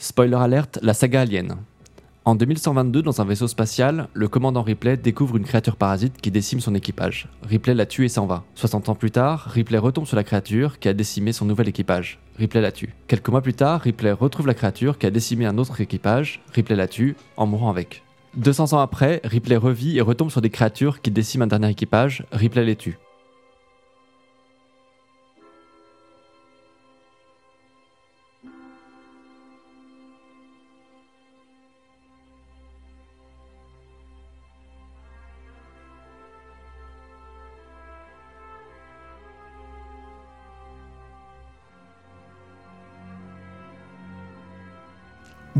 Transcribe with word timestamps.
Spoiler 0.00 0.36
alerte, 0.36 0.78
la 0.80 0.94
saga 0.94 1.22
Alien. 1.22 1.56
En 2.24 2.36
2122, 2.36 3.02
dans 3.02 3.20
un 3.20 3.24
vaisseau 3.24 3.48
spatial, 3.48 4.06
le 4.14 4.28
commandant 4.28 4.62
Ripley 4.62 4.96
découvre 4.96 5.36
une 5.36 5.44
créature 5.44 5.74
parasite 5.74 6.20
qui 6.20 6.30
décime 6.30 6.60
son 6.60 6.76
équipage. 6.76 7.28
Ripley 7.42 7.74
la 7.74 7.84
tue 7.84 8.04
et 8.04 8.08
s'en 8.08 8.26
va. 8.26 8.44
60 8.54 8.90
ans 8.90 8.94
plus 8.94 9.10
tard, 9.10 9.48
Ripley 9.50 9.78
retombe 9.78 10.06
sur 10.06 10.16
la 10.16 10.22
créature 10.22 10.78
qui 10.78 10.88
a 10.88 10.92
décimé 10.92 11.32
son 11.32 11.46
nouvel 11.46 11.68
équipage. 11.68 12.20
Ripley 12.38 12.60
la 12.60 12.70
tue. 12.70 12.94
Quelques 13.08 13.28
mois 13.28 13.42
plus 13.42 13.54
tard, 13.54 13.80
Ripley 13.80 14.12
retrouve 14.12 14.46
la 14.46 14.54
créature 14.54 14.98
qui 14.98 15.06
a 15.06 15.10
décimé 15.10 15.46
un 15.46 15.58
autre 15.58 15.80
équipage. 15.80 16.42
Ripley 16.54 16.76
la 16.76 16.86
tue, 16.86 17.16
en 17.36 17.46
mourant 17.46 17.70
avec. 17.70 18.04
200 18.36 18.74
ans 18.74 18.78
après, 18.78 19.20
Ripley 19.24 19.56
revit 19.56 19.98
et 19.98 20.00
retombe 20.00 20.30
sur 20.30 20.42
des 20.42 20.50
créatures 20.50 21.00
qui 21.00 21.10
déciment 21.10 21.42
un 21.42 21.48
dernier 21.48 21.70
équipage. 21.70 22.24
Ripley 22.30 22.64
les 22.64 22.76
tue. 22.76 22.98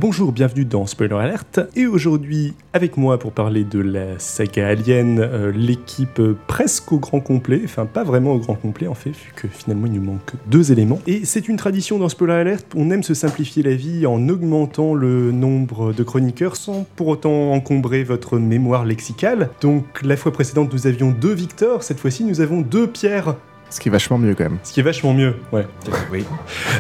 Bonjour, 0.01 0.31
bienvenue 0.31 0.65
dans 0.65 0.87
Spoiler 0.87 1.17
Alert. 1.17 1.61
Et 1.75 1.89
aujourd'hui, 1.89 2.55
avec 2.73 2.97
moi 2.97 3.19
pour 3.19 3.33
parler 3.33 3.65
de 3.65 3.81
la 3.81 4.17
saga 4.21 4.69
Alien, 4.69 5.19
euh, 5.19 5.51
l'équipe 5.51 6.23
presque 6.47 6.93
au 6.93 7.01
grand 7.01 7.19
complet, 7.19 7.63
enfin 7.65 7.85
pas 7.85 8.05
vraiment 8.05 8.35
au 8.35 8.39
grand 8.39 8.55
complet 8.55 8.87
en 8.87 8.95
fait, 8.95 9.11
vu 9.11 9.33
que 9.35 9.49
finalement 9.49 9.87
il 9.87 9.95
nous 9.95 10.05
manque 10.05 10.35
deux 10.47 10.71
éléments. 10.71 11.01
Et 11.09 11.25
c'est 11.25 11.49
une 11.49 11.57
tradition 11.57 11.99
dans 11.99 12.09
Spoiler 12.09 12.35
Alert, 12.35 12.65
on 12.77 12.93
aime 12.93 13.03
se 13.03 13.13
simplifier 13.13 13.65
la 13.65 13.75
vie 13.75 14.07
en 14.07 14.29
augmentant 14.29 14.95
le 14.95 15.33
nombre 15.33 15.93
de 15.93 16.05
chroniqueurs 16.05 16.55
sans 16.55 16.87
pour 16.95 17.09
autant 17.09 17.51
encombrer 17.51 18.05
votre 18.05 18.39
mémoire 18.39 18.85
lexicale. 18.85 19.51
Donc 19.61 19.85
la 20.05 20.17
fois 20.17 20.33
précédente 20.33 20.73
nous 20.73 20.87
avions 20.87 21.11
deux 21.11 21.35
Victor, 21.35 21.83
cette 21.83 21.99
fois-ci 21.99 22.23
nous 22.23 22.41
avons 22.41 22.61
deux 22.61 22.87
Pierre. 22.87 23.35
Ce 23.69 23.81
qui 23.81 23.89
est 23.89 23.93
vachement 23.93 24.17
mieux 24.17 24.37
quand 24.37 24.45
même. 24.45 24.59
Ce 24.63 24.73
qui 24.73 24.79
est 24.79 24.85
vachement 24.85 25.13
mieux, 25.13 25.35
ouais. 25.53 25.67
Oui. 26.13 26.25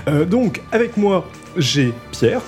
Euh, 0.06 0.24
donc 0.24 0.62
avec 0.70 0.96
moi 0.96 1.26
j'ai 1.56 1.92
Pierre. 2.12 2.42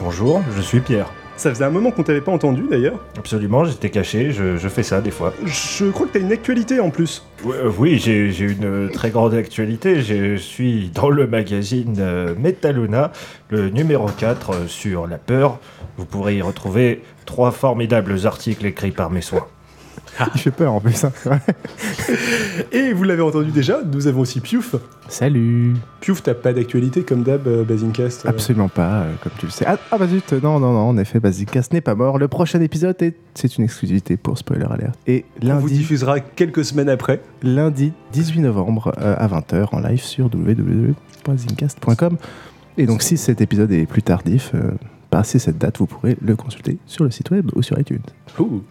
Bonjour, 0.00 0.42
je 0.56 0.60
suis 0.60 0.80
Pierre. 0.80 1.10
Ça 1.36 1.50
faisait 1.50 1.64
un 1.64 1.70
moment 1.70 1.90
qu'on 1.90 2.02
t'avait 2.02 2.20
pas 2.20 2.32
entendu 2.32 2.66
d'ailleurs. 2.70 2.98
Absolument, 3.18 3.64
j'étais 3.64 3.90
caché, 3.90 4.30
je, 4.30 4.56
je 4.56 4.68
fais 4.68 4.82
ça 4.82 5.00
des 5.00 5.10
fois. 5.10 5.32
Je 5.44 5.90
crois 5.90 6.06
que 6.06 6.12
t'as 6.12 6.20
une 6.20 6.32
actualité 6.32 6.78
en 6.78 6.90
plus. 6.90 7.24
Oui, 7.44 7.56
euh, 7.56 7.70
oui, 7.78 7.98
j'ai 7.98 8.44
une 8.44 8.90
très 8.90 9.10
grande 9.10 9.34
actualité. 9.34 10.00
Je 10.02 10.36
suis 10.36 10.90
dans 10.90 11.10
le 11.10 11.26
magazine 11.26 11.96
euh, 11.98 12.34
Metaluna, 12.38 13.12
le 13.50 13.70
numéro 13.70 14.06
4 14.06 14.50
euh, 14.50 14.66
sur 14.68 15.06
la 15.06 15.18
peur. 15.18 15.58
Vous 15.96 16.04
pourrez 16.04 16.36
y 16.36 16.42
retrouver 16.42 17.02
trois 17.24 17.50
formidables 17.50 18.26
articles 18.26 18.66
écrits 18.66 18.92
par 18.92 19.10
mes 19.10 19.22
soins. 19.22 19.46
Il 20.34 20.40
fait 20.40 20.50
peur 20.50 20.72
en 20.72 20.80
plus. 20.80 21.04
hein. 21.04 21.12
Et 22.72 22.92
vous 22.92 23.04
l'avez 23.04 23.22
entendu 23.22 23.50
déjà, 23.50 23.80
nous 23.84 24.06
avons 24.06 24.20
aussi 24.20 24.40
Piouf. 24.40 24.76
Salut 25.08 25.74
Piouf, 26.00 26.22
t'as 26.22 26.34
pas 26.34 26.52
d'actualité 26.52 27.02
comme 27.02 27.22
d'hab, 27.22 27.46
euh, 27.46 27.64
Basincast 27.64 28.24
euh. 28.24 28.28
Absolument 28.30 28.68
pas, 28.68 29.02
euh, 29.02 29.12
comme 29.22 29.32
tu 29.38 29.46
le 29.46 29.52
sais. 29.52 29.64
Ah, 29.66 29.76
ah 29.90 29.98
bah 29.98 30.06
zut, 30.06 30.32
non, 30.34 30.60
non, 30.60 30.72
non, 30.72 30.88
en 30.88 30.96
effet, 30.98 31.20
Basicast 31.20 31.72
n'est 31.72 31.80
pas 31.80 31.94
mort. 31.94 32.18
Le 32.18 32.28
prochain 32.28 32.60
épisode, 32.60 32.96
est... 33.02 33.14
c'est 33.34 33.58
une 33.58 33.64
exclusivité 33.64 34.16
pour 34.16 34.38
Spoiler 34.38 34.66
Alert. 34.70 34.94
Et 35.06 35.24
On 35.42 35.56
vous 35.56 35.66
lundi, 35.66 35.78
diffusera 35.78 36.20
quelques 36.20 36.64
semaines 36.64 36.88
après. 36.88 37.20
lundi 37.42 37.92
18 38.12 38.40
novembre 38.40 38.92
euh, 39.00 39.14
à 39.18 39.26
20h 39.28 39.68
en 39.72 39.80
live 39.80 40.00
sur 40.02 40.26
www.zincast.com. 40.32 42.16
Et 42.78 42.86
donc, 42.86 43.02
si 43.02 43.16
cet 43.16 43.40
épisode 43.40 43.70
est 43.72 43.86
plus 43.86 44.02
tardif, 44.02 44.52
passé 45.14 45.38
cette 45.38 45.58
date, 45.58 45.78
vous 45.78 45.86
pourrez 45.86 46.16
le 46.20 46.34
consulter 46.34 46.76
sur 46.86 47.04
le 47.04 47.10
site 47.12 47.30
web 47.30 47.48
ou 47.54 47.62
sur 47.62 47.78
iTunes. 47.78 48.02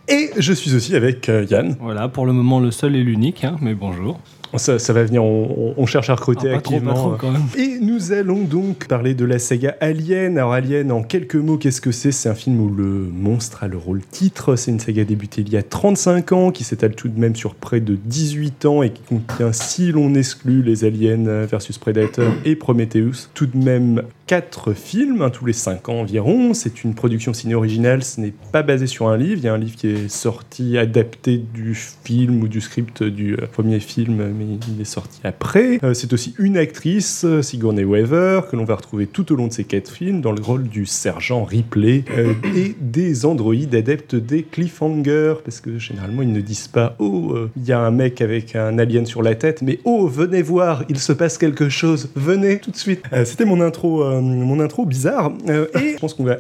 Et 0.10 0.30
je 0.38 0.52
suis 0.52 0.76
aussi 0.76 0.94
avec 0.94 1.30
euh, 1.30 1.46
Yann. 1.50 1.78
Voilà, 1.80 2.10
pour 2.10 2.26
le 2.26 2.34
moment 2.34 2.60
le 2.60 2.70
seul 2.70 2.98
et 2.98 3.02
l'unique, 3.02 3.46
hein, 3.46 3.56
mais 3.62 3.74
bonjour. 3.74 4.20
Ça, 4.58 4.78
ça 4.78 4.92
va 4.92 5.04
venir, 5.04 5.24
on, 5.24 5.86
cherche 5.88 6.10
à 6.10 6.16
recruter 6.16 6.50
Ah, 6.54 6.60
trop, 6.62 6.76
activement. 6.76 6.94
trop 6.94 7.14
euh. 7.14 7.18
quand 7.18 7.32
même. 7.32 7.44
Et 7.58 7.80
nous 7.80 8.12
allons 8.12 8.44
donc 8.44 8.88
parler 8.88 9.16
de 9.16 9.26
la 9.26 9.40
saga 9.40 9.76
Alien. 9.80 10.38
Alors 10.38 10.52
Alien, 10.52 10.92
en 10.92 11.02
quelques 11.02 11.38
mots, 11.38 11.58
qu'est-ce 11.58 11.82
que 11.82 11.92
c'est? 11.92 12.12
C'est 12.12 12.30
un 12.30 12.36
film 12.36 12.60
où 12.60 12.70
le 12.70 12.84
monstre 12.84 13.64
a 13.64 13.68
le 13.68 13.78
rôle 13.78 14.02
titre. 14.02 14.56
C'est 14.58 14.70
une 14.70 14.80
saga 14.80 15.06
débutée 15.06 15.42
il 15.42 15.50
y 15.50 15.58
a 15.58 15.64
35 15.64 16.34
ans, 16.34 16.52
qui 16.52 16.66
s'étale 16.66 16.94
tout 16.94 17.08
de 17.08 17.20
même 17.20 17.36
sur 17.36 17.56
près 17.56 17.80
de 17.80 17.96
18 17.96 18.66
ans 18.66 18.84
et 18.84 18.92
qui 18.92 19.02
contient, 19.02 19.54
si 19.54 19.92
l'on 19.92 20.14
exclut 20.14 20.62
les 20.62 20.84
Aliens 20.84 21.46
versus 21.46 21.78
Predator 21.80 22.32
et 22.46 22.56
Prometheus, 22.56 23.30
tout 23.34 23.48
de 23.48 23.58
même 23.58 24.04
4 24.34 24.74
films, 24.74 25.22
hein, 25.22 25.30
tous 25.30 25.46
les 25.46 25.54
5 25.54 25.90
ans 25.90 26.00
environ. 26.00 26.56
C'est 26.56 26.84
une 26.84 26.96
production 26.96 27.34
ciné 27.34 27.54
originale, 27.54 28.04
ce 28.04 28.20
n'est 28.20 28.34
pas 28.52 28.64
basé 28.64 28.88
sur 28.88 29.08
un 29.10 29.16
livre. 29.16 29.38
Il 29.38 29.44
y 29.44 29.48
a 29.48 29.54
un 29.54 29.60
livre 29.60 29.76
qui 29.76 29.90
est 29.90 30.10
sorti, 30.10 30.76
adapté 30.76 31.38
du 31.38 31.76
film 31.76 32.42
ou 32.42 32.48
du 32.48 32.60
script 32.60 33.04
du 33.04 33.36
euh, 33.36 33.46
premier 33.46 33.80
film, 33.80 34.34
mais 34.36 34.58
il 34.74 34.82
est 34.82 34.86
sorti 34.86 35.20
après. 35.24 35.78
Euh, 35.84 35.94
c'est 35.94 36.14
aussi 36.14 36.34
une 36.40 36.58
actrice, 36.58 37.28
Sigourney 37.44 37.84
Weaver, 37.84 38.42
que 38.50 38.56
l'on 38.56 38.66
va 38.66 38.74
retrouver 38.74 39.06
tout 39.06 39.32
au 39.32 39.36
long 39.36 39.46
de 39.46 39.54
ces 39.54 39.66
quatre 39.66 39.92
films 39.92 40.20
dans 40.20 40.32
le 40.32 40.42
rôle 40.42 40.64
du 40.64 40.88
sergent 40.88 41.44
Ripley 41.44 42.04
euh, 42.18 42.34
et 42.56 42.76
des 42.82 43.28
androïdes 43.28 43.76
adeptes 43.76 44.16
des 44.16 44.42
cliffhangers, 44.42 45.36
parce 45.46 45.62
que 45.62 45.78
généralement 45.78 46.24
ils 46.24 46.34
ne 46.34 46.42
disent 46.42 46.70
pas 46.70 46.96
oh 46.98 47.36
il 47.56 47.66
y 47.66 47.72
a 47.72 47.80
un 47.80 47.92
mec 47.92 48.20
avec 48.20 48.56
un 48.56 48.80
alien 48.80 49.06
sur 49.06 49.22
la 49.22 49.36
tête, 49.36 49.62
mais 49.62 49.78
oh 49.84 50.08
venez 50.08 50.42
voir, 50.42 50.86
il 50.90 50.98
se 50.98 51.14
passe 51.14 51.38
quelque 51.38 51.70
chose, 51.70 52.10
venez 52.16 52.58
tout 52.58 52.72
de 52.72 52.78
suite. 52.78 53.04
C'était 53.26 53.46
mon 53.46 53.62
intro, 53.62 54.04
mon 54.24 54.60
intro 54.60 54.86
bizarre, 54.86 55.32
Euh, 55.48 55.68
et 55.76 55.94
je 55.94 56.00
pense 56.00 56.14
qu'on 56.14 56.24
va 56.24 56.38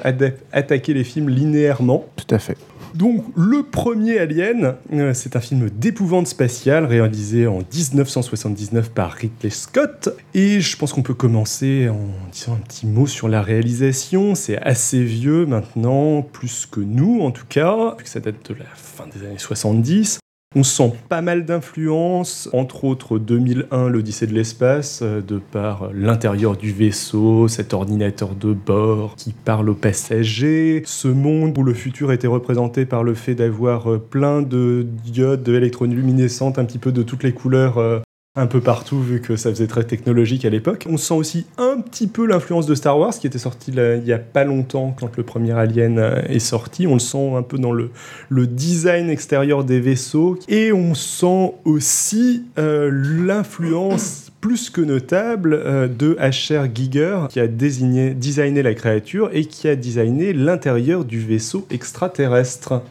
attaquer 0.52 0.94
les 0.94 1.04
films 1.04 1.30
linéairement. 1.30 2.06
Tout 2.16 2.34
à 2.34 2.40
fait. 2.40 2.58
Donc, 2.94 3.24
le 3.36 3.64
premier 3.64 4.20
Alien, 4.20 4.76
euh, 4.94 5.14
c'est 5.16 5.36
un 5.36 5.40
film 5.40 5.70
d'épouvante 5.72 6.28
spatiale 6.28 6.86
réalisé 6.86 7.48
en 7.48 7.60
1979 7.74 8.92
par 8.92 9.14
Ridley 9.14 9.50
Scott. 9.50 10.10
Et 10.36 10.62
je 10.62 10.78
pense 10.78 10.94
qu'on 10.94 11.02
peut 11.02 11.16
commencer 11.16 11.90
en 11.90 12.00
disant 12.32 12.54
un 12.54 12.64
petit 12.64 12.86
mot 12.86 13.08
sur 13.08 13.28
la 13.28 13.42
réalisation. 13.42 14.36
C'est 14.36 14.58
assez 14.58 15.04
vieux 15.04 15.48
maintenant, 15.48 16.22
plus 16.22 16.68
que 16.70 16.82
nous 16.82 17.22
en 17.22 17.32
tout 17.32 17.48
cas, 17.50 17.96
vu 17.98 18.04
que 18.04 18.10
ça 18.10 18.20
date 18.20 18.48
de 18.48 18.56
la 18.56 18.66
fin 18.76 19.06
des 19.08 19.26
années 19.26 19.40
70. 19.40 20.20
On 20.56 20.62
sent 20.62 20.94
pas 21.10 21.24
mal 21.24 21.46
d'influences, 21.46 22.48
entre 22.54 22.84
autres 22.84 23.18
2001, 23.18 23.90
l'Odyssée 23.90 24.28
de 24.28 24.34
l'espace, 24.34 25.00
euh, 25.02 25.20
de 25.20 25.40
par 25.40 25.90
l'intérieur 25.94 26.56
du 26.56 26.72
vaisseau, 26.72 27.48
cet 27.48 27.74
ordinateur 27.74 28.36
de 28.36 28.54
bord 28.54 29.16
qui 29.16 29.34
parle 29.34 29.72
aux 29.72 29.76
passagers, 29.76 30.84
ce 30.86 31.08
monde 31.08 31.58
où 31.58 31.64
le 31.64 31.74
futur 31.74 32.12
était 32.12 32.28
représenté 32.28 32.86
par 32.86 33.04
le 33.04 33.16
fait 33.16 33.34
d'avoir 33.34 33.92
euh, 33.92 33.98
plein 33.98 34.44
de 34.44 34.86
diodes 35.04 35.50
électroluminescentes, 35.50 36.60
un 36.60 36.66
petit 36.66 36.78
peu 36.78 36.92
de 36.92 37.02
toutes 37.02 37.24
les 37.24 37.34
couleurs. 37.34 38.04
Un 38.36 38.48
peu 38.48 38.62
partout 38.62 39.00
vu 39.00 39.22
que 39.22 39.36
ça 39.36 39.52
faisait 39.52 39.68
très 39.68 39.84
technologique 39.84 40.44
à 40.44 40.50
l'époque. 40.50 40.88
On 40.90 40.98
sent 40.98 41.14
aussi 41.14 41.46
un 41.60 41.80
petit 41.80 42.08
peu 42.08 42.26
l'influence 42.26 42.66
de 42.66 42.74
Star 42.74 42.98
Wars 42.98 43.14
qui 43.14 43.28
était 43.28 43.38
sorti 43.38 43.72
là, 43.72 43.96
il 43.96 44.06
y 44.08 44.12
a 44.14 44.18
pas 44.18 44.44
longtemps 44.44 44.96
quand 45.00 45.16
le 45.18 45.22
premier 45.24 45.52
Alien 45.52 46.00
euh, 46.00 46.20
est 46.28 46.40
sorti. 46.40 46.88
On 46.88 46.94
le 46.94 47.00
sent 47.00 47.34
un 47.36 47.44
peu 47.44 47.60
dans 47.60 47.72
le, 47.72 47.92
le 48.30 48.48
design 48.48 49.12
extérieur 49.12 49.64
des 49.64 49.80
vaisseaux 49.80 50.40
et 50.48 50.74
on 50.74 50.96
sent 50.96 51.54
aussi 51.64 52.46
euh, 52.58 52.90
l'influence 52.92 54.32
plus 54.42 54.72
que 54.72 54.82
notable 54.82 55.54
euh, 55.54 55.88
de 55.88 56.18
H.R. 56.20 56.66
Giger 56.74 57.20
qui 57.30 57.40
a 57.40 57.46
désigné, 57.48 58.16
designé 58.16 58.64
la 58.64 58.74
créature 58.74 59.30
et 59.32 59.46
qui 59.46 59.68
a 59.68 59.76
designé 59.76 60.34
l'intérieur 60.34 61.06
du 61.06 61.20
vaisseau 61.20 61.68
extraterrestre. 61.70 62.82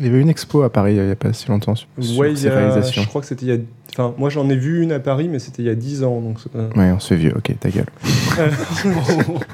Il 0.00 0.04
y 0.06 0.08
avait 0.08 0.20
une 0.20 0.28
expo 0.30 0.62
à 0.62 0.68
Paris 0.72 0.96
il 0.96 1.02
n'y 1.04 1.10
a 1.12 1.14
pas 1.14 1.32
si 1.32 1.46
longtemps 1.48 1.76
sur, 1.76 1.86
Ouais, 2.18 2.32
a- 2.48 2.50
réalisations. 2.56 3.02
je 3.02 3.06
crois 3.08 3.20
que 3.20 3.28
c'était 3.28 3.46
il 3.46 3.48
y 3.50 3.56
a... 3.56 3.58
Enfin, 3.96 4.12
moi 4.18 4.28
j'en 4.28 4.48
ai 4.50 4.56
vu 4.56 4.82
une 4.82 4.92
à 4.92 4.98
Paris, 5.00 5.28
mais 5.30 5.38
c'était 5.38 5.62
il 5.62 5.66
y 5.66 5.70
a 5.70 5.74
10 5.74 6.02
ans. 6.04 6.20
Donc 6.20 6.38
pas- 6.48 6.68
Ouais, 6.78 6.90
on 6.90 7.00
se 7.00 7.08
fait 7.08 7.16
vieux, 7.16 7.32
ok, 7.36 7.52
ta 7.60 7.70
gueule. 7.70 7.86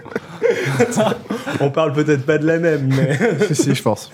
On 1.61 1.71
parle 1.71 1.93
peut-être 1.93 2.25
pas 2.25 2.39
de 2.39 2.47
la 2.47 2.59
même, 2.59 2.89
mais... 2.89 3.19
si, 3.49 3.55
si, 3.55 3.75
je 3.75 3.83
pense. 3.83 4.11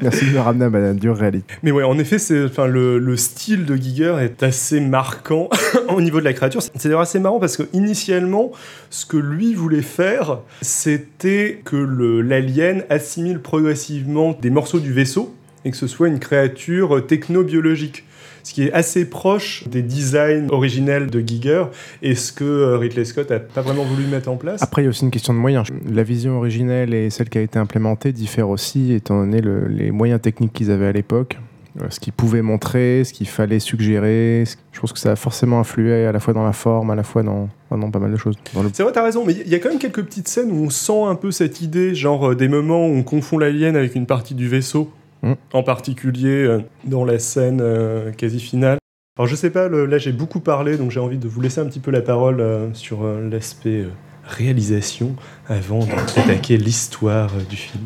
Merci 0.00 0.24
de 0.26 0.30
me 0.30 0.40
ramener 0.40 0.64
à 0.64 0.70
ma 0.70 0.92
dure 0.94 1.16
réalité. 1.16 1.54
mais 1.62 1.70
ouais, 1.70 1.84
en 1.84 1.96
effet, 1.98 2.18
c'est, 2.18 2.44
enfin, 2.44 2.66
le, 2.66 2.98
le 2.98 3.16
style 3.16 3.64
de 3.66 3.76
Giger 3.76 4.16
est 4.20 4.42
assez 4.42 4.80
marquant 4.80 5.48
au 5.88 6.00
niveau 6.00 6.18
de 6.18 6.24
la 6.24 6.32
créature. 6.32 6.60
C'est 6.62 6.84
d'ailleurs 6.84 7.00
assez 7.00 7.20
marrant 7.20 7.38
parce 7.38 7.56
que 7.56 7.64
initialement, 7.72 8.50
ce 8.90 9.06
que 9.06 9.16
lui 9.16 9.54
voulait 9.54 9.82
faire, 9.82 10.38
c'était 10.60 11.60
que 11.64 11.76
l'alien 11.76 12.84
assimile 12.90 13.38
progressivement 13.40 14.36
des 14.40 14.50
morceaux 14.50 14.80
du 14.80 14.92
vaisseau 14.92 15.34
et 15.64 15.70
que 15.70 15.76
ce 15.76 15.86
soit 15.86 16.08
une 16.08 16.18
créature 16.18 17.06
technobiologique. 17.06 18.04
Ce 18.44 18.52
qui 18.52 18.64
est 18.64 18.72
assez 18.72 19.04
proche 19.08 19.64
des 19.68 19.82
designs 19.82 20.48
originels 20.50 21.08
de 21.10 21.20
Giger 21.20 21.64
et 22.02 22.14
ce 22.14 22.32
que 22.32 22.44
euh, 22.44 22.76
Ridley 22.78 23.04
Scott 23.04 23.30
a 23.30 23.38
pas 23.40 23.60
vraiment 23.62 23.84
voulu 23.84 24.04
mettre 24.06 24.28
en 24.30 24.36
place. 24.36 24.62
Après, 24.62 24.82
il 24.82 24.84
y 24.84 24.88
a 24.88 24.90
aussi 24.90 25.04
une 25.04 25.10
question 25.10 25.32
de 25.32 25.38
moyens. 25.38 25.66
La 25.90 26.02
vision 26.02 26.36
originelle 26.38 26.92
et 26.94 27.10
celle 27.10 27.28
qui 27.28 27.38
a 27.38 27.42
été 27.42 27.58
implémentée 27.58 28.12
diffèrent 28.12 28.48
aussi, 28.48 28.92
étant 28.92 29.20
donné 29.20 29.40
le- 29.40 29.68
les 29.68 29.90
moyens 29.90 30.20
techniques 30.20 30.52
qu'ils 30.52 30.70
avaient 30.70 30.86
à 30.88 30.92
l'époque. 30.92 31.38
euh, 31.80 31.86
ce 31.88 32.00
qu'il 32.00 32.12
pouvait 32.12 32.42
montrer, 32.42 33.02
ce 33.02 33.14
qu'il 33.14 33.26
fallait 33.26 33.58
suggérer. 33.58 34.44
Je 34.72 34.80
pense 34.80 34.92
que 34.92 34.98
ça 34.98 35.12
a 35.12 35.16
forcément 35.16 35.58
influé 35.58 36.04
à 36.04 36.12
la 36.12 36.20
fois 36.20 36.34
dans 36.34 36.44
la 36.44 36.52
forme, 36.52 36.90
à 36.90 36.94
la 36.94 37.02
fois 37.02 37.22
dans, 37.22 37.48
dans 37.70 37.90
pas 37.90 37.98
mal 37.98 38.12
de 38.12 38.18
choses. 38.18 38.36
Le- 38.54 38.68
C'est 38.74 38.82
vrai, 38.82 38.92
t'as 38.92 39.02
raison, 39.02 39.24
mais 39.26 39.32
il 39.32 39.48
y 39.48 39.54
a 39.54 39.58
quand 39.58 39.70
même 39.70 39.78
quelques 39.78 40.02
petites 40.02 40.28
scènes 40.28 40.50
où 40.52 40.64
on 40.66 40.68
sent 40.68 41.02
un 41.06 41.14
peu 41.14 41.30
cette 41.30 41.62
idée, 41.62 41.94
genre 41.94 42.32
euh, 42.32 42.34
des 42.34 42.48
moments 42.48 42.86
où 42.86 42.90
on 42.92 43.02
confond 43.02 43.38
l'alien 43.38 43.74
avec 43.74 43.94
une 43.94 44.04
partie 44.04 44.34
du 44.34 44.48
vaisseau, 44.48 44.90
Mm. 45.22 45.34
en 45.52 45.62
particulier 45.62 46.42
euh, 46.42 46.60
dans 46.84 47.04
la 47.04 47.20
scène 47.20 47.60
euh, 47.62 48.10
quasi 48.10 48.40
finale. 48.40 48.78
Alors 49.16 49.28
je 49.28 49.36
sais 49.36 49.50
pas, 49.50 49.68
là 49.68 49.98
j'ai 49.98 50.10
beaucoup 50.10 50.40
parlé, 50.40 50.76
donc 50.76 50.90
j'ai 50.90 50.98
envie 50.98 51.18
de 51.18 51.28
vous 51.28 51.40
laisser 51.40 51.60
un 51.60 51.66
petit 51.66 51.80
peu 51.80 51.92
la 51.92 52.00
parole 52.00 52.40
euh, 52.40 52.74
sur 52.74 53.04
l'aspect 53.04 53.84
réalisation 54.24 55.14
avant 55.48 55.86
d'attaquer 55.86 56.56
l'histoire 56.56 57.30
du 57.48 57.56
film. 57.56 57.84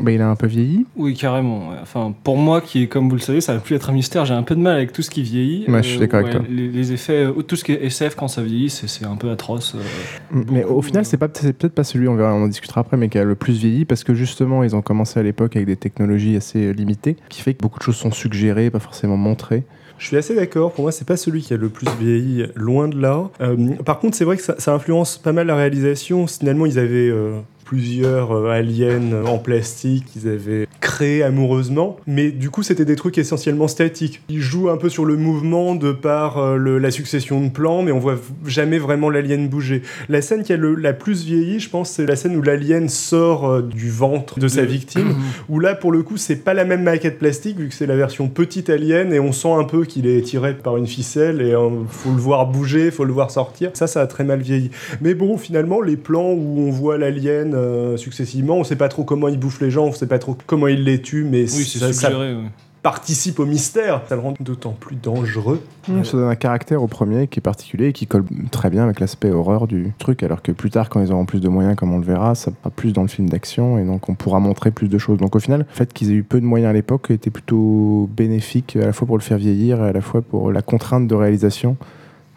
Bah, 0.00 0.10
il 0.12 0.20
a 0.20 0.28
un 0.28 0.36
peu 0.36 0.46
vieilli. 0.46 0.86
Oui, 0.96 1.14
carrément. 1.14 1.70
ouais. 1.70 1.76
Enfin, 1.82 2.14
pour 2.24 2.36
moi, 2.36 2.60
qui, 2.60 2.88
comme 2.88 3.08
vous 3.08 3.14
le 3.16 3.20
savez, 3.20 3.40
ça 3.40 3.54
va 3.54 3.60
plus 3.60 3.74
être 3.76 3.90
un 3.90 3.92
mystère. 3.92 4.24
J'ai 4.24 4.34
un 4.34 4.42
peu 4.42 4.54
de 4.54 4.60
mal 4.60 4.76
avec 4.76 4.92
tout 4.92 5.02
ce 5.02 5.10
qui 5.10 5.22
vieillit. 5.22 5.64
Ouais, 5.68 5.82
je 5.82 5.88
suis 5.88 5.98
d'accord 5.98 6.20
avec 6.20 6.32
toi. 6.32 6.42
Les, 6.48 6.68
les 6.68 6.92
effets, 6.92 7.24
euh, 7.26 7.32
tout 7.42 7.56
ce 7.56 7.64
qui 7.64 7.72
est 7.72 7.84
SF 7.86 8.14
quand 8.14 8.28
ça 8.28 8.42
vieillit, 8.42 8.70
c'est 8.70 8.88
c'est 8.88 9.04
un 9.04 9.16
peu 9.16 9.30
atroce. 9.30 9.74
euh. 9.74 10.42
Mais 10.50 10.64
au 10.64 10.82
final, 10.82 11.04
c'est 11.04 11.16
pas 11.16 11.28
c'est 11.32 11.52
peut-être 11.52 11.74
pas 11.74 11.84
celui, 11.84 12.08
on 12.08 12.14
verra, 12.16 12.34
on 12.34 12.44
en 12.44 12.48
discutera 12.48 12.80
après, 12.82 12.96
mais 12.96 13.08
qui 13.08 13.18
a 13.18 13.24
le 13.24 13.34
plus 13.34 13.54
vieilli 13.58 13.84
parce 13.84 14.04
que 14.04 14.14
justement, 14.14 14.62
ils 14.64 14.74
ont 14.76 14.82
commencé 14.82 15.18
à 15.20 15.22
l'époque 15.22 15.56
avec 15.56 15.66
des 15.66 15.76
technologies 15.76 16.36
assez 16.36 16.66
euh, 16.66 16.72
limitées, 16.72 17.16
qui 17.28 17.40
fait 17.42 17.54
que 17.54 17.62
beaucoup 17.62 17.78
de 17.78 17.84
choses 17.84 17.96
sont 17.96 18.10
suggérées, 18.12 18.70
pas 18.70 18.80
forcément 18.80 19.16
montrées. 19.16 19.64
Je 19.98 20.08
suis 20.08 20.16
assez 20.18 20.34
d'accord. 20.34 20.72
Pour 20.72 20.82
moi, 20.82 20.92
c'est 20.92 21.06
pas 21.06 21.16
celui 21.16 21.40
qui 21.40 21.54
a 21.54 21.56
le 21.56 21.70
plus 21.70 21.88
vieilli, 21.98 22.44
loin 22.54 22.86
de 22.86 23.00
là. 23.00 23.30
Euh, 23.40 23.56
par 23.84 23.98
contre, 23.98 24.14
c'est 24.14 24.26
vrai 24.26 24.36
que 24.36 24.42
ça, 24.42 24.54
ça 24.58 24.74
influence 24.74 25.16
pas 25.16 25.32
mal 25.32 25.46
la 25.46 25.56
réalisation. 25.56 26.26
Finalement, 26.26 26.66
ils 26.66 26.78
avaient 26.78 27.08
euh, 27.08 27.38
plusieurs 27.66 28.32
euh, 28.32 28.48
aliens 28.50 29.24
en 29.26 29.38
plastique 29.38 30.04
qu'ils 30.06 30.28
avaient 30.28 30.66
créés 30.80 31.22
amoureusement, 31.22 31.96
mais 32.06 32.30
du 32.30 32.48
coup, 32.48 32.62
c'était 32.62 32.84
des 32.84 32.94
trucs 32.96 33.18
essentiellement 33.18 33.66
statiques. 33.66 34.22
Ils 34.28 34.40
jouent 34.40 34.70
un 34.70 34.76
peu 34.76 34.88
sur 34.88 35.04
le 35.04 35.16
mouvement 35.16 35.74
de 35.74 35.90
par 35.92 36.38
euh, 36.38 36.56
le- 36.56 36.78
la 36.78 36.90
succession 36.92 37.40
de 37.42 37.48
plans, 37.50 37.82
mais 37.82 37.90
on 37.92 37.98
voit 37.98 38.16
jamais 38.46 38.78
vraiment 38.78 39.10
l'alien 39.10 39.48
bouger. 39.48 39.82
La 40.08 40.22
scène 40.22 40.44
qui 40.44 40.52
a 40.52 40.56
le, 40.56 40.74
la 40.76 40.92
plus 40.92 41.24
vieilli, 41.24 41.58
je 41.58 41.68
pense, 41.68 41.90
c'est 41.90 42.06
la 42.06 42.14
scène 42.14 42.36
où 42.36 42.42
l'alien 42.42 42.88
sort 42.88 43.50
euh, 43.50 43.62
du 43.62 43.90
ventre 43.90 44.38
de 44.38 44.46
sa 44.48 44.64
victime 44.64 45.14
où 45.48 45.58
là 45.58 45.74
pour 45.74 45.90
le 45.90 46.02
coup 46.02 46.16
c'est 46.16 46.36
pas 46.36 46.54
la 46.54 46.64
même 46.64 46.82
maquette 46.84 47.18
plastique 47.18 47.58
vu 47.58 47.68
que 47.68 47.74
c'est 47.74 47.86
la 47.86 47.96
version 47.96 48.28
petite 48.28 48.70
alien 48.70 49.12
et 49.12 49.18
on 49.18 49.32
sent 49.32 49.50
un 49.52 49.64
peu 49.64 49.84
qu'il 49.84 50.06
est 50.06 50.20
tiré 50.22 50.54
par 50.54 50.76
une 50.76 50.86
ficelle 50.86 51.40
et 51.42 51.52
faut 51.88 52.10
le 52.12 52.16
voir 52.20 52.46
bouger, 52.46 52.90
faut 52.92 53.04
le 53.04 53.12
voir 53.12 53.30
sortir. 53.32 53.70
Ça 53.74 53.86
ça 53.88 54.02
a 54.02 54.06
très 54.06 54.22
mal 54.24 54.40
vieilli. 54.40 54.70
Mais 55.00 55.14
bon 55.14 55.36
finalement 55.36 55.80
les 55.80 55.96
plans 55.96 56.30
où 56.32 56.60
on 56.60 56.70
voit 56.70 56.96
l'alien 56.96 57.54
euh, 57.56 57.96
successivement, 57.96 58.56
on 58.58 58.64
sait 58.64 58.76
pas 58.76 58.88
trop 58.88 59.04
comment 59.04 59.28
il 59.28 59.38
bouffe 59.38 59.60
les 59.60 59.70
gens, 59.70 59.86
on 59.86 59.92
sait 59.92 60.06
pas 60.06 60.18
trop 60.18 60.36
comment 60.46 60.68
il 60.68 60.84
les 60.84 61.00
tue 61.02 61.24
mais 61.24 61.42
Oui, 61.42 61.64
c'est 61.64 61.78
ça, 61.78 61.92
ça 61.92 62.08
suggéré. 62.08 62.34
ouais. 62.34 62.42
participe 62.82 63.40
au 63.40 63.46
mystère. 63.46 64.02
Ça 64.08 64.14
le 64.14 64.20
rend 64.22 64.34
d'autant 64.38 64.70
plus 64.78 64.94
dangereux. 64.96 65.60
Ça 66.04 66.12
donne 66.16 66.28
un 66.28 66.36
caractère 66.36 66.82
au 66.82 66.86
premier 66.86 67.26
qui 67.26 67.40
est 67.40 67.42
particulier 67.42 67.88
et 67.88 67.92
qui 67.92 68.06
colle 68.06 68.24
très 68.52 68.70
bien 68.70 68.84
avec 68.84 69.00
l'aspect 69.00 69.30
horreur 69.30 69.66
du 69.66 69.92
truc, 69.98 70.22
alors 70.22 70.40
que 70.42 70.52
plus 70.52 70.70
tard, 70.70 70.88
quand 70.88 71.00
ils 71.00 71.12
auront 71.12 71.26
plus 71.26 71.40
de 71.40 71.48
moyens, 71.48 71.74
comme 71.76 71.92
on 71.92 71.98
le 71.98 72.04
verra, 72.04 72.34
ça 72.34 72.52
va 72.64 72.70
plus 72.70 72.92
dans 72.92 73.02
le 73.02 73.08
film 73.08 73.28
d'action 73.28 73.78
et 73.78 73.84
donc 73.84 74.08
on 74.08 74.14
pourra 74.14 74.38
montrer 74.38 74.70
plus 74.70 74.88
de 74.88 74.98
choses. 74.98 75.18
Donc 75.18 75.34
au 75.34 75.40
final, 75.40 75.60
le 75.68 75.74
fait 75.74 75.92
qu'ils 75.92 76.10
aient 76.10 76.14
eu 76.14 76.22
peu 76.22 76.40
de 76.40 76.46
moyens 76.46 76.70
à 76.70 76.72
l'époque 76.72 77.10
était 77.10 77.30
plutôt 77.30 78.08
bénéfique 78.16 78.76
à 78.76 78.86
la 78.86 78.92
fois 78.92 79.06
pour 79.06 79.16
le 79.18 79.22
faire 79.22 79.38
vieillir 79.38 79.82
et 79.84 79.88
à 79.88 79.92
la 79.92 80.00
fois 80.00 80.22
pour 80.22 80.52
la 80.52 80.62
contrainte 80.62 81.08
de 81.08 81.14
réalisation 81.14 81.76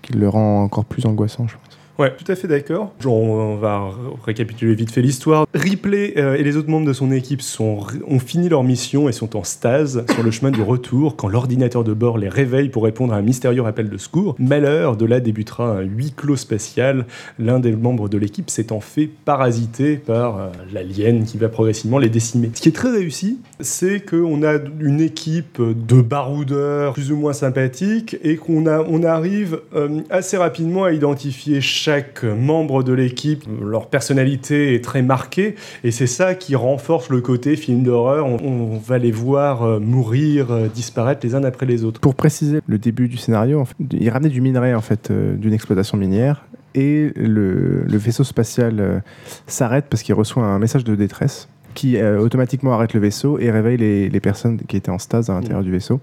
qui 0.02 0.14
le 0.14 0.30
rend 0.30 0.64
encore 0.64 0.86
plus 0.86 1.06
angoissant, 1.06 1.48
je 1.48 1.56
pense. 1.56 1.79
Ouais, 2.00 2.16
tout 2.16 2.32
à 2.32 2.36
fait 2.38 2.48
d'accord. 2.48 2.94
On 3.06 3.58
va 3.58 3.90
récapituler 4.26 4.74
vite 4.74 4.90
fait 4.90 5.02
l'histoire. 5.02 5.46
Ripley 5.54 6.14
euh, 6.16 6.36
et 6.36 6.44
les 6.44 6.56
autres 6.56 6.70
membres 6.70 6.88
de 6.88 6.94
son 6.94 7.12
équipe 7.12 7.42
ont 7.60 8.20
fini 8.20 8.48
leur 8.48 8.64
mission 8.64 9.10
et 9.10 9.12
sont 9.12 9.36
en 9.36 9.44
stase 9.44 10.06
sur 10.14 10.24
le 10.24 10.32
chemin 10.32 10.50
du 10.50 10.62
retour 10.62 11.18
quand 11.18 11.28
l'ordinateur 11.28 11.84
de 11.84 11.92
bord 11.92 12.18
les 12.18 12.30
réveille 12.30 12.70
pour 12.70 12.86
répondre 12.86 13.14
à 13.14 13.18
un 13.18 13.22
mystérieux 13.22 13.66
appel 13.66 13.90
de 13.90 13.98
secours. 13.98 14.38
Malheur, 14.40 14.96
de 14.96 15.06
là 15.06 15.20
débutera 15.20 15.80
un 15.80 15.82
huis 15.82 16.14
clos 16.16 16.38
spatial. 16.38 17.06
L'un 17.38 17.60
des 17.60 17.74
membres 17.74 18.08
de 18.08 18.18
l'équipe 18.18 18.50
s'étant 18.50 18.80
fait 18.80 19.10
parasiter 19.26 19.98
par 19.98 20.38
euh, 20.38 20.48
l'alien 20.72 21.26
qui 21.26 21.38
va 21.38 21.50
progressivement 21.50 21.98
les 21.98 22.08
décimer. 22.08 22.50
Ce 22.54 22.62
qui 22.62 22.70
est 22.70 22.74
très 22.74 22.92
réussi, 22.92 23.40
c'est 23.60 24.00
qu'on 24.00 24.42
a 24.44 24.54
une 24.80 25.02
équipe 25.02 25.62
de 25.62 26.02
baroudeurs 26.02 26.94
plus 26.94 27.12
ou 27.12 27.18
moins 27.18 27.34
sympathiques 27.34 28.16
et 28.24 28.38
qu'on 28.38 28.66
arrive 29.04 29.60
euh, 29.76 30.00
assez 30.10 30.38
rapidement 30.38 30.86
à 30.86 30.94
identifier 30.94 31.60
chaque 31.60 31.89
membre 32.24 32.84
de 32.84 32.94
l'équipe. 32.94 33.44
Leur 33.62 33.88
personnalité 33.88 34.76
est 34.76 34.84
très 34.84 35.02
marquée 35.02 35.56
et 35.84 35.92
c'est 35.92 36.08
ça 36.08 36.36
qui 36.36 36.56
renforce 36.56 37.10
le 37.10 37.22
côté 37.22 37.56
film 37.56 37.84
d'horreur. 37.84 38.26
On, 38.26 38.38
on 38.44 38.78
va 38.78 38.98
les 38.98 39.12
voir 39.12 39.64
euh, 39.64 39.80
mourir, 39.80 40.52
euh, 40.52 40.68
disparaître 40.68 41.26
les 41.26 41.36
uns 41.36 41.44
après 41.44 41.66
les 41.66 41.84
autres. 41.84 42.00
Pour 42.00 42.16
préciser 42.16 42.60
le 42.66 42.78
début 42.78 43.08
du 43.08 43.18
scénario, 43.18 43.60
en 43.60 43.66
fait, 43.66 43.76
il 43.92 44.10
ramenait 44.10 44.30
du 44.30 44.42
minerai 44.42 44.74
en 44.74 44.82
fait 44.82 45.12
euh, 45.12 45.36
d'une 45.36 45.54
exploitation 45.54 45.98
minière 45.98 46.46
et 46.76 47.12
le, 47.16 47.84
le 47.84 47.98
vaisseau 47.98 48.24
spatial 48.24 48.80
euh, 48.80 49.00
s'arrête 49.48 49.86
parce 49.90 50.04
qu'il 50.04 50.16
reçoit 50.16 50.44
un 50.44 50.60
message 50.60 50.84
de 50.84 50.96
détresse 50.96 51.50
qui 51.74 51.98
euh, 51.98 52.20
automatiquement 52.20 52.74
arrête 52.74 52.94
le 52.94 53.00
vaisseau 53.00 53.40
et 53.40 53.52
réveille 53.52 53.78
les, 53.78 54.10
les 54.10 54.20
personnes 54.20 54.60
qui 54.68 54.78
étaient 54.78 54.92
en 54.92 55.00
stase 55.00 55.30
à 55.30 55.34
l'intérieur 55.34 55.64
du 55.64 55.72
vaisseau. 55.72 56.00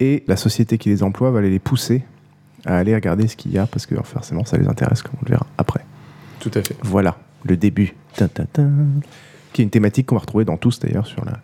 Et 0.00 0.24
la 0.26 0.36
société 0.36 0.78
qui 0.78 0.88
les 0.88 1.02
emploie 1.02 1.30
va 1.30 1.38
aller 1.38 1.50
les 1.50 1.58
pousser 1.58 2.02
à 2.66 2.76
aller 2.78 2.94
regarder 2.94 3.28
ce 3.28 3.36
qu'il 3.36 3.52
y 3.52 3.58
a 3.58 3.66
parce 3.66 3.86
que 3.86 3.94
forcément 4.02 4.44
ça 4.44 4.56
les 4.56 4.68
intéresse 4.68 5.02
comme 5.02 5.14
on 5.20 5.24
le 5.26 5.30
verra 5.30 5.46
après. 5.58 5.84
Tout 6.40 6.50
à 6.54 6.62
fait. 6.62 6.76
Voilà, 6.82 7.16
le 7.44 7.56
début. 7.56 7.94
Ta, 8.16 8.28
ta, 8.28 8.44
ta. 8.44 8.62
Qui 9.52 9.62
est 9.62 9.64
une 9.64 9.70
thématique 9.70 10.06
qu'on 10.06 10.14
va 10.16 10.20
retrouver 10.20 10.44
dans 10.44 10.56
tous 10.56 10.78
d'ailleurs 10.80 11.06
sur 11.06 11.24
la- 11.24 11.38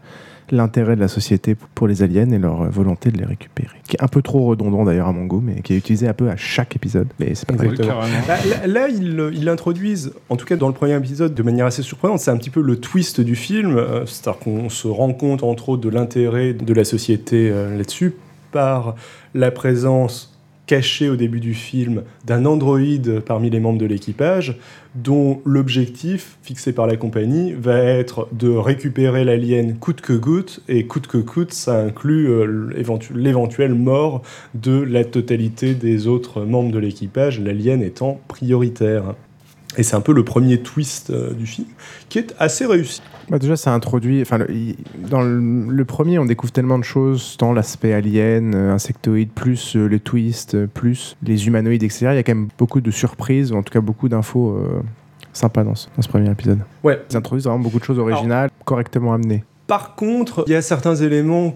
l'intérêt 0.50 0.96
de 0.96 1.00
la 1.00 1.08
société 1.08 1.54
pour 1.74 1.86
les 1.88 2.02
aliens 2.02 2.30
et 2.30 2.38
leur 2.38 2.62
euh, 2.62 2.68
volonté 2.70 3.10
de 3.10 3.18
les 3.18 3.26
récupérer. 3.26 3.76
Qui 3.86 3.96
est 3.96 4.02
un 4.02 4.08
peu 4.08 4.22
trop 4.22 4.46
redondant 4.46 4.82
d'ailleurs 4.84 5.08
à 5.08 5.12
mon 5.12 5.26
goût, 5.26 5.42
mais 5.44 5.60
qui 5.60 5.74
est 5.74 5.76
utilisé 5.76 6.08
un 6.08 6.14
peu 6.14 6.30
à 6.30 6.36
chaque 6.36 6.74
épisode. 6.74 7.06
Mais 7.20 7.34
c'est 7.34 7.46
pas 7.46 7.52
Exactement. 7.62 7.88
carrément. 8.00 8.26
Là, 8.26 8.36
là- 8.48 8.66
là, 8.66 8.88
ils 8.88 9.30
ils 9.34 9.44
l'introduisent, 9.44 10.14
en 10.30 10.36
tout 10.36 10.46
cas 10.46 10.56
dans 10.56 10.68
le 10.68 10.72
premier 10.74 10.96
épisode, 10.96 11.34
de 11.34 11.42
manière 11.42 11.66
assez 11.66 11.82
surprenante. 11.82 12.20
C'est 12.20 12.30
un 12.30 12.38
petit 12.38 12.48
peu 12.48 12.62
le 12.62 12.76
twist 12.80 13.20
du 13.20 13.36
film. 13.36 13.76
euh, 13.76 14.06
C'est-à-dire 14.06 14.40
qu'on 14.40 14.70
se 14.70 14.88
rend 14.88 15.12
compte, 15.12 15.42
entre 15.42 15.68
autres, 15.68 15.82
de 15.82 15.90
l'intérêt 15.90 16.54
de 16.54 16.72
la 16.72 16.84
société 16.84 17.50
euh, 17.52 17.76
là-dessus 17.76 18.14
par 18.50 18.94
la 19.34 19.50
présence 19.50 20.38
cachée 20.68 21.08
au 21.08 21.16
début 21.16 21.40
du 21.40 21.54
film 21.54 22.02
d'un 22.24 22.44
androïde 22.44 23.20
parmi 23.26 23.50
les 23.50 23.58
membres 23.58 23.78
de 23.78 23.86
l'équipage, 23.86 24.56
dont 24.94 25.40
l'objectif 25.44 26.38
fixé 26.42 26.72
par 26.72 26.86
la 26.86 26.96
compagnie 26.96 27.54
va 27.54 27.78
être 27.78 28.28
de 28.32 28.50
récupérer 28.50 29.24
l'alien 29.24 29.76
coûte 29.78 30.02
que 30.02 30.12
coûte, 30.12 30.60
et 30.68 30.86
coûte 30.86 31.06
que 31.06 31.18
coûte, 31.18 31.52
ça 31.52 31.80
inclut 31.80 32.28
euh, 32.28 32.70
l'éventu- 32.76 33.14
l'éventuelle 33.14 33.74
mort 33.74 34.22
de 34.54 34.78
la 34.80 35.04
totalité 35.04 35.74
des 35.74 36.06
autres 36.06 36.44
membres 36.44 36.70
de 36.70 36.78
l'équipage, 36.78 37.40
l'alien 37.40 37.82
étant 37.82 38.20
prioritaire. 38.28 39.14
Et 39.78 39.82
c'est 39.82 39.96
un 39.96 40.00
peu 40.00 40.12
le 40.12 40.25
premier 40.25 40.60
twist 40.60 41.10
euh, 41.10 41.32
du 41.32 41.46
film, 41.46 41.69
qui 42.08 42.19
est 42.19 42.34
assez 42.38 42.66
réussi. 42.66 43.00
Bah, 43.30 43.38
déjà, 43.38 43.56
ça 43.56 43.72
introduit. 43.72 44.22
Enfin, 44.22 44.38
dans 44.99 45.20
le, 45.20 45.38
le 45.70 45.85
premier, 45.85 46.18
on 46.18 46.25
découvre 46.25 46.52
tellement 46.52 46.78
de 46.78 46.85
choses, 46.85 47.37
tant 47.38 47.52
l'aspect 47.52 47.92
alien, 47.92 48.54
euh, 48.54 48.73
insectoïde, 48.73 49.30
plus 49.30 49.76
euh, 49.76 49.87
les 49.87 50.00
twists, 50.00 50.54
euh, 50.54 50.66
plus 50.66 51.16
les 51.23 51.47
humanoïdes, 51.47 51.82
etc. 51.82 52.08
Il 52.11 52.14
y 52.16 52.18
a 52.18 52.23
quand 52.23 52.35
même 52.35 52.49
beaucoup 52.58 52.80
de 52.80 52.90
surprises, 52.90 53.52
ou 53.52 53.56
en 53.56 53.62
tout 53.62 53.73
cas 53.73 53.80
beaucoup 53.80 54.08
d'infos 54.08 54.58
sympas 55.32 55.62
dans 55.62 55.75
ce, 55.75 55.88
dans 55.94 56.02
ce 56.02 56.08
premier 56.08 56.30
épisode. 56.30 56.61
Ouais. 56.82 57.00
Ils 57.11 57.16
introduisent 57.16 57.44
vraiment 57.44 57.61
beaucoup 57.61 57.78
de 57.78 57.85
choses 57.85 57.99
originales, 57.99 58.50
correctement 58.64 59.12
amenées. 59.12 59.44
Par 59.66 59.94
contre, 59.94 60.44
il 60.47 60.52
y 60.52 60.56
a 60.56 60.62
certains 60.62 60.97
éléments 60.97 61.54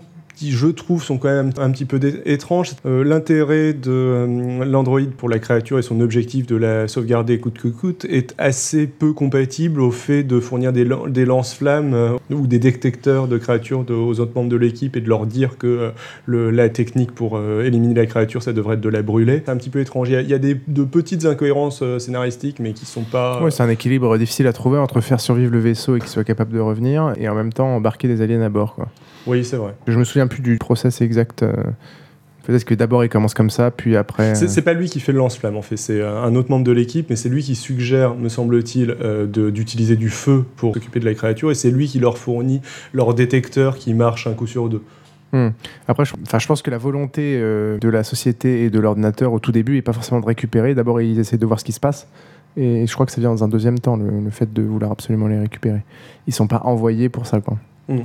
je 0.50 0.66
trouve, 0.66 1.02
sont 1.02 1.18
quand 1.18 1.28
même 1.28 1.50
un 1.58 1.70
petit 1.70 1.84
peu 1.84 2.00
étranges. 2.24 2.72
Euh, 2.84 3.04
L'intérêt 3.04 3.72
de 3.72 3.90
euh, 3.90 4.64
l'Android 4.64 5.00
pour 5.16 5.28
la 5.28 5.38
créature 5.38 5.78
et 5.78 5.82
son 5.82 6.00
objectif 6.00 6.46
de 6.46 6.56
la 6.56 6.88
sauvegarder 6.88 7.38
coûte 7.38 7.58
que 7.58 7.68
coûte 7.68 8.04
est 8.06 8.34
assez 8.38 8.88
peu 8.88 9.12
compatible 9.12 9.80
au 9.80 9.92
fait 9.92 10.24
de 10.24 10.40
fournir 10.40 10.72
des, 10.72 10.84
lan- 10.84 11.06
des 11.06 11.24
lance-flammes 11.24 11.94
euh, 11.94 12.16
ou 12.30 12.46
des 12.48 12.58
détecteurs 12.58 13.28
de 13.28 13.38
créatures 13.38 13.84
aux 13.88 14.18
autres 14.20 14.32
membres 14.34 14.50
de 14.50 14.56
l'équipe 14.56 14.96
et 14.96 15.00
de 15.00 15.08
leur 15.08 15.26
dire 15.26 15.58
que 15.58 15.92
euh, 16.28 16.50
la 16.50 16.68
technique 16.68 17.12
pour 17.12 17.40
éliminer 17.40 17.94
la 17.94 18.06
créature, 18.06 18.42
ça 18.42 18.52
devrait 18.52 18.74
être 18.74 18.80
de 18.80 18.88
la 18.88 19.02
brûler. 19.02 19.42
C'est 19.44 19.50
un 19.52 19.56
petit 19.56 19.70
peu 19.70 19.80
étrange. 19.80 20.08
Il 20.08 20.28
y 20.28 20.34
a, 20.34 20.38
des, 20.38 20.56
de 20.66 20.84
petites 20.84 21.24
incohérences 21.26 21.82
scénaristiques, 21.98 22.58
mais 22.58 22.72
qui 22.72 22.86
sont 22.86 23.02
pas... 23.02 23.40
C'est 23.50 23.62
un 23.62 23.68
équilibre 23.68 24.16
difficile 24.18 24.46
à 24.46 24.52
trouver 24.52 24.78
entre 24.78 25.00
faire 25.00 25.20
survivre 25.20 25.52
le 25.52 25.60
vaisseau 25.60 25.96
et 25.96 25.98
qu'il 26.00 26.08
soit 26.08 26.24
capable 26.24 26.52
de 26.52 26.60
revenir, 26.60 27.12
et 27.18 27.28
en 27.28 27.34
même 27.34 27.52
temps 27.52 27.68
embarquer 27.68 28.08
des 28.08 28.22
aliens 28.22 28.42
à 28.42 28.48
bord. 28.48 28.76
Oui, 29.26 29.44
c'est 29.44 29.56
vrai. 29.56 29.74
Je 29.86 29.98
me 29.98 30.04
souviens 30.04 30.26
plus 30.26 30.42
du 30.42 30.56
process 30.58 31.00
exact. 31.00 31.42
euh, 31.42 31.52
Peut-être 32.44 32.64
que 32.64 32.74
d'abord 32.74 33.04
il 33.04 33.08
commence 33.08 33.34
comme 33.34 33.50
ça, 33.50 33.70
puis 33.70 33.96
après. 33.96 34.34
C'est 34.34 34.46
euh, 34.46 34.48
c'est 34.48 34.62
pas 34.62 34.72
lui 34.72 34.88
qui 34.90 34.98
fait 34.98 35.12
le 35.12 35.18
lance-flamme, 35.18 35.56
en 35.56 35.62
fait. 35.62 35.76
C'est 35.76 36.00
euh, 36.00 36.22
un 36.24 36.34
autre 36.34 36.50
membre 36.50 36.64
de 36.64 36.72
l'équipe, 36.72 37.06
mais 37.08 37.14
c'est 37.14 37.28
lui 37.28 37.40
qui 37.42 37.54
suggère, 37.54 38.16
me 38.16 38.28
semble-t-il, 38.28 38.96
euh, 39.00 39.26
de- 39.28 39.50
d'utiliser 39.50 39.94
du 39.94 40.08
feu 40.10 40.44
pour 40.56 40.74
s'occuper 40.74 40.98
de 40.98 41.04
la 41.04 41.14
créature, 41.14 41.52
et 41.52 41.54
c'est 41.54 41.70
lui 41.70 41.86
qui 41.86 42.00
leur 42.00 42.18
fournit 42.18 42.60
leur 42.92 43.14
détecteur 43.14 43.76
qui 43.76 43.94
marche 43.94 44.26
un 44.26 44.32
coup 44.34 44.48
sur 44.48 44.68
deux. 44.68 44.82
Après, 45.88 46.04
je, 46.04 46.12
je 46.38 46.46
pense 46.46 46.60
que 46.60 46.70
la 46.70 46.76
volonté 46.78 47.38
euh, 47.40 47.78
de 47.78 47.88
la 47.88 48.02
société 48.04 48.64
et 48.64 48.70
de 48.70 48.78
l'ordinateur 48.80 49.32
au 49.32 49.38
tout 49.38 49.52
début 49.52 49.74
n'est 49.76 49.82
pas 49.82 49.92
forcément 49.94 50.20
de 50.20 50.26
récupérer. 50.26 50.74
D'abord, 50.74 51.00
ils 51.00 51.18
essaient 51.20 51.38
de 51.38 51.46
voir 51.46 51.58
ce 51.60 51.64
qui 51.64 51.72
se 51.72 51.80
passe. 51.80 52.06
Et 52.56 52.86
je 52.86 52.92
crois 52.92 53.06
que 53.06 53.12
ça 53.12 53.20
vient 53.20 53.30
dans 53.30 53.42
un 53.44 53.48
deuxième 53.48 53.78
temps, 53.78 53.96
le, 53.96 54.10
le 54.20 54.30
fait 54.30 54.52
de 54.52 54.60
vouloir 54.62 54.90
absolument 54.92 55.28
les 55.28 55.38
récupérer. 55.38 55.80
Ils 56.26 56.34
sont 56.34 56.48
pas 56.48 56.60
envoyés 56.64 57.08
pour 57.08 57.24
ça, 57.26 57.40
quoi. 57.40 57.56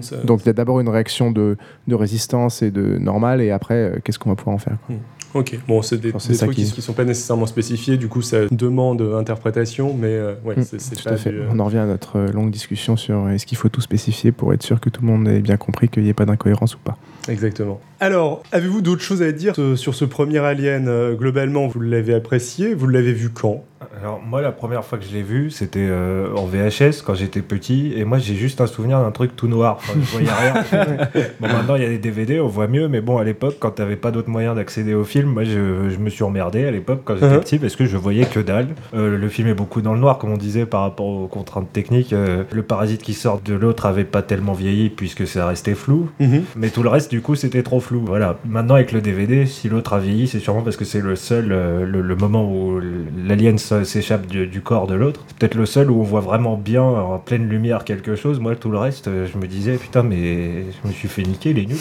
Ça- 0.02 0.18
Donc 0.24 0.42
il 0.44 0.48
y 0.48 0.50
a 0.50 0.54
d'abord 0.54 0.80
une 0.80 0.90
réaction 0.90 1.32
de, 1.32 1.56
de 1.88 1.96
résistance 1.96 2.62
et 2.62 2.72
de 2.72 2.98
normal, 2.98 3.42
et 3.42 3.52
après, 3.52 3.76
euh, 3.76 3.96
qu'est-ce 4.04 4.20
qu'on 4.20 4.30
va 4.30 4.36
pouvoir 4.36 4.56
en 4.56 4.60
faire 4.60 4.78
quoi. 4.88 4.96
Ok, 5.34 5.60
bon, 5.68 5.82
c'est 5.82 5.98
des, 5.98 6.14
des 6.14 6.18
trucs 6.38 6.52
qui, 6.56 6.64
qui- 6.66 6.72
qui 6.72 6.82
sont 6.82 6.94
pas 6.94 7.04
nécessairement 7.04 7.46
spécifiés, 7.46 7.98
du 7.98 8.08
coup, 8.08 8.22
ça 8.22 8.38
demande 8.50 9.02
interprétation, 9.02 9.94
mais 9.94 10.08
euh, 10.08 10.34
ouais, 10.46 10.56
Mm, 10.58 10.64
c'est 10.64 11.04
pas 11.04 11.12
à 11.12 11.18
fait. 11.18 11.30
du, 11.32 11.38
euh, 11.40 11.50
On 11.52 11.60
en 11.60 11.66
revient 11.66 11.78
à 11.80 11.86
notre 11.86 12.18
euh, 12.18 12.32
longue 12.32 12.50
discussion 12.50 12.96
sur 12.96 13.26
euh, 13.26 13.30
est-ce 13.30 13.46
qu'il 13.46 13.58
faut 13.58 13.68
tout 13.70 13.82
spécifier 13.82 14.32
pour 14.32 14.54
être 14.54 14.64
sûr 14.64 14.80
que 14.80 14.90
tout 14.90 15.02
le 15.02 15.08
monde 15.08 15.28
ait 15.28 15.42
bien 15.42 15.58
compris 15.58 15.90
qu'il 15.90 16.04
n'y 16.04 16.10
ait 16.10 16.14
pas 16.14 16.26
d'incohérence 16.26 16.76
ou 16.76 16.80
pas. 16.80 16.98
Exactement. 17.28 17.80
Alors, 18.00 18.42
avez-vous 18.54 18.82
d'autres 18.82 19.02
choses 19.02 19.22
à 19.22 19.32
dire 19.34 19.54
euh, 19.60 19.76
sur 19.76 19.96
ce 19.96 20.06
premier 20.06 20.40
Alien 20.40 20.88
euh, 20.88 21.14
Globalement, 21.14 21.68
vous 21.68 21.82
l'avez 21.82 22.14
apprécié, 22.14 22.74
vous 22.74 22.88
l'avez 22.88 23.14
vu 23.14 23.30
quand? 23.30 23.64
Alors 24.02 24.20
moi 24.26 24.42
la 24.42 24.52
première 24.52 24.84
fois 24.84 24.98
que 24.98 25.06
je 25.06 25.12
l'ai 25.14 25.22
vu 25.22 25.52
c'était 25.52 25.86
euh, 25.88 26.34
en 26.36 26.46
VHS 26.46 27.04
quand 27.06 27.14
j'étais 27.14 27.42
petit 27.42 27.94
et 27.96 28.06
moi 28.06 28.18
j'ai 28.18 28.34
juste 28.36 28.60
un 28.60 28.66
souvenir 28.68 29.00
d'un 29.00 29.12
truc 29.12 29.36
tout 29.36 29.48
noir, 29.48 29.76
enfin, 29.78 29.94
je 30.00 30.12
voyais 30.12 30.30
rien. 30.32 30.64
bon 31.40 31.48
maintenant 31.48 31.76
il 31.76 31.84
y 31.84 31.86
a 31.86 31.90
des 31.90 31.98
DVD, 32.00 32.40
on 32.40 32.48
voit 32.48 32.68
mieux 32.68 32.88
mais 32.88 33.02
bon 33.02 33.18
à 33.18 33.24
l'époque 33.24 33.58
quand 33.60 33.70
t'avais 33.72 33.96
pas 33.96 34.10
d'autre 34.12 34.30
moyen 34.30 34.56
d'accéder 34.56 34.94
au 34.96 35.04
film, 35.04 35.30
moi 35.30 35.44
je, 35.44 35.90
je 35.90 35.98
me 36.00 36.10
suis 36.10 36.24
emmerdé 36.24 36.66
à 36.66 36.72
l'époque 36.72 37.02
quand 37.06 37.16
j'étais 37.16 37.28
Mhm. 37.28 37.40
petit 37.42 37.60
parce 37.60 37.76
que 37.76 37.86
je 37.86 37.98
voyais 37.98 38.26
que 38.26 38.40
dalle. 38.40 38.70
Euh, 38.96 39.16
le 39.18 39.30
film 39.30 39.48
est 39.48 39.54
beaucoup 39.54 39.82
dans 39.82 39.94
le 39.94 40.00
noir 40.00 40.18
comme 40.18 40.32
on 40.32 40.38
disait 40.38 40.66
par 40.66 40.82
rapport 40.82 41.06
aux 41.06 41.28
contraintes 41.28 41.72
techniques. 41.72 42.14
Euh, 42.14 42.44
le 42.52 42.64
parasite 42.64 43.04
qui 43.04 43.14
sort 43.14 43.42
de 43.44 43.54
l'autre 43.54 43.86
avait 43.86 44.06
pas 44.06 44.22
tellement 44.24 44.54
vieilli 44.54 44.90
puisque 44.90 45.28
ça 45.28 45.46
restait 45.48 45.76
flou. 45.76 46.10
Mais 46.56 46.70
tout 46.70 46.82
le 46.84 46.90
reste, 46.90 47.12
du 47.12 47.22
coup, 47.22 47.36
c'était 47.36 47.64
trop 47.64 47.80
flou. 47.80 48.02
Voilà. 48.06 48.38
Maintenant, 48.46 48.76
avec 48.76 48.92
le 48.92 49.02
DVD, 49.02 49.46
si 49.46 49.70
l'autre 49.70 49.94
a 49.94 50.00
vieilli, 50.00 50.28
c'est 50.28 50.40
sûrement 50.40 50.62
parce 50.62 50.78
que 50.78 50.86
c'est 50.86 51.02
le 51.02 51.16
seul, 51.16 51.48
le, 51.48 52.02
le 52.02 52.16
moment 52.16 52.44
où 52.52 52.80
l'alien 53.26 53.58
s'échappe 53.84 54.26
du, 54.28 54.48
du 54.48 54.62
corps 54.62 54.88
de 54.88 54.96
l'autre. 54.96 55.22
C'est 55.28 55.38
peut-être 55.38 55.56
le 55.56 55.66
seul 55.66 55.90
où 55.92 56.00
on 56.00 56.04
voit 56.04 56.20
vraiment 56.22 56.56
bien, 56.58 56.82
en 56.84 57.18
pleine 57.20 57.48
lumière, 57.48 57.84
quelque 57.84 58.16
chose. 58.16 58.40
Moi, 58.40 58.56
tout 58.56 58.70
le 58.70 58.78
reste, 58.78 59.08
euh, 59.08 59.28
je 59.32 59.38
me 59.38 59.48
disais, 59.48 59.74
putain, 59.78 60.04
mais 60.04 60.64
je 60.84 60.88
me 60.88 60.94
suis 60.94 61.08
fait 61.08 61.24
niquer, 61.24 61.54
les 61.54 61.66
nuls, 61.66 61.78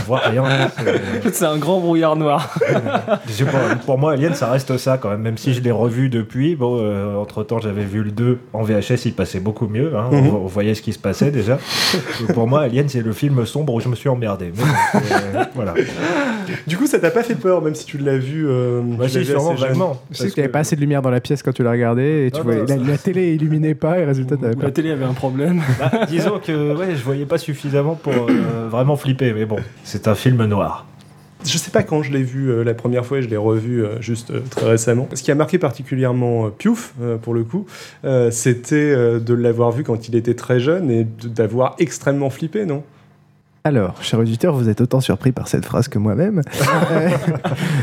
on 0.00 0.04
voit 0.06 0.18
rien. 0.20 0.44
C'est- 1.32 1.44
un 1.46 1.58
grand 1.58 1.80
brouillard 1.80 2.16
noir. 2.16 2.58
pour 3.86 3.98
moi, 3.98 4.12
Alien, 4.12 4.34
ça 4.34 4.50
reste 4.50 4.76
ça 4.78 4.98
quand 4.98 5.10
même. 5.10 5.20
Même 5.22 5.38
si 5.38 5.54
je 5.54 5.60
l'ai 5.60 5.70
revu 5.70 6.08
depuis, 6.08 6.56
bon, 6.56 7.20
entre 7.20 7.42
temps, 7.44 7.60
j'avais 7.60 7.84
vu 7.84 8.02
le 8.02 8.10
2 8.10 8.38
en 8.52 8.62
VHS, 8.62 9.06
il 9.06 9.12
passait 9.14 9.40
beaucoup 9.40 9.68
mieux. 9.68 9.96
hein. 9.96 10.08
Mhm. 10.10 10.28
on, 10.28 10.36
on 10.44 10.46
voyait 10.46 10.74
ce 10.74 10.82
qui 10.82 10.92
se 10.92 10.98
passait 10.98 11.30
déjà. 11.30 11.58
Pour 12.34 12.46
moi, 12.48 12.62
Alien, 12.62 12.88
c'est 12.88 13.02
le 13.02 13.12
film 13.12 13.44
sombre 13.46 13.74
où 13.74 13.80
je 13.80 13.88
me 13.88 13.94
suis 13.94 14.08
emmerdé. 14.08 14.52
Mais 14.56 15.00
c'est- 15.00 15.48
voilà. 15.54 15.74
Du 16.66 16.76
coup, 16.76 16.86
ça 16.86 16.98
t'a 16.98 17.10
pas 17.10 17.22
fait 17.22 17.34
peur, 17.34 17.62
même 17.62 17.74
si 17.74 17.84
tu 17.86 17.98
l'as 17.98 18.18
vu 18.18 18.46
euh, 18.48 18.80
Bah, 18.82 19.08
si, 19.08 19.24
sûrement, 19.24 19.54
vaguement. 19.54 20.00
Je 20.10 20.16
sais 20.18 20.28
qu'il 20.30 20.40
n'y 20.40 20.44
avait 20.44 20.52
pas 20.52 20.60
assez 20.60 20.76
de 20.76 20.80
lumière 20.80 21.02
dans 21.02 21.10
la 21.10 21.20
pièce 21.26 21.42
quand 21.42 21.52
tu 21.52 21.62
l'as 21.62 21.70
regardé, 21.72 22.26
et 22.26 22.30
tu 22.30 22.38
Ah, 22.40 22.42
voyais, 22.42 22.60
non, 22.60 22.66
la, 22.68 22.76
ça- 22.76 22.90
la 22.90 22.98
télé 22.98 23.34
illuminait 23.34 23.74
pas, 23.74 23.98
et 23.98 24.04
résultat, 24.04 24.36
t'avais. 24.36 24.54
La 24.62 24.70
télé 24.70 24.90
avait 24.90 25.04
un 25.04 25.14
problème. 25.14 25.60
Bah, 25.78 25.90
disons 26.08 26.38
que 26.38 26.74
ouais, 26.76 26.94
je 26.96 27.02
voyais 27.02 27.26
pas 27.26 27.38
suffisamment 27.38 27.94
pour 27.94 28.12
euh, 28.14 28.68
vraiment 28.70 28.96
flipper, 28.96 29.32
mais 29.32 29.44
bon, 29.44 29.56
c'est 29.84 30.08
un 30.08 30.14
film 30.14 30.44
noir. 30.46 30.86
Je 31.44 31.58
sais 31.58 31.70
pas 31.70 31.82
quand 31.84 32.02
je 32.02 32.10
l'ai 32.12 32.22
vu 32.22 32.48
euh, 32.50 32.64
la 32.64 32.74
première 32.74 33.04
fois, 33.06 33.18
et 33.18 33.22
je 33.22 33.28
l'ai 33.28 33.36
revu 33.36 33.84
euh, 33.84 34.00
juste 34.00 34.30
euh, 34.30 34.40
très 34.50 34.68
récemment. 34.70 35.06
Ce 35.14 35.22
qui 35.22 35.30
a 35.30 35.34
marqué 35.34 35.58
particulièrement 35.58 36.46
euh, 36.46 36.50
Piouf, 36.50 36.94
euh, 37.00 37.18
pour 37.18 37.34
le 37.34 37.44
coup, 37.44 37.66
euh, 38.04 38.30
c'était 38.30 38.74
euh, 38.76 39.20
de 39.20 39.34
l'avoir 39.34 39.70
vu 39.70 39.84
quand 39.84 40.08
il 40.08 40.16
était 40.16 40.34
très 40.34 40.58
jeune 40.60 40.90
et 40.90 41.06
d'avoir 41.24 41.76
extrêmement 41.78 42.30
flippé, 42.30 42.64
non? 42.66 42.82
Alors, 43.66 44.00
cher 44.00 44.20
auditeur, 44.20 44.54
vous 44.54 44.68
êtes 44.68 44.80
autant 44.80 45.00
surpris 45.00 45.32
par 45.32 45.48
cette 45.48 45.64
phrase 45.64 45.88
que 45.88 45.98
moi-même. 45.98 46.40
Euh, 46.92 47.08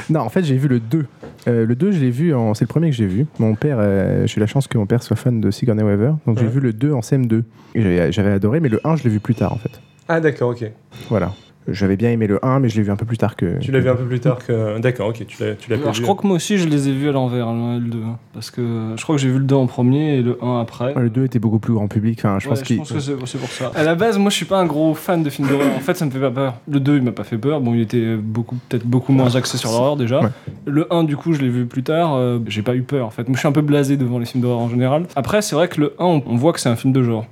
non, 0.09 0.21
en 0.21 0.29
fait, 0.29 0.43
j'ai 0.43 0.55
vu 0.55 0.67
le 0.69 0.79
2. 0.79 1.05
Euh, 1.47 1.65
le 1.65 1.75
2, 1.75 1.91
je 1.91 1.99
l'ai 1.99 2.09
vu 2.09 2.33
en. 2.33 2.53
C'est 2.53 2.63
le 2.63 2.67
premier 2.69 2.89
que 2.89 2.95
j'ai 2.95 3.05
vu. 3.05 3.25
Mon 3.37 3.53
père, 3.55 3.77
euh, 3.79 4.25
j'ai 4.25 4.37
eu 4.37 4.39
la 4.39 4.47
chance 4.47 4.67
que 4.67 4.77
mon 4.77 4.85
père 4.85 5.03
soit 5.03 5.17
fan 5.17 5.41
de 5.41 5.51
Sigourney 5.51 5.83
Weaver, 5.83 6.13
donc 6.25 6.37
j'ai 6.39 6.45
Ouais. 6.45 6.51
vu 6.51 6.59
le 6.61 6.71
2 6.71 6.93
en 6.93 7.01
CM2. 7.01 7.43
Et 7.75 7.81
j'avais- 7.81 8.11
J'avais 8.13 8.31
adoré, 8.31 8.59
mais 8.61 8.69
le 8.69 8.79
1, 8.85 8.95
je 8.95 9.03
l'ai 9.03 9.09
vu 9.09 9.19
plus 9.19 9.35
tard, 9.35 9.51
en 9.51 9.57
fait. 9.57 9.71
Ah 10.07 10.21
d'accord, 10.21 10.51
ok. 10.51 10.63
Voilà. 11.09 11.33
J'avais 11.67 11.95
bien 11.95 12.11
aimé 12.11 12.27
le 12.27 12.43
1, 12.45 12.59
mais 12.59 12.67
je 12.69 12.75
l'ai 12.75 12.81
vu 12.83 12.91
un 12.91 12.95
peu 12.97 13.05
plus 13.05 13.17
tard 13.17 13.35
que. 13.37 13.57
Tu 13.59 13.71
l'as 13.71 13.79
vu 13.79 13.89
un 13.89 13.95
peu 13.95 14.03
plus 14.03 14.19
tard 14.19 14.39
que... 14.45 14.79
D'accord, 14.79 15.07
ok, 15.09 15.25
tu 15.25 15.41
l'as 15.43 15.55
tu 15.55 15.69
l'as 15.69 15.77
pas 15.77 15.83
Alors, 15.83 15.93
vu. 15.93 15.97
je 15.99 16.01
crois 16.03 16.15
que 16.15 16.27
moi 16.27 16.35
aussi 16.35 16.57
je 16.57 16.67
les 16.67 16.89
ai 16.89 16.91
vus 16.91 17.07
à 17.07 17.13
l'envers, 17.13 17.45
le 17.53 17.59
1 17.59 17.75
et 17.77 17.79
le 17.79 17.87
2. 17.87 17.97
hein. 18.03 18.17
Parce 18.33 18.51
que 18.51 18.93
je 18.97 19.01
crois 19.03 19.15
que 19.15 19.21
j'ai 19.21 19.29
vu 19.29 19.37
le 19.39 19.45
2 19.45 19.55
en 19.55 19.65
premier 19.67 20.17
et 20.17 20.21
le 20.21 20.37
1 20.43 20.59
après. 20.59 20.93
Le 20.95 21.09
2 21.09 21.23
était 21.23 21.39
beaucoup 21.39 21.59
plus 21.59 21.73
grand 21.73 21.87
public. 21.87 22.19
Enfin, 22.19 22.37
je 22.39 22.49
Ouais, 22.49 22.55
pense 22.55 22.63
qu'il. 22.63 22.79
que 22.81 22.85
c'est 22.99 22.99
c'est 23.25 23.37
pour 23.37 23.47
ça. 23.49 23.71
À 23.75 23.83
la 23.83 23.95
base, 23.95 24.17
moi 24.17 24.29
je 24.29 24.35
suis 24.35 24.45
pas 24.45 24.59
un 24.59 24.65
gros 24.65 24.93
fan 24.93 25.23
de 25.23 25.29
films 25.29 25.47
d'horreur. 25.47 25.67
En 25.75 25.79
fait, 25.79 25.93
ça 25.95 26.05
me 26.05 26.11
fait 26.11 26.19
pas 26.19 26.31
peur. 26.31 26.55
Le 26.69 26.79
2, 26.81 26.97
il 26.97 27.03
m'a 27.03 27.11
pas 27.13 27.23
fait 27.23 27.37
peur. 27.37 27.61
Bon, 27.61 27.73
il 27.73 27.81
était 27.81 28.15
beaucoup, 28.17 28.57
peut-être 28.67 28.85
beaucoup 28.85 29.13
moins 29.13 29.33
axé 29.35 29.57
sur 29.57 29.71
l'horreur 29.71 29.95
déjà. 29.95 30.19
Ouais. 30.21 30.29
Le 30.65 30.91
1, 30.93 31.05
du 31.05 31.15
coup, 31.15 31.31
je 31.33 31.41
l'ai 31.41 31.49
vu 31.49 31.65
plus 31.65 31.83
tard. 31.83 32.15
euh, 32.15 32.39
j'ai 32.47 32.61
pas 32.61 32.75
eu 32.75 32.81
peur 32.81 33.07
en 33.07 33.09
fait. 33.11 33.27
Moi, 33.29 33.35
je 33.35 33.39
suis 33.39 33.47
un 33.47 33.51
peu 33.53 33.61
blasé 33.61 33.95
devant 33.95 34.19
les 34.19 34.25
films 34.25 34.41
d'horreur 34.43 34.59
en 34.59 34.69
général. 34.69 35.03
Après, 35.15 35.41
c'est 35.41 35.55
vrai 35.55 35.69
que 35.69 35.79
le 35.79 35.93
1, 35.99 36.03
on, 36.05 36.23
on 36.27 36.35
voit 36.35 36.51
que 36.51 36.59
c'est 36.59 36.69
un 36.69 36.75
film 36.75 36.91
de 36.93 37.03
genre. 37.03 37.25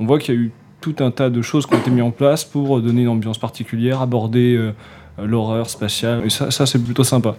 On 0.00 0.04
voit 0.06 0.18
qu'il 0.18 0.34
y 0.34 0.38
a 0.38 0.40
eu 0.40 0.50
tout 0.82 0.96
un 1.00 1.10
tas 1.10 1.30
de 1.30 1.40
choses 1.40 1.64
qui 1.66 1.74
ont 1.74 1.78
été 1.78 1.90
mises 1.90 2.02
en 2.02 2.10
place 2.10 2.44
pour 2.44 2.76
euh, 2.76 2.82
donner 2.82 3.02
une 3.02 3.08
ambiance 3.08 3.38
particulière, 3.38 4.02
aborder 4.02 4.54
euh, 4.56 4.72
euh, 5.18 5.26
l'horreur 5.26 5.70
spatiale. 5.70 6.22
Et 6.26 6.30
ça, 6.30 6.50
ça 6.50 6.66
c'est 6.66 6.78
plutôt 6.82 7.04
sympa. 7.04 7.36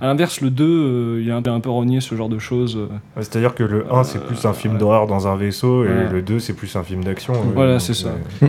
À 0.00 0.06
l'inverse, 0.08 0.40
le 0.42 0.50
2, 0.50 0.64
euh, 0.64 1.20
il 1.20 1.26
y 1.26 1.30
a 1.30 1.36
un, 1.36 1.42
un 1.44 1.60
peu 1.60 1.70
renié 1.70 2.00
ce 2.00 2.14
genre 2.16 2.28
de 2.28 2.38
choses. 2.38 2.76
euh. 2.76 2.86
Ouais, 2.86 3.22
C'est-à-dire 3.22 3.54
que 3.54 3.62
le 3.62 3.86
1 3.90 4.04
c'est 4.04 4.22
plus 4.22 4.44
un 4.44 4.52
film 4.52 4.76
d'horreur 4.76 5.06
dans 5.06 5.26
un 5.28 5.36
vaisseau 5.36 5.84
et 5.84 6.08
le 6.12 6.20
2 6.20 6.40
c'est 6.40 6.52
plus 6.52 6.74
un 6.76 6.82
film 6.82 7.02
d'action. 7.04 7.32
euh, 7.32 7.52
Voilà, 7.54 7.78
c'est 7.78 7.94
ça. 7.94 8.08
euh, 8.42 8.48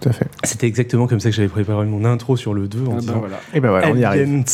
Tout 0.00 0.08
à 0.08 0.12
fait. 0.12 0.28
C'était 0.44 0.68
exactement 0.68 1.06
comme 1.08 1.18
ça 1.20 1.28
que 1.28 1.34
j'avais 1.34 1.48
préparé 1.48 1.84
mon 1.86 2.04
intro 2.04 2.36
sur 2.36 2.54
le 2.54 2.68
2 2.68 2.78
en 2.78 2.82
Ah 2.82 2.94
bah 2.94 3.00
disant 3.00 3.18
voilà. 3.18 3.36
Et 3.52 3.60
ben 3.60 3.70
voilà, 3.70 3.88
on 3.90 3.96
y 3.96 4.04
arrive. 4.04 4.44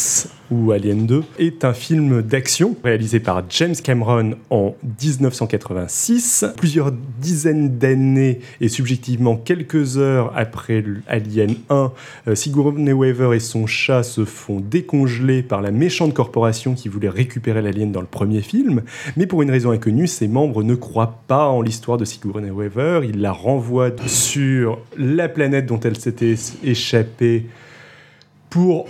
Ou 0.52 0.70
Alien 0.70 1.06
2 1.06 1.24
est 1.38 1.64
un 1.64 1.72
film 1.72 2.22
d'action 2.22 2.76
réalisé 2.84 3.18
par 3.18 3.42
James 3.50 3.74
Cameron 3.82 4.36
en 4.50 4.76
1986. 5.02 6.44
Plusieurs 6.56 6.92
dizaines 6.92 7.78
d'années 7.78 8.40
et 8.60 8.68
subjectivement 8.68 9.36
quelques 9.36 9.98
heures 9.98 10.32
après 10.36 10.84
Alien 11.08 11.56
1, 11.68 11.92
euh, 12.28 12.34
Sigourney 12.36 12.92
Weaver 12.92 13.34
et 13.34 13.40
son 13.40 13.66
chat 13.66 14.04
se 14.04 14.24
font 14.24 14.60
décongeler 14.60 15.42
par 15.42 15.62
la 15.62 15.72
méchante 15.72 16.14
corporation 16.14 16.74
qui 16.74 16.88
voulait 16.88 17.08
récupérer 17.08 17.60
l'alien 17.60 17.90
dans 17.90 18.00
le 18.00 18.06
premier 18.06 18.40
film. 18.40 18.82
Mais 19.16 19.26
pour 19.26 19.42
une 19.42 19.50
raison 19.50 19.72
inconnue, 19.72 20.06
ses 20.06 20.28
membres 20.28 20.62
ne 20.62 20.76
croient 20.76 21.18
pas 21.26 21.48
en 21.48 21.60
l'histoire 21.60 21.98
de 21.98 22.04
Sigourney 22.04 22.50
Weaver. 22.50 23.00
Ils 23.02 23.20
la 23.20 23.32
renvoient 23.32 23.90
sur 24.06 24.78
la 24.96 25.28
planète 25.28 25.66
dont 25.66 25.80
elle 25.80 25.96
s'était 25.96 26.36
échappée 26.62 27.46
pour 28.48 28.86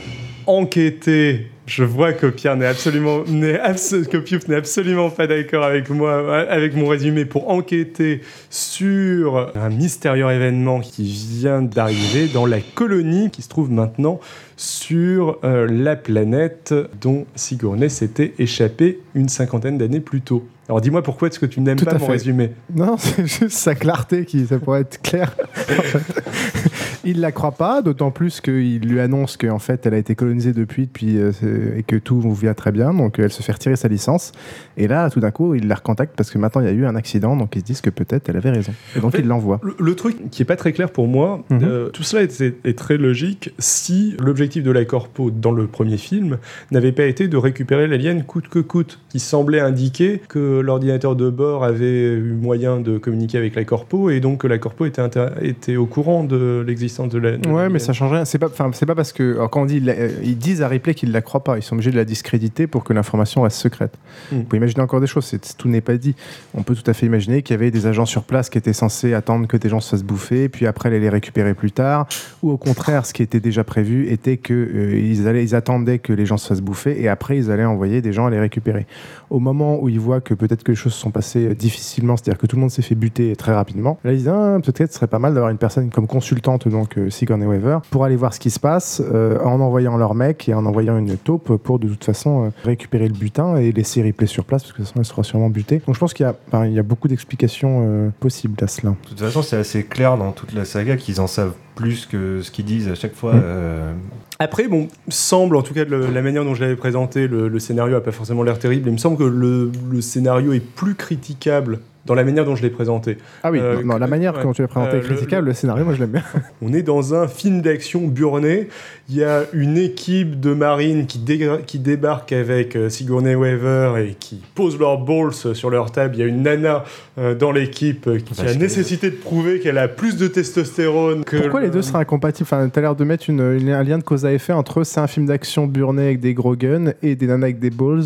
enquêter. 0.46 1.48
Je 1.66 1.82
vois 1.82 2.12
que 2.12 2.26
Pierre 2.26 2.56
n'est 2.56 2.66
absolument, 2.66 3.24
n'est 3.24 3.58
absolument 3.58 5.10
pas 5.10 5.26
d'accord 5.26 5.64
avec 5.64 5.90
moi, 5.90 6.40
avec 6.48 6.76
mon 6.76 6.86
résumé, 6.86 7.24
pour 7.24 7.50
enquêter 7.50 8.20
sur 8.50 9.50
un 9.56 9.68
mystérieux 9.68 10.30
événement 10.30 10.80
qui 10.80 11.02
vient 11.02 11.62
d'arriver 11.62 12.28
dans 12.32 12.46
la 12.46 12.60
colonie 12.60 13.30
qui 13.30 13.42
se 13.42 13.48
trouve 13.48 13.70
maintenant 13.72 14.20
sur 14.56 15.38
euh, 15.44 15.66
la 15.68 15.96
planète 15.96 16.72
dont 17.00 17.26
Sigourney 17.34 17.88
s'était 17.88 18.32
échappée 18.38 19.00
une 19.14 19.28
cinquantaine 19.28 19.76
d'années 19.76 20.00
plus 20.00 20.20
tôt. 20.20 20.46
Alors 20.68 20.80
dis-moi 20.80 21.02
pourquoi 21.02 21.28
est-ce 21.28 21.38
que 21.38 21.46
tu 21.46 21.60
n'aimes 21.60 21.76
Tout 21.76 21.84
pas 21.84 21.92
mon 21.94 22.06
fait. 22.06 22.12
résumé 22.12 22.52
Non, 22.74 22.96
c'est 22.98 23.26
juste 23.26 23.50
sa 23.56 23.74
clarté 23.74 24.24
qui, 24.24 24.46
ça 24.46 24.58
pourrait 24.58 24.80
être 24.80 25.00
clair. 25.00 25.34
En 25.56 25.62
fait, 25.82 26.22
il 27.04 27.20
la 27.20 27.30
croit 27.30 27.52
pas, 27.52 27.82
d'autant 27.82 28.10
plus 28.10 28.40
qu'il 28.40 28.80
lui 28.80 28.98
annonce 28.98 29.36
qu'en 29.36 29.60
fait, 29.60 29.86
elle 29.86 29.94
a 29.94 29.98
été 29.98 30.16
colonisée 30.16 30.52
depuis, 30.52 30.86
depuis 30.86 31.18
euh, 31.18 31.30
et 31.76 31.84
que 31.84 31.94
tout 31.94 32.20
vient 32.32 32.54
très 32.54 32.72
bien, 32.72 32.92
donc 32.92 33.20
elle 33.20 33.30
se 33.30 33.42
fait 33.44 33.52
retirer 33.52 33.76
sa 33.76 33.86
licence. 33.86 34.32
Et 34.76 34.88
là, 34.88 35.08
tout 35.08 35.20
d'un 35.20 35.30
coup, 35.30 35.54
il 35.54 35.68
la 35.68 35.76
recontacte 35.76 36.14
parce 36.16 36.30
que 36.32 36.38
maintenant 36.38 36.60
il 36.62 36.66
y 36.66 36.70
a 36.70 36.72
eu 36.72 36.84
un 36.84 36.96
accident, 36.96 37.36
donc 37.36 37.54
ils 37.54 37.60
se 37.60 37.64
disent 37.64 37.80
que 37.80 37.90
peut-être 37.90 38.28
elle 38.28 38.36
avait 38.36 38.50
raison. 38.50 38.72
Et 38.96 39.00
donc 39.00 39.08
En 39.08 39.10
fait, 39.12 39.20
il 39.20 39.28
l'envoie. 39.28 39.60
Le, 39.62 39.76
le 39.78 39.94
truc 39.94 40.30
qui 40.30 40.42
est 40.42 40.46
pas 40.46 40.56
très 40.56 40.72
clair 40.72 40.90
pour 40.90 41.06
moi, 41.06 41.44
Mhm. 41.50 41.60
euh, 41.62 41.88
tout 41.90 42.02
cela 42.02 42.22
est, 42.24 42.40
est- 42.40 42.56
est 42.64 42.76
très 42.76 42.96
logique 42.96 43.54
si 43.60 44.16
l'objectif 44.18 44.64
de 44.64 44.70
la 44.72 44.84
corpo 44.84 45.30
dans 45.30 45.52
le 45.52 45.68
premier 45.68 45.96
film 45.96 46.38
n'avait 46.72 46.90
pas 46.92 47.04
été 47.04 47.28
de 47.28 47.36
récupérer 47.36 47.86
l'alien 47.86 48.24
coûte 48.24 48.48
que 48.48 48.58
coûte, 48.58 48.98
qui 49.10 49.20
semblait 49.20 49.60
indiquer 49.60 50.20
que 50.28 50.55
l'ordinateur 50.58 51.16
de 51.16 51.30
bord 51.30 51.64
avait 51.64 52.14
eu 52.14 52.32
moyen 52.32 52.80
de 52.80 52.98
communiquer 52.98 53.38
avec 53.38 53.54
la 53.54 53.64
corpo 53.64 54.10
et 54.10 54.20
donc 54.20 54.42
que 54.42 54.46
la 54.46 54.58
corpo 54.58 54.84
était, 54.84 55.02
était 55.40 55.76
au 55.76 55.86
courant 55.86 56.24
de 56.24 56.64
l'existence 56.66 57.08
de 57.08 57.18
la. 57.18 57.36
de 57.36 57.48
Ouais, 57.48 57.68
mais 57.68 57.78
ça 57.78 57.92
change 57.92 58.12
rien. 58.12 58.24
C'est 58.24 58.38
pas, 58.38 58.48
c'est 58.72 58.86
pas 58.86 58.94
parce 58.94 59.12
que 59.12 59.34
alors, 59.36 59.50
quand 59.50 59.62
on 59.62 59.66
dit, 59.66 59.82
euh, 59.86 60.10
ils 60.22 60.36
disent 60.36 60.62
à 60.62 60.68
Ripley 60.68 60.94
qu'ils 60.94 61.12
la 61.12 61.22
croient 61.22 61.44
pas. 61.44 61.56
Ils 61.56 61.62
sont 61.62 61.74
obligés 61.74 61.92
de 61.92 61.96
la 61.96 62.04
discréditer 62.04 62.66
pour 62.66 62.84
que 62.84 62.92
l'information 62.92 63.42
reste 63.42 63.58
secrète. 63.58 63.96
Mm. 64.32 64.36
Vous 64.36 64.42
pouvez 64.44 64.58
imaginer 64.58 64.82
encore 64.82 65.00
des 65.00 65.06
choses. 65.06 65.32
tout 65.56 65.68
n'est 65.68 65.80
pas 65.80 65.96
dit. 65.96 66.14
On 66.54 66.62
peut 66.62 66.74
tout 66.74 66.88
à 66.90 66.92
fait 66.92 67.06
imaginer 67.06 67.42
qu'il 67.42 67.54
y 67.54 67.58
avait 67.58 67.70
des 67.70 67.86
agents 67.86 68.06
sur 68.06 68.24
place 68.24 68.50
qui 68.50 68.58
étaient 68.58 68.72
censés 68.72 69.14
attendre 69.14 69.46
que 69.46 69.56
des 69.56 69.68
gens 69.68 69.80
se 69.80 69.90
fassent 69.90 70.04
bouffer, 70.04 70.48
puis 70.48 70.66
après 70.66 70.90
les 70.90 70.96
les 70.98 71.08
récupérer 71.08 71.54
plus 71.54 71.72
tard. 71.72 72.06
Ou 72.42 72.50
au 72.50 72.56
contraire, 72.56 73.06
ce 73.06 73.12
qui 73.12 73.22
était 73.22 73.40
déjà 73.40 73.64
prévu 73.64 74.08
était 74.10 74.36
que 74.36 74.54
euh, 74.54 74.98
ils 74.98 75.26
allaient, 75.28 75.44
ils 75.44 75.54
attendaient 75.54 75.98
que 75.98 76.12
les 76.12 76.26
gens 76.26 76.36
se 76.36 76.48
fassent 76.48 76.60
bouffer 76.60 77.00
et 77.00 77.08
après 77.08 77.36
ils 77.36 77.50
allaient 77.50 77.64
envoyer 77.64 78.02
des 78.02 78.12
gens 78.12 78.26
à 78.26 78.30
les 78.30 78.40
récupérer. 78.40 78.86
Au 79.30 79.38
moment 79.38 79.80
où 79.80 79.88
ils 79.88 80.00
voient 80.00 80.20
que 80.20 80.34
peut-être 80.46 80.62
que 80.62 80.72
les 80.72 80.76
choses 80.76 80.94
se 80.94 81.00
sont 81.00 81.10
passées 81.10 81.46
euh, 81.46 81.54
difficilement, 81.54 82.16
c'est-à-dire 82.16 82.38
que 82.38 82.46
tout 82.46 82.56
le 82.56 82.60
monde 82.60 82.70
s'est 82.70 82.82
fait 82.82 82.94
buter 82.94 83.34
très 83.36 83.54
rapidement. 83.54 83.98
Là, 84.04 84.12
ils 84.12 84.18
disent 84.18 84.28
ah, 84.28 84.58
peut-être 84.62 84.92
ce 84.92 84.96
serait 84.96 85.06
pas 85.06 85.18
mal 85.18 85.34
d'avoir 85.34 85.50
une 85.50 85.58
personne 85.58 85.90
comme 85.90 86.06
consultante, 86.06 86.68
donc 86.68 86.98
euh, 86.98 87.10
Sigourney 87.10 87.46
Weaver, 87.46 87.78
pour 87.90 88.04
aller 88.04 88.16
voir 88.16 88.34
ce 88.34 88.40
qui 88.40 88.50
se 88.50 88.60
passe 88.60 89.02
euh, 89.04 89.38
en 89.40 89.60
envoyant 89.60 89.96
leur 89.96 90.14
mec 90.14 90.48
et 90.48 90.54
en 90.54 90.66
envoyant 90.66 90.98
une 90.98 91.16
taupe 91.16 91.56
pour 91.56 91.78
de 91.78 91.88
toute 91.88 92.04
façon 92.04 92.52
récupérer 92.64 93.08
le 93.08 93.14
butin 93.14 93.56
et 93.56 93.72
laisser 93.72 94.02
Ripley 94.02 94.26
sur 94.26 94.44
place 94.44 94.62
parce 94.62 94.72
que 94.72 94.78
de 94.78 94.82
toute 94.82 94.88
façon 94.88 95.00
elle 95.00 95.06
sera 95.06 95.22
sûrement 95.22 95.50
butée. 95.50 95.82
Donc 95.86 95.94
je 95.94 96.00
pense 96.00 96.14
qu'il 96.14 96.26
y 96.26 96.28
a, 96.28 96.66
il 96.66 96.72
y 96.72 96.78
a 96.78 96.82
beaucoup 96.82 97.08
d'explications 97.08 98.12
possibles 98.20 98.62
à 98.62 98.66
cela. 98.66 98.90
De 98.90 99.08
toute 99.08 99.20
façon, 99.20 99.42
c'est 99.42 99.56
assez 99.56 99.84
clair 99.84 100.16
dans 100.16 100.32
toute 100.32 100.52
la 100.52 100.64
saga 100.64 100.96
qu'ils 100.96 101.20
en 101.20 101.26
savent 101.26 101.54
plus 101.76 102.06
que 102.06 102.42
ce 102.42 102.50
qu'ils 102.50 102.64
disent 102.64 102.88
à 102.88 102.96
chaque 102.96 103.14
fois. 103.14 103.34
Mm. 103.34 103.40
euh, 103.44 103.92
Après, 104.40 104.66
bon, 104.66 104.88
semble, 105.08 105.54
en 105.56 105.62
tout 105.62 105.72
cas, 105.74 105.84
le- 105.84 106.10
la 106.10 106.22
manière 106.22 106.44
dont 106.44 106.54
je 106.54 106.62
l'avais 106.62 106.74
présenté, 106.76 107.28
le, 107.28 107.46
le 107.46 107.58
scénario 107.60 107.94
a 107.94 108.02
pas 108.02 108.10
forcément 108.12 108.42
l'air 108.42 108.58
terrible. 108.58 108.88
Il 108.88 108.92
me 108.94 108.98
semble 108.98 109.16
que 109.16 109.22
le, 109.24 109.70
le 109.92 110.00
scénario 110.00 110.52
est 110.52 110.60
plus 110.60 110.94
critiquable 110.96 111.78
dans 112.06 112.14
la 112.14 112.24
manière 112.24 112.44
dont 112.44 112.56
je 112.56 112.62
l'ai 112.62 112.70
présenté. 112.70 113.18
Ah 113.42 113.50
oui, 113.50 113.58
Euh, 113.60 113.76
non, 113.82 113.94
non, 113.94 113.96
la 113.98 114.06
manière 114.06 114.34
ouais. 114.36 114.42
dont 114.42 114.52
tu 114.52 114.62
l'as 114.62 114.68
présenté 114.68 114.94
Euh, 114.96 114.98
est 114.98 115.02
le- 115.02 115.06
critiquable, 115.08 115.48
le, 115.48 115.52
scénario, 115.54 115.84
moi 115.84 115.94
je 115.94 116.00
l'aime 116.00 116.10
bien. 116.10 116.22
On 116.62 116.72
est 116.72 116.82
dans 116.82 117.14
un 117.14 117.28
film 117.28 117.60
d'action 117.62 118.06
burné. 118.06 118.68
Il 119.08 119.16
y 119.16 119.24
a 119.24 119.42
une 119.52 119.76
équipe 119.78 120.40
de 120.40 120.52
marines 120.54 121.06
qui, 121.06 121.20
qui 121.66 121.78
débarque 121.78 122.32
avec 122.32 122.74
euh, 122.76 122.88
Sigourney 122.88 123.34
Weaver 123.34 123.94
et 124.04 124.14
qui 124.18 124.42
posent 124.54 124.78
leurs 124.78 124.98
balls 124.98 125.32
sur 125.32 125.70
leur 125.70 125.90
table. 125.92 126.14
Il 126.16 126.20
y 126.20 126.22
a 126.22 126.26
une 126.26 126.42
nana 126.42 126.84
euh, 127.18 127.34
dans 127.34 127.52
l'équipe 127.52 128.06
euh, 128.06 128.18
qui 128.18 128.34
Parce 128.34 128.48
a 128.50 128.54
nécessité 128.56 129.10
de 129.10 129.16
prouver 129.16 129.60
qu'elle 129.60 129.78
a 129.78 129.88
plus 129.88 130.16
de 130.16 130.26
testostérone 130.26 131.24
que. 131.24 131.36
Pourquoi 131.36 131.60
les 131.60 131.66
le- 131.66 131.72
deux 131.72 131.82
seraient 131.82 131.98
incompatibles? 132.00 132.46
Enfin, 132.50 132.68
t'as 132.68 132.80
l'air 132.80 132.96
de 132.96 133.04
mettre 133.04 133.28
une, 133.30 133.40
une- 133.60 133.70
un 133.70 133.82
lien 133.82 133.98
de 133.98 134.02
cause 134.04 134.24
à 134.26 134.32
effet 134.32 134.52
entre 134.52 134.82
c'est 134.84 135.00
un 135.00 135.06
film 135.06 135.26
d'action 135.26 135.66
burné 135.66 136.02
avec 136.04 136.20
des 136.20 136.34
gros 136.34 136.56
guns 136.56 136.92
et 137.02 137.14
des 137.16 137.26
nanas 137.26 137.46
avec 137.46 137.58
des 137.58 137.70
balls, 137.70 138.04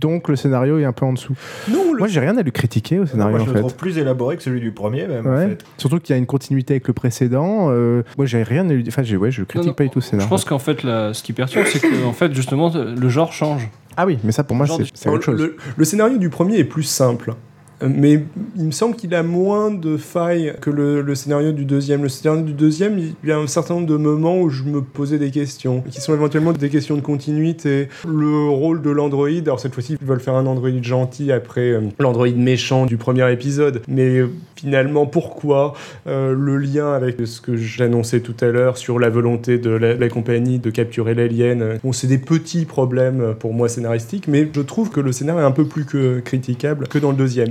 donc 0.00 0.28
le 0.28 0.36
scénario 0.36 0.78
est 0.78 0.84
un 0.84 0.92
peu 0.92 1.04
en 1.06 1.12
dessous. 1.12 1.34
Non, 1.70 1.92
le- 1.92 1.98
Moi, 1.98 2.08
j'ai 2.08 2.20
rien 2.20 2.36
à 2.36 2.42
lui 2.42 2.52
critiquer 2.52 2.98
au 2.98 3.06
scénario 3.06 3.30
moi, 3.36 3.38
je 3.40 3.44
en 3.44 3.46
le 3.48 3.52
fait. 3.54 3.58
trouve 3.60 3.74
plus 3.76 3.98
élaboré 3.98 4.36
que 4.36 4.42
celui 4.42 4.60
du 4.60 4.72
premier, 4.72 5.06
même. 5.06 5.26
en 5.26 5.30
Ouais. 5.30 5.48
fait. 5.48 5.64
Surtout 5.78 5.98
qu'il 5.98 6.14
y 6.14 6.16
a 6.16 6.18
une 6.18 6.26
continuité 6.26 6.74
avec 6.74 6.86
le 6.88 6.94
précédent. 6.94 7.68
euh, 7.70 8.02
moi, 8.16 8.26
j'ai 8.26 8.42
rien 8.42 8.68
à 8.68 8.72
lui 8.72 8.82
dire. 8.82 8.92
Enfin, 8.92 9.02
j'ai- 9.02 9.16
ouais, 9.16 9.30
je 9.30 9.42
critique 9.42 9.56
Non, 9.66 9.70
non, 9.70 9.74
pas 9.74 9.84
du 9.84 9.90
tout 9.90 9.98
le 9.98 10.02
Je 10.04 10.08
scénario. 10.08 10.28
pense 10.28 10.44
qu'en 10.44 10.58
fait, 10.58 10.80
ce 10.82 11.22
qui 11.22 11.32
perturbe, 11.32 11.66
c'est 11.66 11.80
que 11.80 12.04
en 12.06 12.12
fait, 12.12 12.32
justement, 12.34 12.70
le 12.74 13.08
genre 13.08 13.32
change. 13.32 13.68
Ah 13.96 14.06
oui, 14.06 14.18
mais 14.24 14.32
ça 14.32 14.44
pour 14.44 14.56
moi, 14.56 14.66
c'est 14.94 15.08
autre 15.08 15.24
chose. 15.24 15.40
Le, 15.40 15.56
le 15.76 15.84
scénario 15.84 16.16
du 16.18 16.30
premier 16.30 16.58
est 16.58 16.64
plus 16.64 16.84
simple. 16.84 17.34
Mais 17.82 18.22
il 18.56 18.64
me 18.64 18.70
semble 18.70 18.96
qu'il 18.96 19.14
a 19.14 19.22
moins 19.22 19.70
de 19.70 19.96
failles 19.96 20.54
que 20.60 20.70
le, 20.70 21.14
scénario 21.14 21.52
du 21.52 21.64
deuxième. 21.64 22.02
Le 22.02 22.08
scénario 22.08 22.42
du 22.42 22.52
deuxième, 22.52 22.98
il 22.98 23.28
y 23.28 23.32
a 23.32 23.38
un 23.38 23.46
certain 23.46 23.74
nombre 23.74 23.86
de 23.86 23.96
moments 23.96 24.40
où 24.40 24.50
je 24.50 24.64
me 24.64 24.82
posais 24.82 25.18
des 25.18 25.30
questions, 25.30 25.82
qui 25.90 26.00
sont 26.00 26.14
éventuellement 26.14 26.52
des 26.52 26.68
questions 26.68 26.96
de 26.96 27.00
continuité. 27.00 27.88
Le 28.06 28.48
rôle 28.48 28.82
de 28.82 28.90
l'androïde, 28.90 29.48
alors 29.48 29.60
cette 29.60 29.74
fois-ci, 29.74 29.96
ils 30.00 30.06
veulent 30.06 30.20
faire 30.20 30.34
un 30.34 30.46
androïde 30.46 30.84
gentil 30.84 31.32
après 31.32 31.70
euh, 31.70 31.80
l'androïde 31.98 32.38
méchant 32.38 32.86
du 32.86 32.96
premier 32.96 33.30
épisode. 33.32 33.82
Mais 33.88 34.22
finalement, 34.56 35.06
pourquoi 35.06 35.74
Euh, 36.06 36.34
le 36.36 36.56
lien 36.56 36.92
avec 36.92 37.16
ce 37.24 37.40
que 37.40 37.56
j'annonçais 37.56 38.20
tout 38.20 38.34
à 38.40 38.46
l'heure 38.46 38.78
sur 38.78 38.98
la 38.98 39.10
volonté 39.10 39.58
de 39.58 39.70
la, 39.70 40.08
compagnie 40.08 40.58
de 40.58 40.70
capturer 40.70 41.14
l'alien 41.14 41.62
euh, 41.62 41.78
Bon, 41.82 41.92
c'est 41.92 42.06
des 42.06 42.18
petits 42.18 42.64
problèmes 42.64 43.34
pour 43.38 43.52
moi 43.52 43.68
scénaristiques, 43.68 44.28
mais 44.28 44.48
je 44.52 44.60
trouve 44.60 44.90
que 44.90 45.00
le 45.00 45.12
scénario 45.12 45.42
est 45.42 45.44
un 45.44 45.50
peu 45.50 45.64
plus 45.64 45.84
que 45.84 46.20
critiquable 46.20 46.88
que 46.88 46.98
dans 46.98 47.10
le 47.10 47.16
deuxième. 47.16 47.50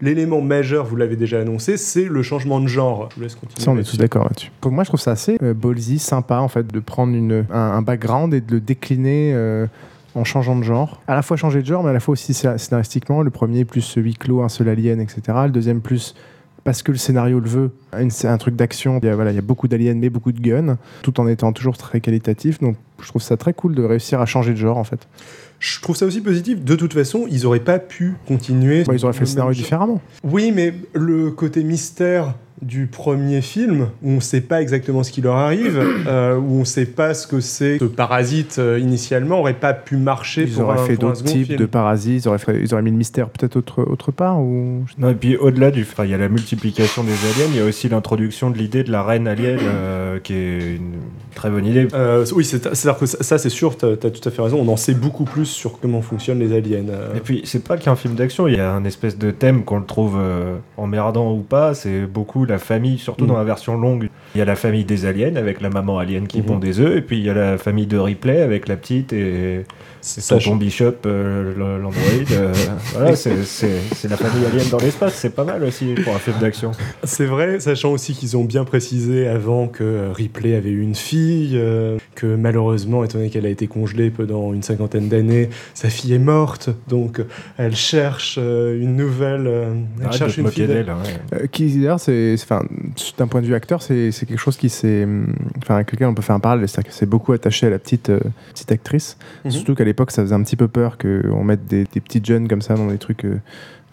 L'élément 0.00 0.40
majeur, 0.40 0.84
vous 0.86 0.96
l'avez 0.96 1.16
déjà 1.16 1.40
annoncé, 1.40 1.76
c'est 1.76 2.04
le 2.04 2.22
changement 2.22 2.60
de 2.60 2.66
genre. 2.68 3.08
Je 3.10 3.16
vous 3.16 3.22
laisse 3.22 3.34
continuer. 3.34 3.64
Ça, 3.64 3.70
on 3.70 3.78
est 3.78 3.82
tous 3.82 3.96
d'accord 3.98 4.24
là-dessus. 4.24 4.50
Donc 4.62 4.72
moi, 4.72 4.84
je 4.84 4.90
trouve 4.90 5.00
ça 5.00 5.12
assez 5.12 5.36
euh, 5.42 5.54
ballsy, 5.54 5.98
sympa 5.98 6.38
en 6.38 6.48
fait, 6.48 6.66
de 6.72 6.80
prendre 6.80 7.14
une, 7.14 7.44
un, 7.50 7.58
un 7.58 7.82
background 7.82 8.32
et 8.34 8.40
de 8.40 8.52
le 8.52 8.60
décliner 8.60 9.32
euh, 9.34 9.66
en 10.14 10.24
changeant 10.24 10.56
de 10.56 10.62
genre. 10.64 11.00
À 11.06 11.14
la 11.14 11.22
fois 11.22 11.36
changer 11.36 11.60
de 11.62 11.66
genre, 11.66 11.82
mais 11.82 11.90
à 11.90 11.92
la 11.94 12.00
fois 12.00 12.12
aussi 12.12 12.32
scé- 12.32 12.58
scénaristiquement. 12.58 13.22
Le 13.22 13.30
premier 13.30 13.64
plus 13.64 13.94
huis 13.96 14.14
clos, 14.14 14.42
un 14.42 14.48
seul 14.48 14.68
alien, 14.68 15.00
etc. 15.00 15.20
Le 15.44 15.50
deuxième 15.50 15.80
plus 15.80 16.14
parce 16.64 16.82
que 16.82 16.92
le 16.92 16.98
scénario 16.98 17.40
le 17.40 17.48
veut, 17.48 17.70
c'est 18.10 18.28
un 18.28 18.38
truc 18.38 18.56
d'action. 18.56 18.98
Il 19.02 19.06
y 19.06 19.08
a, 19.08 19.14
voilà, 19.14 19.32
il 19.32 19.34
y 19.34 19.38
a 19.38 19.42
beaucoup 19.42 19.68
d'aliens, 19.68 19.94
mais 19.94 20.10
beaucoup 20.10 20.32
de 20.32 20.40
guns, 20.40 20.76
tout 21.02 21.20
en 21.20 21.26
étant 21.26 21.52
toujours 21.52 21.76
très 21.76 22.00
qualitatif. 22.00 22.60
Donc 22.60 22.76
je 23.00 23.08
trouve 23.08 23.22
ça 23.22 23.36
très 23.36 23.52
cool 23.52 23.74
de 23.74 23.82
réussir 23.82 24.20
à 24.20 24.26
changer 24.26 24.52
de 24.52 24.56
genre 24.58 24.78
en 24.78 24.84
fait. 24.84 25.08
Je 25.58 25.80
trouve 25.80 25.96
ça 25.96 26.06
aussi 26.06 26.20
positif. 26.20 26.64
De 26.64 26.74
toute 26.74 26.92
façon, 26.92 27.26
ils 27.30 27.46
auraient 27.46 27.60
pas 27.60 27.78
pu 27.78 28.14
continuer. 28.26 28.82
Bon, 28.82 28.92
ils 28.92 29.04
auraient 29.04 29.12
fait 29.12 29.20
le 29.20 29.26
scénario 29.26 29.52
différemment. 29.52 30.00
Oui, 30.24 30.52
mais 30.52 30.74
le 30.92 31.30
côté 31.30 31.62
mystère 31.62 32.34
du 32.62 32.86
premier 32.86 33.40
film, 33.42 33.88
où 34.02 34.10
on 34.10 34.14
ne 34.16 34.20
sait 34.20 34.40
pas 34.40 34.62
exactement 34.62 35.02
ce 35.02 35.10
qui 35.10 35.20
leur 35.20 35.34
arrive, 35.36 35.78
euh, 36.06 36.36
où 36.36 36.56
on 36.56 36.60
ne 36.60 36.64
sait 36.64 36.86
pas 36.86 37.12
ce 37.12 37.26
que 37.26 37.40
c'est 37.40 37.78
ce 37.78 37.84
parasite 37.84 38.56
euh, 38.58 38.78
initialement, 38.78 39.40
aurait 39.40 39.52
pas 39.54 39.74
pu 39.74 39.96
marcher 39.96 40.44
Ils 40.44 40.52
pour 40.52 40.64
auraient 40.68 40.78
un, 40.80 40.84
fait 40.84 40.96
d'autres 40.96 41.24
types 41.24 41.46
film. 41.48 41.58
de 41.58 41.66
parasites, 41.66 42.24
ils 42.24 42.28
auraient, 42.28 42.38
fait- 42.38 42.60
ils 42.62 42.72
auraient 42.72 42.82
mis 42.82 42.90
le 42.92 42.96
mystère 42.96 43.28
peut-être 43.30 43.56
autre, 43.56 43.82
autre 43.82 44.12
part 44.12 44.40
ou... 44.40 44.84
Non, 44.98 45.10
et 45.10 45.14
puis 45.14 45.36
au-delà 45.36 45.70
du. 45.70 45.86
Il 46.04 46.10
y 46.10 46.14
a 46.14 46.18
la 46.18 46.28
multiplication 46.28 47.02
des 47.04 47.10
aliens, 47.12 47.50
il 47.52 47.56
y 47.56 47.60
a 47.60 47.64
aussi 47.64 47.88
l'introduction 47.88 48.50
de 48.50 48.56
l'idée 48.58 48.84
de 48.84 48.92
la 48.92 49.02
reine 49.02 49.26
alien, 49.28 49.58
euh, 49.62 50.18
qui 50.20 50.34
est 50.34 50.76
une 50.76 51.00
très 51.34 51.50
bonne 51.50 51.66
idée. 51.66 51.88
Euh, 51.94 52.24
oui, 52.34 52.44
c'est- 52.44 52.62
c'est-à-dire 52.74 52.98
que 52.98 53.06
ça, 53.06 53.38
c'est 53.38 53.48
sûr, 53.48 53.76
tu 53.76 53.86
as, 53.86 53.96
tout 53.96 54.28
à 54.28 54.30
fait 54.30 54.42
raison, 54.42 54.58
on 54.60 54.68
en 54.68 54.76
sait 54.76 54.94
beaucoup 54.94 55.24
plus 55.24 55.46
sur 55.46 55.80
comment 55.80 56.00
fonctionnent 56.02 56.38
les 56.38 56.54
aliens. 56.56 56.84
euh. 56.88 57.14
Et 57.16 57.20
puis, 57.20 57.40
c'est 57.44 57.64
pas 57.64 57.76
qu'un 57.76 57.96
film 57.96 58.14
d'action, 58.14 58.46
il 58.46 58.54
y 58.56 58.60
a 58.60 58.72
un 58.72 58.84
espèce 58.84 59.18
de 59.18 59.30
thème 59.32 59.64
qu'on 59.64 59.78
le 59.78 59.84
trouve 59.86 60.16
euh, 60.18 60.56
emmerdant 60.76 61.32
ou 61.32 61.40
pas. 61.40 61.74
C'est 61.74 62.02
beaucoup 62.06 62.44
la 62.44 62.51
famille, 62.58 62.98
surtout 62.98 63.26
dans 63.26 63.36
la 63.36 63.44
version 63.44 63.76
longue. 63.76 64.08
Il 64.34 64.38
y 64.38 64.42
a 64.42 64.44
la 64.44 64.56
famille 64.56 64.84
des 64.84 65.06
aliens 65.06 65.36
avec 65.36 65.60
la 65.60 65.70
maman 65.70 65.98
alien 65.98 66.26
qui 66.26 66.38
Mhm. 66.38 66.44
pond 66.46 66.58
des 66.58 66.80
œufs, 66.80 66.96
et 66.96 67.02
puis 67.02 67.18
il 67.18 67.24
y 67.24 67.30
a 67.30 67.34
la 67.34 67.58
famille 67.58 67.86
de 67.86 67.98
Ripley 67.98 68.40
avec 68.42 68.68
la 68.68 68.76
petite 68.76 69.12
et 69.12 69.64
C'est 70.04 70.20
ça, 70.20 70.36
tonton 70.36 70.56
Bishop, 70.56 70.94
euh, 71.06 71.54
l'androïde. 71.80 72.26
euh, 72.32 72.52
voilà, 72.92 73.14
c'est 73.16 73.44
c'est- 73.44 73.80
c'est 73.94 74.08
la 74.10 74.16
famille 74.16 74.44
alien 74.46 74.68
dans 74.68 74.78
l'espace. 74.78 75.14
C'est 75.14 75.30
pas 75.34 75.44
mal 75.44 75.62
aussi 75.62 75.94
pour 76.04 76.14
un 76.14 76.18
film 76.18 76.36
d'action. 76.40 76.72
C'est 77.04 77.24
vrai, 77.26 77.60
sachant 77.60 77.92
aussi 77.92 78.12
qu'ils 78.12 78.36
ont 78.36 78.42
bien 78.44 78.64
précisé 78.64 79.28
avant 79.28 79.68
que 79.68 80.10
Ripley 80.12 80.56
avait 80.56 80.70
eu 80.70 80.82
une 80.82 80.96
fille, 80.96 81.52
euh, 81.54 81.98
que 82.16 82.26
malheureusement, 82.26 83.04
étant 83.04 83.18
donné 83.18 83.30
qu'elle 83.30 83.46
a 83.46 83.48
été 83.48 83.68
congelée 83.68 84.10
pendant 84.10 84.52
une 84.52 84.62
cinquantaine 84.64 85.08
d'années, 85.08 85.50
sa 85.72 85.88
fille 85.88 86.12
est 86.14 86.18
morte, 86.18 86.70
donc 86.88 87.22
elle 87.56 87.76
cherche 87.76 88.36
euh, 88.42 88.80
une 88.80 88.96
nouvelle. 88.96 89.46
euh, 89.46 89.72
elle 90.00 90.06
Arrête 90.06 90.18
cherche 90.18 90.36
une 90.38 90.50
fille. 90.50 90.66
d'elle. 90.66 90.86
ouais. 90.90 91.40
Euh, 91.42 91.46
qui 91.46 91.78
d'ailleurs 91.78 92.00
c'est 92.00 92.34
d'un 93.18 93.26
point 93.28 93.40
de 93.40 93.46
vue 93.46 93.54
acteur 93.54 93.82
c'est 93.82 94.10
c'est 94.10 94.26
quelque 94.26 94.38
chose 94.40 94.56
qui 94.56 94.68
s'est 94.68 95.04
hum, 95.04 95.32
enfin 95.58 95.76
avec 95.76 95.92
lequel 95.92 96.08
on 96.08 96.14
peut 96.14 96.22
faire 96.22 96.34
un 96.34 96.40
parallèle 96.40 96.68
c'est-à-dire 96.68 96.90
que 96.90 96.96
c'est 96.96 97.06
beaucoup 97.08 97.32
attaché 97.32 97.66
à 97.66 97.70
la 97.70 97.78
petite 97.78 98.10
euh, 98.10 98.20
petite 98.52 98.72
actrice 98.72 99.16
Mhm. 99.44 99.50
surtout 99.50 99.74
qu'à 99.74 99.84
l'époque 99.92 100.10
ça 100.10 100.22
faisait 100.22 100.34
un 100.34 100.42
petit 100.42 100.56
peu 100.56 100.68
peur 100.68 100.96
qu'on 100.96 101.44
mette 101.44 101.66
des, 101.66 101.84
des 101.84 102.00
petites 102.00 102.24
jeunes 102.24 102.48
comme 102.48 102.62
ça 102.62 102.74
dans 102.74 102.86
des 102.86 102.98
trucs 102.98 103.24
euh, 103.24 103.40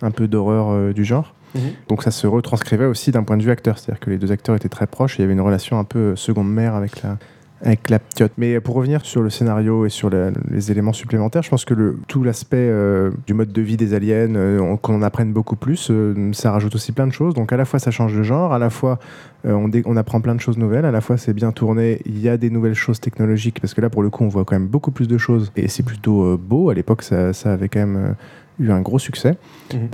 un 0.02 0.12
peu 0.12 0.28
d'horreur 0.28 0.70
euh, 0.70 0.94
du 0.94 1.04
genre. 1.04 1.36
Mhm. 1.56 1.72
donc 1.88 2.04
ça 2.04 2.12
se 2.12 2.28
retranscrivait 2.28 2.86
aussi 2.86 3.10
d'un 3.12 3.24
point 3.24 3.36
de 3.36 3.42
vue 3.44 3.50
acteur. 3.50 3.80
C'est-à-dire 3.80 4.00
que 4.00 4.12
les 4.12 4.18
deux 4.18 4.32
acteurs 4.32 4.56
étaient 4.56 4.70
très 4.70 4.86
proches. 4.86 5.16
Et 5.16 5.18
il 5.20 5.22
y 5.22 5.26
avait 5.26 5.34
une 5.34 5.42
relation 5.42 5.80
un 5.80 5.84
peu 5.84 6.00
euh, 6.00 6.16
seconde 6.16 6.52
mère 6.52 6.76
avec 6.76 7.02
la 7.02 7.18
avec 7.62 7.90
la 7.90 8.00
petite. 8.00 8.32
Mais 8.38 8.60
pour 8.62 8.76
revenir 8.76 9.04
sur 9.06 9.22
le 9.22 9.30
scénario 9.30 9.86
et 9.86 9.90
sur 9.90 10.10
la- 10.10 10.32
les 10.50 10.72
éléments 10.72 10.94
supplémentaires, 10.94 11.44
je 11.44 11.50
pense 11.50 11.66
que 11.66 11.74
le, 11.74 11.98
tout 12.08 12.24
l'aspect 12.24 12.56
euh, 12.58 13.12
du 13.28 13.34
mode 13.34 13.52
de 13.52 13.62
vie 13.62 13.76
des 13.76 13.94
aliens, 13.94 14.34
euh, 14.36 14.60
on- 14.60 14.78
qu'on 14.78 14.96
en 14.96 15.02
apprenne 15.02 15.34
beaucoup 15.34 15.56
plus, 15.58 15.90
euh, 15.92 16.32
ça 16.34 16.52
rajoute 16.52 16.76
aussi 16.76 16.92
plein 16.94 17.08
de 17.08 17.12
choses. 17.14 17.34
Donc 17.34 17.52
à 17.52 17.58
la 17.58 17.66
fois 17.66 17.80
ça 17.80 17.92
change 17.92 18.16
de 18.16 18.24
genre, 18.24 18.54
à 18.54 18.60
la 18.60 18.70
fois 18.70 19.00
on, 19.46 19.96
apprend 19.98 20.20
plein 20.20 20.36
de 20.36 20.42
choses 20.42 20.58
nouvelles, 20.58 20.84
à 20.86 20.92
la 20.92 21.00
fois 21.02 21.18
c'est 21.18 21.34
bien 21.34 21.52
tourné, 21.54 22.02
il 22.06 22.20
y 22.20 22.28
a 22.28 22.36
des 22.38 22.50
nouvelles 22.50 22.74
choses 22.76 23.00
technologiques, 23.00 23.60
parce 23.62 23.74
que 23.74 23.80
là 23.82 23.90
pour 23.90 24.04
le 24.04 24.10
coup 24.10 24.24
on 24.26 24.28
voit 24.28 24.44
quand 24.46 24.56
même 24.56 24.68
beaucoup 24.68 24.92
plus 24.92 25.08
de 25.08 25.18
choses 25.18 25.52
et 25.56 25.68
c'est 25.70 25.84
plutôt 25.84 26.38
beau. 26.38 26.70
À 26.70 26.74
l'époque 26.74 27.04
ça, 27.04 27.32
ça 27.34 27.54
avait 27.54 27.70
quand 27.70 27.80
même 27.80 28.16
eu 28.60 28.72
un 28.72 28.82
gros 28.82 29.00
succès. 29.00 29.38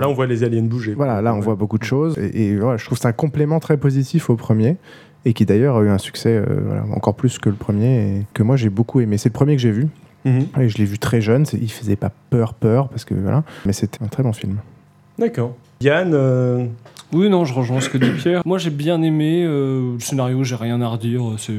Là, 0.00 0.08
on 0.08 0.12
voit 0.14 0.26
les 0.26 0.42
aliens 0.42 0.62
bouger. 0.64 0.94
Voilà, 0.94 1.22
là 1.22 1.32
on 1.32 1.36
Ouais. 1.38 1.44
voit 1.44 1.54
beaucoup 1.54 1.78
de 1.78 1.84
choses 1.84 2.18
et, 2.18 2.46
et 2.48 2.56
voilà, 2.56 2.76
je 2.76 2.84
trouve 2.84 2.98
que 2.98 3.02
c'est 3.02 3.08
un 3.08 3.12
complément 3.12 3.60
très 3.60 3.76
positif 3.76 4.28
au 4.30 4.34
premier 4.34 4.76
et 5.26 5.34
qui 5.34 5.44
d'ailleurs 5.44 5.76
a 5.76 5.82
eu 5.82 5.88
un 5.90 5.98
succès 5.98 6.30
euh, 6.36 6.44
voilà, 6.64 6.84
encore 6.94 7.14
plus 7.14 7.38
que 7.38 7.50
le 7.50 7.56
premier 7.56 7.98
et 8.20 8.26
que 8.32 8.42
moi 8.42 8.56
j'ai 8.56 8.70
beaucoup 8.70 9.00
aimé. 9.00 9.18
C'est 9.18 9.28
le 9.28 9.34
premier 9.34 9.56
que 9.56 9.60
j'ai 9.62 9.72
vu 9.72 9.88
Mhm. 10.24 10.46
et 10.60 10.68
je 10.68 10.78
l'ai 10.78 10.84
vu 10.86 10.98
très 10.98 11.20
jeune. 11.20 11.44
Il 11.52 11.70
faisait 11.70 11.94
pas 11.96 12.10
peur 12.30 12.54
peur 12.54 12.88
parce 12.88 13.04
que 13.04 13.14
voilà, 13.14 13.44
mais 13.64 13.72
c'était 13.72 14.02
un 14.02 14.08
très 14.08 14.22
bon 14.24 14.32
film. 14.32 14.56
D'accord. 15.18 15.54
Yann, 15.80 16.12
euh, 16.14 16.66
Oui, 17.12 17.28
non, 17.28 17.44
je 17.44 17.54
rejoins 17.54 17.80
ce 17.80 17.88
que 17.88 17.98
dit 17.98 18.10
Pierre. 18.10 18.42
Moi, 18.44 18.58
j'ai 18.58 18.70
bien 18.70 19.02
aimé 19.02 19.44
euh, 19.46 19.92
le 19.94 20.00
scénario, 20.00 20.42
j'ai 20.42 20.56
rien 20.56 20.80
à 20.80 20.88
redire. 20.88 21.22
C'est 21.38 21.52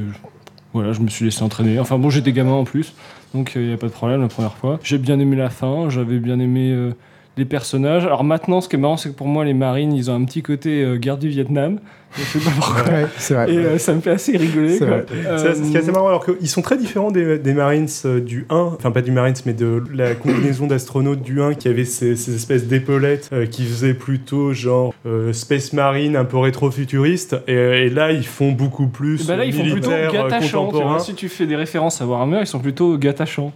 voilà, 0.74 0.92
je 0.92 1.00
me 1.00 1.08
suis 1.08 1.24
laissé 1.24 1.42
entraîner. 1.42 1.78
Enfin 1.78 1.98
bon, 1.98 2.10
j'étais 2.10 2.32
gamin 2.32 2.52
en 2.52 2.64
plus, 2.64 2.94
donc 3.34 3.52
il 3.56 3.68
n'y 3.68 3.72
a 3.72 3.78
pas 3.78 3.86
de 3.86 3.92
problème 3.92 4.20
la 4.20 4.28
première 4.28 4.54
fois. 4.54 4.78
J'ai 4.82 4.98
bien 4.98 5.18
aimé 5.18 5.34
la 5.36 5.48
fin, 5.50 5.88
j'avais 5.88 6.18
bien 6.18 6.38
aimé 6.38 6.70
euh, 6.72 6.90
les 7.38 7.44
personnages. 7.44 8.04
Alors 8.04 8.24
maintenant, 8.24 8.60
ce 8.60 8.68
qui 8.68 8.76
est 8.76 8.78
marrant, 8.78 8.96
c'est 8.96 9.10
que 9.10 9.14
pour 9.14 9.28
moi, 9.28 9.44
les 9.44 9.54
marines, 9.54 9.92
ils 9.92 10.10
ont 10.10 10.14
un 10.14 10.24
petit 10.24 10.42
côté 10.42 10.82
euh, 10.82 10.96
guerre 10.96 11.18
du 11.18 11.28
Vietnam. 11.28 11.78
Je 12.16 12.22
sais 12.22 12.38
pas 12.38 12.50
pourquoi. 12.56 12.82
c'est 13.18 13.34
vrai. 13.34 13.52
Et 13.52 13.58
euh, 13.58 13.78
ça 13.78 13.92
me 13.94 14.00
fait 14.00 14.12
assez 14.12 14.34
rigoler. 14.36 14.78
C'est 14.78 14.86
quoi. 14.86 14.96
vrai. 14.98 15.04
c'est 15.36 15.54
ce 15.56 15.62
qui 15.70 15.74
est 15.74 15.78
assez 15.80 15.90
Euh, 15.90 15.92
marrant, 15.92 16.08
alors 16.08 16.24
qu'ils 16.24 16.48
sont 16.48 16.62
très 16.62 16.78
différents 16.78 17.10
des, 17.10 17.38
des 17.38 17.52
Marines 17.52 17.86
euh, 18.06 18.18
du 18.20 18.46
1, 18.48 18.56
enfin 18.56 18.90
pas 18.90 19.02
du 19.02 19.10
Marines, 19.12 19.34
mais 19.44 19.52
de 19.52 19.82
la 19.92 20.14
combinaison 20.14 20.66
d'astronautes 20.66 21.20
du 21.22 21.42
1 21.42 21.52
qui 21.54 21.68
avait 21.68 21.84
ces, 21.84 22.16
ces 22.16 22.34
espèces 22.34 22.66
d'épaulettes 22.66 23.28
euh, 23.34 23.44
qui 23.44 23.64
faisaient 23.64 23.92
plutôt 23.94 24.54
genre 24.54 24.94
euh, 25.04 25.34
Space 25.34 25.74
Marine 25.74 26.16
un 26.16 26.24
peu 26.24 26.38
rétro-futuriste. 26.38 27.36
Et, 27.46 27.52
et 27.52 27.90
là, 27.90 28.10
ils 28.12 28.26
font 28.26 28.52
beaucoup 28.52 28.86
plus 28.88 29.26
Bah 29.26 29.36
là, 29.36 29.44
ils 29.44 29.52
font 29.52 29.62
plutôt 29.62 29.90
tu 29.90 30.16
vois. 30.16 30.28
contemporain. 30.66 30.98
Si 31.00 31.14
tu 31.14 31.28
fais 31.28 31.46
des 31.46 31.56
références 31.56 32.00
à 32.00 32.06
Warhammer, 32.06 32.38
ils 32.40 32.46
sont 32.46 32.58
plutôt 32.60 32.96
gâtachants. 32.96 33.52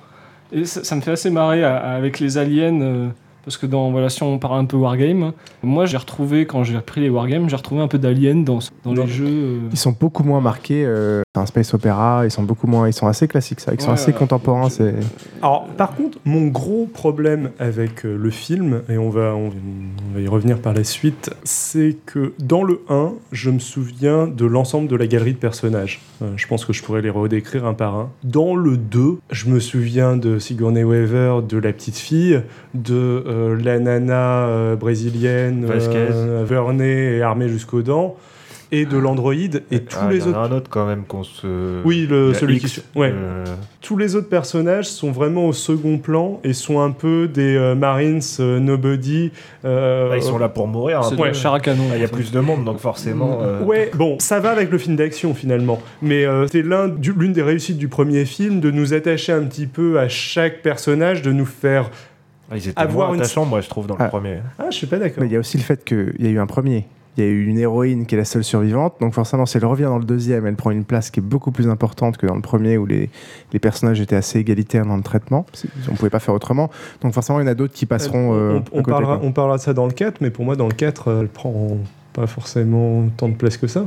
Et 0.52 0.66
ça, 0.66 0.84
ça 0.84 0.94
me 0.94 1.00
fait 1.00 1.12
assez 1.12 1.30
marrer 1.30 1.64
à- 1.64 1.78
à- 1.78 1.94
avec 1.96 2.20
les 2.20 2.36
aliens. 2.36 3.10
Parce 3.44 3.56
que 3.56 3.66
dans, 3.66 3.90
voilà, 3.90 4.08
si 4.08 4.22
on 4.22 4.38
parle 4.38 4.58
un 4.60 4.64
peu 4.64 4.76
Wargame, 4.76 5.32
moi 5.62 5.86
j'ai 5.86 5.96
retrouvé, 5.96 6.46
quand 6.46 6.62
j'ai 6.64 6.76
repris 6.76 7.00
les 7.00 7.10
Wargames, 7.10 7.48
j'ai 7.48 7.56
retrouvé 7.56 7.80
un 7.82 7.88
peu 7.88 7.98
d'Alien 7.98 8.44
dans, 8.44 8.60
dans 8.84 8.92
les 8.94 9.06
jeux. 9.06 9.26
euh, 9.28 9.58
Ils 9.72 9.76
sont 9.78 9.94
beaucoup 9.98 10.22
moins 10.22 10.40
marqués. 10.40 10.84
Euh, 10.86 11.22
c'est 11.34 11.40
un 11.40 11.46
space 11.46 11.74
opéra. 11.74 12.22
Ils 12.24 12.30
sont 12.30 12.42
beaucoup 12.42 12.66
moins. 12.66 12.88
Ils 12.88 12.92
sont 12.92 13.06
assez 13.06 13.26
classiques, 13.26 13.60
ça. 13.60 13.72
Ils 13.74 13.80
sont 13.80 13.90
assez 13.90 14.12
contemporains. 14.12 14.68
je- 14.68 14.74
C'est. 14.74 14.94
Alors, 15.40 15.66
par 15.76 15.94
contre, 15.96 16.18
mon 16.24 16.46
gros 16.48 16.86
problème 16.92 17.50
avec 17.58 18.04
euh, 18.04 18.16
le 18.16 18.30
film, 18.30 18.82
et 18.88 18.98
on 18.98 19.08
va, 19.10 19.34
on, 19.34 19.46
on 19.46 20.14
va 20.14 20.20
y 20.20 20.28
revenir 20.28 20.58
par 20.60 20.74
la 20.74 20.84
suite, 20.84 21.30
c'est 21.42 21.96
que 22.06 22.34
dans 22.38 22.62
le 22.62 22.80
1, 22.90 23.12
je 23.32 23.50
me 23.50 23.58
souviens 23.58 24.26
de 24.26 24.44
l'ensemble 24.46 24.88
de 24.88 24.96
la 24.96 25.06
galerie 25.06 25.32
de 25.32 25.38
personnages. 25.38 26.00
Euh, 26.22 26.32
je 26.36 26.46
pense 26.46 26.64
que 26.64 26.72
je 26.72 26.82
pourrais 26.82 27.02
les 27.02 27.10
redécrire 27.10 27.64
un 27.66 27.74
par 27.74 27.96
un. 27.96 28.10
Dans 28.24 28.54
le 28.54 28.76
2, 28.76 29.18
je 29.30 29.48
me 29.48 29.58
souviens 29.58 30.16
de 30.16 30.38
Sigourney 30.38 30.84
Weaver, 30.84 31.40
de 31.48 31.56
la 31.58 31.72
petite 31.72 31.96
fille, 31.96 32.40
de 32.74 33.24
euh, 33.32 33.56
la 33.62 33.78
nana 33.78 34.46
euh, 34.46 34.76
brésilienne, 34.76 35.66
euh, 35.70 36.44
Verney 36.46 37.16
et 37.16 37.22
armée 37.22 37.48
jusqu'aux 37.48 37.82
dents, 37.82 38.16
et 38.74 38.86
de 38.86 38.96
l'androïde, 38.96 39.64
et 39.70 39.80
tous 39.80 39.98
Ah, 40.00 40.08
les 40.10 40.16
il 40.24 40.30
y 40.30 40.34
en 40.34 40.34
a 40.34 40.46
un 40.46 40.52
autre 40.52 40.70
quand 40.70 40.86
même 40.86 41.04
qu'on 41.04 41.24
se. 41.24 41.82
Oui, 41.84 42.06
le, 42.08 42.32
celui 42.32 42.56
X, 42.56 42.72
qui. 42.76 42.98
Ouais 42.98 43.12
euh, 43.14 43.44
tous 43.82 43.98
les 43.98 44.16
autres 44.16 44.30
personnages 44.30 44.86
sont 44.88 45.10
vraiment 45.12 45.46
au 45.46 45.52
second 45.52 45.98
plan 45.98 46.40
et 46.42 46.54
sont 46.54 46.80
un 46.80 46.90
peu 46.92 47.28
des 47.28 47.54
euh, 47.54 47.74
Marines 47.74 48.20
euh, 48.40 48.60
nobody. 48.60 49.30
euh, 49.66 50.08
là, 50.08 50.16
ils 50.16 50.22
sont 50.22 50.38
là 50.38 50.48
pour 50.48 50.68
mourir. 50.68 51.00
de 51.10 51.22
la 51.22 51.32
char 51.34 51.52
à 51.52 51.60
canon. 51.60 51.82
Ah, 51.92 51.96
Il 51.96 52.00
y 52.00 52.04
a 52.04 52.08
plus 52.08 52.32
de 52.32 52.40
monde, 52.40 52.64
donc 52.64 52.78
forcément. 52.78 53.40
euh, 53.42 53.62
Ouais, 53.62 53.90
bon, 53.94 54.16
ça 54.20 54.40
va 54.40 54.50
avec 54.52 54.70
le 54.70 54.78
film 54.78 54.96
d'action 54.96 55.34
finalement, 55.34 55.82
mais 56.00 56.24
euh, 56.24 56.46
c'est 56.50 56.62
l'un 56.62 56.88
du- 56.88 57.12
l'une 57.12 57.34
des 57.34 57.42
réussites 57.42 57.76
du 57.76 57.88
premier 57.88 58.24
film 58.24 58.60
de 58.60 58.70
nous 58.70 58.94
attacher 58.94 59.32
un 59.32 59.42
petit 59.42 59.66
peu 59.66 59.98
à 59.98 60.08
chaque 60.08 60.62
personnage, 60.62 61.20
de 61.20 61.32
nous 61.32 61.44
faire. 61.44 61.90
Ah, 62.52 62.56
Ils 62.56 62.68
étaient 62.68 62.80
Avoir 62.80 63.08
moins 63.08 63.16
une- 63.16 63.22
attachants, 63.22 63.44
moi, 63.44 63.60
je 63.60 63.68
trouve, 63.68 63.86
dans 63.86 63.96
Ah. 63.98 64.04
le 64.04 64.08
premier. 64.10 64.38
Ah, 64.58 64.66
je 64.70 64.76
suis 64.76 64.86
pas 64.86 64.98
d'accord. 64.98 65.22
Mais 65.22 65.26
il 65.28 65.32
y 65.32 65.36
a 65.36 65.40
aussi 65.40 65.56
le 65.56 65.62
fait 65.62 65.84
qu'il 65.84 66.14
y 66.20 66.26
a 66.26 66.30
eu 66.30 66.38
un 66.38 66.46
premier. 66.46 66.86
Il 67.18 67.24
y 67.24 67.26
a 67.26 67.30
eu 67.30 67.44
une 67.44 67.58
héroïne 67.58 68.06
qui 68.06 68.14
est 68.14 68.18
la 68.18 68.24
seule 68.24 68.42
survivante, 68.42 68.94
donc 69.02 69.12
forcément, 69.12 69.44
si 69.44 69.58
elle 69.58 69.66
revient 69.66 69.82
dans 69.84 69.98
le 69.98 70.04
deuxième, 70.04 70.46
elle 70.46 70.56
prend 70.56 70.70
une 70.70 70.84
place 70.84 71.10
qui 71.10 71.20
est 71.20 71.22
beaucoup 71.22 71.50
plus 71.50 71.68
importante 71.68 72.16
que 72.16 72.26
dans 72.26 72.34
le 72.34 72.40
premier 72.40 72.78
où 72.78 72.86
les, 72.86 73.10
les 73.52 73.58
personnages 73.58 74.00
étaient 74.00 74.16
assez 74.16 74.38
égalitaires 74.38 74.86
dans 74.86 74.96
le 74.96 75.02
traitement. 75.02 75.44
On 75.90 75.94
pouvait 75.94 76.08
pas 76.08 76.20
faire 76.20 76.34
autrement. 76.34 76.70
Donc 77.02 77.12
forcément, 77.12 77.38
il 77.40 77.42
y 77.42 77.44
en 77.46 77.50
a 77.50 77.54
d'autres 77.54 77.74
qui 77.74 77.84
passeront. 77.84 78.32
euh, 78.34 78.52
on, 78.54 78.56
à 78.56 78.60
on 78.72 78.76
côté, 78.78 78.90
parlera, 78.92 79.18
quoi. 79.18 79.26
on 79.26 79.32
parlera 79.32 79.56
de 79.58 79.62
ça 79.62 79.74
dans 79.74 79.84
le 79.86 79.92
4, 79.92 80.22
mais 80.22 80.30
pour 80.30 80.46
moi, 80.46 80.56
dans 80.56 80.68
le 80.68 80.74
4, 80.74 81.08
euh, 81.08 81.20
elle 81.20 81.28
prend 81.28 81.76
pas 82.14 82.26
forcément 82.26 83.04
tant 83.18 83.28
de 83.28 83.34
place 83.34 83.58
que 83.58 83.66
ça. 83.66 83.84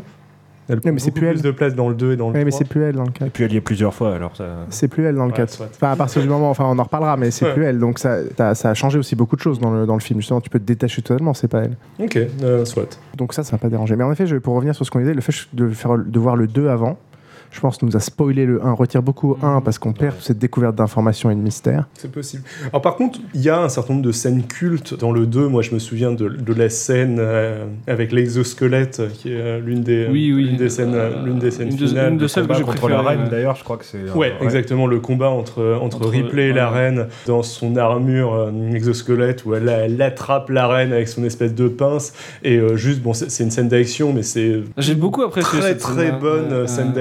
Elle 0.68 0.82
prend 0.82 0.92
mais 0.92 1.00
c'est 1.00 1.12
plus 1.12 1.28
elle. 1.28 1.42
de 1.42 1.52
place 1.52 1.76
dans 1.76 1.90
le 1.90 1.96
2 1.96 2.14
et 2.14 2.16
dans 2.18 2.30
le 2.30 2.34
Ouais, 2.36 2.44
mais 2.44 2.50
3. 2.52 2.58
c'est 2.60 2.66
plus 2.68 2.82
elle 2.84 2.96
dans 2.96 3.04
le 3.04 3.10
Et 3.10 3.14
4. 3.14 3.32
puis 3.32 3.44
elle 3.44 3.54
y 3.54 3.58
est 3.58 3.62
plusieurs 3.62 3.94
fois, 3.94 4.16
alors 4.16 4.36
ça. 4.36 4.46
C'est 4.70 4.88
plus 4.88 5.06
elle 5.06 5.16
dans 5.16 5.26
le 5.26 5.32
Ouais, 5.32 5.38
4. 5.38 5.50
soit. 5.52 5.68
Enfin, 5.74 5.92
à 5.92 5.96
partir 5.96 6.22
du 6.22 6.28
moment, 6.28 6.50
enfin, 6.50 6.66
on 6.68 6.78
en 6.80 6.84
reparlera, 6.84 7.18
mais 7.18 7.30
c'est 7.32 7.46
Ouais. 7.46 7.54
plus 7.54 7.64
elle. 7.66 7.80
Donc 7.80 8.00
ça, 8.00 8.20
ça 8.56 8.70
a 8.70 8.74
changé 8.74 8.98
aussi 8.98 9.16
beaucoup 9.16 9.36
de 9.36 9.42
choses 9.42 9.60
dans 9.60 9.72
le, 9.72 9.86
dans 9.86 9.94
le 9.94 10.00
film. 10.02 10.20
Justement, 10.20 10.42
tu 10.42 10.50
peux 10.50 10.60
te 10.60 10.66
détacher 10.66 11.02
totalement, 11.02 11.34
c'est 11.34 11.48
pas 11.48 11.64
elle. 11.64 11.78
Ok, 12.04 12.18
euh, 12.44 12.66
soit. 12.66 13.00
Donc 13.16 13.34
ça, 13.34 13.44
ça 13.44 13.54
m'a 13.54 13.60
pas 13.60 13.70
dérangé. 13.70 13.96
Mais 13.96 14.04
en 14.04 14.12
effet, 14.12 14.26
je, 14.28 14.38
pour 14.38 14.56
revenir 14.56 14.74
sur 14.76 14.86
ce 14.86 14.92
qu'on 14.92 15.00
disait, 15.00 15.14
le 15.14 15.22
fait 15.22 15.34
de, 15.54 15.70
faire, 15.70 15.98
de 15.98 16.20
voir 16.20 16.36
le 16.36 16.48
2 16.48 16.68
avant, 16.70 16.98
je 17.56 17.62
pense 17.62 17.82
nous 17.82 17.96
a 17.96 18.00
spoilé 18.02 18.46
le 18.46 18.64
1, 18.64 18.74
retire 18.74 19.02
beaucoup 19.02 19.32
au 19.32 19.38
1 19.42 19.62
parce 19.62 19.80
qu'on 19.80 19.94
perd 19.94 20.14
Ouais. 20.16 20.20
cette 20.22 20.38
découverte 20.40 20.76
d'informations 20.76 21.32
et 21.32 21.36
de 21.36 21.40
mystère. 21.40 21.88
C'est 21.94 22.12
possible. 22.12 22.44
Alors 22.72 22.82
par 22.82 22.96
contre, 22.96 23.20
il 23.34 23.42
y 23.42 23.50
a 23.50 23.62
un 23.62 23.70
certain 23.70 23.94
nombre 23.94 24.06
de 24.06 24.12
scènes 24.12 24.44
cultes 24.44 24.94
dans 25.00 25.12
le 25.12 25.26
2. 25.26 25.48
Moi, 25.48 25.62
je 25.62 25.74
me 25.74 25.80
souviens 25.80 26.12
de, 26.12 26.28
de 26.28 26.54
la 26.54 26.70
scène 26.70 27.18
euh, 27.20 27.66
avec 27.88 28.12
l'exosquelette, 28.12 29.00
euh, 29.00 29.08
qui 29.10 29.32
est 29.32 29.38
euh, 29.40 29.60
l'une 29.60 29.82
des, 29.82 30.08
Oui, 30.12 30.32
oui. 30.34 30.44
l'une 30.46 30.58
des 30.58 30.70
scènes, 30.70 30.94
euh, 30.94 31.24
l'une 31.26 31.40
des 31.40 31.50
scènes 31.52 31.70
Une 31.70 31.78
de- 31.78 31.88
finales. 31.88 32.12
une 32.12 32.18
de 32.18 32.22
Le 32.24 32.28
celles 32.28 32.44
que 32.44 32.48
combat 32.48 32.58
j'ai 32.60 32.64
contre 32.66 32.82
Contre 32.82 32.94
la 32.94 33.02
reine, 33.02 33.24
ouais. 33.24 33.30
d'ailleurs, 33.30 33.56
je 33.56 33.64
crois 33.64 33.78
que 33.78 33.86
c'est. 33.86 33.98
euh, 34.00 34.14
Ouais, 34.14 34.34
exactement. 34.42 34.86
Le 34.88 35.00
combat 35.00 35.30
entre, 35.30 35.78
entre, 35.82 35.98
Entre- 35.98 36.10
Ripley 36.10 36.50
et 36.50 36.54
la 36.54 36.70
reine 36.70 37.08
dans 37.26 37.42
son 37.42 37.78
armure 37.78 38.34
euh, 38.34 38.52
exosquelette 38.74 39.46
où 39.46 39.56
elle, 39.56 39.70
elle 39.70 40.02
attrape 40.02 40.50
la 40.50 40.68
reine 40.68 40.92
avec 40.94 41.08
son 41.08 41.24
espèce 41.24 41.54
de 41.56 41.68
pince. 41.68 42.14
Et 42.44 42.58
euh, 42.58 42.76
juste, 42.76 43.02
bon, 43.02 43.14
c'est 43.14 43.32
c'est 43.32 43.44
une 43.44 43.52
scène 43.52 43.68
d'action, 43.70 44.14
mais 44.14 44.24
c'est 44.24 44.62
J'ai 44.78 44.96
beaucoup 44.96 45.22
apprécié 45.24 45.60
très 45.60 45.70
cette 45.70 45.80
très 45.80 46.12
bonne 46.12 46.68
scène 46.68 46.90
euh, 46.90 46.94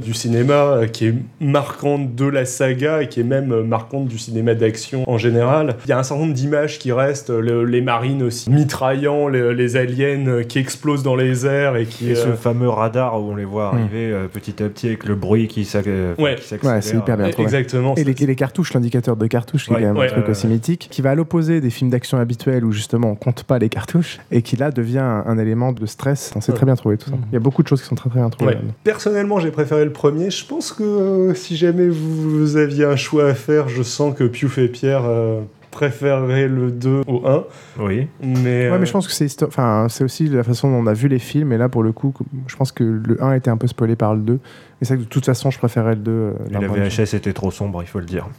du 0.00 0.14
cinéma 0.14 0.54
euh, 0.54 0.86
qui 0.86 1.06
est 1.06 1.14
marquante 1.40 2.14
de 2.14 2.24
la 2.26 2.44
saga 2.44 3.02
et 3.02 3.08
qui 3.08 3.20
est 3.20 3.24
même 3.24 3.52
euh, 3.52 3.62
marquante 3.62 4.06
du 4.08 4.18
cinéma 4.18 4.54
d'action 4.54 5.08
en 5.08 5.18
général. 5.18 5.76
Il 5.86 5.90
y 5.90 5.92
a 5.92 5.98
un 5.98 6.02
certain 6.02 6.22
nombre 6.22 6.34
d'images 6.34 6.78
qui 6.78 6.92
restent, 6.92 7.30
le- 7.30 7.64
les 7.64 7.80
marines 7.80 8.22
aussi 8.22 8.50
mitraillant 8.50 9.28
les, 9.28 9.54
les 9.54 9.76
aliens 9.76 10.26
euh, 10.26 10.42
qui 10.42 10.58
explosent 10.58 11.02
dans 11.02 11.16
les 11.16 11.46
airs 11.46 11.76
et 11.76 11.86
qui... 11.86 12.10
Et 12.10 12.14
ce 12.14 12.28
euh, 12.28 12.34
fameux 12.34 12.68
radar 12.68 13.20
où 13.20 13.30
on 13.32 13.36
les 13.36 13.44
voit 13.44 13.72
Hmm. 13.72 13.78
arriver 13.78 14.14
petit 14.32 14.62
à 14.62 14.68
petit 14.68 14.86
avec 14.88 15.04
le 15.04 15.14
bruit 15.14 15.48
qui 15.48 15.60
Ouais. 15.60 15.64
s'accélère. 15.64 16.14
Ouais, 16.18 16.36
c'est 16.80 16.96
hyper 16.96 17.16
bien 17.16 17.30
trouvé. 17.30 17.44
exactement. 17.44 17.94
Et 17.96 18.04
les, 18.04 18.22
et 18.22 18.26
les 18.26 18.34
cartouches, 18.36 18.72
l'indicateur 18.74 19.16
de 19.16 19.26
cartouches, 19.26 19.66
qui 19.66 19.72
Ouais, 19.72 19.78
est 19.78 19.82
quand 19.82 19.88
même 19.88 19.96
ouais, 19.98 20.06
un 20.06 20.12
truc 20.12 20.28
aussi 20.28 20.46
mythique, 20.46 20.88
qui 20.90 21.02
va 21.02 21.10
à 21.10 21.14
l'opposé 21.14 21.60
des 21.60 21.70
films 21.70 21.90
d'action 21.90 22.18
habituels 22.18 22.64
où 22.64 22.72
justement 22.72 23.10
on 23.10 23.14
compte 23.14 23.42
pas 23.44 23.58
les 23.58 23.68
cartouches 23.68 24.18
et 24.30 24.42
qui 24.42 24.56
là 24.56 24.70
devient 24.70 24.98
un, 24.98 25.24
un 25.26 25.38
élément 25.38 25.72
de 25.72 25.84
stress. 25.86 26.32
On 26.36 26.40
s'est 26.40 26.52
Ouais. 26.52 26.56
très 26.56 26.66
bien 26.66 26.76
trouvé 26.76 26.96
tout 26.96 27.10
ça. 27.10 27.16
Mhm. 27.16 27.22
Il 27.30 27.34
y 27.34 27.36
a 27.36 27.40
beaucoup 27.40 27.62
de 27.62 27.68
choses 27.68 27.80
qui 27.82 27.88
sont 27.88 27.94
très 27.94 28.08
très 28.10 28.20
bien 28.20 28.30
trouvées. 28.30 28.56
Personnellement, 28.84 29.38
j'ai 29.40 29.50
préféré 29.50 29.84
le 29.88 29.92
premier. 29.92 30.30
Je 30.30 30.46
pense 30.46 30.72
que 30.72 30.82
euh, 30.82 31.34
si 31.34 31.56
jamais 31.56 31.88
vous 31.88 32.56
aviez 32.56 32.84
un 32.84 32.96
choix 32.96 33.26
à 33.28 33.34
faire, 33.34 33.68
je 33.68 33.82
sens 33.82 34.14
que 34.16 34.24
Piouf 34.24 34.58
et 34.58 34.68
Pierre 34.68 35.02
euh, 35.04 35.40
préféreraient 35.70 36.48
le 36.48 36.70
2 36.70 37.02
au 37.06 37.26
1. 37.26 37.44
Oui. 37.80 38.06
Mais, 38.22 38.34
Ouais, 38.68 38.74
euh, 38.74 38.78
mais 38.78 38.86
je 38.86 38.92
pense 38.92 39.06
que 39.06 39.12
c'est 39.12 39.26
histo- 39.26 39.46
enfin, 39.46 39.86
c'est 39.90 40.04
aussi 40.04 40.26
la 40.28 40.42
façon 40.42 40.70
dont 40.70 40.76
on 40.78 40.86
a 40.86 40.92
vu 40.94 41.08
les 41.08 41.18
films. 41.18 41.52
Et 41.52 41.58
là, 41.58 41.68
pour 41.68 41.82
le 41.82 41.92
coup, 41.92 42.14
je 42.46 42.56
pense 42.56 42.72
que 42.72 42.84
le 42.84 43.22
1 43.22 43.34
était 43.34 43.50
un 43.50 43.56
peu 43.56 43.66
spoilé 43.66 43.94
par 43.96 44.14
le 44.14 44.20
2. 44.22 44.32
Mais 44.34 44.40
c'est 44.82 44.94
vrai 44.94 44.98
que 44.98 45.02
de 45.04 45.08
toute 45.08 45.26
façon, 45.26 45.50
je 45.50 45.58
préférais 45.58 45.94
le 45.96 46.00
2. 46.00 46.10
euh, 46.10 46.32
Et 46.50 46.52
la. 46.52 46.60
VHS 46.68 47.14
était 47.14 47.32
trop 47.32 47.50
sombre, 47.50 47.82
il 47.82 47.86
faut 47.88 47.98
le 48.00 48.06
dire. 48.06 48.26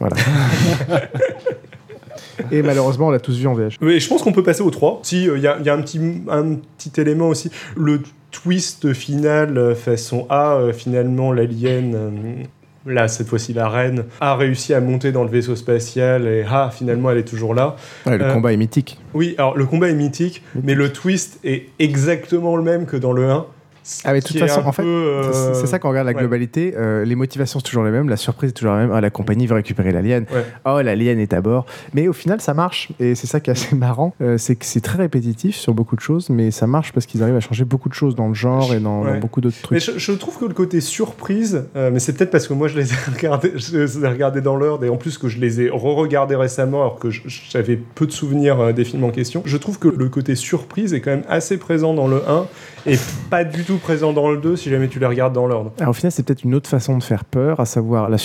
Et 2.50 2.62
malheureusement, 2.62 3.08
on 3.08 3.10
l'a 3.10 3.20
tous 3.20 3.36
vu 3.38 3.46
en 3.46 3.54
VH. 3.54 3.76
Mais 3.80 4.00
je 4.00 4.08
pense 4.08 4.22
qu'on 4.22 4.32
peut 4.32 4.42
passer 4.42 4.62
au 4.62 4.70
3. 4.70 5.00
Si, 5.02 5.24
il 5.24 5.40
y, 5.40 5.46
a, 5.46 5.58
y 5.60 5.68
a 5.68 5.74
un, 5.74 5.82
petit, 5.82 6.00
un 6.28 6.54
petit 6.78 6.98
élément 7.00 7.28
aussi. 7.28 7.50
Le 7.76 8.00
twist 8.30 8.92
final 8.92 9.56
euh, 9.58 9.74
façon 9.74 10.26
A, 10.30 10.54
euh, 10.54 10.72
finalement, 10.72 11.32
l'alien, 11.32 11.94
euh, 11.94 12.10
là, 12.86 13.08
cette 13.08 13.28
fois-ci 13.28 13.52
la 13.52 13.68
reine, 13.68 14.04
a 14.20 14.36
réussi 14.36 14.72
à 14.74 14.80
monter 14.80 15.12
dans 15.12 15.24
le 15.24 15.30
vaisseau 15.30 15.56
spatial 15.56 16.26
et 16.26 16.44
ah, 16.48 16.70
finalement, 16.72 17.10
elle 17.10 17.18
est 17.18 17.28
toujours 17.28 17.54
là. 17.54 17.76
Ouais, 18.06 18.16
le 18.18 18.24
Euh, 18.24 18.32
combat 18.32 18.52
est 18.52 18.56
mythique. 18.56 18.98
Oui, 19.14 19.34
alors 19.38 19.56
le 19.56 19.66
combat 19.66 19.88
est 19.88 19.94
mythique, 19.94 20.42
mais 20.62 20.74
le 20.74 20.92
twist 20.92 21.38
est 21.44 21.68
exactement 21.78 22.56
le 22.56 22.62
même 22.62 22.86
que 22.86 22.96
dans 22.96 23.12
le 23.12 23.28
1. 23.30 23.46
Ah, 24.04 24.12
mais 24.12 24.20
de 24.20 24.26
toute 24.26 24.38
façon, 24.38 24.60
en 24.64 24.72
fait, 24.72 24.82
euh, 24.84 25.30
C'est 25.54 25.60
c'est 25.62 25.66
ça 25.66 25.78
quand 25.78 25.88
on 25.88 25.90
regarde 25.90 26.06
la 26.06 26.12
ouais. 26.14 26.18
globalité. 26.20 26.74
euh, 26.76 27.04
les 27.04 27.14
motivations 27.14 27.58
sont 27.60 27.64
toujours 27.64 27.82
les 27.84 27.90
mêmes, 27.90 28.08
la 28.08 28.16
surprise 28.16 28.50
est 28.50 28.54
toujours 28.54 28.74
la 28.74 28.80
même. 28.80 28.92
Ah, 28.92 29.00
la 29.00 29.10
compagnie 29.10 29.46
veut 29.46 29.54
récupérer 29.54 29.90
l'alien. 29.92 30.26
Ouais. 30.32 30.44
Oh, 30.64 30.80
l'alien 30.82 31.18
est 31.18 31.32
à 31.32 31.40
bord. 31.40 31.66
Mais 31.94 32.06
au 32.08 32.12
final, 32.12 32.40
ça 32.40 32.54
marche. 32.54 32.88
Et 33.00 33.14
c'est 33.14 33.26
ça 33.26 33.40
qui 33.40 33.50
est 33.50 33.52
assez 33.54 33.74
marrant. 33.76 34.14
euh, 34.20 34.38
c'est 34.38 34.56
que 34.56 34.64
c'est 34.64 34.80
très 34.80 34.98
répétitif 34.98 35.56
sur 35.56 35.74
beaucoup 35.74 35.96
de 35.96 36.00
choses, 36.00 36.30
mais 36.30 36.50
ça 36.50 36.66
marche 36.66 36.92
parce 36.92 37.06
qu'ils 37.06 37.22
arrivent 37.22 37.36
à 37.36 37.40
changer 37.40 37.64
beaucoup 37.64 37.88
de 37.88 37.94
choses 37.94 38.14
dans 38.14 38.28
le 38.28 38.34
genre 38.34 38.74
et 38.74 38.80
dans, 38.80 39.02
Ouais. 39.02 39.12
dans 39.14 39.18
beaucoup 39.18 39.40
d'autres 39.40 39.56
Mais 39.70 39.78
trucs. 39.80 39.94
je, 39.94 39.98
je 39.98 40.12
trouve 40.12 40.38
que 40.38 40.44
le 40.44 40.54
côté 40.54 40.80
surprise, 40.80 41.64
euh, 41.76 41.90
mais 41.92 41.98
c'est 42.00 42.12
peut-être 42.12 42.30
parce 42.30 42.46
que 42.48 42.52
moi 42.54 42.68
je 42.68 42.76
les 42.78 42.92
ai 42.92 42.96
regardés, 43.14 43.52
je 43.56 43.78
les 43.78 44.04
ai 44.04 44.08
regardés 44.08 44.40
dans 44.40 44.56
l'ordre 44.56 44.84
et 44.84 44.88
en 44.88 44.96
plus 44.96 45.16
que 45.18 45.28
je 45.28 45.38
les 45.40 45.60
ai 45.62 45.70
re-regardés 45.70 46.36
récemment 46.36 46.80
alors 46.82 46.98
que 46.98 47.08
j'avais 47.10 47.76
peu 47.76 48.06
de 48.06 48.12
souvenirs 48.12 48.60
euh, 48.60 48.72
des 48.72 48.84
films 48.84 49.04
en 49.04 49.10
question. 49.10 49.42
Je 49.46 49.56
trouve 49.56 49.78
que 49.78 49.88
le 49.88 50.08
côté 50.08 50.34
surprise 50.34 50.92
est 50.94 51.00
quand 51.00 51.10
même 51.10 51.24
assez 51.28 51.56
présent 51.56 51.94
dans 51.94 52.08
le 52.08 52.22
1 52.28 52.46
et 52.86 52.96
pas 53.28 53.44
du 53.44 53.64
tout 53.64 53.76
présent 53.78 54.12
dans 54.12 54.30
le 54.30 54.38
2 54.38 54.56
si 54.56 54.70
jamais 54.70 54.88
tu 54.88 54.98
les 54.98 55.06
regardes 55.06 55.32
dans 55.32 55.46
l'ordre. 55.46 55.72
Alors, 55.78 55.90
au 55.90 55.94
final, 55.94 56.12
c'est 56.12 56.22
peut-être 56.22 56.44
une 56.44 56.54
autre 56.54 56.68
façon 56.68 56.96
de 56.96 57.02
faire 57.02 57.24
peur, 57.24 57.60
à 57.60 57.66
savoir 57.66 58.08
la, 58.08 58.16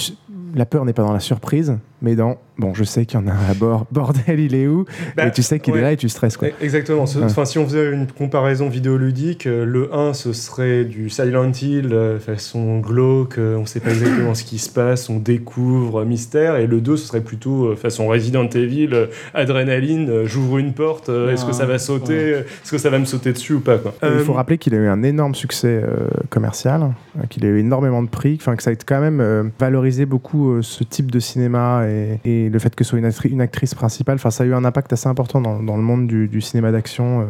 la 0.54 0.66
peur 0.66 0.86
n'est 0.86 0.94
pas 0.94 1.04
dans 1.04 1.14
la 1.14 1.20
surprise, 1.20 1.78
mais 2.06 2.16
dans 2.16 2.38
bon, 2.58 2.74
je 2.74 2.84
sais 2.86 3.06
qu'il 3.06 3.20
y 3.20 3.24
en 3.24 3.28
a 3.28 3.32
un 3.32 3.52
à 3.52 3.54
bord. 3.54 3.86
Bordel, 3.92 4.40
il 4.40 4.56
est 4.56 4.68
où? 4.68 4.86
Bah, 5.18 5.28
Et 5.28 5.32
tu 5.32 5.42
sais 5.44 5.60
qu'il 5.60 5.74
ouais. 5.74 5.80
est 5.80 5.82
là 5.82 5.92
et 5.92 5.98
tu 5.98 6.08
stresses 6.08 6.38
quoi. 6.38 6.48
E- 6.48 6.52
Exactement. 6.62 7.06
Ce- 7.06 7.18
Ouais. 7.20 7.26
Enfin, 7.26 7.44
si 7.46 7.58
on 7.60 7.66
faisait 7.66 7.92
une 7.92 8.08
comparaison 8.08 8.70
vidéoludique, 8.70 9.48
euh, 9.48 9.66
le 9.66 9.94
1 9.94 10.14
ce 10.14 10.32
serait 10.32 10.86
du 10.86 11.10
Silent 11.10 11.52
Hill 11.52 11.90
euh, 11.92 12.20
façon 12.20 12.80
glauque, 12.80 13.38
euh, 13.40 13.58
on 13.58 13.66
sait 13.66 13.80
pas 13.82 13.90
exactement 13.90 14.34
ce 14.36 14.44
qui 14.46 14.60
se 14.60 14.70
passe, 14.70 15.10
on 15.10 15.18
découvre 15.20 16.06
mystère, 16.06 16.56
et 16.58 16.68
le 16.68 16.80
2 16.80 16.96
ce 16.98 17.08
serait 17.08 17.22
plutôt 17.22 17.76
façon 17.76 18.08
Resident 18.08 18.48
Evil, 18.48 19.08
adrénaline, 19.34 20.26
j'ouvre 20.26 20.58
une 20.58 20.74
porte, 20.74 21.10
est-ce 21.10 21.46
que 21.46 21.52
ça 21.54 21.66
va 21.66 21.78
sauter, 21.80 22.14
euh, 22.34 22.40
est-ce 22.42 22.72
que 22.72 22.78
ça 22.78 22.90
va 22.90 23.00
me 23.00 23.06
sauter 23.06 23.32
dessus 23.34 23.54
ou 23.54 23.60
pas 23.60 23.78
quoi. 23.78 23.94
Il 24.04 24.20
faut 24.20 24.32
Euh, 24.34 24.36
rappeler 24.36 24.58
qu'il 24.58 24.74
a 24.76 24.78
eu 24.78 24.88
un 24.88 25.04
énorme 25.04 25.36
succès 25.36 25.82
euh, 25.84 26.08
commercial, 26.30 26.94
euh, 27.18 27.24
qu'il 27.30 27.46
a 27.46 27.50
eu 27.50 27.60
énormément 27.60 28.02
de 28.04 28.10
prix, 28.10 28.38
enfin 28.40 28.56
que 28.56 28.64
ça 28.64 28.72
a 28.72 28.76
quand 28.76 29.02
même 29.02 29.20
euh, 29.22 29.44
valorisé 29.60 30.06
beaucoup 30.06 30.52
euh, 30.54 30.62
ce 30.62 30.84
type 30.84 31.12
de 31.12 31.20
cinéma 31.20 31.84
et, 31.88 31.95
et 32.26 32.50
le 32.50 32.60
fait 32.60 32.76
que 32.76 32.84
ce 32.84 32.92
soit 32.92 33.00
une, 33.00 33.08
actri- 33.08 33.30
une 33.30 33.42
actrice 33.42 33.74
principale. 33.74 34.20
Ça 34.20 34.44
a 34.44 34.46
eu 34.46 34.54
un 34.54 34.66
impact 34.66 34.94
assez 34.94 35.08
important 35.08 35.42
dans, 35.42 35.78
le 35.78 35.82
monde 35.82 36.08
du, 36.08 36.42
cinéma 36.42 36.72
d'action 36.72 37.22
euh, 37.22 37.26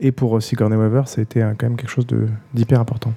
et 0.00 0.12
pour 0.12 0.36
euh, 0.36 0.40
Sigourney 0.40 0.76
Weaver, 0.76 1.02
ça 1.06 1.20
a 1.20 1.22
été 1.22 1.42
euh, 1.42 1.52
quand 1.56 1.66
même 1.66 1.76
quelque 1.76 1.90
chose 1.90 2.06
d'hyper 2.54 2.80
important. 2.80 3.12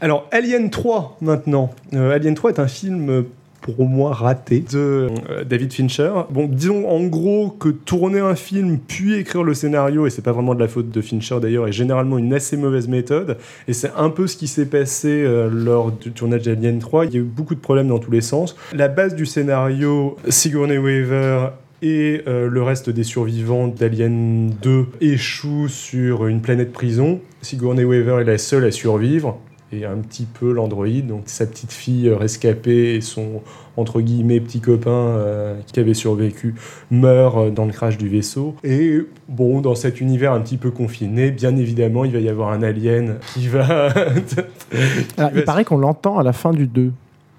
Alors, 0.00 0.28
Alien 0.32 0.70
3 0.70 1.18
maintenant. 1.20 1.70
Alien 1.92 2.34
3 2.34 2.52
est 2.52 2.58
un 2.58 2.68
film 2.68 3.24
pour 3.60 3.86
moi 3.86 4.12
raté 4.12 4.60
de 4.60 5.08
euh, 5.28 5.44
David 5.44 5.72
Fincher. 5.72 6.12
Bon, 6.30 6.46
disons 6.46 6.88
en 6.88 7.04
gros 7.04 7.50
que 7.50 7.68
tourner 7.68 8.20
un 8.20 8.34
film 8.34 8.78
puis 8.78 9.14
écrire 9.14 9.42
le 9.42 9.54
scénario, 9.54 10.06
et 10.06 10.10
c'est 10.10 10.22
pas 10.22 10.32
vraiment 10.32 10.54
de 10.54 10.60
la 10.60 10.68
faute 10.68 10.90
de 10.90 11.00
Fincher 11.00 11.38
d'ailleurs, 11.40 11.68
est 11.68 11.72
généralement 11.72 12.18
une 12.18 12.32
assez 12.32 12.56
mauvaise 12.56 12.88
méthode. 12.88 13.38
Et 13.68 13.72
c'est 13.72 13.92
un 13.96 14.10
peu 14.10 14.26
ce 14.26 14.36
qui 14.36 14.48
s'est 14.48 14.66
passé 14.66 15.08
euh, 15.08 15.48
lors 15.52 15.92
du 15.92 16.12
tournage 16.12 16.42
d'Alien 16.42 16.78
3. 16.78 17.06
Il 17.06 17.14
y 17.14 17.16
a 17.16 17.20
eu 17.20 17.22
beaucoup 17.22 17.54
de 17.54 17.60
problèmes 17.60 17.88
dans 17.88 17.98
tous 17.98 18.10
les 18.10 18.20
sens. 18.20 18.56
La 18.72 18.88
base 18.88 19.14
du 19.14 19.26
scénario, 19.26 20.16
Sigourney 20.28 20.78
Weaver 20.78 21.50
et 21.82 22.22
euh, 22.26 22.48
le 22.48 22.62
reste 22.62 22.90
des 22.90 23.04
survivants 23.04 23.68
d'Alien 23.68 24.50
2 24.62 24.86
échouent 25.00 25.68
sur 25.68 26.26
une 26.26 26.40
planète 26.40 26.72
prison. 26.72 27.20
Sigourney 27.42 27.84
Weaver 27.84 28.20
est 28.20 28.24
la 28.24 28.38
seule 28.38 28.64
à 28.64 28.70
survivre 28.70 29.38
et 29.72 29.84
un 29.84 29.98
petit 29.98 30.26
peu 30.26 30.52
l'androïde, 30.52 31.06
donc 31.06 31.22
sa 31.26 31.46
petite 31.46 31.72
fille 31.72 32.08
euh, 32.08 32.16
rescapée 32.16 32.94
et 32.94 33.00
son 33.00 33.42
entre 33.76 34.00
guillemets 34.00 34.40
petit 34.40 34.60
copain 34.60 34.90
euh, 34.90 35.58
qui 35.72 35.78
avait 35.80 35.94
survécu 35.94 36.54
meurt 36.90 37.36
euh, 37.38 37.50
dans 37.50 37.64
le 37.64 37.72
crash 37.72 37.96
du 37.96 38.08
vaisseau. 38.08 38.54
Et 38.64 38.98
bon, 39.28 39.60
dans 39.60 39.74
cet 39.74 40.00
univers 40.00 40.32
un 40.32 40.40
petit 40.40 40.56
peu 40.56 40.70
confiné, 40.70 41.30
bien 41.30 41.56
évidemment, 41.56 42.04
il 42.04 42.12
va 42.12 42.18
y 42.18 42.28
avoir 42.28 42.50
un 42.50 42.62
alien 42.62 43.18
qui 43.32 43.46
va. 43.48 43.88
Alors, 45.16 45.30
il 45.34 45.44
paraît 45.44 45.64
qu'on 45.64 45.78
l'entend 45.78 46.18
à 46.18 46.22
la 46.22 46.32
fin 46.32 46.52
du 46.52 46.66
2, 46.66 46.92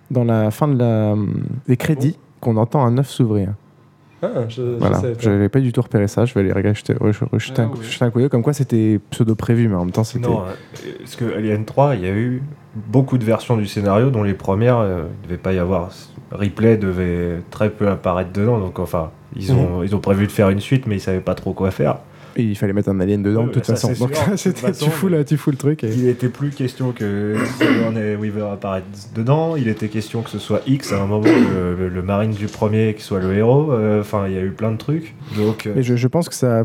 dans 0.09 0.23
la 0.23 0.51
fin 0.51 0.67
de 0.67 0.77
la, 0.77 1.15
des 1.67 1.77
crédits, 1.77 2.17
qu'on 2.39 2.57
entend 2.57 2.83
un 2.85 2.97
œuf 2.97 3.09
s'ouvrir. 3.09 3.49
Ah, 4.23 4.47
je, 4.47 4.61
Voilà, 4.61 5.01
je 5.19 5.29
n'avais 5.29 5.49
pas 5.49 5.59
du 5.59 5.73
tout 5.73 5.81
repéré 5.81 6.07
ça, 6.07 6.25
je 6.25 6.33
vais 6.33 6.41
aller 6.41 6.51
regarder, 6.51 6.77
jeter, 6.77 6.93
Ah 6.99 7.61
un, 7.61 7.65
un 8.05 8.09
coup 8.11 8.19
d'œil, 8.19 8.29
comme 8.29 8.43
quoi 8.43 8.53
c'était 8.53 8.99
pseudo-prévu, 9.09 9.67
mais 9.67 9.75
en 9.75 9.85
même 9.85 9.91
temps 9.91 10.03
c'était... 10.03 10.27
Non, 10.27 10.41
euh, 10.41 10.91
parce 10.99 11.15
que 11.15 11.35
Alien 11.35 11.65
3, 11.65 11.95
il 11.95 12.01
y 12.01 12.05
a 12.07 12.11
eu 12.11 12.43
beaucoup 12.75 13.17
de 13.17 13.25
versions 13.25 13.57
du 13.57 13.65
scénario, 13.65 14.09
dont 14.11 14.23
les 14.23 14.33
premières, 14.33 14.77
euh, 14.77 15.03
il 15.07 15.23
ne 15.23 15.27
devait 15.27 15.41
pas 15.41 15.53
y 15.53 15.59
avoir. 15.59 15.89
Ripley 16.31 16.77
devait 16.77 17.41
très 17.49 17.69
peu 17.69 17.89
apparaître 17.89 18.31
dedans, 18.31 18.59
donc 18.59 18.79
enfin, 18.79 19.11
ils 19.35 19.51
ont, 19.51 19.83
ils 19.83 19.95
ont 19.95 19.99
prévu 19.99 20.27
de 20.27 20.31
faire 20.31 20.49
une 20.49 20.61
suite, 20.61 20.87
mais 20.87 20.95
ils 20.95 21.01
savaient 21.01 21.19
pas 21.19 21.35
trop 21.35 21.53
quoi 21.53 21.71
faire. 21.71 21.97
Et 22.35 22.43
il 22.43 22.55
fallait 22.55 22.73
mettre 22.73 22.89
un 22.89 22.99
alien 22.99 23.21
dedans 23.23 23.41
Ouais, 23.41 23.47
de 23.47 23.53
toute 23.53 23.65
ça, 23.65 23.75
façon. 23.75 23.93
Donc 23.93 24.13
c'était- 24.37 24.71
tu, 24.71 24.89
fous 24.89 25.07
le, 25.09 25.23
tu 25.25 25.37
fous 25.37 25.51
le 25.51 25.57
truc. 25.57 25.83
Et... 25.83 25.89
Il 25.93 26.05
n'était 26.05 26.29
plus 26.29 26.49
question 26.51 26.91
que 26.91 27.35
Sigourney 27.59 28.15
Weaver 28.15 28.47
apparaisse 28.53 28.83
dedans, 29.15 29.55
il 29.55 29.67
était 29.67 29.87
question 29.89 30.21
que 30.21 30.29
ce 30.29 30.39
soit 30.39 30.61
X 30.67 30.91
à 30.93 31.01
un 31.01 31.05
moment, 31.07 31.25
le, 31.25 31.89
le- 31.89 32.01
marine 32.01 32.31
du 32.31 32.47
premier 32.47 32.93
qui 32.95 33.03
soit 33.03 33.19
le 33.19 33.33
héros, 33.35 33.71
euh, 33.71 34.01
enfin, 34.01 34.25
il 34.27 34.33
y 34.33 34.37
a 34.37 34.41
eu 34.41 34.51
plein 34.51 34.71
de 34.71 34.77
trucs. 34.77 35.13
Donc, 35.37 35.67
euh, 35.67 35.73
Mais 35.75 35.83
je, 35.83 35.95
je 35.95 36.07
pense 36.07 36.29
que 36.29 36.35
ça, 36.35 36.63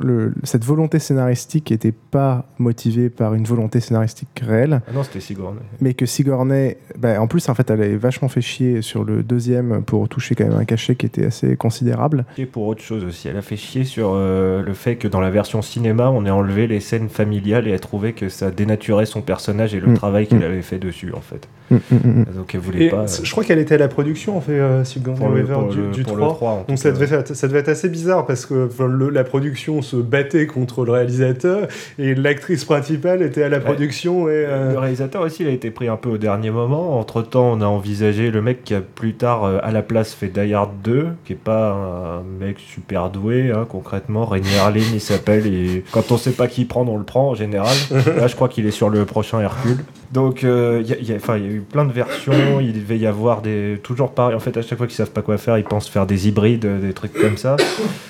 le- 0.00 0.32
cette 0.44 0.64
volonté 0.64 0.98
scénaristique 0.98 1.70
n'était 1.70 1.92
pas 1.92 2.46
motivée 2.58 3.10
par 3.10 3.34
une 3.34 3.44
volonté 3.44 3.80
scénaristique 3.80 4.28
réelle, 4.42 4.80
ah 4.88 4.92
non, 4.94 5.02
c'était 5.02 5.20
Sigourney. 5.20 5.60
mais 5.80 5.94
que 5.94 6.06
Sigourney, 6.06 6.76
bah, 6.98 7.20
en 7.20 7.26
plus 7.26 7.48
en 7.48 7.54
fait 7.54 7.70
elle 7.70 7.80
avait 7.82 7.96
vachement 7.96 8.28
fait 8.28 8.40
chier 8.40 8.82
sur 8.82 9.04
le 9.04 9.22
deuxième 9.22 9.82
pour 9.82 10.08
toucher 10.08 10.34
quand 10.34 10.44
même 10.48 10.58
un 10.58 10.64
cachet 10.64 10.94
qui 10.96 11.06
était 11.06 11.26
assez 11.26 11.56
considérable. 11.56 12.24
Et 12.38 12.46
pour 12.46 12.66
autre 12.66 12.82
chose 12.82 13.04
aussi, 13.04 13.28
elle 13.28 13.36
a 13.36 13.42
fait 13.42 13.56
chier 13.56 13.84
sur 13.84 14.12
euh, 14.14 14.62
le 14.62 14.72
fait 14.76 14.94
que 14.96 15.08
dans 15.08 15.20
la 15.20 15.30
version 15.30 15.60
cinéma, 15.62 16.10
on 16.10 16.24
ait 16.24 16.30
enlevé 16.30 16.66
les 16.68 16.78
scènes 16.80 17.08
familiales 17.08 17.66
et 17.66 17.72
elle 17.72 17.80
trouvait 17.80 18.12
que 18.12 18.28
ça 18.28 18.50
dénaturait 18.52 19.06
son 19.06 19.22
personnage 19.22 19.74
et 19.74 19.80
le 19.80 19.88
Mm. 19.88 19.94
travail 19.96 20.26
qu'il 20.28 20.38
Mm. 20.38 20.42
avait 20.44 20.62
fait 20.62 20.78
dessus 20.78 21.12
en 21.14 21.20
fait. 21.20 21.48
Hum. 21.72 22.24
Donc 22.36 22.54
elle 22.54 22.60
voulait 22.60 22.84
Et 22.84 22.88
pas. 22.90 22.98
euh, 22.98 23.06
je 23.24 23.28
crois 23.32 23.42
qu'elle 23.42 23.58
était 23.58 23.74
à 23.74 23.78
la 23.78 23.88
production, 23.88 24.36
en 24.36 24.40
fait, 24.40 24.52
euh, 24.52 24.84
Sigourney 24.84 25.26
Weaver 25.26 25.56
du, 25.72 25.90
du 25.90 26.02
pour 26.04 26.12
3. 26.16 26.28
le 26.28 26.34
3 26.34 26.50
en 26.52 26.56
tout 26.60 26.64
Donc 26.68 26.78
ça 26.78 26.92
devait, 26.92 27.12
être, 27.12 27.34
ça 27.34 27.48
devait 27.48 27.58
être 27.58 27.68
assez 27.70 27.88
bizarre 27.88 28.24
parce 28.24 28.46
que 28.46 28.66
enfin, 28.66 28.86
le- 28.86 29.08
la 29.10 29.24
production 29.24 29.82
se 29.82 29.96
battait 29.96 30.46
contre 30.46 30.84
le 30.84 30.92
réalisateur 30.92 31.66
et 31.98 32.14
l'actrice 32.14 32.64
principale 32.64 33.20
était 33.22 33.42
à 33.42 33.48
la 33.48 33.58
production 33.58 34.28
et 34.28 34.32
euh, 34.46 34.74
Le 34.74 34.78
réalisateur 34.78 35.22
aussi, 35.22 35.42
il 35.42 35.48
a 35.48 35.52
été 35.52 35.72
pris 35.72 35.88
un 35.88 35.96
peu 35.96 36.08
au 36.10 36.18
dernier 36.18 36.52
moment. 36.52 37.00
Entre 37.00 37.22
temps, 37.22 37.50
on 37.52 37.60
a 37.60 37.66
envisagé 37.66 38.30
le 38.30 38.42
mec 38.42 38.62
qui 38.62 38.74
a 38.74 38.80
plus 38.80 39.14
tard, 39.14 39.44
à 39.44 39.72
la 39.72 39.82
place, 39.82 40.14
fait 40.14 40.28
Die 40.28 40.54
Hard 40.54 40.70
2, 40.84 41.08
qui 41.24 41.32
est 41.32 41.36
pas 41.36 41.72
un 41.72 42.22
mec 42.44 42.58
super 42.60 43.10
doué, 43.10 43.50
hein, 43.50 43.66
concrètement. 43.68 44.24
Rainier 44.26 44.56
Il 44.74 45.00
s'appelle, 45.00 45.46
et 45.46 45.84
quand 45.92 46.10
on 46.12 46.16
sait 46.16 46.32
pas 46.32 46.48
qui 46.48 46.64
prendre, 46.64 46.92
on 46.92 46.98
le 46.98 47.04
prend 47.04 47.30
en 47.30 47.34
général. 47.34 47.76
Là, 47.90 48.26
je 48.26 48.34
crois 48.34 48.48
qu'il 48.48 48.66
est 48.66 48.70
sur 48.70 48.88
le 48.88 49.04
prochain 49.04 49.40
Hercule. 49.40 49.84
Donc, 50.12 50.44
euh, 50.44 50.80
il 50.84 50.88
y 50.88 50.92
a- 50.92 50.98
il 50.98 51.08
y, 51.08 51.12
a 51.12 51.16
enfin, 51.16 51.36
il 51.36 51.44
y 51.44 51.48
a 51.48 51.50
eu 51.52 51.60
plein 51.60 51.84
de 51.84 51.92
versions. 51.92 52.32
Il 52.60 52.72
devait 52.72 52.98
y 52.98 53.06
avoir 53.06 53.42
des. 53.42 53.78
Toujours 53.82 54.10
pareil. 54.12 54.34
En 54.36 54.40
fait, 54.40 54.56
à 54.56 54.62
chaque 54.62 54.78
fois 54.78 54.86
qu'ils 54.86 54.96
savent 54.96 55.10
pas 55.10 55.22
quoi 55.22 55.36
faire, 55.38 55.58
ils 55.58 55.64
pensent 55.64 55.88
faire 55.88 56.06
des 56.06 56.28
hybrides, 56.28 56.64
euh, 56.64 56.80
des 56.80 56.92
trucs 56.92 57.12
comme 57.12 57.36
ça. 57.36 57.56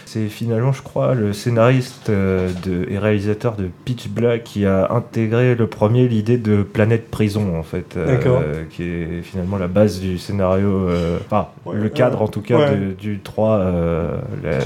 C'est 0.09 0.29
finalement, 0.29 0.73
je 0.73 0.83
crois, 0.83 1.15
le 1.15 1.33
scénariste 1.33 2.11
euh, 2.11 2.49
de, 2.65 2.87
et 2.91 2.97
réalisateur 2.99 3.57
de 3.57 3.69
Pitch 3.85 4.09
Black 4.09 4.45
qui 4.45 4.65
a 4.65 4.91
intégré 4.93 5.55
le 5.57 5.67
premier 5.67 6.07
l'idée 6.07 6.39
de 6.39 6.63
planète 6.63 7.11
prison, 7.11 7.59
en 7.59 7.63
fait. 7.65 7.97
euh, 7.97 8.63
qui 8.71 8.85
est 8.85 9.23
finalement 9.23 9.59
la 9.59 9.67
base 9.67 10.01
du 10.01 10.17
scénario. 10.19 10.89
Enfin, 11.27 11.49
Ouais, 11.67 11.75
le 11.77 11.89
cadre 11.89 12.23
en 12.23 12.29
tout 12.29 12.41
cas 12.41 12.57
Ouais. 12.59 12.77
de- 12.77 12.93
du 12.93 13.19
3. 13.19 13.57
euh, 13.59 14.17
la- 14.45 14.59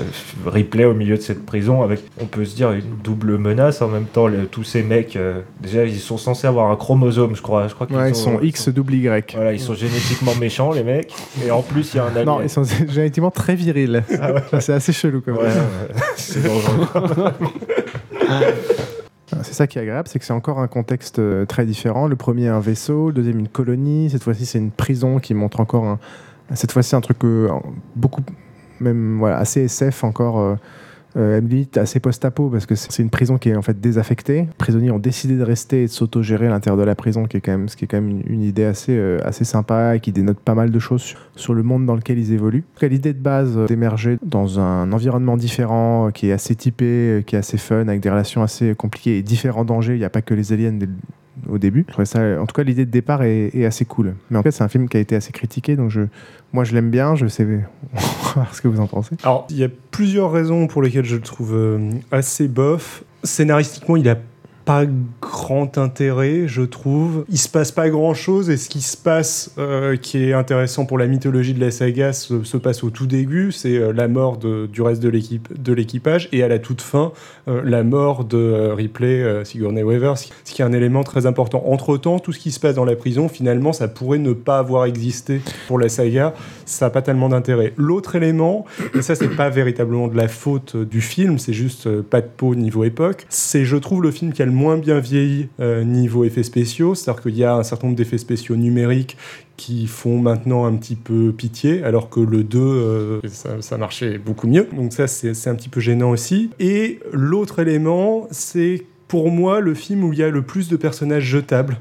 replay 0.50 0.84
au 0.84 0.92
milieu 0.94 1.16
de 1.16 1.22
cette 1.22 1.44
prison 1.46 1.82
avec, 1.82 2.00
on 2.20 2.26
peut 2.26 2.44
se 2.44 2.54
dire, 2.54 2.72
une 2.72 2.98
double 3.02 3.38
menace. 3.38 3.80
En 3.82 3.88
même 3.88 4.04
temps, 4.04 4.26
le- 4.26 4.46
tous 4.46 4.64
ces 4.64 4.82
mecs, 4.82 5.18
déjà, 5.62 5.84
ils 5.84 5.98
sont 5.98 6.18
censés 6.18 6.46
avoir 6.46 6.70
un 6.70 6.76
chromosome, 6.76 7.19
je 7.34 7.42
crois. 7.42 7.68
Je 7.68 7.74
crois 7.74 7.86
qu'ils 7.86 7.96
Ouais, 7.96 8.10
ils 8.10 8.14
sont 8.14 8.40
X 8.40 8.68
double 8.68 8.94
Y. 8.94 9.34
Voilà, 9.34 9.52
ils 9.52 9.60
sont 9.60 9.74
génétiquement 9.74 10.34
méchants, 10.34 10.72
les 10.72 10.84
mecs. 10.84 11.12
Et 11.44 11.50
en 11.50 11.62
plus, 11.62 11.94
il 11.94 11.98
y 11.98 12.00
a 12.00 12.04
un 12.04 12.08
alien. 12.08 12.26
Non, 12.26 12.40
ils 12.42 12.50
sont 12.50 12.64
génétiquement 12.88 13.30
très 13.30 13.54
virils. 13.54 14.02
C'est 14.60 14.72
assez 14.72 14.92
chelou 14.92 15.20
quand 15.20 15.32
même. 15.32 15.42
ouais, 15.42 15.52
c'est 16.16 16.42
dangereux. 16.42 17.32
C'est 19.42 19.54
ça 19.54 19.66
qui 19.66 19.78
est 19.78 19.82
agréable, 19.82 20.08
c'est 20.08 20.18
que 20.18 20.24
c'est 20.24 20.32
encore 20.32 20.58
un 20.58 20.66
contexte 20.66 21.18
euh, 21.18 21.46
très 21.46 21.64
différent. 21.64 22.08
Le 22.08 22.16
premier, 22.16 22.48
un 22.48 22.60
vaisseau, 22.60 23.08
le 23.08 23.14
deuxième, 23.14 23.38
une 23.38 23.48
colonie. 23.48 24.10
Cette 24.10 24.24
fois-ci, 24.24 24.44
c'est 24.44 24.58
une 24.58 24.72
prison 24.72 25.18
qui 25.18 25.34
montre 25.34 25.60
encore 25.60 25.84
un, 25.84 25.98
cette 26.54 26.72
fois-ci 26.72 26.96
un 26.96 27.00
truc 27.00 27.24
euh, 27.24 27.48
beaucoup, 27.94 28.22
même 28.80 29.18
voilà, 29.18 29.38
assez 29.38 29.62
SF 29.62 30.04
encore. 30.04 30.40
Euh, 30.40 30.56
euh, 31.16 31.40
limite 31.40 31.76
assez 31.76 32.00
post-apo 32.00 32.48
parce 32.48 32.66
que 32.66 32.74
c'est 32.74 33.02
une 33.02 33.10
prison 33.10 33.38
qui 33.38 33.50
est 33.50 33.56
en 33.56 33.62
fait 33.62 33.80
désaffectée. 33.80 34.42
Les 34.42 34.48
prisonniers 34.58 34.90
ont 34.90 34.98
décidé 34.98 35.36
de 35.36 35.42
rester 35.42 35.82
et 35.82 35.86
de 35.86 35.90
s'autogérer 35.90 36.46
à 36.46 36.50
l'intérieur 36.50 36.78
de 36.78 36.84
la 36.84 36.94
prison, 36.94 37.24
qui 37.24 37.38
ce 37.38 37.76
qui 37.76 37.84
est 37.84 37.88
quand 37.88 38.00
même 38.00 38.22
une, 38.26 38.42
idée 38.42 38.64
assez, 38.64 38.96
euh, 38.96 39.18
assez 39.24 39.44
sympa 39.44 39.96
et 39.96 40.00
qui 40.00 40.12
dénote 40.12 40.38
pas 40.38 40.54
mal 40.54 40.70
de 40.70 40.78
choses 40.78 41.14
sur, 41.36 41.54
le 41.54 41.62
monde 41.62 41.86
dans 41.86 41.96
lequel 41.96 42.18
ils 42.18 42.32
évoluent. 42.32 42.64
L'idée 42.82 43.12
de 43.12 43.18
base 43.18 43.56
euh, 43.56 43.66
d'émerger 43.66 44.18
dans 44.22 44.60
un 44.60 44.92
environnement 44.92 45.36
différent, 45.36 46.08
euh, 46.08 46.10
qui 46.10 46.28
est 46.28 46.32
assez 46.32 46.54
typé, 46.54 47.22
qui 47.26 47.36
est 47.36 47.38
assez 47.38 47.58
fun, 47.58 47.88
avec 47.88 48.00
des 48.00 48.10
relations 48.10 48.42
assez 48.42 48.74
compliquées 48.74 49.18
et 49.18 49.22
différents 49.22 49.64
dangers. 49.64 49.94
Il 49.94 49.98
n'y 49.98 50.04
a 50.04 50.10
pas 50.10 50.22
que 50.22 50.34
les 50.34 50.52
aliens 50.52 50.72
au 51.48 51.58
début. 51.58 51.86
En 51.96 52.46
tout 52.46 52.54
cas, 52.54 52.62
l'idée 52.62 52.86
de 52.86 52.90
départ 52.90 53.22
est, 53.22 53.64
assez 53.64 53.84
cool. 53.84 54.14
Mais 54.30 54.38
en 54.38 54.42
fait, 54.42 54.50
c'est 54.50 54.64
un 54.64 54.68
film 54.68 54.88
qui 54.88 54.96
a 54.96 55.00
été 55.00 55.16
assez 55.16 55.32
critiqué, 55.32 55.76
donc 55.76 55.90
je, 55.90 56.02
moi, 56.52 56.64
je 56.64 56.74
l'aime 56.74 56.90
bien. 56.90 57.14
Je 57.14 57.26
sais, 57.26 57.46
voir 58.34 58.54
ce 58.54 58.60
que 58.60 58.68
vous 58.68 58.80
en 58.80 58.86
pensez. 58.86 59.16
Alors, 59.22 59.46
il 59.50 59.56
y 59.56 59.64
a 59.64 59.68
plusieurs 59.90 60.32
raisons 60.32 60.66
pour 60.66 60.82
lesquelles 60.82 61.04
je 61.04 61.16
le 61.16 61.22
trouve 61.22 61.54
euh, 61.54 61.90
assez 62.10 62.48
bof. 62.48 63.04
Scénaristiquement, 63.22 63.96
il 63.96 64.08
a 64.08 64.16
pas 64.70 64.84
grand 65.20 65.78
intérêt, 65.78 66.46
je 66.46 66.62
trouve. 66.62 67.24
Il 67.28 67.38
se 67.38 67.48
passe 67.48 67.72
pas 67.72 67.88
grand 67.90 68.14
chose 68.14 68.50
et 68.50 68.56
ce 68.56 68.68
qui 68.68 68.82
se 68.82 68.96
passe, 68.96 69.50
euh, 69.58 69.96
qui 69.96 70.22
est 70.22 70.32
intéressant 70.32 70.86
pour 70.86 70.96
la 70.96 71.08
mythologie 71.08 71.54
de 71.54 71.60
la 71.60 71.72
saga, 71.72 72.12
se, 72.12 72.44
se 72.44 72.56
passe 72.56 72.84
au 72.84 72.90
tout 72.90 73.08
début. 73.08 73.50
C'est 73.50 73.76
euh, 73.76 73.92
la 73.92 74.06
mort 74.06 74.36
du 74.36 74.80
reste 74.80 75.02
de 75.02 75.72
l'équipage 75.72 76.28
et 76.30 76.44
à 76.44 76.48
la 76.48 76.60
toute 76.60 76.82
fin, 76.82 77.10
euh, 77.48 77.62
la 77.64 77.82
mort 77.82 78.24
de 78.24 78.70
Ripley, 78.72 79.44
Sigourney 79.44 79.82
Weaver, 79.82 80.14
ce 80.16 80.26
qui- 80.52 80.62
est 80.62 80.64
un 80.64 80.72
élément 80.72 81.02
très 81.02 81.26
important. 81.26 81.64
Entre 81.66 81.96
temps, 81.96 82.20
tout 82.20 82.32
ce 82.32 82.38
qui 82.38 82.52
se 82.52 82.60
passe 82.60 82.76
dans 82.76 82.84
la 82.84 82.94
prison, 82.94 83.28
finalement, 83.28 83.72
ça 83.72 83.88
pourrait 83.88 84.18
ne 84.18 84.34
pas 84.34 84.58
avoir 84.58 84.84
existé 84.84 85.40
pour 85.66 85.80
la 85.80 85.88
saga. 85.88 86.32
Ça 86.64 86.86
n'a 86.86 86.90
pas 86.90 87.02
tellement 87.02 87.28
d'intérêt. 87.30 87.72
L'autre 87.76 88.14
élément, 88.14 88.66
et 88.94 89.02
ça, 89.02 89.16
c'est 89.16 89.34
pas 89.34 89.50
véritablement 89.50 90.06
de 90.06 90.16
la 90.16 90.28
faute 90.28 90.76
du 90.76 91.00
film, 91.00 91.38
c'est 91.40 91.54
juste 91.54 91.90
pas 92.02 92.20
de 92.20 92.28
peau 92.28 92.54
niveau 92.54 92.84
époque. 92.84 93.26
C'est, 93.30 93.64
je 93.64 93.76
trouve, 93.76 94.02
le 94.04 94.12
film 94.12 94.32
qui 94.32 94.42
a 94.42 94.46
le 94.46 94.59
moins 94.60 94.76
bien 94.76 95.00
vieilli 95.00 95.48
euh, 95.58 95.82
niveau 95.84 96.24
effets 96.24 96.42
spéciaux. 96.42 96.94
C'est-à-dire 96.94 97.22
qu'il 97.22 97.36
y 97.36 97.44
a 97.44 97.54
un 97.54 97.62
certain 97.62 97.86
nombre 97.86 97.96
d'effets 97.96 98.18
spéciaux 98.18 98.56
numériques 98.56 99.16
qui 99.56 99.86
font 99.86 100.18
maintenant 100.18 100.64
un 100.66 100.74
petit 100.76 100.96
peu 100.96 101.32
pitié, 101.36 101.82
alors 101.82 102.08
que 102.08 102.20
le 102.20 102.44
2, 102.44 102.58
euh, 102.58 103.20
ça, 103.28 103.78
marchait 103.78 104.18
beaucoup 104.18 104.46
mieux. 104.46 104.68
Donc 104.72 104.92
ça, 104.92 105.06
c'est 105.06 105.48
un 105.48 105.54
petit 105.54 105.68
peu 105.68 105.80
gênant 105.80 106.10
aussi. 106.10 106.50
Et 106.60 107.00
l'autre 107.12 107.58
élément, 107.58 108.28
c'est 108.30 108.84
pour 109.08 109.30
moi 109.30 109.60
le 109.60 109.74
film 109.74 110.04
où 110.04 110.12
il 110.12 110.18
y 110.18 110.22
a 110.22 110.30
le 110.30 110.42
plus 110.42 110.68
de 110.68 110.76
personnages 110.76 111.24
jetables. 111.24 111.78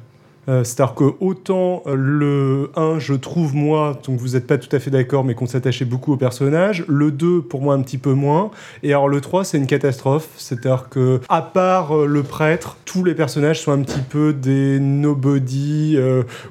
Euh, 0.50 0.64
C'est-à-dire 0.64 0.96
que 0.96 1.04
autant 1.20 1.84
euh, 1.86 1.96
le 1.96 2.72
1, 2.76 2.98
je 2.98 3.14
trouve 3.14 3.56
moi, 3.56 4.00
donc 4.06 4.20
vous 4.20 4.30
n'êtes 4.30 4.48
pas 4.48 4.58
tout 4.58 4.74
à 4.76 4.80
fait 4.80 4.90
d'accord, 4.90 5.24
mais 5.24 5.36
qu'on 5.36 5.46
s'attachait 5.46 5.86
beaucoup 5.86 6.14
au 6.14 6.18
personnage. 6.18 6.84
Le 6.88 7.12
2, 7.12 7.42
pour 7.42 7.62
moi, 7.62 7.76
un 7.76 7.82
petit 7.82 8.00
peu 8.00 8.14
moins. 8.14 8.50
Et 8.82 8.90
alors 8.90 9.08
le 9.08 9.22
3, 9.22 9.44
c'est 9.44 9.58
une 9.58 9.68
catastrophe. 9.68 10.30
C'est-à-dire 10.38 10.90
que, 10.90 11.22
à 11.30 11.44
part 11.44 11.96
euh, 11.96 12.08
le 12.08 12.24
prêtre, 12.24 12.78
tous 12.86 13.04
les 13.04 13.14
personnages 13.14 13.62
sont 13.62 13.72
un 13.72 13.82
petit 13.84 14.02
peu 14.02 14.34
des 14.34 14.80
nobody, 14.80 15.98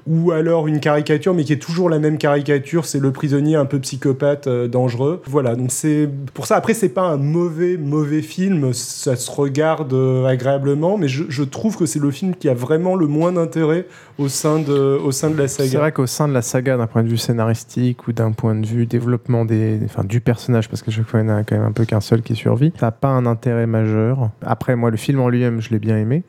ou 0.07 0.31
alors 0.31 0.69
une 0.69 0.79
caricature, 0.79 1.35
mais 1.35 1.43
qui 1.43 1.53
est 1.53 1.57
toujours 1.57 1.91
la 1.91 1.99
même 1.99 2.19
caricature. 2.19 2.85
C'est 2.85 3.01
le 3.01 3.11
prisonnier 3.11 3.57
un 3.57 3.65
peu 3.65 3.81
psychopathe, 3.81 4.49
dangereux. 4.49 5.21
Voilà, 5.27 5.57
donc 5.57 5.73
c'est 5.73 6.09
pour 6.35 6.47
ça. 6.47 6.57
Après, 6.57 6.75
c'est 6.75 6.89
pas 6.89 7.03
un 7.03 7.17
mauvais, 7.17 7.77
mauvais 7.77 8.23
film. 8.23 8.73
Ça 8.73 9.17
se 9.17 9.31
regarde 9.31 9.95
agréablement, 10.27 10.97
mais 10.97 11.09
je 11.09 11.43
trouve 11.43 11.77
que 11.77 11.87
c'est 11.87 11.99
le 11.99 12.11
film 12.11 12.37
qui 12.37 12.49
a 12.49 12.55
vraiment 12.55 12.95
le 12.95 13.07
moins 13.07 13.33
d'intérêt 13.33 13.88
au 14.19 14.29
sein 14.29 14.59
de, 14.59 14.99
la 15.37 15.49
C'est 15.49 15.67
saga. 15.67 15.79
vrai 15.79 15.93
qu'au 15.93 16.07
sein 16.07 16.29
de 16.29 16.33
la 16.33 16.43
saga, 16.43 16.77
d'un 16.77 16.87
point 16.87 17.03
de 17.03 17.09
vue 17.09 17.17
scénaristique 17.17 18.09
ou 18.09 18.13
d'un 18.13 18.33
point 18.33 18.55
de 18.55 18.67
vue 18.67 18.87
développement 18.87 19.45
des, 19.45 19.81
enfin, 19.85 20.05
du 20.05 20.21
personnage, 20.21 20.69
parce 20.69 20.83
que 20.83 20.91
chaque 20.91 21.07
fois 21.07 21.21
il 21.21 21.27
n'y 21.27 21.33
en 21.33 21.37
a 21.37 21.45
quand 21.45 21.57
même 21.57 21.67
un 21.67 21.73
peu 21.73 21.85
qu'un 21.85 22.01
seul 22.01 22.23
qui 22.23 22.35
survit, 22.35 22.73
ça 22.79 22.87
n'a 22.87 22.93
pas 22.93 23.09
un 23.09 23.27
intérêt 23.27 23.67
majeur. 23.67 24.31
Après, 24.43 24.77
moi, 24.77 24.91
le 24.91 24.97
film 24.97 25.21
en 25.21 25.29
lui-même, 25.29 25.61
je 25.61 25.71
l'ai 25.71 25.79
bien 25.79 25.97
aimé. 25.97 26.25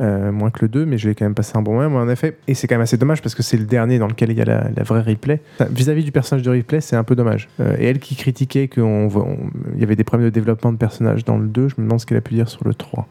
Euh, 0.00 0.30
moins 0.30 0.50
que 0.50 0.60
le 0.62 0.68
2, 0.68 0.86
mais 0.86 0.98
je 0.98 1.08
l'ai 1.08 1.14
quand 1.16 1.24
même 1.24 1.34
passé 1.34 1.58
un 1.58 1.62
bon 1.62 1.74
moment 1.74 1.98
en 1.98 2.08
effet. 2.08 2.38
Et 2.46 2.54
c'est 2.54 2.68
quand 2.68 2.76
même 2.76 2.82
assez 2.82 2.96
dommage 2.96 3.20
parce 3.20 3.34
que 3.34 3.42
c'est 3.42 3.56
le 3.56 3.64
dernier 3.64 3.98
dans 3.98 4.06
lequel 4.06 4.30
il 4.30 4.38
y 4.38 4.40
a 4.40 4.44
la, 4.44 4.82
vraie 4.82 5.02
replay. 5.02 5.42
Vis-à-vis 5.70 6.04
du 6.04 6.12
personnage 6.12 6.44
de 6.44 6.50
replay, 6.50 6.80
c'est 6.80 6.96
un 6.96 7.02
peu 7.02 7.16
dommage. 7.16 7.48
Euh, 7.58 7.76
et 7.78 7.86
elle 7.86 7.98
qui 7.98 8.14
critiquait 8.14 8.68
qu'il 8.68 9.10
y 9.76 9.82
avait 9.82 9.96
des 9.96 10.04
problèmes 10.04 10.28
de 10.28 10.32
développement 10.32 10.72
de 10.72 10.78
personnage 10.78 11.24
dans 11.24 11.36
le 11.36 11.48
2, 11.48 11.68
je 11.68 11.74
me 11.78 11.84
demande 11.84 12.00
ce 12.00 12.06
qu'elle 12.06 12.18
a 12.18 12.22
pu 12.22 12.34
dire 12.34 12.48
sur 12.48 12.66
le 12.66 12.72
3. 12.72 13.08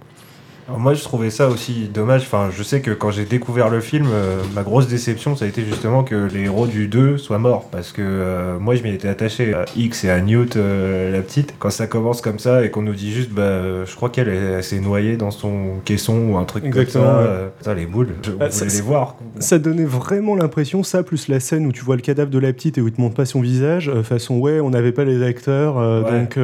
Alors 0.69 0.79
moi, 0.79 0.93
je 0.93 1.01
trouvais 1.03 1.31
ça 1.31 1.47
aussi 1.47 1.89
dommage. 1.91 2.21
Enfin, 2.21 2.49
je 2.55 2.61
sais 2.61 2.79
que 2.81 2.91
quand 2.91 3.09
j'ai 3.09 3.25
découvert 3.25 3.69
le 3.69 3.79
film, 3.81 4.05
euh, 4.11 4.37
ma 4.53 4.61
grosse 4.61 4.87
déception, 4.87 5.35
ça 5.35 5.45
a 5.45 5.47
été 5.47 5.63
justement 5.65 6.03
que 6.03 6.27
les 6.31 6.41
héros 6.43 6.67
du 6.67 6.87
2 6.87 7.17
soient 7.17 7.39
morts. 7.39 7.67
Parce 7.71 7.91
que 7.91 8.03
euh, 8.03 8.59
moi, 8.59 8.75
je 8.75 8.83
m'y 8.83 8.89
étais 8.93 9.07
attaché 9.07 9.55
à 9.55 9.65
X 9.75 10.03
et 10.05 10.11
à 10.11 10.21
Newt, 10.21 10.57
euh, 10.57 11.11
la 11.11 11.21
petite. 11.21 11.55
Quand 11.57 11.71
ça 11.71 11.87
commence 11.87 12.21
comme 12.21 12.37
ça 12.37 12.63
et 12.63 12.69
qu'on 12.69 12.83
nous 12.83 12.93
dit 12.93 13.11
juste, 13.11 13.31
bah, 13.31 13.83
je 13.83 13.95
crois 13.95 14.09
qu'elle 14.09 14.29
est- 14.29 14.35
elle 14.57 14.63
s'est 14.63 14.79
noyée 14.79 15.17
dans 15.17 15.31
son 15.31 15.79
caisson 15.85 16.15
ou 16.29 16.37
un 16.37 16.43
truc 16.45 16.63
Exactement, 16.65 17.03
comme 17.05 17.25
ça. 17.25 17.31
ouais. 17.31 17.49
putain, 17.57 17.73
les 17.73 17.85
boules, 17.87 18.09
je 18.23 18.31
Ah, 18.39 18.51
ça- 18.51 18.65
les 18.65 18.81
voir. 18.81 19.15
Ça 19.39 19.57
donnait 19.57 19.85
vraiment 19.85 20.35
l'impression, 20.35 20.83
ça, 20.83 21.01
plus 21.01 21.29
la 21.29 21.39
scène 21.39 21.65
où 21.65 21.71
tu 21.71 21.83
vois 21.83 21.95
le 21.95 22.01
cadavre 22.03 22.29
de 22.29 22.37
la 22.39 22.53
petite 22.53 22.77
et 22.77 22.81
où 22.81 22.87
il 22.87 22.93
te 22.93 23.01
montre 23.01 23.15
pas 23.15 23.25
son 23.25 23.41
visage, 23.41 23.91
façon 24.03 24.37
ouais, 24.37 24.59
on 24.59 24.69
n'avait 24.69 24.91
pas 24.91 25.03
les 25.03 25.23
acteurs, 25.23 25.77
Ouais. 25.77 26.11
donc 26.11 26.37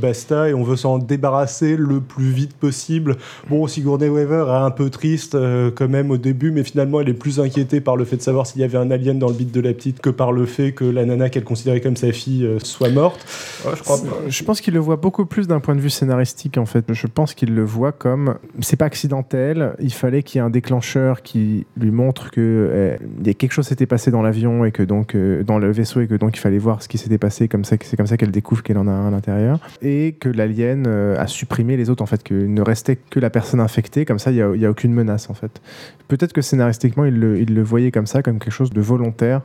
basta, 0.00 0.48
et 0.50 0.54
on 0.54 0.62
veut 0.62 0.76
s'en 0.76 0.98
débarrasser 0.98 1.76
le 1.76 2.00
plus 2.00 2.30
vite 2.30 2.54
possible. 2.54 3.16
Bon, 3.50 3.66
Sigourney 3.72 4.08
Weaver 4.08 4.46
est 4.48 4.64
un 4.64 4.70
peu 4.70 4.90
triste 4.90 5.34
euh, 5.34 5.70
quand 5.74 5.88
même 5.88 6.10
au 6.10 6.16
début, 6.16 6.50
mais 6.50 6.64
finalement 6.64 7.00
elle 7.00 7.08
est 7.08 7.14
plus 7.14 7.40
inquiétée 7.40 7.80
par 7.80 7.96
le 7.96 8.04
fait 8.04 8.16
de 8.16 8.22
savoir 8.22 8.46
s'il 8.46 8.60
y 8.60 8.64
avait 8.64 8.78
un 8.78 8.90
alien 8.90 9.18
dans 9.18 9.28
le 9.28 9.34
bit 9.34 9.52
de 9.52 9.60
la 9.60 9.72
petite 9.72 10.00
que 10.00 10.10
par 10.10 10.32
le 10.32 10.46
fait 10.46 10.72
que 10.72 10.84
la 10.84 11.04
nana 11.04 11.28
qu'elle 11.30 11.44
considérait 11.44 11.80
comme 11.80 11.96
sa 11.96 12.12
fille 12.12 12.44
euh, 12.44 12.58
soit 12.60 12.90
morte. 12.90 13.24
Ouais, 13.64 13.72
je 13.76 13.82
crois 13.82 13.98
pas. 13.98 14.16
Je 14.28 14.44
pense 14.44 14.60
qu'il 14.60 14.74
le 14.74 14.80
voit 14.80 14.96
beaucoup 14.96 15.26
plus 15.26 15.46
d'un 15.46 15.60
point 15.60 15.74
de 15.74 15.80
vue 15.80 15.90
scénaristique 15.90 16.58
en 16.58 16.66
fait. 16.66 16.92
Je 16.92 17.06
pense 17.06 17.34
qu'il 17.34 17.54
le 17.54 17.64
voit 17.64 17.92
comme 17.92 18.36
c'est 18.60 18.76
pas 18.76 18.86
accidentel. 18.86 19.74
Il 19.80 19.92
fallait 19.92 20.22
qu'il 20.22 20.38
y 20.38 20.42
ait 20.42 20.46
un 20.46 20.50
déclencheur 20.50 21.22
qui 21.22 21.66
lui 21.76 21.90
montre 21.90 22.30
que 22.30 22.40
euh, 22.40 22.96
il 23.20 23.26
y 23.26 23.30
a 23.30 23.34
quelque 23.34 23.52
chose 23.52 23.66
s'était 23.66 23.86
passé 23.86 24.10
dans 24.10 24.22
l'avion 24.22 24.64
et 24.64 24.72
que 24.72 24.82
donc 24.82 25.14
euh, 25.14 25.42
dans 25.42 25.58
le 25.58 25.70
vaisseau 25.70 26.00
et 26.00 26.06
que 26.06 26.14
donc 26.14 26.36
il 26.36 26.40
fallait 26.40 26.58
voir 26.58 26.82
ce 26.82 26.88
qui 26.88 26.98
s'était 26.98 27.18
passé. 27.18 27.48
Comme 27.48 27.64
ça, 27.64 27.76
c'est 27.80 27.96
comme 27.96 28.06
ça 28.06 28.16
qu'elle 28.16 28.30
découvre 28.30 28.62
qu'elle 28.62 28.78
en 28.78 28.86
a 28.86 28.90
un 28.90 29.08
à 29.08 29.10
l'intérieur 29.10 29.58
et 29.80 30.16
que 30.18 30.28
l'alien 30.28 30.84
euh, 30.86 31.16
a 31.18 31.26
supprimé 31.26 31.76
les 31.76 31.90
autres 31.90 32.02
en 32.02 32.06
fait. 32.06 32.22
Que 32.22 32.34
ne 32.34 32.60
restait 32.60 32.96
que 32.96 33.20
la 33.20 33.30
personne 33.30 33.60
infectée. 33.62 34.04
Comme 34.04 34.18
ça, 34.18 34.30
il 34.30 34.36
y 34.36 34.66
a, 34.66 34.70
aucune 34.70 34.92
menace 34.92 35.30
en 35.30 35.34
fait. 35.34 35.60
Peut-être 36.08 36.32
que 36.32 36.42
scénaristiquement, 36.42 37.04
il 37.04 37.18
le 37.18 37.62
voyait 37.62 37.90
comme 37.90 38.06
ça, 38.06 38.22
comme 38.22 38.38
quelque 38.38 38.52
chose 38.52 38.70
de 38.70 38.80
volontaire. 38.80 39.42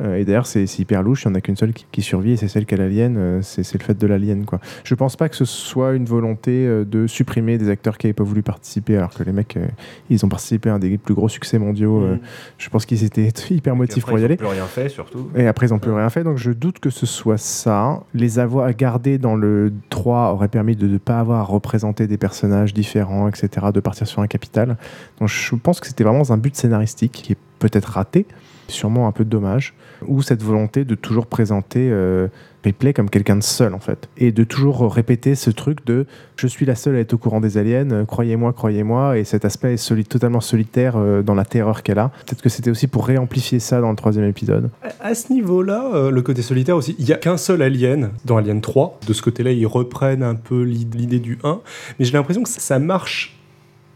Euh, 0.00 0.16
et 0.16 0.24
d'ailleurs, 0.24 0.46
c'est 0.46 0.64
hyper 0.78 1.02
louche, 1.02 1.24
il 1.24 1.28
n'y 1.28 1.32
en 1.32 1.34
a 1.36 1.40
qu'une 1.40 1.56
seule 1.56 1.72
qui, 1.72 1.86
qui 1.90 2.02
survit, 2.02 2.32
et 2.32 2.36
c'est 2.36 2.48
celle 2.48 2.66
qui 2.66 2.74
a 2.74 2.78
l'alien, 2.78 3.40
c'est 3.42 3.74
le 3.74 3.84
fait 3.84 3.98
de 3.98 4.06
l'alien. 4.06 4.44
quoi. 4.44 4.60
Je 4.84 4.94
pense 4.94 5.16
pas 5.16 5.28
que 5.28 5.36
ce 5.36 5.44
soit 5.44 5.94
une 5.94 6.04
volonté 6.04 6.66
euh, 6.66 6.84
de 6.84 7.06
supprimer 7.06 7.58
des 7.58 7.68
acteurs 7.68 7.98
qui 7.98 8.06
n'avaient 8.06 8.14
pas 8.14 8.24
voulu 8.24 8.42
participer, 8.42 8.96
alors 8.96 9.10
que 9.10 9.22
les 9.22 9.32
mecs, 9.32 9.56
euh, 9.56 9.66
ils 10.08 10.24
ont 10.24 10.28
participé 10.28 10.70
à 10.70 10.74
un 10.74 10.78
des 10.78 10.98
plus 10.98 11.14
gros 11.14 11.28
succès 11.28 11.58
mondiaux. 11.58 12.00
euh, 12.00 12.16
je 12.58 12.68
pense 12.68 12.86
qu'ils 12.86 13.04
étaient 13.04 13.28
hyper 13.50 13.76
motivés 13.76 14.00
pour 14.00 14.18
y 14.18 14.20
ils 14.20 14.24
ont 14.24 14.26
aller. 14.26 14.36
plus 14.36 14.46
rien 14.46 14.66
fait, 14.66 14.88
surtout. 14.88 15.30
Et 15.34 15.46
après, 15.46 15.66
ils 15.66 15.70
n'ont 15.70 15.78
plus 15.78 15.92
rien 15.92 16.10
fait, 16.10 16.24
donc 16.24 16.38
je 16.38 16.50
doute 16.52 16.78
que 16.78 16.90
ce 16.90 17.06
soit 17.06 17.38
ça. 17.38 18.02
Les 18.14 18.38
avoir 18.38 18.72
gardés 18.74 19.18
dans 19.18 19.36
le 19.36 19.72
3 19.90 20.32
aurait 20.32 20.48
permis 20.48 20.76
de 20.76 20.86
ne 20.86 20.98
pas 20.98 21.20
avoir 21.20 21.40
à 21.40 21.44
représenter 21.44 22.06
des 22.06 22.18
personnages 22.18 22.74
différents, 22.74 23.28
etc., 23.28 23.66
de 23.72 23.80
partir 23.80 24.06
sur 24.06 24.22
un 24.22 24.26
capital. 24.26 24.76
Donc 25.18 25.28
je 25.28 25.54
pense 25.54 25.80
que 25.80 25.86
c'était 25.86 26.04
vraiment 26.04 26.28
un 26.30 26.36
but 26.36 26.56
scénaristique 26.56 27.12
qui 27.12 27.32
est 27.32 27.38
peut-être 27.58 27.86
raté, 27.86 28.26
sûrement 28.70 29.06
un 29.06 29.12
peu 29.12 29.24
dommage, 29.26 29.74
ou 30.06 30.22
cette 30.22 30.42
volonté 30.42 30.84
de 30.84 30.94
toujours 30.94 31.26
présenter 31.26 31.90
euh, 31.92 32.28
Ripley 32.64 32.92
comme 32.92 33.08
quelqu'un 33.10 33.36
de 33.36 33.42
seul, 33.42 33.74
en 33.74 33.78
fait. 33.78 34.08
Et 34.18 34.32
de 34.32 34.44
toujours 34.44 34.92
répéter 34.94 35.34
ce 35.34 35.50
truc 35.50 35.84
de 35.86 36.06
je 36.36 36.46
suis 36.46 36.64
la 36.66 36.74
seule 36.74 36.96
à 36.96 37.00
être 37.00 37.12
au 37.14 37.18
courant 37.18 37.40
des 37.40 37.58
aliens, 37.58 37.90
euh, 37.90 38.04
croyez-moi, 38.04 38.52
croyez-moi, 38.52 39.18
et 39.18 39.24
cet 39.24 39.44
aspect 39.44 39.74
est 39.74 40.08
totalement 40.08 40.40
solitaire 40.40 40.94
euh, 40.96 41.22
dans 41.22 41.34
la 41.34 41.44
terreur 41.44 41.82
qu'elle 41.82 41.98
a. 41.98 42.10
Peut-être 42.26 42.42
que 42.42 42.48
c'était 42.48 42.70
aussi 42.70 42.86
pour 42.86 43.06
réamplifier 43.06 43.58
ça 43.60 43.80
dans 43.80 43.90
le 43.90 43.96
troisième 43.96 44.24
épisode. 44.26 44.70
À- 45.00 45.14
ce 45.14 45.32
niveau-là, 45.32 45.90
euh, 45.94 46.10
le 46.10 46.22
côté 46.22 46.40
solitaire 46.42 46.76
aussi, 46.76 46.94
il 46.98 47.04
n'y 47.04 47.12
a 47.12 47.16
qu'un 47.16 47.36
seul 47.36 47.60
alien 47.62 48.10
dans 48.24 48.36
Alien 48.36 48.60
3. 48.60 48.98
De 49.06 49.12
ce 49.12 49.22
côté-là, 49.22 49.52
ils 49.52 49.66
reprennent 49.66 50.22
un 50.22 50.34
peu 50.34 50.62
l'id- 50.62 50.94
l'idée 50.94 51.18
du 51.18 51.38
1. 51.44 51.60
Mais 51.98 52.04
j'ai 52.04 52.12
l'impression 52.12 52.42
que 52.42 52.48
ça 52.48 52.78
marche 52.78 53.36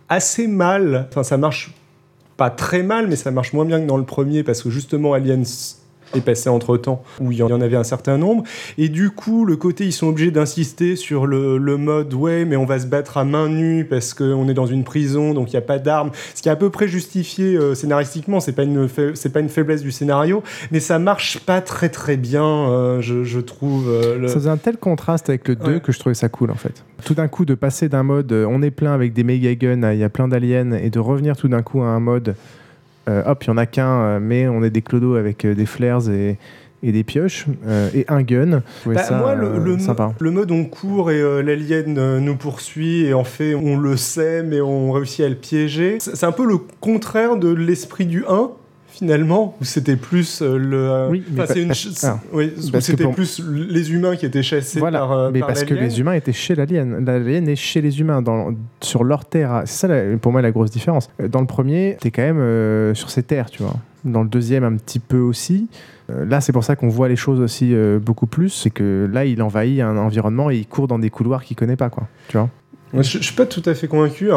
assez 0.08 0.46
mal. 0.46 1.06
Enfin, 1.10 1.22
ça 1.22 1.36
marche 1.38 1.72
pas 2.36 2.50
très 2.50 2.82
mal, 2.82 3.06
mais 3.06 3.16
ça 3.16 3.30
marche 3.30 3.52
moins 3.52 3.64
bien 3.64 3.80
que 3.80 3.86
dans 3.86 3.96
le 3.96 4.04
premier 4.04 4.42
parce 4.42 4.62
que 4.62 4.70
justement, 4.70 5.12
Aliens 5.12 5.42
est 6.16 6.20
passé 6.24 6.48
entre 6.48 6.76
temps 6.76 7.02
où 7.20 7.32
il 7.32 7.38
y 7.38 7.42
en 7.42 7.60
avait 7.60 7.76
un 7.76 7.84
certain 7.84 8.18
nombre 8.18 8.44
et 8.78 8.88
du 8.88 9.10
coup 9.10 9.44
le 9.44 9.56
côté 9.56 9.84
ils 9.84 9.92
sont 9.92 10.08
obligés 10.08 10.30
d'insister 10.30 10.96
sur 10.96 11.26
le, 11.26 11.58
le 11.58 11.76
mode 11.76 12.12
ouais 12.14 12.44
mais 12.44 12.56
on 12.56 12.64
va 12.64 12.78
se 12.78 12.86
battre 12.86 13.16
à 13.18 13.24
main 13.24 13.48
nue 13.48 13.84
parce 13.84 14.14
qu'on 14.14 14.48
est 14.48 14.54
dans 14.54 14.66
une 14.66 14.84
prison 14.84 15.34
donc 15.34 15.48
il 15.52 15.56
n'y 15.56 15.58
a 15.58 15.62
pas 15.62 15.78
d'armes 15.78 16.10
ce 16.34 16.42
qui 16.42 16.48
est 16.48 16.52
à 16.52 16.56
peu 16.56 16.70
près 16.70 16.88
justifié 16.88 17.56
euh, 17.56 17.74
scénaristiquement 17.74 18.40
c'est 18.40 18.52
pas 18.52 18.62
une 18.64 18.88
c'est 19.14 19.32
pas 19.32 19.40
une 19.40 19.48
faiblesse 19.48 19.82
du 19.82 19.92
scénario 19.92 20.42
mais 20.70 20.80
ça 20.80 20.98
marche 20.98 21.38
pas 21.40 21.60
très 21.60 21.88
très 21.88 22.16
bien 22.16 22.44
euh, 22.44 23.00
je, 23.00 23.24
je 23.24 23.40
trouve 23.40 23.88
euh, 23.88 24.18
le- 24.18 24.28
Ça 24.28 24.34
faisait 24.34 24.50
un 24.50 24.56
tel 24.56 24.76
contraste 24.76 25.28
avec 25.28 25.48
le 25.48 25.56
2 25.56 25.64
Ouais. 25.74 25.80
que 25.80 25.92
je 25.92 25.98
trouvais 25.98 26.14
ça 26.14 26.28
cool 26.28 26.50
en 26.50 26.54
fait. 26.56 26.84
Tout 27.04 27.14
d'un 27.14 27.28
coup, 27.28 27.44
de 27.44 27.54
passer 27.54 27.88
d'un 27.88 28.02
mode 28.02 28.30
euh, 28.32 28.46
on 28.48 28.62
est 28.62 28.70
plein 28.70 28.92
avec 28.92 29.12
des 29.12 29.24
méga 29.24 29.54
guns, 29.54 29.92
il 29.92 29.98
y 29.98 30.04
a 30.04 30.08
plein 30.08 30.28
d'aliens, 30.28 30.72
et 30.72 30.90
de 30.90 30.98
revenir 30.98 31.36
tout 31.36 31.48
d'un 31.48 31.62
coup 31.62 31.80
à 31.82 31.86
un 31.86 32.00
mode 32.00 32.34
hop, 33.06 33.44
il 33.44 33.46
y 33.48 33.50
en 33.50 33.56
a 33.56 33.66
qu'un, 33.66 34.00
euh, 34.00 34.18
mais 34.20 34.48
on 34.48 34.62
est 34.62 34.70
des 34.70 34.82
clodos 34.82 35.16
avec 35.16 35.44
euh, 35.44 35.54
des 35.54 35.66
flares 35.66 36.08
et, 36.10 36.38
et 36.84 36.92
des 36.92 37.02
pioches 37.02 37.46
euh, 37.66 37.88
et 37.94 38.04
un 38.08 38.22
gun. 38.22 38.62
Bah, 38.84 39.02
ça 39.02 39.16
moi, 39.16 39.34
le, 39.34 39.46
euh, 39.46 39.58
le, 39.58 39.78
sympa. 39.78 40.12
le 40.18 40.30
mode 40.30 40.50
on 40.50 40.64
court 40.64 41.10
et 41.10 41.20
euh, 41.20 41.42
l'alien 41.42 41.96
euh, 41.98 42.20
nous 42.20 42.36
poursuit 42.36 43.06
et 43.06 43.14
en 43.14 43.24
fait 43.24 43.54
on 43.54 43.78
le 43.78 43.96
sait 43.96 44.42
mais 44.42 44.60
on 44.60 44.92
réussit 44.92 45.24
à 45.24 45.28
le 45.28 45.34
piéger. 45.34 45.96
C'est 46.00 46.14
c'est 46.14 46.26
un 46.26 46.32
peu 46.32 46.46
le 46.46 46.58
contraire 46.80 47.36
de 47.36 47.48
l'esprit 47.48 48.06
du 48.06 48.24
1 48.28 48.50
finalement 48.98 49.56
où 49.60 49.64
c'était 49.64 49.96
plus 49.96 50.40
euh, 50.42 50.56
le. 50.56 50.76
euh, 50.90 51.08
Oui, 51.10 51.24
mais 51.32 51.42
enfin, 51.42 51.54
une 51.54 51.74
ch- 51.74 51.92
ah. 52.04 52.18
oui, 52.32 52.52
c'était 52.80 53.04
pour- 53.04 53.14
plus 53.14 53.40
les 53.48 53.92
humains 53.92 54.16
qui 54.16 54.24
étaient 54.26 54.42
chassés 54.42 54.78
Voilà, 54.78 55.00
par. 55.00 55.12
euh, 55.12 55.30
mais 55.32 55.40
par 55.40 55.48
parce 55.48 55.64
que 55.64 55.74
les 55.74 56.00
humains 56.00 56.12
étaient 56.12 56.32
chez 56.32 56.54
l'alien. 56.54 57.04
L'alien 57.04 57.48
est 57.48 57.56
chez 57.56 57.80
les 57.80 58.00
humains, 58.00 58.22
dans, 58.22 58.54
sur 58.80 59.04
leur 59.04 59.24
terre. 59.24 59.62
C'est 59.66 59.86
ça, 59.86 59.88
la- 59.88 60.16
pour 60.16 60.32
moi, 60.32 60.42
la 60.42 60.50
grosse 60.52 60.70
différence. 60.70 61.08
Dans 61.30 61.40
le 61.40 61.46
premier, 61.46 61.96
t'es 62.00 62.10
quand 62.10 62.22
même 62.22 62.38
euh, 62.38 62.94
sur 62.94 63.10
ces 63.10 63.22
terres, 63.22 63.50
tu 63.50 63.62
vois. 63.62 63.74
Dans 64.04 64.22
le 64.22 64.28
deuxième, 64.28 64.64
un 64.64 64.76
petit 64.76 64.98
peu 64.98 65.18
aussi. 65.18 65.68
Euh, 66.10 66.26
là, 66.26 66.42
c'est 66.42 66.52
pour 66.52 66.62
ça 66.64 66.76
qu'on 66.76 66.88
voit 66.88 67.08
les 67.08 67.16
choses 67.16 67.40
aussi 67.40 67.74
euh, 67.74 67.98
beaucoup 67.98 68.26
plus. 68.26 68.50
C'est 68.50 68.68
que 68.70 69.08
là, 69.10 69.24
il 69.24 69.40
envahit 69.42 69.80
un 69.80 69.96
environnement 69.96 70.50
et 70.50 70.56
il 70.58 70.66
court 70.66 70.86
dans 70.88 70.98
des 70.98 71.08
couloirs 71.10 71.42
qu'il 71.42 71.56
connaît 71.56 71.76
pas, 71.76 71.88
quoi. 71.88 72.06
Tu 72.28 72.36
vois? 72.36 72.50
Je, 72.96 73.18
je 73.18 73.24
suis 73.24 73.34
pas 73.34 73.46
tout 73.46 73.62
à 73.66 73.74
fait 73.74 73.88
convaincu. 73.88 74.30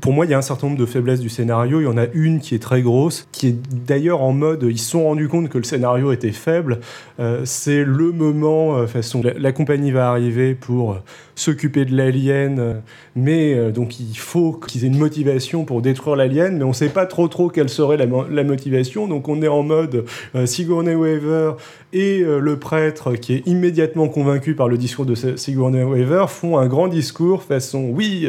Pour 0.00 0.12
moi, 0.12 0.26
il 0.26 0.30
y 0.30 0.34
a 0.34 0.38
un 0.38 0.42
certain 0.42 0.66
nombre 0.66 0.78
de 0.78 0.86
faiblesses 0.86 1.20
du 1.20 1.28
scénario. 1.28 1.80
Il 1.80 1.84
y 1.84 1.86
en 1.86 1.96
a 1.96 2.06
une 2.12 2.40
qui 2.40 2.54
est 2.54 2.58
très 2.58 2.82
grosse, 2.82 3.26
qui 3.32 3.48
est 3.48 3.56
d'ailleurs 3.86 4.22
en 4.22 4.32
mode 4.32 4.66
ils 4.68 4.78
se 4.78 4.90
sont 4.90 5.04
rendus 5.04 5.28
compte 5.28 5.48
que 5.48 5.58
le 5.58 5.64
scénario 5.64 6.12
était 6.12 6.32
faible. 6.32 6.80
Euh, 7.20 7.42
c'est 7.44 7.84
le 7.84 8.12
moment, 8.12 8.76
euh, 8.76 8.86
façon, 8.86 9.22
la, 9.22 9.34
la 9.34 9.52
compagnie 9.52 9.90
va 9.90 10.10
arriver 10.10 10.54
pour 10.54 10.92
euh, 10.92 10.96
s'occuper 11.34 11.84
de 11.84 11.96
l'alien, 11.96 12.58
euh, 12.58 12.74
mais 13.16 13.54
euh, 13.54 13.70
donc 13.70 13.98
il 14.00 14.16
faut 14.16 14.52
qu'ils 14.52 14.84
aient 14.84 14.88
une 14.88 14.98
motivation 14.98 15.64
pour 15.64 15.80
détruire 15.82 16.14
l'alien, 16.16 16.58
mais 16.58 16.64
on 16.64 16.72
sait 16.72 16.90
pas 16.90 17.06
trop 17.06 17.28
trop 17.28 17.48
quelle 17.48 17.68
serait 17.68 17.96
la, 17.96 18.06
mo- 18.06 18.26
la 18.30 18.44
motivation. 18.44 19.08
Donc 19.08 19.28
on 19.28 19.40
est 19.42 19.48
en 19.48 19.62
mode 19.62 20.04
euh, 20.34 20.46
Sigourney 20.46 20.94
Weaver 20.94 21.52
et 21.94 22.24
le 22.24 22.58
prêtre 22.58 23.12
qui 23.16 23.34
est 23.34 23.46
immédiatement 23.46 24.08
convaincu 24.08 24.54
par 24.54 24.66
le 24.66 24.78
discours 24.78 25.04
de 25.04 25.14
Sigourney 25.14 25.82
Weaver 25.82 26.24
font 26.28 26.56
un 26.56 26.66
grand 26.66 26.88
discours 26.88 27.42
façon 27.42 27.90
oui 27.92 28.26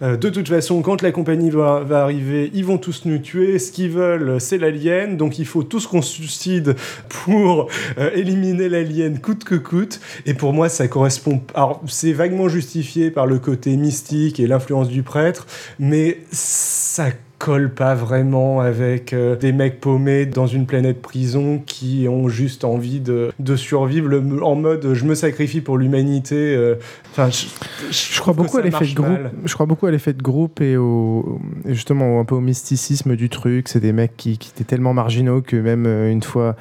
de 0.00 0.28
toute 0.30 0.48
façon 0.48 0.80
quand 0.80 1.02
la 1.02 1.12
compagnie 1.12 1.50
va, 1.50 1.80
va 1.80 2.04
arriver 2.04 2.50
ils 2.54 2.64
vont 2.64 2.78
tous 2.78 3.02
nous 3.04 3.18
tuer. 3.18 3.58
Ce 3.58 3.70
qu'ils 3.70 3.90
veulent 3.90 4.40
c'est 4.40 4.56
l'alien. 4.56 5.18
Donc 5.18 5.38
il 5.38 5.44
faut 5.44 5.62
tous 5.62 5.86
qu'on 5.86 6.00
suicide 6.00 6.74
pour 7.10 7.68
éliminer 8.14 8.70
l'alien 8.70 9.18
coûte 9.18 9.44
que 9.44 9.56
coûte. 9.56 10.00
Et 10.24 10.32
pour 10.32 10.54
moi 10.54 10.70
ça 10.70 10.88
correspond 10.88 11.42
alors 11.52 11.82
c'est 11.86 12.12
vaguement 12.14 12.41
justifié 12.48 13.10
par 13.10 13.26
le 13.26 13.38
côté 13.38 13.76
mystique 13.76 14.40
et 14.40 14.46
l'influence 14.46 14.88
du 14.88 15.02
prêtre 15.02 15.46
mais 15.78 16.18
ça 16.30 17.06
colle 17.38 17.70
pas 17.74 17.96
vraiment 17.96 18.60
avec 18.60 19.12
euh, 19.12 19.34
des 19.34 19.50
mecs 19.52 19.80
paumés 19.80 20.26
dans 20.26 20.46
une 20.46 20.64
planète 20.64 21.02
prison 21.02 21.60
qui 21.66 22.06
ont 22.08 22.28
juste 22.28 22.62
envie 22.64 23.00
de, 23.00 23.32
de 23.40 23.56
survivre 23.56 24.06
le- 24.08 24.44
en 24.44 24.54
mode 24.54 24.94
je 24.94 25.04
me 25.04 25.16
sacrifie 25.16 25.60
pour 25.60 25.76
l'humanité. 25.76 26.36
euh, 26.36 26.76
Enfin, 27.10 27.30
je, 27.30 27.46
Je 27.90 28.20
crois 28.20 28.32
beaucoup 28.32 28.58
à 28.58 28.62
l'effet 28.62 28.86
de 28.86 28.94
groupe. 28.94 29.08
mal. 29.08 29.32
Je 29.44 29.52
crois 29.54 29.66
beaucoup 29.66 29.86
à 29.86 29.90
l'effet 29.90 30.12
de 30.12 30.22
groupe 30.22 30.60
et 30.60 30.76
au 30.76 31.40
justement 31.66 32.20
un 32.20 32.24
peu 32.24 32.36
au 32.36 32.40
mysticisme 32.40 33.16
du 33.16 33.28
truc. 33.28 33.66
C'est 33.68 33.80
des 33.80 33.92
mecs 33.92 34.16
qui, 34.16 34.38
qui 34.38 34.50
étaient 34.50 34.62
tellement 34.62 34.94
marginaux 34.94 35.42
que 35.42 35.56
même 35.56 35.84
euh, 35.86 36.12
une 36.12 36.22
fois. 36.22 36.54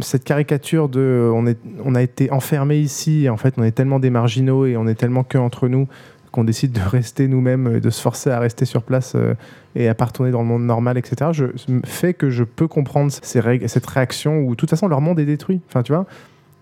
Cette 0.00 0.24
caricature 0.24 0.88
de 0.88 1.30
on, 1.34 1.46
est, 1.46 1.58
on 1.84 1.94
a 1.94 2.02
été 2.02 2.30
enfermés 2.30 2.78
ici 2.78 3.24
et 3.24 3.30
en 3.30 3.36
fait 3.36 3.54
on 3.56 3.62
est 3.62 3.72
tellement 3.72 4.00
des 4.00 4.10
marginaux 4.10 4.66
et 4.66 4.76
on 4.76 4.86
est 4.86 4.94
tellement 4.94 5.24
que 5.24 5.38
entre 5.38 5.68
nous 5.68 5.88
qu'on 6.32 6.44
décide 6.44 6.72
de 6.72 6.80
rester 6.80 7.28
nous-mêmes, 7.28 7.66
euh, 7.66 7.80
de 7.80 7.90
se 7.90 8.00
forcer 8.00 8.30
à 8.30 8.40
rester 8.40 8.64
sur 8.64 8.82
place 8.82 9.12
euh, 9.14 9.34
et 9.76 9.88
à 9.88 9.94
pas 9.94 10.06
retourner 10.06 10.32
dans 10.32 10.40
le 10.40 10.48
monde 10.48 10.64
normal, 10.64 10.98
etc. 10.98 11.30
Je, 11.32 11.44
fait 11.84 12.14
que 12.14 12.30
je 12.30 12.42
peux 12.42 12.66
comprendre 12.66 13.12
ces 13.12 13.68
cette 13.68 13.86
réaction 13.86 14.40
où 14.40 14.50
de 14.50 14.54
toute 14.56 14.70
façon 14.70 14.88
leur 14.88 15.00
monde 15.00 15.20
est 15.20 15.26
détruit. 15.26 15.60
Enfin, 15.68 15.82
tu 15.82 15.92
vois, 15.92 16.06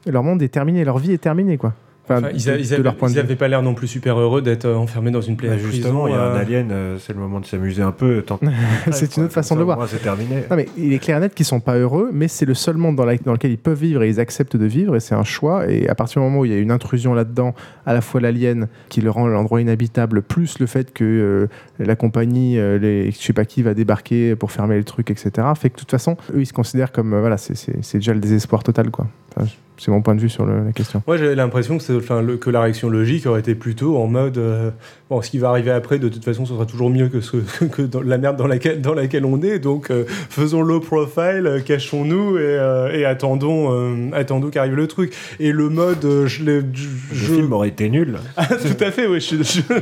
leur 0.07 0.23
monde 0.23 0.43
est 0.43 0.49
terminé, 0.49 0.85
leur 0.85 0.99
vie 0.99 1.13
est 1.13 1.19
terminée, 1.19 1.57
quoi. 1.57 1.73
Enfin, 2.11 2.19
Enfin, 2.27 2.29
ils, 2.35 2.45
de- 2.45 2.51
a- 2.51 2.57
ils 2.57 2.69
de 2.69 2.75
avaient, 2.75 2.83
leur 2.83 2.97
point 2.97 3.09
de 3.09 3.13
ils 3.13 3.17
vue. 3.17 3.21
avaient 3.21 3.37
pas 3.37 3.47
l'air 3.49 3.63
non 3.63 3.75
plus 3.75 3.87
super 3.87 4.19
heureux 4.19 4.43
d'être 4.43 4.65
euh, 4.65 4.75
enfermés 4.75 5.11
dans 5.11 5.21
une 5.21 5.37
Bah, 5.37 5.43
plaine. 5.49 5.59
justement, 5.59 6.07
il 6.09 6.13
y 6.13 6.17
a 6.17 6.21
un 6.21 6.35
euh, 6.35 6.41
alien, 6.41 6.69
euh, 6.73 6.97
c'est 6.99 7.13
le 7.13 7.19
moment 7.21 7.39
de 7.41 7.47
s'amuser 7.47 7.83
un 7.83 7.93
peu. 7.93 8.23
tant- 8.23 8.41
C'est 8.91 9.17
une 9.17 9.25
autre 9.25 9.33
façon 9.33 9.55
de 9.55 9.61
le 9.61 9.65
voir. 9.65 9.77
Moi, 9.79 9.87
c'est 9.89 10.03
terminé. 10.03 10.43
Non, 10.51 10.57
mais 10.57 10.67
il 10.77 10.93
est 10.93 10.99
clair 10.99 11.19
et 11.19 11.21
net 11.21 11.35
qu'ils 11.35 11.47
sont 11.47 11.61
pas 11.61 11.77
heureux, 11.77 12.11
mais 12.13 12.27
c'est 12.29 12.47
le 12.47 12.55
seul 12.55 12.77
monde 12.77 12.97
dans, 12.97 13.05
la- 13.05 13.17
dans 13.17 13.33
lequel 13.33 13.53
ils 13.53 13.59
peuvent 13.59 13.79
vivre 13.81 14.03
et 14.03 14.09
ils 14.09 14.19
acceptent 14.21 14.57
de 14.57 14.67
vivre, 14.67 14.97
et 14.97 15.01
c'est 15.01 15.15
un 15.15 15.25
choix. 15.25 15.69
Et 15.71 15.89
à 15.89 15.95
partir 15.95 16.21
du 16.21 16.27
moment 16.29 16.41
où 16.41 16.45
il 16.45 16.51
y 16.53 16.55
a 16.55 16.59
une 16.59 16.73
intrusion 16.73 17.15
là-dedans, 17.15 17.55
à 17.87 17.95
la 17.95 18.01
fois 18.01 18.21
l'alien 18.21 18.69
qui 18.89 19.01
le 19.01 19.11
rend 19.11 19.27
l'endroit 19.27 19.61
inhabitable, 19.61 20.23
plus 20.23 20.59
le 20.59 20.67
fait 20.67 20.93
que 20.93 21.05
euh, 21.05 21.47
la 21.85 21.97
compagnie, 21.97 22.59
euh, 22.59 22.79
les, 22.79 23.11
je 23.13 23.19
sais 23.19 23.33
pas 23.33 23.45
qui, 23.45 23.63
va 23.63 23.75
débarquer 23.75 24.35
pour 24.37 24.51
fermer 24.53 24.77
le 24.77 24.85
truc, 24.85 25.11
etc., 25.11 25.31
fait 25.57 25.71
que 25.71 25.75
de 25.77 25.81
toute 25.81 25.91
façon, 25.91 26.17
eux, 26.35 26.41
ils 26.41 26.47
se 26.47 26.53
considèrent 26.53 26.93
comme. 26.93 27.15
euh, 27.15 27.21
voilà, 27.21 27.37
c'est- 27.37 27.95
déjà 27.95 28.13
le 28.15 28.21
désespoir 28.21 28.63
total, 28.63 28.91
quoi. 28.91 29.07
Enfin, 29.37 29.47
c'est 29.81 29.91
mon 29.91 30.03
point 30.03 30.15
de 30.15 30.21
vue 30.21 30.29
sur 30.29 30.45
le- 30.45 30.65
la 30.67 30.73
question. 30.73 31.03
Moi, 31.07 31.17
j'avais 31.17 31.35
l'impression 31.35 31.79
que, 31.79 31.83
c'est- 31.83 31.95
enfin, 31.97 32.21
le- 32.23 32.37
que 32.37 32.51
la 32.51 32.61
réaction 32.61 32.89
logique 32.91 33.27
aurait 33.27 33.41
été 33.41 33.55
plutôt 33.55 33.97
en 33.97 34.07
mode 34.07 34.37
euh, 34.39 34.71
bon, 35.09 35.23
ce 35.23 35.31
qui 35.31 35.39
va 35.39 35.49
arriver 35.49 35.71
après, 35.71 35.99
de 35.99 36.09
toute 36.09 36.25
façon, 36.25 36.45
ce 36.45 36.53
sera 36.53 36.67
toujours 36.67 36.91
mieux 36.91 37.09
que, 37.09 37.21
ce, 37.21 37.39
que 37.73 37.83
dans 37.83 38.03
la 38.03 38.19
merde 38.19 38.37
dans 38.37 38.47
laquelle, 38.47 38.81
dans 38.83 38.95
laquelle 38.95 39.25
on 39.25 39.41
est. 39.43 39.59
Donc, 39.59 39.91
euh, 39.91 40.05
faisons 40.29 40.61
low 40.63 40.81
profile, 40.81 41.47
euh, 41.47 41.61
cachons-nous 41.61 42.37
et, 42.37 42.41
euh, 42.43 42.93
et 42.93 43.05
attendons, 43.07 43.73
euh, 43.73 44.11
attendons 44.13 44.51
qu'arrive 44.51 44.75
le 44.75 44.87
truc. 44.87 45.15
Et 45.41 45.51
le 45.53 45.69
mode, 45.71 46.05
euh, 46.05 46.27
je 46.27 46.45
l'ai. 46.45 46.61
je- 46.75 46.89
Le 46.89 47.17
je- 47.17 47.35
film 47.35 47.53
aurait 47.53 47.69
été 47.69 47.89
nul. 47.89 48.19
Ah, 48.37 48.47
tout 48.47 48.85
à 48.85 48.91
fait, 48.91 49.07
oui. 49.07 49.21
Je, 49.21 49.43
suis- 49.43 49.63
je- 49.67 49.75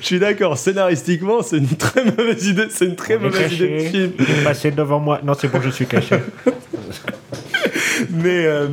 je 0.00 0.04
suis 0.06 0.18
d'accord. 0.18 0.56
Scénaristiquement, 0.58 1.42
c'est 1.42 1.58
une 1.58 1.66
très 1.68 2.04
mauvaise 2.04 2.46
idée. 2.46 2.66
C'est 2.70 2.86
une 2.86 2.96
très 2.96 3.16
On 3.16 3.20
mauvaise 3.22 3.52
idée 3.52 3.68
de 3.68 3.76
caché. 3.76 3.88
film. 3.90 4.12
Il 4.18 4.24
est 4.40 4.44
passé 4.44 4.70
devant 4.70 5.00
moi. 5.00 5.20
Non, 5.24 5.34
c'est 5.38 5.48
bon, 5.48 5.60
je 5.60 5.70
suis 5.70 5.86
caché. 5.86 6.16
Mais, 8.10 8.46
euh, 8.46 8.68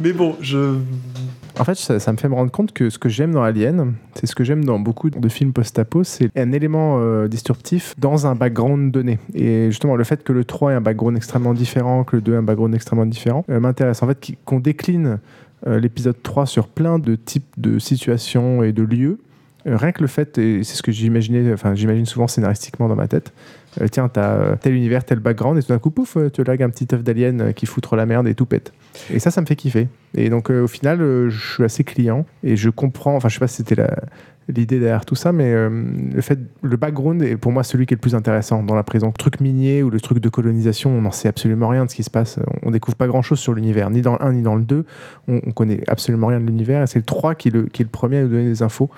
mais 0.00 0.12
bon, 0.12 0.36
je. 0.40 0.78
En 1.58 1.64
fait, 1.64 1.74
ça, 1.74 2.12
me 2.12 2.18
fait 2.18 2.28
me 2.28 2.34
rendre 2.34 2.50
compte 2.50 2.72
que 2.72 2.90
ce 2.90 2.98
que 2.98 3.08
j'aime 3.08 3.32
dans 3.32 3.42
Alien, 3.42 3.94
c'est 4.14 4.26
ce 4.26 4.34
que 4.34 4.44
j'aime 4.44 4.64
dans 4.64 4.78
beaucoup 4.78 5.08
de 5.08 5.28
films 5.28 5.54
post-apo, 5.54 6.04
c'est 6.04 6.30
un 6.36 6.52
élément 6.52 6.98
euh, 7.00 7.28
disruptif 7.28 7.94
dans 7.96 8.26
un 8.26 8.34
background 8.34 8.92
donné. 8.92 9.18
Et 9.34 9.70
justement, 9.70 9.96
le 9.96 10.04
fait 10.04 10.22
que 10.22 10.34
le 10.34 10.44
3 10.44 10.72
ait 10.72 10.74
un 10.74 10.80
background 10.82 11.16
extrêmement 11.16 11.54
différent, 11.54 12.04
que 12.04 12.16
le 12.16 12.22
2 12.22 12.34
ait 12.34 12.36
un 12.36 12.42
background 12.42 12.74
extrêmement 12.74 13.06
différent, 13.06 13.44
euh, 13.48 13.58
m'intéresse. 13.58 14.02
En 14.02 14.06
fait, 14.06 14.32
qu'on 14.44 14.60
décline 14.60 15.18
euh, 15.66 15.80
l'épisode 15.80 16.22
3 16.22 16.44
sur 16.44 16.68
plein 16.68 16.98
de 16.98 17.14
types 17.14 17.48
de 17.56 17.78
situations 17.78 18.62
et 18.62 18.72
de 18.72 18.82
lieux, 18.82 19.18
rien 19.64 19.92
que 19.92 20.02
le 20.02 20.08
fait, 20.08 20.36
et 20.36 20.62
c'est 20.62 20.76
ce 20.76 20.82
que 20.82 20.92
j'imaginais, 20.92 21.52
enfin 21.52 21.74
j'imagine 21.74 22.06
souvent 22.06 22.28
scénaristiquement 22.28 22.86
dans 22.86 22.94
ma 22.94 23.08
tête, 23.08 23.32
euh, 23.80 23.88
tiens, 23.88 24.08
t'as 24.08 24.30
euh, 24.34 24.56
tel 24.60 24.74
univers, 24.74 25.04
tel 25.04 25.20
background, 25.20 25.58
et 25.58 25.62
tout 25.62 25.68
d'un 25.68 25.78
coup, 25.78 25.90
pouf, 25.90 26.16
euh, 26.16 26.30
tu 26.30 26.42
lagues 26.44 26.62
un 26.62 26.70
petit 26.70 26.86
œuf 26.94 27.02
d'alien 27.02 27.52
qui 27.54 27.66
fout 27.66 27.82
trop 27.82 27.96
la 27.96 28.06
merde 28.06 28.26
et 28.28 28.34
tout 28.34 28.46
pète. 28.46 28.72
Et 29.12 29.18
ça, 29.18 29.30
ça 29.30 29.40
me 29.40 29.46
fait 29.46 29.56
kiffer. 29.56 29.88
Et 30.14 30.30
donc, 30.30 30.50
au 30.50 30.66
final, 30.66 30.98
je 31.28 31.54
suis 31.54 31.64
assez 31.64 31.84
client 31.84 32.24
et 32.42 32.56
je 32.56 32.70
comprends. 32.70 33.16
Enfin, 33.16 33.28
je 33.28 33.34
sais 33.34 33.40
pas 33.40 33.48
si 33.48 33.56
c'était 33.56 33.74
la- 33.74 33.96
l'idée 34.48 34.78
derrière 34.78 35.04
tout 35.04 35.16
ça, 35.16 35.32
mais 35.32 35.52
le 35.52 36.20
fait, 36.20 36.38
le 36.62 36.76
background 36.76 37.20
est 37.20 37.36
pour 37.36 37.50
moi 37.50 37.64
celui 37.64 37.84
qui 37.84 37.94
est 37.94 37.96
le 37.96 38.00
plus 38.00 38.14
intéressant 38.14 38.62
dans 38.62 38.76
la 38.76 38.84
prison. 38.84 39.08
Le 39.08 39.12
truc 39.12 39.40
minier 39.40 39.82
ou 39.82 39.90
le 39.90 40.00
truc 40.00 40.20
de 40.20 40.28
colonisation, 40.28 40.90
on 40.96 41.02
n'en 41.02 41.10
sait 41.10 41.26
absolument 41.28 41.66
rien 41.68 41.84
de 41.84 41.90
ce 41.90 41.96
qui 41.96 42.04
se 42.04 42.10
passe. 42.10 42.38
On 42.62 42.70
découvre 42.70 42.96
pas 42.96 43.08
grand 43.08 43.22
chose 43.22 43.40
sur 43.40 43.54
l'univers, 43.54 43.90
ni 43.90 44.02
dans 44.02 44.12
le 44.12 44.22
1 44.22 44.32
ni 44.34 44.42
dans 44.42 44.54
le 44.54 44.62
2. 44.62 44.84
On, 45.26 45.40
on 45.44 45.50
connaît 45.50 45.80
absolument 45.88 46.28
rien 46.28 46.38
de 46.40 46.46
l'univers 46.46 46.80
et 46.82 46.86
c'est 46.86 47.00
le 47.00 47.04
3 47.04 47.34
qui 47.34 47.50
le, 47.50 47.64
qui 47.64 47.82
est 47.82 47.84
le 47.84 47.90
premier 47.90 48.18
à 48.18 48.22
nous 48.22 48.28
donner 48.28 48.44
des 48.44 48.62
infos 48.62 48.88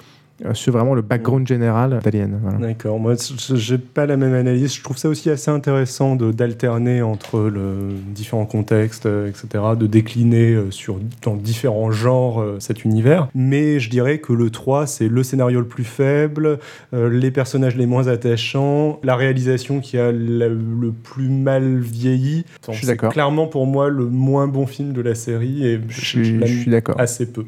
sur 0.53 0.73
vraiment 0.73 0.95
le 0.95 1.03
background 1.03 1.47
général 1.49 1.99
d'Alien. 2.05 2.39
Voilà. 2.43 2.59
D'accord, 2.59 2.99
moi 3.01 3.15
j'ai 3.55 3.79
pas 3.79 4.07
la 4.07 4.17
même 4.17 4.35
analyse. 4.35 4.75
Je 4.75 4.83
trouve 4.83 4.97
ça 4.97 5.09
aussi 5.09 5.31
assez 5.31 5.51
intéressant 5.51 6.15
d'alterner 6.17 7.03
entre 7.03 7.41
le 7.41 7.91
différents 8.15 8.47
contextes, 8.47 9.07
euh, 9.07 9.29
etc., 9.29 9.65
de 9.79 9.87
décliner 9.87 10.53
euh, 10.53 10.71
sur 10.71 10.99
dans 11.23 11.35
différents 11.35 11.91
genres 11.91 12.41
euh, 12.41 12.57
cet 12.61 12.85
univers. 12.85 13.29
Mais 13.35 13.81
je 13.81 13.91
dirais 13.91 14.19
que 14.19 14.33
le 14.33 14.51
3, 14.51 14.87
c'est 14.87 15.09
le 15.09 15.23
scénario 15.23 15.59
le 15.61 15.67
plus 15.67 15.85
faible, 15.85 16.59
euh, 16.95 17.09
les 17.11 17.31
personnages 17.33 17.75
les 17.77 17.87
moins 17.87 18.07
attachants, 18.07 19.01
la 19.03 19.17
réalisation 19.17 19.81
qui 19.81 19.99
a 19.99 20.13
la- 20.13 20.49
le 20.49 20.93
plus 20.93 21.29
mal 21.29 21.79
vieilli. 21.79 22.45
Je 22.69 22.73
suis 22.75 22.87
C'est 22.87 22.93
d'accord. 22.93 23.13
clairement 23.13 23.47
pour 23.49 23.67
moi 23.67 23.89
le 23.89 24.05
moins 24.07 24.47
bon 24.47 24.67
film 24.67 24.93
de 24.93 25.01
la 25.01 25.15
série 25.17 25.67
et 25.67 25.81
Je 25.89 26.01
je, 26.01 26.05
suis, 26.07 26.25
je 26.25 26.33
l'aime 26.37 26.47
je 26.47 26.59
suis 26.61 26.71
d'accord. 26.71 27.01
assez 27.01 27.27
peu. 27.27 27.45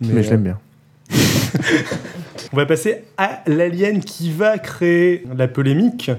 Mais, 0.00 0.22
je 0.22 0.28
euh, 0.28 0.30
l'aime 0.32 0.42
bien. 0.42 0.58
on 2.54 2.56
va 2.56 2.66
passer 2.66 3.02
à 3.16 3.42
l'alien 3.48 3.98
qui 3.98 4.30
va 4.30 4.58
créer 4.58 5.24
la 5.36 5.48
polémique. 5.48 6.12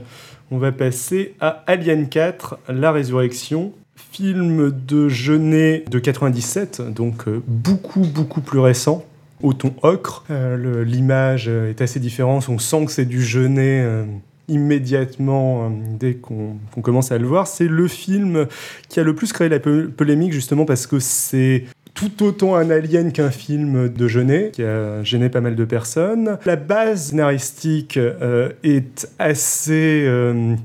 On 0.51 0.57
va 0.57 0.73
passer 0.73 1.33
à 1.39 1.63
Alien 1.65 2.09
4, 2.09 2.59
La 2.67 2.91
Résurrection, 2.91 3.71
film 4.11 4.69
de 4.85 5.07
Genet 5.07 5.85
de 5.89 5.97
97, 5.97 6.81
donc 6.93 7.29
euh, 7.29 7.41
beaucoup 7.47 8.01
beaucoup 8.01 8.41
plus 8.41 8.59
récent, 8.59 9.05
au 9.41 9.53
ton 9.53 9.73
ocre. 9.81 10.25
Euh, 10.29 10.83
L'image 10.83 11.45
euh, 11.47 11.69
est 11.69 11.79
assez 11.81 12.01
différente, 12.01 12.49
on 12.49 12.59
sent 12.59 12.83
que 12.85 12.91
c'est 12.91 13.05
du 13.05 13.23
euh, 13.37 14.03
immédiatement 14.49 15.71
dès 15.97 16.15
qu'on 16.15 16.57
commence 16.81 17.13
à 17.13 17.17
le 17.17 17.27
voir. 17.27 17.47
C'est 17.47 17.69
le 17.69 17.87
film 17.87 18.45
qui 18.89 18.99
a 18.99 19.03
le 19.03 19.15
plus 19.15 19.31
créé 19.31 19.47
la 19.47 19.59
po- 19.61 19.87
polémique 19.95 20.33
justement 20.33 20.65
parce 20.65 20.85
que 20.85 20.99
c'est 20.99 21.63
tout 21.95 22.23
autant 22.23 22.55
un 22.55 22.69
alien 22.69 23.11
qu'un 23.11 23.31
film 23.31 23.89
de 23.89 24.07
Genet, 24.07 24.51
qui 24.53 24.63
a 24.63 25.01
gêné 25.03 25.29
pas 25.29 25.41
mal 25.41 25.55
de 25.55 25.65
personnes. 25.65 26.37
La 26.45 26.57
base 26.57 27.07
scénaristique 27.07 27.97
euh, 27.97 28.51
est 28.63 29.09
assez 29.17 30.03
euh, 30.05 30.55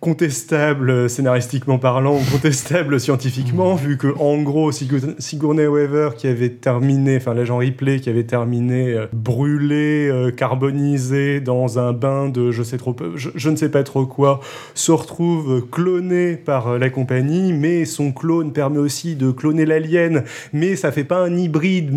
contestable 0.00 0.90
euh, 0.90 1.08
scénaristiquement 1.08 1.78
parlant 1.78 2.18
contestable 2.30 3.00
scientifiquement, 3.06 3.74
vu 3.74 3.96
que 3.96 4.08
en 4.18 4.42
gros 4.42 4.70
Sigour- 4.70 5.14
Sigourney 5.18 5.66
Weaver 5.66 6.10
qui 6.16 6.26
avait 6.26 6.50
terminé, 6.50 7.16
enfin 7.16 7.34
l'agent 7.34 7.56
Ripley 7.58 8.00
qui 8.00 8.10
avait 8.10 8.24
terminé 8.24 8.92
euh, 8.92 9.06
brûlé, 9.12 10.08
euh, 10.08 10.30
carbonisé 10.30 11.40
dans 11.40 11.78
un 11.78 11.92
bain 11.92 12.28
de 12.28 12.50
je 12.50 12.62
sais 12.62 12.76
trop 12.76 12.94
je, 13.14 13.30
je 13.34 13.50
ne 13.50 13.56
sais 13.56 13.70
pas 13.70 13.82
trop 13.82 14.06
quoi, 14.06 14.40
se 14.74 14.92
retrouve 14.92 15.66
cloné 15.70 16.36
par 16.36 16.68
euh, 16.68 16.78
la 16.78 16.90
compagnie, 16.90 17.52
mais 17.52 17.84
son 17.84 18.12
clone 18.12 18.52
permet 18.52 18.78
aussi 18.78 19.16
de 19.16 19.30
cloner 19.30 19.64
l'alien, 19.64 20.24
mais 20.52 20.76
ça 20.76 20.92
fait 20.92 21.04
pas 21.04 21.22
un 21.22 21.36
hybride, 21.36 21.90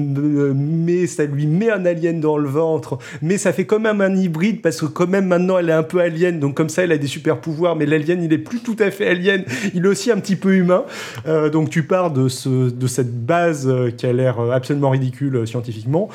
mais 0.55 1.05
ça 1.07 1.25
lui 1.25 1.47
met 1.47 1.69
un 1.69 1.85
alien 1.85 2.19
dans 2.21 2.37
le 2.37 2.47
ventre, 2.47 2.97
mais 3.21 3.37
ça 3.37 3.51
fait 3.53 3.65
quand 3.65 3.79
même 3.79 4.01
un 4.01 4.15
hybride 4.15 4.61
parce 4.61 4.79
que 4.79 4.85
quand 4.85 5.07
même 5.07 5.27
maintenant 5.27 5.57
elle 5.57 5.69
est 5.69 5.73
un 5.73 5.83
peu 5.83 5.99
alien, 5.99 6.39
donc 6.39 6.55
comme 6.55 6.69
ça 6.69 6.83
elle 6.83 6.91
a 6.91 6.97
des 6.97 7.07
super 7.07 7.41
pouvoirs, 7.41 7.75
mais 7.75 7.85
l'alien 7.89 8.23
il 8.23 8.31
est 8.33 8.37
plus 8.37 8.59
tout 8.59 8.75
à 8.79 8.91
fait 8.91 9.07
alien, 9.07 9.43
il 9.73 9.85
est 9.85 9.87
aussi 9.87 10.11
un 10.11 10.19
petit 10.19 10.35
peu 10.35 10.55
humain. 10.55 10.83
Euh, 11.27 11.49
donc 11.49 11.69
tu 11.69 11.83
pars 11.83 12.11
de, 12.11 12.29
ce, 12.29 12.69
de 12.69 12.87
cette 12.87 13.25
base 13.25 13.67
euh, 13.67 13.91
qui 13.91 14.05
a 14.05 14.13
l'air 14.13 14.39
euh, 14.39 14.51
absolument 14.51 14.89
ridicule 14.91 15.45
scientifiquement. 15.47 16.09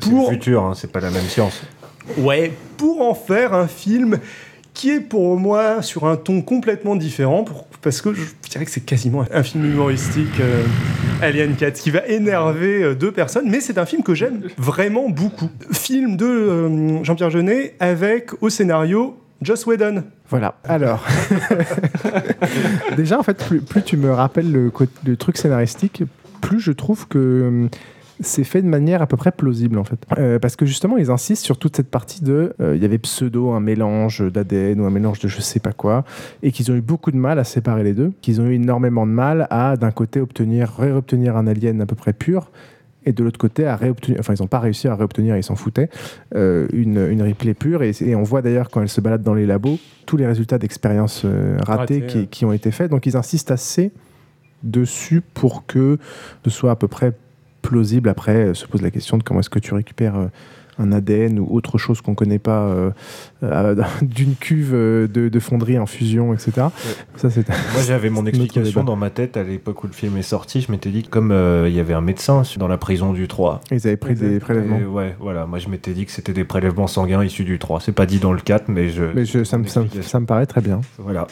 C'est 0.00 0.10
Pour- 0.10 0.30
le 0.30 0.34
futur, 0.36 0.62
hein, 0.64 0.72
c'est 0.74 0.90
pas 0.90 1.00
la 1.00 1.10
même 1.10 1.24
science. 1.24 1.62
Ouais, 2.18 2.52
pour 2.78 3.02
en 3.02 3.14
faire 3.14 3.52
un 3.54 3.66
film 3.68 4.18
qui 4.74 4.88
est 4.90 5.00
pour 5.00 5.36
moi 5.36 5.82
sur 5.82 6.06
un 6.06 6.16
ton 6.16 6.40
complètement 6.40 6.96
différent, 6.96 7.44
pour- 7.44 7.66
parce 7.82 8.00
que 8.00 8.14
je 8.14 8.22
dirais 8.50 8.64
que 8.64 8.70
c'est 8.70 8.84
quasiment 8.84 9.24
un 9.32 9.42
film 9.42 9.66
humoristique, 9.66 10.40
euh, 10.40 10.64
Alien 11.20 11.54
4, 11.56 11.78
qui 11.78 11.90
va 11.90 12.06
énerver 12.06 12.82
euh, 12.82 12.94
deux 12.94 13.12
personnes, 13.12 13.50
mais 13.50 13.60
c'est 13.60 13.76
un 13.76 13.84
film 13.84 14.02
que 14.02 14.14
j'aime 14.14 14.40
vraiment 14.56 15.10
beaucoup. 15.10 15.50
Film 15.72 16.16
de 16.16 16.24
euh, 16.24 17.04
Jean-Pierre 17.04 17.28
Jeunet 17.30 17.74
avec 17.80 18.30
au 18.42 18.48
scénario 18.48 19.16
Joss 19.42 19.66
Whedon. 19.66 20.04
Voilà. 20.28 20.54
Alors, 20.64 21.04
déjà, 22.96 23.18
en 23.18 23.22
fait, 23.22 23.44
plus, 23.46 23.60
plus 23.60 23.82
tu 23.82 23.96
me 23.96 24.10
rappelles 24.10 24.50
le 24.50 25.16
truc 25.16 25.36
scénaristique, 25.36 26.04
plus 26.40 26.60
je 26.60 26.72
trouve 26.72 27.08
que 27.08 27.44
hum, 27.48 27.68
c'est 28.20 28.44
fait 28.44 28.62
de 28.62 28.68
manière 28.68 29.02
à 29.02 29.06
peu 29.06 29.16
près 29.16 29.32
plausible, 29.32 29.78
en 29.78 29.84
fait. 29.84 29.98
Euh, 30.18 30.38
parce 30.38 30.56
que 30.56 30.66
justement, 30.66 30.96
ils 30.96 31.10
insistent 31.10 31.44
sur 31.44 31.58
toute 31.58 31.76
cette 31.76 31.90
partie 31.90 32.22
de. 32.22 32.54
euh, 32.60 32.76
Il 32.76 32.82
y 32.82 32.84
avait 32.84 32.98
pseudo 32.98 33.50
un 33.50 33.60
mélange 33.60 34.22
d'ADN 34.30 34.80
ou 34.80 34.84
un 34.84 34.90
mélange 34.90 35.18
de 35.20 35.28
je 35.28 35.40
sais 35.40 35.60
pas 35.60 35.72
quoi, 35.72 36.04
et 36.42 36.52
qu'ils 36.52 36.70
ont 36.70 36.74
eu 36.74 36.80
beaucoup 36.80 37.10
de 37.10 37.16
mal 37.16 37.38
à 37.38 37.44
séparer 37.44 37.82
les 37.82 37.94
deux, 37.94 38.12
qu'ils 38.20 38.40
ont 38.40 38.46
eu 38.46 38.54
énormément 38.54 39.06
de 39.06 39.12
mal 39.12 39.46
à, 39.50 39.76
d'un 39.76 39.90
côté, 39.90 40.20
obtenir, 40.20 40.72
réobtenir 40.78 41.36
un 41.36 41.46
alien 41.46 41.80
à 41.80 41.86
peu 41.86 41.96
près 41.96 42.12
pur. 42.12 42.50
Et 43.04 43.12
de 43.12 43.24
l'autre 43.24 43.38
côté, 43.38 43.66
à 43.66 43.76
réobtenir, 43.76 44.18
enfin, 44.20 44.34
ils 44.34 44.42
n'ont 44.42 44.48
pas 44.48 44.60
réussi 44.60 44.88
à 44.88 44.94
réobtenir, 44.94 45.36
ils 45.36 45.42
s'en 45.42 45.56
foutaient, 45.56 45.90
euh, 46.34 46.66
une, 46.72 46.98
une 47.10 47.22
replay 47.22 47.54
pure. 47.54 47.82
Et, 47.82 47.92
et 48.00 48.14
on 48.14 48.22
voit 48.22 48.42
d'ailleurs 48.42 48.70
quand 48.70 48.80
elle 48.80 48.88
se 48.88 49.00
balade 49.00 49.22
dans 49.22 49.34
les 49.34 49.46
labos, 49.46 49.78
tous 50.06 50.16
les 50.16 50.26
résultats 50.26 50.58
d'expériences 50.58 51.22
euh, 51.24 51.56
ratées 51.66 52.06
qui, 52.06 52.18
ouais. 52.18 52.26
qui 52.26 52.44
ont 52.44 52.52
été 52.52 52.70
faits. 52.70 52.90
Donc 52.90 53.06
ils 53.06 53.16
insistent 53.16 53.50
assez 53.50 53.92
dessus 54.62 55.22
pour 55.34 55.66
que 55.66 55.98
ce 56.44 56.50
soit 56.50 56.70
à 56.70 56.76
peu 56.76 56.88
près 56.88 57.12
plausible. 57.62 58.08
Après, 58.08 58.36
euh, 58.36 58.54
se 58.54 58.66
pose 58.66 58.82
la 58.82 58.90
question 58.90 59.18
de 59.18 59.22
comment 59.22 59.40
est-ce 59.40 59.50
que 59.50 59.58
tu 59.58 59.74
récupères 59.74 60.28
un 60.82 60.92
ADN 60.92 61.38
ou 61.38 61.48
autre 61.50 61.78
chose 61.78 62.00
qu'on 62.00 62.14
connaît 62.14 62.38
pas 62.38 62.62
euh, 62.66 62.90
euh, 63.42 63.74
d'une 64.02 64.34
cuve 64.34 64.72
euh, 64.74 65.06
de, 65.08 65.28
de 65.28 65.38
fonderie 65.40 65.78
en 65.78 65.86
fusion, 65.86 66.34
etc. 66.34 66.66
Ça, 67.16 67.30
c'est 67.30 67.48
Moi, 67.48 67.82
j'avais 67.86 68.10
mon 68.10 68.26
explication 68.26 68.84
dans 68.84 68.96
ma 68.96 69.10
tête 69.10 69.36
à 69.36 69.42
l'époque 69.42 69.82
où 69.84 69.86
le 69.86 69.92
film 69.92 70.16
est 70.16 70.22
sorti. 70.22 70.60
Je 70.60 70.70
m'étais 70.72 70.90
dit 70.90 71.02
que 71.02 71.08
comme 71.08 71.30
euh, 71.32 71.68
il 71.68 71.74
y 71.74 71.80
avait 71.80 71.94
un 71.94 72.00
médecin 72.00 72.42
dans 72.58 72.68
la 72.68 72.78
prison 72.78 73.12
du 73.12 73.28
3. 73.28 73.60
Ils 73.70 73.86
avaient 73.86 73.96
pris 73.96 74.14
des 74.14 74.38
prélèvements. 74.38 74.78
Et 74.78 74.84
ouais, 74.84 75.16
voilà. 75.20 75.46
Moi, 75.46 75.58
je 75.58 75.68
m'étais 75.68 75.92
dit 75.92 76.04
que 76.06 76.12
c'était 76.12 76.32
des 76.32 76.44
prélèvements 76.44 76.86
sanguins 76.86 77.22
issus 77.24 77.44
du 77.44 77.58
3. 77.58 77.80
C'est 77.80 77.92
pas 77.92 78.06
dit 78.06 78.18
dans 78.18 78.32
le 78.32 78.40
4, 78.40 78.68
mais 78.68 78.88
je. 78.90 79.04
Mais 79.14 79.24
je- 79.24 79.44
ça, 79.44 79.58
me, 79.58 79.66
ça 79.66 79.80
me- 79.82 80.02
ça 80.02 80.20
me 80.20 80.26
paraît 80.26 80.46
très 80.46 80.60
bien. 80.60 80.80
Voilà. 80.98 81.26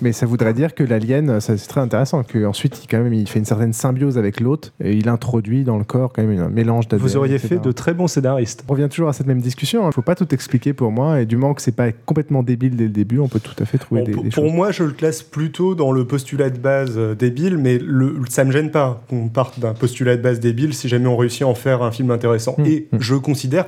Mais 0.00 0.12
ça 0.12 0.26
voudrait 0.26 0.54
dire 0.54 0.74
que 0.74 0.82
l'alien, 0.84 1.40
ça, 1.40 1.56
c'est 1.56 1.66
très 1.68 1.80
intéressant, 1.80 2.22
qu'ensuite, 2.22 2.82
il, 2.84 2.86
quand 2.88 3.02
même, 3.02 3.12
il 3.14 3.28
fait 3.28 3.38
une 3.38 3.44
certaine 3.44 3.72
symbiose 3.72 4.18
avec 4.18 4.40
l'autre 4.40 4.72
et 4.82 4.94
il 4.94 5.08
introduit 5.08 5.64
dans 5.64 5.78
le 5.78 5.84
corps 5.84 6.12
quand 6.12 6.22
même 6.24 6.38
un 6.40 6.48
mélange 6.48 6.88
d'ADN. 6.88 7.06
Vous 7.06 7.16
auriez 7.16 7.34
etc. 7.36 7.48
fait 7.56 7.58
de 7.62 7.72
très 7.72 7.94
bons 7.94 8.06
scénaristes. 8.06 8.64
On 8.68 8.74
revient 8.82 8.90
toujours 8.90 9.08
à 9.08 9.12
cette 9.12 9.26
même 9.26 9.40
discussion. 9.40 9.82
Il 9.82 9.86
ne 9.86 9.92
faut 9.92 10.02
pas 10.02 10.14
tout 10.14 10.32
expliquer 10.34 10.72
pour 10.72 10.90
moi. 10.90 11.20
Et 11.20 11.26
du 11.26 11.36
moment 11.36 11.54
que 11.54 11.62
c'est 11.62 11.76
pas 11.76 11.92
complètement 11.92 12.42
débile 12.42 12.76
dès 12.76 12.84
le 12.84 12.90
début, 12.90 13.18
on 13.18 13.28
peut 13.28 13.40
tout 13.40 13.54
à 13.60 13.64
fait 13.64 13.78
trouver 13.78 14.02
Bon, 14.02 14.06
des, 14.06 14.12
pour, 14.12 14.22
des 14.24 14.30
pour 14.30 14.44
choses. 14.44 14.52
moi, 14.52 14.72
je 14.72 14.84
le 14.84 14.90
classe 14.92 15.22
plutôt 15.22 15.74
dans 15.74 15.92
le 15.92 16.06
postulat 16.06 16.50
de 16.50 16.58
base 16.58 16.94
euh, 16.96 17.14
débile, 17.14 17.56
mais 17.58 17.78
le, 17.78 18.16
ça 18.28 18.44
me 18.44 18.52
gêne 18.52 18.70
pas 18.70 19.02
qu'on 19.08 19.28
parte 19.28 19.58
d'un 19.60 19.74
postulat 19.74 20.16
de 20.16 20.22
base 20.22 20.40
débile 20.40 20.74
si 20.74 20.88
jamais 20.88 21.06
on 21.06 21.16
réussit 21.16 21.42
à 21.42 21.46
en 21.48 21.54
faire 21.54 21.82
un 21.82 21.90
film 21.90 22.10
intéressant. 22.10 22.54
Mm. 22.58 22.66
Et 22.66 22.88
Mm. 22.92 22.96
je 23.00 23.14
considère 23.14 23.66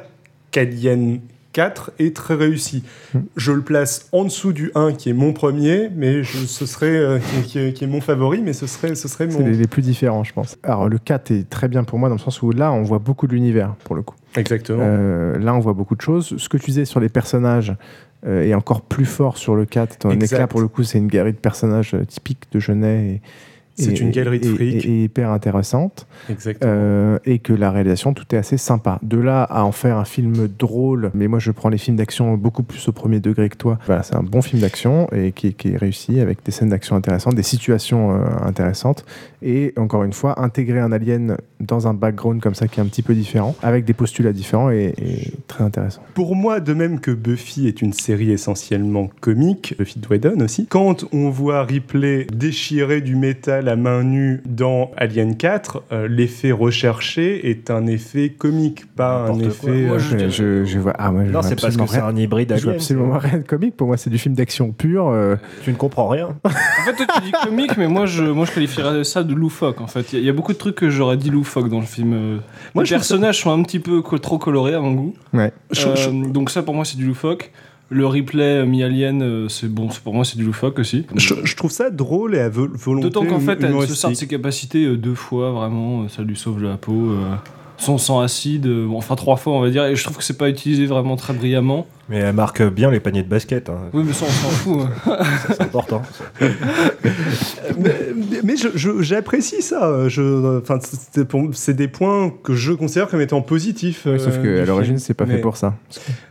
qu'Alien 0.50 1.18
4 1.54 1.92
est 1.98 2.14
très 2.14 2.34
réussi. 2.34 2.82
Je 3.36 3.52
le 3.52 3.62
place 3.62 4.08
en 4.12 4.24
dessous 4.24 4.52
du 4.52 4.70
1 4.74 4.92
qui 4.92 5.08
est 5.08 5.14
mon 5.14 5.32
premier, 5.32 5.88
mais 5.96 6.22
je- 6.22 6.44
ce 6.46 6.66
serait 6.66 6.86
euh, 6.96 7.18
qui, 7.46 7.58
est, 7.58 7.72
qui 7.72 7.84
est 7.84 7.86
mon 7.86 8.02
favori, 8.02 8.42
mais 8.42 8.52
ce 8.52 8.66
serait 8.66 8.94
ce 8.94 9.08
serait 9.08 9.30
C'est 9.30 9.38
mon 9.38 9.46
les, 9.46 9.54
les 9.56 9.66
plus 9.66 9.80
différents, 9.82 10.24
je 10.24 10.32
pense. 10.34 10.58
Alors, 10.62 10.88
le 10.88 10.98
4 10.98 11.30
est 11.30 11.48
très 11.48 11.68
bien 11.68 11.84
pour 11.84 11.98
moi 11.98 12.08
dans 12.10 12.16
le 12.16 12.20
sens 12.20 12.42
où 12.42 12.50
là, 12.50 12.70
on 12.72 12.82
voit 12.82 12.98
beaucoup 12.98 13.26
de 13.26 13.32
l'univers, 13.32 13.74
pour 13.84 13.94
le 13.96 14.02
coup. 14.02 14.16
exactement. 14.36 14.82
Euh, 14.82 15.38
là, 15.38 15.54
on 15.54 15.60
voit 15.60 15.72
beaucoup 15.72 15.94
de 15.96 16.02
choses. 16.02 16.34
Ce 16.36 16.48
que 16.50 16.56
tu 16.58 16.66
disais 16.66 16.84
sur 16.84 17.00
les 17.00 17.08
personnages 17.08 17.74
euh, 18.26 18.42
est 18.42 18.54
encore 18.54 18.82
plus 18.82 19.04
fort 19.06 19.38
sur 19.38 19.54
le 19.54 19.64
4, 19.64 19.94
étant 19.94 20.08
donné 20.08 20.18
que 20.20 20.24
Exact. 20.24 20.38
là, 20.40 20.46
pour 20.48 20.60
le 20.60 20.68
coup, 20.68 20.82
c'est 20.82 20.98
une 20.98 21.06
galerie 21.08 21.32
de 21.32 21.38
personnages 21.38 21.96
typiques 22.08 22.44
de 22.52 22.58
Genet. 22.58 23.06
Et, 23.06 23.20
C'est 23.76 24.00
une 24.00 24.10
galerie 24.10 24.38
de 24.40 24.46
et- 24.46 24.54
fric. 24.54 24.84
Et, 24.84 24.88
et 24.88 25.02
hyper 25.04 25.30
intéressante. 25.30 26.06
exactement. 26.30 26.70
Euh, 26.72 27.18
et 27.24 27.38
que 27.40 27.52
la 27.52 27.70
réalisation, 27.70 28.14
tout 28.14 28.24
est 28.34 28.38
assez 28.38 28.56
sympa. 28.56 28.98
De 29.02 29.18
là 29.18 29.42
à 29.42 29.64
en 29.64 29.72
faire 29.72 29.96
un 29.98 30.04
film 30.04 30.48
drôle, 30.58 31.10
mais 31.14 31.26
moi 31.28 31.38
je 31.38 31.50
prends 31.50 31.68
les 31.68 31.78
films 31.78 31.96
d'action 31.96 32.36
beaucoup 32.36 32.62
plus 32.62 32.86
au 32.88 32.92
premier 32.92 33.20
degré 33.20 33.48
que 33.48 33.56
toi. 33.56 33.78
Voilà, 33.86 34.02
c'est 34.02 34.14
un 34.14 34.22
bon 34.22 34.42
film 34.42 34.62
d'action 34.62 35.08
et 35.12 35.32
qui, 35.32 35.54
qui 35.54 35.72
est 35.72 35.76
réussi 35.76 36.20
avec 36.20 36.44
des 36.44 36.52
scènes 36.52 36.68
d'action 36.68 36.94
intéressantes, 36.96 37.34
des 37.34 37.42
situations 37.42 38.14
euh, 38.14 38.24
intéressantes. 38.46 39.04
Et 39.46 39.74
encore 39.76 40.04
une 40.04 40.14
fois, 40.14 40.42
intégrer 40.42 40.80
un 40.80 40.90
alien 40.90 41.36
dans 41.60 41.86
un 41.86 41.92
background 41.92 42.40
comme 42.40 42.54
ça 42.54 42.66
qui 42.66 42.80
est 42.80 42.82
un 42.82 42.86
petit 42.86 43.02
peu 43.02 43.12
différent, 43.14 43.54
avec 43.62 43.84
des 43.84 43.92
postulats 43.92 44.32
différents 44.32 44.70
et, 44.70 44.94
et 44.96 45.32
très 45.48 45.62
intéressant. 45.64 46.00
Pour 46.14 46.34
moi, 46.34 46.60
de 46.60 46.72
même 46.72 46.98
que 46.98 47.10
Buffy 47.10 47.68
est 47.68 47.82
une 47.82 47.92
série 47.92 48.30
essentiellement 48.32 49.10
comique, 49.20 49.74
Buffy 49.78 49.98
de 49.98 50.06
Whedon 50.08 50.40
aussi, 50.40 50.66
quand 50.66 51.04
on 51.12 51.28
voit 51.28 51.62
Ripley 51.64 52.26
déchirer 52.32 53.02
du 53.02 53.16
métal 53.16 53.68
à 53.68 53.76
main 53.76 54.02
nue 54.02 54.40
dans 54.46 54.90
Alien 54.96 55.36
4, 55.36 55.82
euh, 55.92 56.08
l'effet 56.08 56.50
recherché 56.52 57.50
est 57.50 57.70
un 57.70 57.86
effet 57.86 58.30
comique, 58.30 58.86
pas 58.96 59.26
un 59.28 59.38
effet... 59.40 59.86
Moi, 59.86 59.96
euh, 59.96 59.98
je- 59.98 60.18
Je, 60.18 60.28
je, 60.30 60.64
je 60.64 60.78
vois, 60.78 60.94
ah, 60.98 61.10
moi, 61.12 61.24
je 61.26 61.30
Non, 61.30 61.42
c'est 61.42 61.60
parce 61.60 61.76
que 61.76 61.86
c'est 61.86 61.98
un 61.98 62.16
hybride 62.16 62.54
Je 62.56 62.62
vois 62.62 62.70
alien. 62.72 62.80
absolument 62.80 63.18
rien 63.18 63.38
de 63.38 63.44
comique. 63.46 63.76
Pour 63.76 63.88
moi, 63.88 63.96
c'est 63.98 64.08
du 64.10 64.18
film 64.18 64.34
d'action 64.34 64.72
pur. 64.72 65.08
euh, 65.08 65.36
Tu 65.62 65.70
ne 65.70 65.76
comprends 65.76 66.08
rien. 66.08 66.28
En 66.44 66.48
fait, 66.48 66.94
toi, 66.96 67.06
tu 67.16 67.22
dis 67.22 67.32
comique, 67.44 67.76
mais 67.76 67.88
moi, 67.88 68.06
je, 68.06 68.22
moi, 68.24 68.46
je 68.46 68.52
qualifierais 68.52 69.04
ça 69.04 69.22
de 69.22 69.33
loufoque. 69.40 69.80
En 69.80 69.86
fait, 69.86 70.12
il 70.12 70.16
y, 70.16 70.18
a- 70.18 70.20
il 70.20 70.26
y 70.26 70.28
a 70.28 70.32
beaucoup 70.32 70.52
de 70.52 70.58
trucs 70.58 70.74
que 70.76 70.90
j'aurais 70.90 71.16
dit 71.16 71.30
loufoque 71.30 71.68
dans 71.68 71.80
le 71.80 71.86
film. 71.86 72.12
Euh, 72.12 72.36
Moi, 72.74 72.84
les 72.84 72.88
ça- 72.90 72.96
personnages 72.96 73.40
sont 73.40 73.50
un 73.50 73.62
petit 73.62 73.78
peu 73.78 74.02
co- 74.02 74.18
trop 74.18 74.38
colorés 74.38 74.74
à 74.74 74.80
mon 74.80 74.92
goût. 74.92 75.14
ouais. 75.32 75.52
je- 75.70 75.86
Euh, 75.88 75.96
je- 75.96 76.10
donc 76.30 76.50
ça, 76.50 76.62
pour 76.62 76.74
moi, 76.74 76.84
c'est 76.84 76.96
du 76.96 77.06
loufoque. 77.06 77.52
Le 77.90 78.06
replay 78.06 78.60
euh, 78.62 78.66
mi-alien, 78.66 79.22
euh, 79.22 79.48
c'est 79.48 79.68
bon. 79.68 79.88
Pour 80.02 80.14
moi, 80.14 80.24
c'est 80.24 80.38
du 80.38 80.44
loufoque 80.44 80.78
aussi. 80.78 81.04
je, 81.16 81.34
je 81.44 81.54
trouve 81.56 81.70
ça 81.70 81.90
drôle 81.90 82.34
et 82.34 82.40
à 82.40 82.48
vo- 82.48 82.66
volonté 82.72 83.08
D'autant 83.10 83.26
qu'en 83.26 83.40
fait, 83.40 83.62
elle 83.62 83.78
se 83.86 83.94
sert 83.94 84.10
de 84.10 84.14
ses 84.14 84.26
capacités 84.26 84.84
euh, 84.86 84.96
deux 84.96 85.14
fois, 85.14 85.50
vraiment, 85.52 86.08
ça 86.08 86.22
lui 86.22 86.34
sauve 86.36 86.62
la 86.62 86.76
peau. 86.78 86.92
euh, 87.10 87.34
son 87.84 87.98
sang 87.98 88.20
acide, 88.20 88.66
euh, 88.66 88.88
enfin 88.94 89.14
trois 89.14 89.36
fois, 89.36 89.52
on 89.52 89.60
va 89.60 89.70
dire, 89.70 89.84
et 89.84 89.94
je 89.96 90.02
trouve 90.04 90.16
que 90.16 90.24
c'est 90.24 90.38
pas 90.38 90.48
utilisé 90.48 90.86
vraiment 90.86 91.16
très 91.16 91.32
brillamment. 91.34 91.86
Mais 92.08 92.18
elle 92.18 92.34
marque 92.34 92.62
bien 92.62 92.90
les 92.90 93.00
paniers 93.00 93.22
de 93.22 93.28
basket. 93.28 93.68
hein. 93.70 93.76
Oui, 93.92 94.02
mais 94.06 94.12
ça, 94.12 94.26
on 94.26 94.30
s'en 94.30 94.48
fout. 94.48 94.86
hein. 95.06 95.18
C'est 95.48 95.60
important. 95.62 96.02
mais 97.78 97.90
mais 98.42 98.54
j'apprécie 99.00 99.62
ça. 99.62 100.06
C'est 101.52 101.74
des 101.76 101.88
points 101.88 102.30
que 102.42 102.54
je 102.54 102.72
considère 102.72 103.08
comme 103.08 103.20
étant 103.20 103.42
positifs. 103.42 104.02
Sauf 104.04 104.38
euh, 104.38 104.42
qu'à 104.56 104.60
du 104.62 104.66
l'origine, 104.66 104.98
c'est 104.98 105.14
pas 105.14 105.26
fait 105.26 105.38
pour 105.38 105.56
ça. 105.56 105.74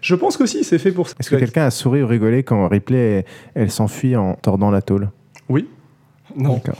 Je 0.02 0.16
pense 0.16 0.38
qu'aussi, 0.38 0.64
c'est 0.64 0.78
fait 0.80 0.92
pour 0.92 1.08
ça. 1.10 1.16
Est-ce 1.20 1.30
que 1.30 1.36
quelqu'un 1.36 1.66
a 1.66 1.72
souri 1.72 2.04
ou 2.04 2.08
rigolé 2.08 2.44
quand 2.44 2.68
Ripley 2.68 2.98
elle, 3.56 3.64
elle 3.64 3.72
s'enfuit 3.72 4.16
en 4.16 4.36
tordant 4.36 4.72
la 4.72 4.82
tôle? 4.82 5.10
Oui. 5.50 5.68
Non. 6.36 6.62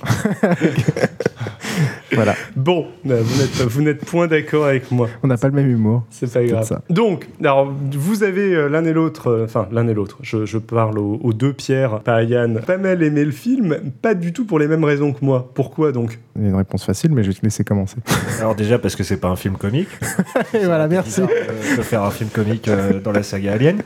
Voilà, 2.14 2.36
Bon, 2.56 2.86
euh, 3.10 3.22
vous 3.24 3.42
n'êtes 3.42 3.62
vous 3.72 3.82
n'êtes 3.82 4.06
point 4.06 4.28
d'accord 4.28 4.66
avec 4.66 4.92
moi. 4.92 5.10
on 5.24 5.28
n'a 5.28 5.38
pas 5.38 5.48
le 5.48 5.54
même 5.54 5.70
humour. 5.70 6.04
C'est 6.12 6.32
pas 6.32 6.44
grave. 6.44 6.64
ça. 6.64 6.82
Donc, 6.90 7.28
alors, 7.44 7.74
vous 7.94 8.24
avez 8.24 8.54
euh, 8.54 8.68
l'un 8.70 8.86
et 8.86 8.94
l'autre, 8.94 9.28
euh, 9.32 9.46
enfin, 9.46 9.68
l'un 9.72 9.88
et 9.88 9.94
l'autre, 9.96 10.20
je, 10.22 10.46
je 10.46 10.58
parle 10.60 11.00
aux, 11.00 11.20
aux 11.24 11.34
deux 11.34 11.54
Pierre, 11.54 12.02
pas 12.02 12.16
à 12.16 12.24
Yann, 12.24 12.62
pas 12.66 12.78
mal 12.78 13.02
aimé 13.02 13.26
le 13.26 13.32
film, 13.32 13.78
pas 14.02 14.14
du 14.14 14.32
tout 14.32 14.46
pour 14.46 14.60
les 14.60 14.68
mêmes 14.68 14.84
raisons 14.84 15.12
que 15.14 15.26
moi. 15.26 15.50
Pourquoi 15.56 15.92
donc? 15.92 16.20
Il 16.36 16.44
y 16.44 16.46
a 16.46 16.50
une 16.50 16.56
réponse 16.56 16.84
facile, 16.84 17.12
mais 17.14 17.24
je 17.24 17.30
vais 17.30 17.34
te 17.36 17.42
laisser 17.44 17.64
commencer. 17.64 17.98
Alors 18.40 18.56
déjà 18.56 18.78
parce 18.80 18.96
que 18.96 19.04
c'est 19.04 19.18
pas 19.18 19.30
un 19.30 19.36
film 19.36 19.56
comique. 19.58 19.90
Et 20.54 20.66
voilà, 20.66 20.88
merci. 20.88 21.22
Bizarre, 21.22 21.30
euh, 21.32 21.78
de 21.78 21.82
faire 21.82 22.04
un 22.04 22.12
film 22.12 22.30
comique 22.30 22.68
euh, 22.68 23.00
dans 23.00 23.12
la 23.12 23.24
saga 23.24 23.54
Alien. 23.54 23.78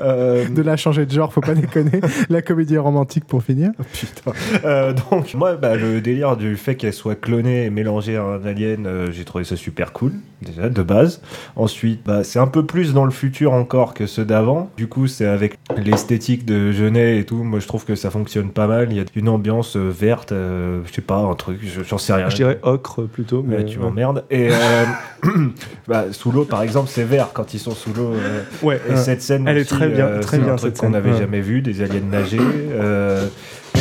Euh, 0.00 0.48
De 0.48 0.62
à 0.68 0.76
changer 0.76 1.06
de 1.06 1.10
genre, 1.12 1.32
faut 1.32 1.40
pas 1.40 1.54
déconner. 1.54 2.00
La 2.30 2.40
comédie 2.40 2.78
romantique 2.78 3.24
pour 3.26 3.42
finir. 3.42 3.70
Putain. 3.92 4.32
Euh, 4.64 4.94
donc, 5.10 5.34
moi, 5.34 5.54
bah, 5.56 5.76
le 5.76 6.00
délire 6.00 6.36
du 6.36 6.56
fait 6.56 6.76
qu'elle 6.76 6.92
soit 6.94 7.01
clonée 7.10 7.64
et 7.64 7.70
mélangée 7.70 8.16
à 8.16 8.22
un 8.22 8.44
alien, 8.44 8.86
euh, 8.86 9.10
j'ai 9.12 9.24
trouvé 9.24 9.44
ça 9.44 9.56
super 9.56 9.92
cool, 9.92 10.12
déjà, 10.40 10.68
de 10.68 10.82
base. 10.82 11.20
Ensuite, 11.56 12.00
bah, 12.04 12.24
c'est 12.24 12.38
un 12.38 12.46
peu 12.46 12.64
plus 12.64 12.92
dans 12.94 13.04
le 13.04 13.10
futur 13.10 13.52
encore 13.52 13.94
que 13.94 14.06
ceux 14.06 14.24
d'avant. 14.24 14.70
Du 14.76 14.86
coup, 14.86 15.06
c'est 15.06 15.26
avec 15.26 15.58
l'esthétique 15.76 16.44
de 16.44 16.72
Genet 16.72 17.18
et 17.18 17.24
tout. 17.24 17.42
Moi, 17.42 17.60
je 17.60 17.66
trouve 17.66 17.84
que 17.84 17.94
ça 17.94 18.10
fonctionne 18.10 18.50
pas 18.50 18.66
mal. 18.66 18.88
Il 18.90 18.96
y 18.96 19.00
a 19.00 19.04
une 19.16 19.28
ambiance 19.28 19.76
euh, 19.76 19.90
verte, 19.90 20.32
euh, 20.32 20.80
je 20.86 20.92
sais 20.92 21.02
pas, 21.02 21.16
un 21.18 21.34
truc, 21.34 21.58
je- 21.62 21.82
j'en 21.82 21.98
sais 21.98 22.12
rien. 22.12 22.28
Je 22.30 22.36
dirais 22.36 22.58
ocre 22.62 23.02
plutôt, 23.02 23.42
mais 23.46 23.64
tu 23.64 23.78
m'emmerdes. 23.78 24.24
Et 24.30 24.48
euh, 24.50 24.84
bah, 25.88 26.06
sous 26.12 26.30
l'eau, 26.32 26.44
par 26.44 26.62
exemple, 26.62 26.88
c'est 26.90 27.04
vert 27.04 27.30
quand 27.34 27.54
ils 27.54 27.58
sont 27.60 27.72
sous 27.74 27.92
l'eau. 27.94 28.12
euh, 28.14 28.42
Ouais, 28.62 28.80
et 28.88 28.92
euh, 28.92 28.96
cette 28.96 29.22
scène, 29.22 29.46
elle 29.48 29.58
est 29.58 29.60
aussi, 29.62 29.70
très 29.74 29.88
bien, 29.88 30.06
euh, 30.06 30.20
très 30.20 30.36
c'est 30.38 30.42
bien, 30.44 30.52
un 30.54 30.56
truc 30.56 30.76
qu'on 30.76 30.90
n'avait 30.90 31.12
ouais. 31.12 31.18
jamais 31.18 31.40
vu, 31.40 31.62
des 31.62 31.82
aliens 31.82 32.00
nager. 32.10 32.38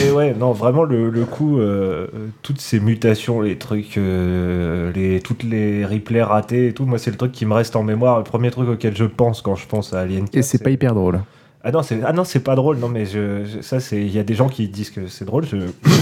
Et 0.01 0.11
ouais, 0.11 0.33
non, 0.33 0.51
vraiment 0.51 0.83
le, 0.83 1.09
le 1.09 1.25
coup, 1.25 1.59
euh, 1.59 2.07
toutes 2.41 2.59
ces 2.61 2.79
mutations, 2.79 3.41
les 3.41 3.57
trucs, 3.57 3.97
euh, 3.97 4.91
les, 4.93 5.19
toutes 5.21 5.43
les 5.43 5.85
replays 5.85 6.23
ratés 6.23 6.67
et 6.67 6.73
tout, 6.73 6.85
moi 6.85 6.97
c'est 6.97 7.11
le 7.11 7.17
truc 7.17 7.31
qui 7.31 7.45
me 7.45 7.53
reste 7.53 7.75
en 7.75 7.83
mémoire. 7.83 8.17
Le 8.17 8.23
premier 8.23 8.51
truc 8.51 8.69
auquel 8.69 8.95
je 8.95 9.05
pense 9.05 9.41
quand 9.41 9.55
je 9.55 9.67
pense 9.67 9.93
à 9.93 10.01
Alien 10.01 10.25
4. 10.25 10.35
Et 10.37 10.41
c'est 10.41 10.63
pas 10.63 10.69
hyper 10.69 10.93
drôle. 10.95 11.21
Ah 11.63 11.71
non, 11.71 11.83
c'est 11.83 11.99
ah 12.05 12.13
non, 12.13 12.23
c'est 12.23 12.39
pas 12.43 12.55
drôle. 12.55 12.77
Non, 12.77 12.87
mais 12.89 13.05
je, 13.05 13.45
je- 13.45 13.61
ça 13.61 13.79
c'est, 13.79 13.97
il 14.01 14.11
y 14.11 14.17
a 14.19 14.23
des 14.23 14.33
gens 14.33 14.49
qui 14.49 14.67
disent 14.67 14.89
que 14.89 15.07
c'est 15.07 15.25
drôle. 15.25 15.45
Je, 15.45 15.57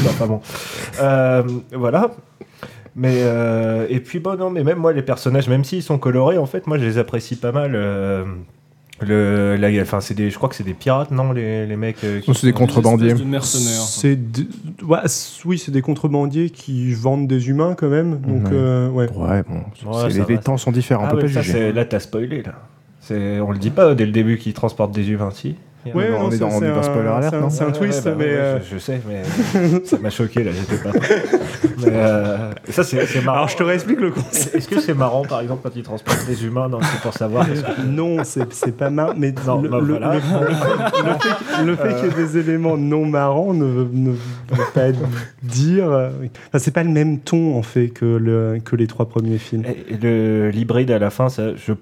enfin 0.06 0.28
bon, 0.28 0.42
Euh, 1.02 1.44
voilà. 1.74 2.12
Mais 2.96 3.22
euh, 3.24 3.86
et 3.90 4.00
puis 4.00 4.20
bon 4.20 4.38
non, 4.38 4.50
mais 4.50 4.64
même 4.64 4.80
moi 4.80 4.94
les 4.94 5.02
personnages, 5.04 5.48
même 5.48 5.64
s'ils 5.64 5.84
sont 5.84 5.98
colorés, 6.00 6.38
en 6.38 6.46
fait, 6.46 6.68
moi 6.68 6.78
je 6.78 6.86
les 6.86 6.98
apprécie 6.98 7.36
pas 7.36 7.52
mal. 7.52 7.74
euh, 7.76 8.24
le, 9.02 9.56
la, 9.58 9.82
enfin 9.82 10.02
c'est 10.02 10.14
des, 10.14 10.30
je 10.30 10.36
crois 10.38 10.50
que 10.50 10.56
c'est 10.56 10.64
des 10.64 10.74
pirates, 10.74 11.12
non 11.12 11.32
les, 11.32 11.66
les 11.66 11.76
mecs. 11.76 12.04
euh, 12.04 12.20
qui 12.20 12.34
c'est 12.34 12.48
des 12.48 12.54
contrebandiers. 12.54 13.14
mercenaires. 13.14 13.82
C'est 13.82 14.16
d- 14.16 14.48
ouais, 14.84 15.00
oui, 15.46 15.58
c'est 15.58 15.72
des 15.72 15.82
contrebandiers 15.82 16.50
qui 16.50 16.94
vendent 16.94 17.28
des 17.28 17.50
humains 17.50 17.76
quand 17.78 17.90
même. 17.90 18.20
Donc, 18.22 18.46
Ouais. 18.46 18.50
euh, 18.54 18.90
ouais. 18.90 19.10
Ouais, 19.16 19.44
bon, 19.48 19.56
Ouais, 19.92 20.10
c'est- 20.12 20.20
ça 20.20 20.26
les, 20.28 20.38
temps 20.38 20.58
sont 20.58 20.72
différents, 20.72 21.06
Ah 21.06 21.10
on 21.14 21.16
peut 21.16 21.18
ouais, 21.18 21.28
pas 21.28 21.34
ça, 21.36 21.42
juger. 21.42 21.54
c'est- 21.58 21.72
là 21.72 21.86
t'as 21.86 22.00
spoilé 22.00 22.42
là. 22.44 22.54
C'est, 23.02 23.40
on 23.40 23.52
le 23.52 23.58
dit 23.58 23.70
pas 23.72 23.96
dès 23.96 24.06
le 24.06 24.12
début 24.12 24.38
qu'ils 24.38 24.54
transportent 24.54 24.94
des 24.94 25.10
humains, 25.10 25.32
si. 25.32 25.56
Ouais, 25.86 26.10
Non, 26.10 26.18
on 26.26 26.32
est 26.32 26.38
dans- 26.38 26.48
on 26.48 26.60
c'est 26.60 26.66
est 26.66 26.70
dans 26.70 26.78
un- 26.80 26.84
spoiler 26.84 27.08
alert, 27.08 27.30
c'est 27.32 27.36
un- 27.38 27.40
non 27.42 27.50
C'est 27.50 27.64
un 27.64 27.72
twist, 27.72 28.06
ouais, 28.06 28.12
bah 28.12 28.18
mais 28.20 28.26
euh, 28.26 28.60
je, 28.60 28.74
je 28.74 28.78
sais, 28.80 29.02
mais 29.08 29.80
ça 29.86 29.98
m'a 29.98 30.10
choqué 30.10 30.44
là, 30.44 30.52
j'étais 30.52 30.84
pas 30.84 30.92
mais 31.80 31.86
euh, 31.94 32.52
ça 32.70 32.84
c'est, 32.84 33.22
marrant. 33.24 33.38
alors 33.38 33.48
je 33.50 33.56
te 33.56 33.64
réexplique 33.64 34.02
le 34.02 34.12
concept. 34.12 34.56
Est-ce 34.56 34.68
que 34.68 34.80
c'est 34.82 34.94
marrant, 34.94 35.24
par 35.24 35.40
exemple, 35.40 35.62
quand 35.64 35.76
ils 35.76 35.84
transportent 35.84 36.26
des 36.28 36.46
humains 36.46 36.68
Non, 36.70 36.80
c'est 36.82 37.02
pour 37.02 37.14
savoir. 37.14 37.46
que- 37.48 37.82
Non, 37.88 38.18
c'est 38.24 38.76
pas 38.76 38.90
marrant, 38.90 39.14
mais 39.18 39.34
Non, 39.48 39.62
le, 39.62 39.70
bah 39.70 39.80
le- 39.80 39.86
voilà. 39.86 40.14
le- 40.16 41.66
le 41.66 41.76
fait, 41.76 41.90
fait 41.90 41.96
qu'il 41.96 42.06
y 42.06 42.22
ait 42.22 42.26
des 42.26 42.38
éléments 42.38 42.78
non 42.78 43.06
marrants 43.06 43.54
ne 43.54 43.66
veut, 43.66 43.88
ne 43.94 44.12
veut 44.12 44.18
pas 44.74 44.88
dire. 45.44 45.90
euh, 45.92 46.10
enfin, 46.50 46.60
c'est 46.60 46.72
pas 46.74 46.84
le 46.84 46.90
même 46.92 47.20
ton 47.20 47.58
en 47.58 47.64
fait 47.64 47.88
que, 47.88 48.06
le, 48.06 48.60
que 48.64 48.76
les 48.76 48.88
trois 48.88 49.08
premiers 49.08 49.38
films. 49.38 49.64
Et 49.66 49.96
le 50.02 50.50
l'hybride 50.50 50.92
à 50.92 51.00
la 51.00 51.10
fin, 51.10 51.30
ça, 51.30 51.56
je, 51.56 51.74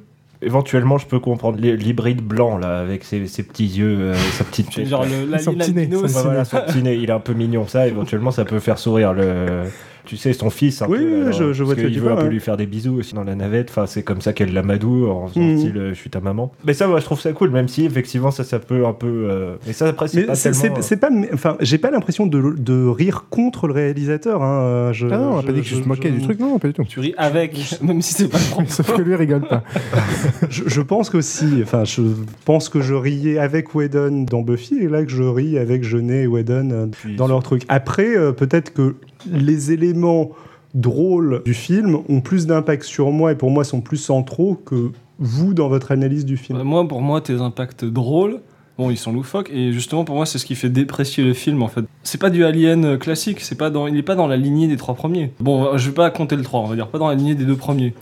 éventuellement, 0.42 0.98
je 0.98 1.06
peux 1.08 1.20
comprendre 1.20 1.58
L'hy- 1.60 1.76
l'hybride 1.78 2.22
blanc 2.22 2.58
là, 2.58 2.80
avec 2.80 3.04
ses, 3.04 3.28
ses 3.28 3.44
petits 3.44 3.68
yeux, 3.68 3.98
euh, 4.00 4.14
sa 4.14 4.44
petite 4.44 4.74
tête. 4.74 4.86
dire, 4.86 5.02
le, 5.04 5.38
Son 5.40 5.52
l'alien 5.52 5.58
petit 5.58 5.74
nez, 5.74 5.82
albino, 5.84 6.08
son 6.08 6.22
voilà, 6.24 6.44
petit 6.46 6.84
nez, 6.84 6.96
il 6.96 7.10
est 7.10 7.14
un 7.14 7.20
peu 7.20 7.34
mignon, 7.34 7.68
ça. 7.68 7.88
Éventuellement, 7.88 8.32
ça 8.32 8.46
peut 8.46 8.60
faire 8.60 8.78
sourire 8.78 9.14
le, 9.14 9.64
tu 10.08 10.18
sais, 10.18 10.34
son 10.34 10.50
fils. 10.50 10.82
Un 10.82 10.88
Oui, 10.88 10.98
peu, 10.98 11.04
oui, 11.06 11.22
alors, 11.22 11.34
je- 11.34 11.54
je 11.54 11.64
vois 11.64 11.76
qu'il 11.76 11.92
tu 11.92 12.00
veut 12.00 12.12
un 12.12 12.16
peu 12.16 12.28
lui 12.28 12.40
faire 12.40 12.58
des 12.58 12.66
bisous 12.66 12.96
aussi 12.98 13.14
dans 13.14 13.24
la 13.24 13.36
navette. 13.36 13.70
Enfin, 13.70 13.86
c'est 13.86 14.02
comme 14.04 14.22
ça 14.22 14.34
qu'elle 14.34 14.54
l'amadou 14.54 15.08
en 15.10 15.28
faisant 15.28 15.58
style 15.58 15.78
euh, 15.78 15.90
je 15.94 16.00
suis 16.00 16.10
ta 16.10 16.20
maman. 16.22 16.52
Mais 16.66 16.74
ça, 16.74 16.88
moi, 16.88 17.00
je 17.00 17.06
trouve 17.06 17.20
ça 17.22 17.32
cool, 17.34 17.50
même 17.52 17.68
si 17.68 17.86
effectivement, 17.86 18.32
ça, 18.32 18.44
ça 18.44 18.60
peut 18.60 18.86
un 18.86 18.94
peu. 18.94 19.28
euh, 19.30 19.56
Mais 19.68 19.74
ça, 19.74 19.88
après, 19.88 20.08
c'est 20.08 20.24
pas 20.24 20.36
tellement. 20.36 20.76
c'est- 20.82 20.98
pas, 20.98 21.10
enfin, 21.34 21.58
j'ai 21.60 21.78
pas 21.78 21.92
l'impression 21.92 22.26
de, 22.26 22.56
de 22.58 22.88
rire 22.88 23.26
contre 23.30 23.68
le 23.68 23.74
réalisateur. 23.74 24.42
Hein. 24.42 24.92
Je, 24.94 25.08
Ah 25.08 25.18
non, 25.18 25.32
on 25.32 25.36
n'a 25.36 25.42
je- 25.42 25.48
pas 25.48 25.54
dit 25.54 25.62
que 25.62 25.68
je 25.68 25.76
je- 25.76 25.82
se 25.84 25.88
moquais 25.88 26.10
je- 26.10 26.16
du 26.16 26.22
truc, 26.22 26.40
non, 26.40 26.58
pas 26.58 26.68
du 26.70 26.74
tout. 26.74 26.84
Tu 26.88 27.00
ris 27.00 27.14
avec, 27.18 27.54
même 27.82 28.02
si 28.02 28.14
c'est 28.14 28.28
pas 28.30 28.38
le 28.40 28.50
propos. 28.50 28.70
Sauf 28.70 28.94
que 28.96 29.02
lui 29.02 29.16
rigole 29.16 29.42
pas. 29.48 29.64
Je, 30.50 30.64
je 30.68 30.82
pense 30.82 31.10
qu'aussi, 31.10 31.46
enfin, 31.64 31.84
je 31.84 32.02
pense 32.46 32.70
que 32.70 32.80
je 32.82 32.94
riais 32.94 33.38
avec 33.38 33.74
Whedon 33.76 34.26
dans 34.30 34.42
Buffy 34.42 34.78
et 34.80 34.88
là 34.88 35.04
que 35.04 35.12
je 35.12 35.24
ris 35.24 35.58
avec 35.58 35.84
Jeunet 35.84 36.24
et 36.24 36.28
Whedon 36.28 36.70
euh, 36.72 36.86
dans 37.18 37.28
leur 37.28 37.44
truc. 37.44 37.64
Après, 37.68 38.16
euh, 38.16 38.32
peut-être 38.32 38.74
que 38.74 38.96
les 39.26 39.72
éléments 39.72 40.32
drôles 40.74 41.42
du 41.46 41.54
film 41.54 42.00
ont 42.08 42.22
plus 42.22 42.46
d'impact 42.46 42.84
sur 42.84 43.12
moi 43.12 43.32
et 43.32 43.36
pour 43.36 43.50
moi 43.50 43.64
sont 43.64 43.82
plus 43.82 43.98
centraux 43.98 44.56
que 44.56 44.92
vous 45.20 45.54
dans 45.54 45.68
votre 45.68 45.92
analyse 45.92 46.26
du 46.26 46.38
film. 46.38 46.62
Moi, 46.62 46.88
pour 46.88 47.02
moi, 47.02 47.22
tes 47.22 47.34
impacts 47.42 47.86
drôles, 47.86 48.42
bon, 48.78 48.92
ils 48.92 48.98
sont 48.98 49.12
loufoques, 49.12 49.50
et 49.52 49.74
justement, 49.74 50.06
pour 50.06 50.16
moi, 50.16 50.26
c'est 50.26 50.38
ce 50.38 50.46
qui 50.46 50.56
fait 50.56 50.70
déprécier 50.70 51.24
le 51.24 51.34
film, 51.34 51.64
en 51.64 51.68
fait. 51.68 51.86
C'est 52.04 52.20
pas 52.20 52.30
du 52.30 52.46
Alien 52.46 52.86
euh, 52.86 52.98
classique, 52.98 53.42
c'est 53.42 53.58
pas 53.58 53.70
dans, 53.70 53.88
il 53.88 53.98
est 53.98 54.04
pas 54.04 54.16
dans 54.16 54.28
la 54.28 54.38
lignée 54.38 54.68
des 54.68 54.78
trois 54.78 54.94
premiers. 54.94 55.32
Bon, 55.40 55.76
je 55.78 55.90
vais 55.90 55.96
pas 55.96 56.10
compter 56.12 56.36
le 56.36 56.44
3, 56.44 56.60
on 56.60 56.66
va 56.68 56.76
dire, 56.76 56.88
pas 56.88 57.00
dans 57.00 57.10
la 57.10 57.16
lignée 57.16 57.36
des 57.36 57.46
deux 57.46 57.56
premiers. 57.56 57.94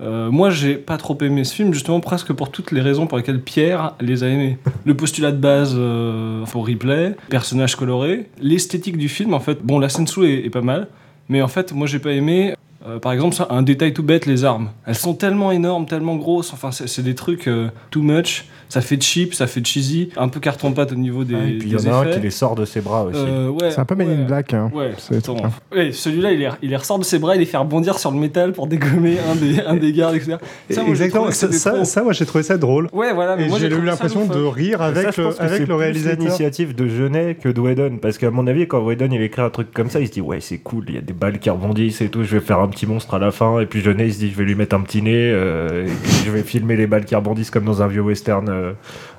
Euh, 0.00 0.30
moi, 0.30 0.50
j'ai 0.50 0.74
pas 0.74 0.98
trop 0.98 1.16
aimé 1.22 1.44
ce 1.44 1.54
film, 1.54 1.72
justement, 1.72 2.00
presque 2.00 2.32
pour 2.32 2.50
toutes 2.50 2.70
les 2.70 2.80
raisons 2.82 3.06
pour 3.06 3.16
lesquelles 3.16 3.40
Pierre 3.40 3.94
les 4.00 4.24
a 4.24 4.28
aimés. 4.28 4.58
Le 4.84 4.94
postulat 4.94 5.32
de 5.32 5.38
base, 5.38 5.74
euh, 5.76 6.44
replay, 6.54 7.16
personnage 7.30 7.76
coloré, 7.76 8.28
l'esthétique 8.40 8.98
du 8.98 9.08
film, 9.08 9.32
en 9.34 9.40
fait. 9.40 9.62
Bon, 9.62 9.78
la 9.78 9.88
scène 9.88 10.06
sous 10.06 10.24
est, 10.24 10.50
pas 10.50 10.60
mal, 10.60 10.88
mais 11.28 11.40
en 11.42 11.48
fait, 11.48 11.72
moi, 11.72 11.86
j'ai 11.86 11.98
pas 11.98 12.12
aimé. 12.12 12.54
euh, 12.86 12.98
par 12.98 13.12
exemple, 13.12 13.36
un 13.50 13.62
détail 13.62 13.92
tout 13.94 14.02
bête, 14.02 14.26
les 14.26 14.44
armes. 14.44 14.70
Elles 14.86 14.94
sont 14.94 15.14
tellement 15.14 15.50
énormes, 15.50 15.86
tellement 15.86 16.16
grosses. 16.16 16.52
Enfin, 16.52 16.70
c'est 16.72 16.86
c'est 16.88 17.02
des 17.02 17.14
trucs 17.14 17.48
euh, 17.48 17.68
too 17.90 18.02
much. 18.02 18.44
Ça 18.68 18.80
fait 18.80 19.00
cheap, 19.00 19.34
ça 19.34 19.46
fait 19.46 19.64
cheesy, 19.64 20.10
un 20.16 20.28
peu 20.28 20.40
carton-pâte 20.40 20.92
au 20.92 20.96
niveau 20.96 21.24
des. 21.24 21.34
Ah, 21.34 21.46
et 21.46 21.58
puis 21.58 21.70
il 21.70 21.80
y 21.80 21.88
en 21.88 21.92
a 21.92 21.96
un 21.96 22.06
qui 22.06 22.20
les 22.20 22.30
sort 22.30 22.54
de 22.54 22.64
ses 22.64 22.80
bras 22.80 23.04
aussi. 23.04 23.18
Euh, 23.18 23.48
ouais, 23.48 23.70
C'est 23.70 23.78
un 23.80 23.84
peu 23.84 23.94
Men 23.94 24.10
in. 24.10 24.24
Black. 24.26 24.52
Hein. 24.54 24.70
Ouais, 24.74 24.92
C'est. 24.98 25.26
Ouais, 25.74 25.92
celui-là, 25.92 26.32
il 26.32 26.40
les, 26.40 26.48
il 26.62 26.70
les 26.70 26.76
ressort 26.76 26.98
de 26.98 27.04
ses 27.04 27.18
bras, 27.18 27.36
il 27.36 27.38
les 27.38 27.46
fait 27.46 27.56
rebondir 27.56 27.98
sur 27.98 28.10
le 28.10 28.18
métal 28.18 28.52
pour 28.52 28.66
dégommer 28.66 29.16
un 29.30 29.34
des, 29.34 29.60
un 29.66 29.76
des 29.76 29.92
gardes, 29.92 30.16
etc. 30.16 30.36
Ça, 30.70 30.82
moi, 30.82 30.94
j'ai 30.94 31.06
Exactement, 31.06 31.30
ça, 31.30 31.52
ça, 31.52 31.84
ça, 31.84 32.02
moi 32.02 32.12
j'ai 32.12 32.26
trouvé 32.26 32.42
ça 32.42 32.56
drôle. 32.58 32.88
Ouais, 32.92 33.12
voilà, 33.12 33.36
mais 33.36 33.46
Et 33.46 33.48
moi 33.48 33.58
j'ai 33.58 33.68
eu 33.68 33.70
ça 33.70 33.76
l'impression 33.82 34.26
de 34.26 34.42
rire 34.42 34.78
Ça, 34.78 34.86
avec, 34.86 35.12
je 35.14 35.20
le, 35.20 35.26
pense 35.28 35.36
que 35.36 35.42
avec 35.42 35.52
c'est 35.54 35.58
le 35.60 35.64
plus 35.66 35.74
réalisateur. 35.74 36.18
l'initiative 36.24 36.74
de 36.74 36.88
Jeunet 36.88 37.36
que 37.40 37.48
de 37.48 37.60
Whedon. 37.60 37.98
Parce 38.00 38.18
qu'à 38.18 38.30
mon 38.30 38.46
avis, 38.46 38.66
quand 38.66 38.80
Whedon 38.84 39.08
il 39.12 39.22
écrit 39.22 39.42
un 39.42 39.50
truc 39.50 39.72
comme 39.72 39.90
ça, 39.90 40.00
il 40.00 40.08
se 40.08 40.12
dit 40.12 40.20
Ouais, 40.20 40.40
c'est 40.40 40.58
cool, 40.58 40.84
il 40.88 40.94
y 40.94 40.98
a 40.98 41.02
des 41.02 41.12
balles 41.12 41.38
qui 41.38 41.50
rebondissent 41.50 42.00
et 42.00 42.08
tout, 42.08 42.24
je 42.24 42.36
vais 42.36 42.44
faire 42.44 42.58
un 42.60 42.68
petit 42.68 42.86
monstre 42.86 43.14
à 43.14 43.18
la 43.18 43.30
fin. 43.30 43.60
Et 43.60 43.66
puis 43.66 43.80
Jeunet 43.80 44.06
il 44.08 44.14
se 44.14 44.18
dit 44.18 44.30
Je 44.30 44.36
vais 44.36 44.44
lui 44.44 44.54
mettre 44.54 44.74
un 44.74 44.80
petit 44.80 45.02
nez, 45.02 45.30
euh, 45.32 45.86
et 45.86 45.90
puis 46.02 46.12
je 46.24 46.30
vais 46.30 46.42
filmer 46.42 46.76
les 46.76 46.86
balles 46.86 47.04
qui 47.04 47.14
rebondissent 47.14 47.50
comme 47.50 47.64
dans 47.64 47.82
un 47.82 47.86
vieux 47.86 48.02
western 48.02 48.48
euh, 48.56 48.72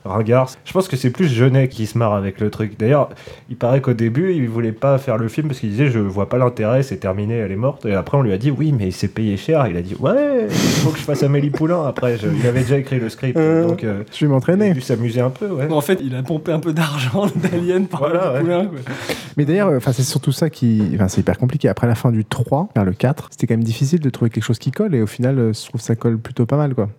ringard. 0.06 0.50
Je 0.66 0.74
pense 0.74 0.88
que 0.88 0.96
c'est 0.96 1.10
plus 1.10 1.28
Jeunet 1.28 1.68
qui 1.68 1.86
se 1.86 1.98
marre 1.98 2.14
avec 2.14 2.40
le 2.40 2.50
truc. 2.50 2.78
D'ailleurs, 2.80 3.10
il 3.50 3.56
paraît 3.58 3.82
qu'au 3.82 3.94
début, 3.94 4.34
il 4.34 4.48
voulait 4.50 4.72
pas 4.72 4.98
faire 4.98 5.18
le 5.18 5.28
film 5.28 5.48
parce 5.48 5.60
qu'il 5.60 5.70
disait 5.70 5.88
Je 5.90 6.00
vois 6.00 6.30
pas 6.30 6.38
l'intérêt, 6.38 6.84
c'est 6.84 6.98
terminé, 6.98 7.36
elle 7.36 7.52
est 7.52 7.56
morte. 7.58 7.86
Et 7.86 7.94
après, 7.94 8.18
on 8.18 8.22
lui 8.22 8.34
a 8.34 8.38
dit 8.38 8.52
Oui, 8.52 8.74
mais 8.78 8.92
c'est 8.92 9.08
payé 9.10 9.38
cher. 9.38 9.68
Il 9.68 9.78
a 9.78 9.82
dit 9.82 9.96
Ouais, 10.00 10.46
il 10.50 10.50
faut 10.50 10.90
que 10.92 10.98
je 11.00 11.04
fasse 11.04 11.24
Amélie 11.24 11.50
Poulain. 11.50 11.86
Après, 11.86 12.18
je- 12.18 12.28
il 12.28 12.46
avait 12.48 12.62
déjà 12.62 12.78
écrit 12.78 13.00
le 13.00 13.10
script, 13.10 13.38
Euh. 13.38 13.68
donc 13.68 13.84
euh, 13.84 14.04
Je 14.12 14.20
vais 14.20 14.22
il 14.22 14.26
a 14.26 14.30
m'entraîner. 14.30 14.74
dû 14.74 14.82
s'amuser 14.82 15.22
un 15.22 15.30
peu, 15.30 15.48
ouais. 15.48 15.72
En 15.72 15.82
fait, 15.82 16.00
il 16.04 16.16
a 16.16 16.24
pompé 16.24 16.52
un 16.52 16.60
peu 16.60 16.74
d'argent 16.74 17.26
d'Alien 17.36 17.88
par 17.88 18.00
Voilà, 18.02 18.34
ouais. 18.34 18.40
poulain, 18.42 18.66
quoi. 18.66 18.80
Mais 19.38 19.46
d'ailleurs, 19.46 19.72
enfin, 19.76 19.92
c'est 19.94 20.04
surtout 20.04 20.32
ça 20.32 20.50
qui. 20.50 20.82
Enfin, 20.96 21.08
c'est 21.08 21.22
hyper 21.22 21.38
compliqué. 21.38 21.68
Après 21.70 21.86
la 21.88 21.96
fin 21.96 22.12
du 22.12 22.26
3, 22.26 22.70
vers 22.76 22.86
le 22.86 22.94
4, 22.94 23.28
c'était 23.32 23.46
quand 23.48 23.54
même 23.54 23.64
difficile 23.64 24.00
de 24.00 24.10
trouver 24.10 24.30
quelque 24.32 24.44
chose 24.44 24.58
qui 24.60 24.72
colle. 24.72 24.96
Et 24.96 25.02
au 25.02 25.08
final, 25.08 25.38
euh, 25.38 25.54
je 25.54 25.68
trouve 25.68 25.80
que 25.82 25.86
ça 25.86 25.96
colle 25.96 26.18
plutôt 26.18 26.46
pas 26.46 26.58
mal, 26.58 26.74
quoi. 26.74 26.90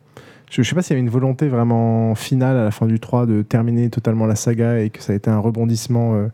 Je, 0.50 0.62
je 0.62 0.68
sais 0.68 0.74
pas 0.74 0.82
s'il 0.82 0.92
y 0.92 0.98
avait 0.98 1.04
une 1.04 1.10
volonté 1.10 1.48
vraiment 1.48 2.14
finale 2.14 2.56
à 2.56 2.64
la 2.64 2.70
fin 2.70 2.86
du 2.86 3.00
3 3.00 3.26
de 3.26 3.42
terminer 3.42 3.90
totalement 3.90 4.26
la 4.26 4.34
saga 4.34 4.80
et 4.80 4.90
que 4.90 5.02
ça 5.02 5.12
a 5.12 5.16
été 5.16 5.30
un 5.30 5.38
rebondissement 5.38 6.14
euh, 6.14 6.28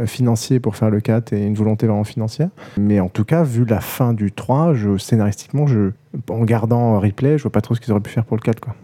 euh, 0.00 0.06
financier 0.06 0.60
pour 0.60 0.76
faire 0.76 0.90
le 0.90 1.00
4 1.00 1.32
et 1.32 1.44
une 1.44 1.54
volonté 1.54 1.86
vraiment 1.86 2.04
financière. 2.04 2.48
Mais 2.78 3.00
en 3.00 3.08
tout 3.08 3.24
cas, 3.24 3.42
vu 3.42 3.64
la 3.64 3.80
fin 3.80 4.12
du 4.12 4.30
3, 4.30 4.74
je, 4.74 4.98
scénaristiquement, 4.98 5.66
je, 5.66 5.90
en 6.28 6.44
gardant 6.44 6.98
Ripley, 6.98 7.38
je 7.38 7.42
vois 7.42 7.52
pas 7.52 7.60
trop 7.60 7.74
ce 7.74 7.80
qu'ils 7.80 7.92
auraient 7.92 8.02
pu 8.02 8.10
faire 8.10 8.24
pour 8.24 8.36
le 8.36 8.42
4, 8.42 8.60
quoi. 8.60 8.74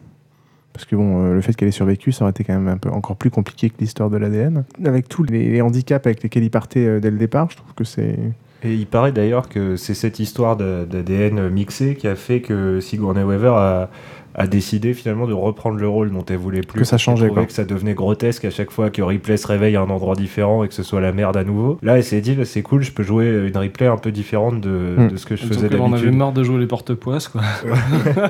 Parce 0.73 0.87
que 0.87 0.97
bon, 0.97 1.27
euh, 1.27 1.35
le 1.35 1.41
fait 1.43 1.55
qu'elle 1.55 1.69
ait 1.69 1.73
survécu, 1.73 2.13
ça 2.13 2.25
aurait 2.25 2.31
été 2.31 2.45
quand 2.45 2.55
même 2.55 2.69
un 2.69 2.79
peu 2.79 2.89
encore 2.89 3.17
plus 3.17 3.31
compliqué 3.31 3.69
que 3.69 3.75
l'histoire 3.79 4.09
de 4.09 4.17
l'ADN. 4.17 4.65
Avec 4.85 5.07
tous 5.07 5.23
les, 5.23 5.61
handicaps 5.61 6.07
avec 6.07 6.23
lesquels 6.23 6.45
il 6.45 6.51
partait 6.51 6.99
dès 6.99 7.11
le 7.11 7.19
départ, 7.19 7.51
je 7.51 7.59
trouve 7.59 7.75
que 7.75 7.85
c'est. 7.85 8.19
Et 8.65 8.75
il 8.75 8.87
paraît 8.87 9.13
d'ailleurs 9.13 9.51
que 9.51 9.77
c'est 9.77 9.93
cette 9.93 10.19
histoire 10.19 10.57
d'ADN 10.57 11.51
mixé 11.51 11.95
qui 11.95 12.09
a 12.09 12.15
fait 12.15 12.41
que 12.41 12.81
Sigourney 12.81 13.23
Weaver 13.23 13.53
a, 13.55 13.91
a 14.35 14.47
décidé 14.47 14.95
finalement 14.95 15.27
de 15.27 15.33
reprendre 15.33 15.79
le 15.79 15.89
rôle 15.89 16.11
dont 16.11 16.25
elle 16.29 16.37
voulait 16.39 16.63
plus. 16.63 16.79
Que 16.81 16.85
ça 16.85 16.97
changeait, 16.99 17.29
quoi. 17.29 17.45
que 17.45 17.53
ça 17.53 17.65
devenait 17.65 17.95
grotesque 17.95 18.45
à 18.47 18.51
chaque 18.51 18.71
fois 18.71 18.91
que 18.91 19.03
Ripley 19.03 19.37
se 19.37 19.47
réveille 19.47 19.77
à 19.77 19.83
un 19.83 19.91
endroit 19.91 20.15
différent 20.15 20.65
et 20.65 20.69
que 20.69 20.75
ce 20.75 20.83
soit 20.83 21.01
la 21.01 21.13
merde 21.13 21.37
à 21.37 21.45
nouveau. 21.45 21.79
Là, 21.83 21.97
elle 21.99 22.05
s'est 22.05 22.21
dit, 22.21 22.35
là, 22.35 22.45
c'est 22.45 22.63
cool, 22.63 22.83
je 22.83 22.93
peux 22.93 23.03
jouer 23.03 23.47
une 23.49 23.57
Ripley 23.57 23.87
un 23.87 23.97
peu 23.99 24.11
différente 24.13 24.61
de, 24.61 24.95
Hmm. 24.97 25.09
de 25.09 25.17
ce 25.17 25.27
que 25.27 25.37
je 25.37 25.45
faisais 25.47 25.69
que 25.69 25.75
On 25.77 25.85
avait 25.87 25.91
d'habitude. 25.97 26.15
marre 26.17 26.33
de 26.33 26.43
jouer 26.43 26.59
les 26.61 26.67
porte-poisses, 26.67 27.29
quoi. 27.29 27.43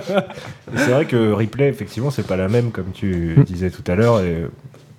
C'est 0.76 0.90
vrai 0.90 1.04
que 1.04 1.32
Ripley, 1.32 1.68
effectivement, 1.68 2.10
c'est 2.10 2.26
pas 2.26 2.36
la 2.36 2.48
même 2.48 2.70
comme 2.70 2.90
tu 2.92 3.34
Hmm. 3.36 3.42
disais 3.44 3.70
tout 3.70 3.82
à 3.86 3.94
l'heure. 3.94 4.20
Et 4.20 4.44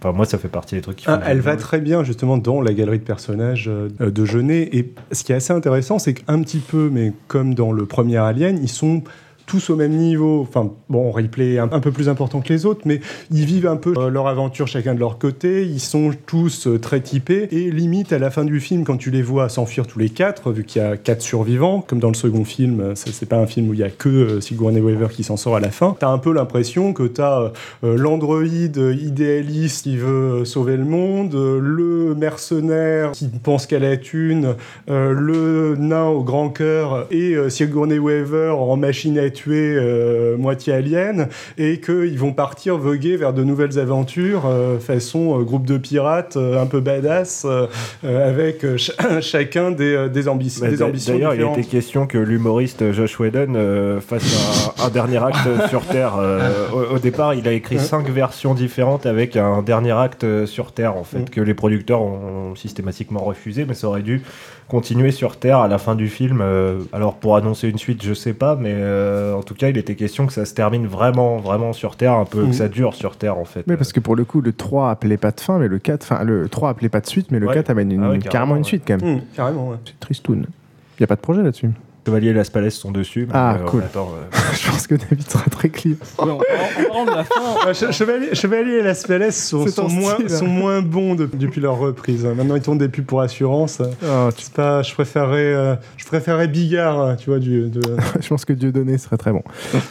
enfin, 0.01 0.16
moi, 0.16 0.26
ça 0.26 0.38
fait 0.38 0.47
partie 0.47 0.76
des 0.76 0.82
trucs 0.82 0.97
qui 0.97 1.06
font 1.06 1.14
Ah, 1.14 1.22
elle 1.26 1.39
va 1.41 1.56
très 1.56 1.80
bien 1.80 2.04
justement 2.04 2.38
dans 2.38 2.62
la 2.62 2.74
galerie 2.74 2.99
de 2.99 3.04
personnages 3.04 3.70
euh, 3.70 3.89
de 4.12 4.26
Jeunet. 4.26 4.70
Et 4.72 4.91
ce 5.12 5.24
qui 5.24 5.32
est 5.32 5.36
assez 5.36 5.54
intéressant, 5.54 5.99
c'est 5.99 6.14
qu'un 6.14 6.41
petit 6.41 6.60
peu, 6.60 6.89
mais 6.91 7.14
comme 7.28 7.54
dans 7.56 7.72
le 7.72 7.86
premier 7.86 8.18
Alien, 8.18 8.60
ils 8.62 8.70
sont 8.70 9.04
tous 9.46 9.70
au 9.70 9.76
même 9.76 9.94
niveau. 9.94 10.41
Enfin, 10.41 10.72
bon, 10.89 11.14
est 11.18 11.58
un, 11.58 11.68
peu 11.68 11.91
plus 11.91 12.10
important 12.10 12.41
que 12.41 12.52
les 12.52 12.66
autres, 12.66 12.82
mais 12.86 13.00
ils 13.32 13.46
vivent 13.46 13.68
un 13.68 13.76
peu 13.76 13.94
euh, 13.98 14.10
leur 14.10 14.28
aventure 14.28 14.68
chacun 14.68 14.94
de 14.94 15.00
leur 15.00 15.18
côté. 15.18 15.64
Ils 15.64 15.80
sont 15.80 16.12
tous 16.26 16.68
euh, 16.68 16.80
très 16.80 17.02
typés. 17.02 17.48
Et 17.52 17.72
limite, 17.72 18.14
à 18.14 18.20
la 18.20 18.32
fin 18.32 18.46
du 18.46 18.60
film, 18.60 18.84
quand 18.84 18.98
tu 18.98 19.12
les 19.12 19.22
vois 19.22 19.50
s'enfuir 19.50 19.88
tous 19.88 20.00
les 20.00 20.10
quatre, 20.10 20.52
vu 20.52 20.64
qu'il 20.64 20.82
y 20.82 20.86
a 20.86 20.98
quatre 20.98 21.22
survivants, 21.22 21.82
comme 21.82 22.00
dans 22.00 22.10
le 22.10 22.14
second 22.16 22.46
film, 22.46 22.80
euh, 22.80 22.94
c'est 22.96 23.28
pas 23.28 23.38
un 23.38 23.48
film 23.48 23.70
où 23.70 23.74
il 23.74 23.80
y 23.80 23.84
a 23.84 23.89
que 23.89 24.10
euh, 24.10 24.41
Sigourney 24.41 24.82
Weaver 24.82 25.08
qui 25.10 25.24
s'en 25.24 25.38
sort 25.38 25.56
à 25.56 25.60
la 25.60 25.72
fin, 25.72 25.96
t'as 26.00 26.10
un 26.10 26.18
peu 26.18 26.34
l'impression 26.34 26.94
que 26.94 27.04
t'as 27.04 27.52
l'androïde 27.82 28.78
idéaliste 28.78 29.84
qui 29.84 29.98
veut 29.98 30.46
sauver 30.46 30.78
le 30.78 30.86
monde, 30.86 31.34
le 31.34 32.16
mercenaire 32.16 33.12
qui 33.12 33.28
pense 33.28 33.66
qu'elle 33.66 33.84
est 33.84 34.14
une, 34.14 34.56
le 34.88 35.76
nain 35.78 36.06
au 36.06 36.24
grand 36.24 36.50
cœur 36.50 37.08
et 37.12 37.36
Sigourney 37.50 38.00
Weaver 38.00 38.56
en 38.58 38.78
machine 38.78 39.18
à 39.18 39.24
tuer 39.34 39.75
euh, 39.75 40.38
moitié 40.38 40.73
alien 40.73 41.27
et 41.57 41.79
qu'ils 41.81 42.17
vont 42.17 42.31
partir 42.34 42.77
voguer 42.77 43.17
vers 43.17 43.34
de 43.34 43.43
nouvelles 43.43 43.77
aventures 43.79 44.43
euh, 44.45 44.79
façon 44.79 45.39
euh, 45.39 45.43
groupe 45.43 45.65
de 45.65 45.77
pirates 45.77 46.38
euh, 46.38 46.61
un 46.61 46.65
peu 46.65 46.79
badass 46.79 47.45
avec 48.03 48.61
ch- 48.61 48.91
chacun 49.21 49.71
des, 49.71 50.09
des, 50.09 50.23
Bah, 50.61 50.69
des 50.69 50.84
ambitions 50.84 51.13
D'ailleurs, 51.13 51.36
il 51.36 51.41
était 51.59 51.63
question 51.69 52.07
que 52.07 52.17
l'humoriste 52.17 52.91
Josh 52.93 53.19
Whedon 53.19 53.99
fasse 54.01 54.75
un, 54.79 54.86
un 54.86 54.89
dernier 54.89 55.17
acte 55.23 55.67
sur 55.69 55.81
Terre. 55.86 56.13
Au, 56.73 56.95
au 56.95 56.99
départ, 56.99 57.34
il 57.34 57.47
a 57.47 57.51
écrit 57.51 57.79
cinq 57.79 58.09
versions 58.09 58.53
différentes 58.53 59.05
avec 59.05 59.36
un 59.36 59.61
dernier 59.61 59.91
acte 59.91 60.45
sur 60.45 60.71
Terre, 60.71 60.95
en 60.97 61.03
fait, 61.03 61.13
Mm. 61.13 61.25
que 61.29 61.41
les 61.41 61.53
producteurs 61.53 62.01
ont 62.01 62.55
systématiquement 62.55 63.23
refusé, 63.23 63.65
mais 63.67 63.73
ça 63.73 63.88
aurait 63.88 64.01
dû 64.01 64.21
continuer 64.68 65.11
sur 65.11 65.38
Terre 65.38 65.59
à 65.59 65.68
la 65.68 65.78
fin 65.78 65.95
du 65.95 66.07
film. 66.07 66.39
Euh, 66.41 66.80
alors, 66.93 67.16
pour 67.16 67.36
annoncer 67.36 67.68
une 67.70 67.78
suite, 67.78 68.03
je 68.03 68.14
sais 68.14 68.34
pas, 68.34 68.55
mais 68.55 68.72
euh, 68.74 69.34
en 69.36 69.43
tout 69.43 69.53
cas, 69.55 69.70
il 69.70 69.78
était 69.78 69.95
question 69.95 70.26
que 70.26 70.34
ça 70.34 70.45
se 70.45 70.53
termine 70.53 70.88
vraiment, 70.88 71.38
vraiment 71.38 71.74
sur 71.74 71.95
Terre, 71.95 72.14
un 72.14 72.26
peu, 72.26 72.45
que 72.47 72.53
ça 72.53 72.68
dure 72.68 72.93
sur 72.93 73.16
Terre, 73.18 73.38
en 73.38 73.45
fait. 73.45 73.64
Mais 73.68 73.78
parce 73.78 73.93
que 73.93 73.99
pour 73.99 74.16
le 74.16 74.26
coup, 74.26 74.41
le 74.41 74.53
3 74.53 74.89
appelait 74.89 75.18
pas 75.18 75.32
de 75.32 75.39
fin, 75.39 75.59
mais 75.59 75.68
le 75.68 75.80
4, 75.80 76.03
enfin, 76.03 76.24
le 76.24 76.47
3 76.49 76.70
appelait 76.70 76.89
pas 76.89 77.01
de 77.01 77.07
suite, 77.07 77.32
mais 77.32 77.39
le 77.39 77.47
Ouais. 77.47 77.53
4 77.53 77.70
amène 77.70 77.91
une- 77.91 78.03
Ah 78.03 78.09
ouais, 78.09 78.18
carrément, 78.20 78.32
carrément, 78.32 78.55
une 78.55 78.61
ouais. 78.61 78.68
suite 78.68 78.84
quand 78.88 79.01
même. 79.01 79.16
Hum, 79.18 79.22
carrément, 79.36 79.70
ouais. 79.70 79.78
C'est 79.86 79.99
tristoun. 79.99 80.45
Il 80.97 81.01
n'y 81.01 81.03
a 81.03 81.07
pas 81.07 81.16
de 81.16 81.22
projet 81.22 81.41
là-dessus. 81.43 81.70
Chevalier 82.06 82.30
et 82.30 82.34
Las 82.34 82.49
Palais 82.49 82.70
sont 82.70 82.91
dessus. 82.91 83.28
Ah, 83.34 83.56
euh, 83.56 83.66
cool. 83.66 83.82
attends, 83.84 84.12
euh, 84.18 84.38
Je 84.62 84.70
pense 84.70 84.88
que 84.88 84.95
David 84.95 85.30
sera 85.30 85.45
très 85.49 85.70
client. 85.70 85.95
Ouais, 86.20 86.32
en 86.32 86.38
parlant 86.89 87.06
de 87.06 87.12
la 87.12 87.24
fin, 87.24 87.72
Che- 87.72 87.91
Chevalier, 87.93 88.36
Chevalier 88.36 88.74
et 88.80 88.84
Las 88.84 89.04
Palais 89.04 89.32
sont, 89.32 89.66
sont 89.68 89.88
moins, 89.89 90.18
sont 90.28 90.47
moins 90.47 90.82
bons 90.82 91.16
de- 91.16 91.30
depuis 91.34 91.62
leur 91.62 91.78
reprise. 91.78 92.26
Maintenant, 92.26 92.56
ils 92.56 92.62
tournent 92.62 92.78
des 92.78 92.89
pubs 92.89 93.06
pour 93.06 93.22
assurance. 93.22 93.82
Oh, 94.04 94.30
tu- 94.36 94.49
pas, 94.51 94.82
je 94.84 94.93
préférais, 94.93 95.54
euh, 95.54 95.76
je 95.97 96.06
préférais 96.06 96.47
Bigard, 96.47 97.16
tu 97.18 97.30
vois, 97.30 97.39
du, 97.39 97.70
de... 97.70 97.80
je 98.22 98.28
pense 98.28 98.43
que 98.45 98.54
Dieudonné 98.54 98.97
serait 98.97 99.18
très 99.18 99.32
bon. 99.32 99.41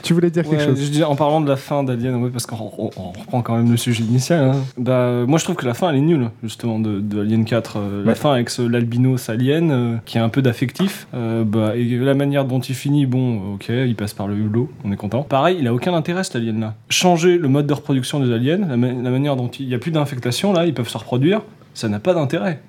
tu 0.03 0.13
voulais 0.13 0.31
dire 0.31 0.43
quelque 0.45 0.57
Ouais, 0.61 0.67
chose 0.67 0.81
je 0.85 0.91
dis- 0.91 1.05
en 1.05 1.17
parlant 1.17 1.41
de 1.41 1.49
la 1.49 1.57
fin 1.57 1.83
d'Alien, 1.83 2.17
ouais, 2.23 2.31
parce 2.31 2.47
qu'on 2.47 2.71
on- 2.79 2.91
on 2.97 3.11
reprend 3.13 3.43
quand 3.43 3.57
même 3.57 3.71
le 3.71 3.77
sujet 3.79 4.05
initial. 4.05 4.45
hein. 4.51 4.57
Bah, 4.77 5.25
moi, 5.27 5.39
je 5.39 5.45
trouve 5.45 5.57
que 5.57 5.67
la 5.67 5.75
fin, 5.75 5.89
elle 5.91 5.97
est 5.97 6.01
nulle, 6.01 6.31
justement, 6.43 6.79
de, 6.79 7.01
de 7.01 7.21
Alien 7.21 7.45
4. 7.45 7.79
Euh, 7.79 8.05
La 8.05 8.15
fin 8.15 8.33
avec 8.33 8.51
l'albinos 8.59 9.29
alien, 9.31 9.71
euh, 9.71 9.97
qui 10.05 10.19
a 10.19 10.25
un 10.25 10.29
peu 10.29 10.43
d'affectif. 10.43 11.07
Euh, 11.15 11.43
bah, 11.45 11.73
et 11.75 12.02
la 12.05 12.15
manière 12.15 12.45
dont 12.45 12.61
il 12.61 12.75
finit, 12.75 13.07
bon, 13.07 13.55
ok, 13.55 13.69
il 13.69 13.95
passe 13.95 14.15
par 14.15 14.27
le 14.29 14.37
hublot, 14.37 14.71
on 14.85 14.93
est 14.93 14.97
content. 14.97 15.23
Pareil, 15.23 15.57
il 15.61 15.67
a 15.67 15.75
aucun 15.75 15.95
intérêt, 15.95 16.25
cet 16.25 16.37
alien-là. 16.37 16.75
Changer 16.89 17.39
le 17.39 17.49
mode 17.49 17.67
de 17.67 17.73
reproduction 17.75 18.21
des 18.21 18.33
aliens, 18.33 18.59
la, 18.69 18.77
ma- 18.77 18.93
la 18.93 19.11
manière 19.11 19.37
dont 19.37 19.49
il 19.49 19.67
n'y 19.69 19.75
a 19.75 19.79
plus 19.79 19.91
d'infectation, 19.91 20.53
là, 20.53 20.67
ils 20.67 20.75
peuvent 20.75 20.89
se 20.89 20.99
reproduire, 20.99 21.43
ça 21.75 21.89
n'a 21.89 21.99
pas 21.99 22.15
d'intérêt. 22.15 22.61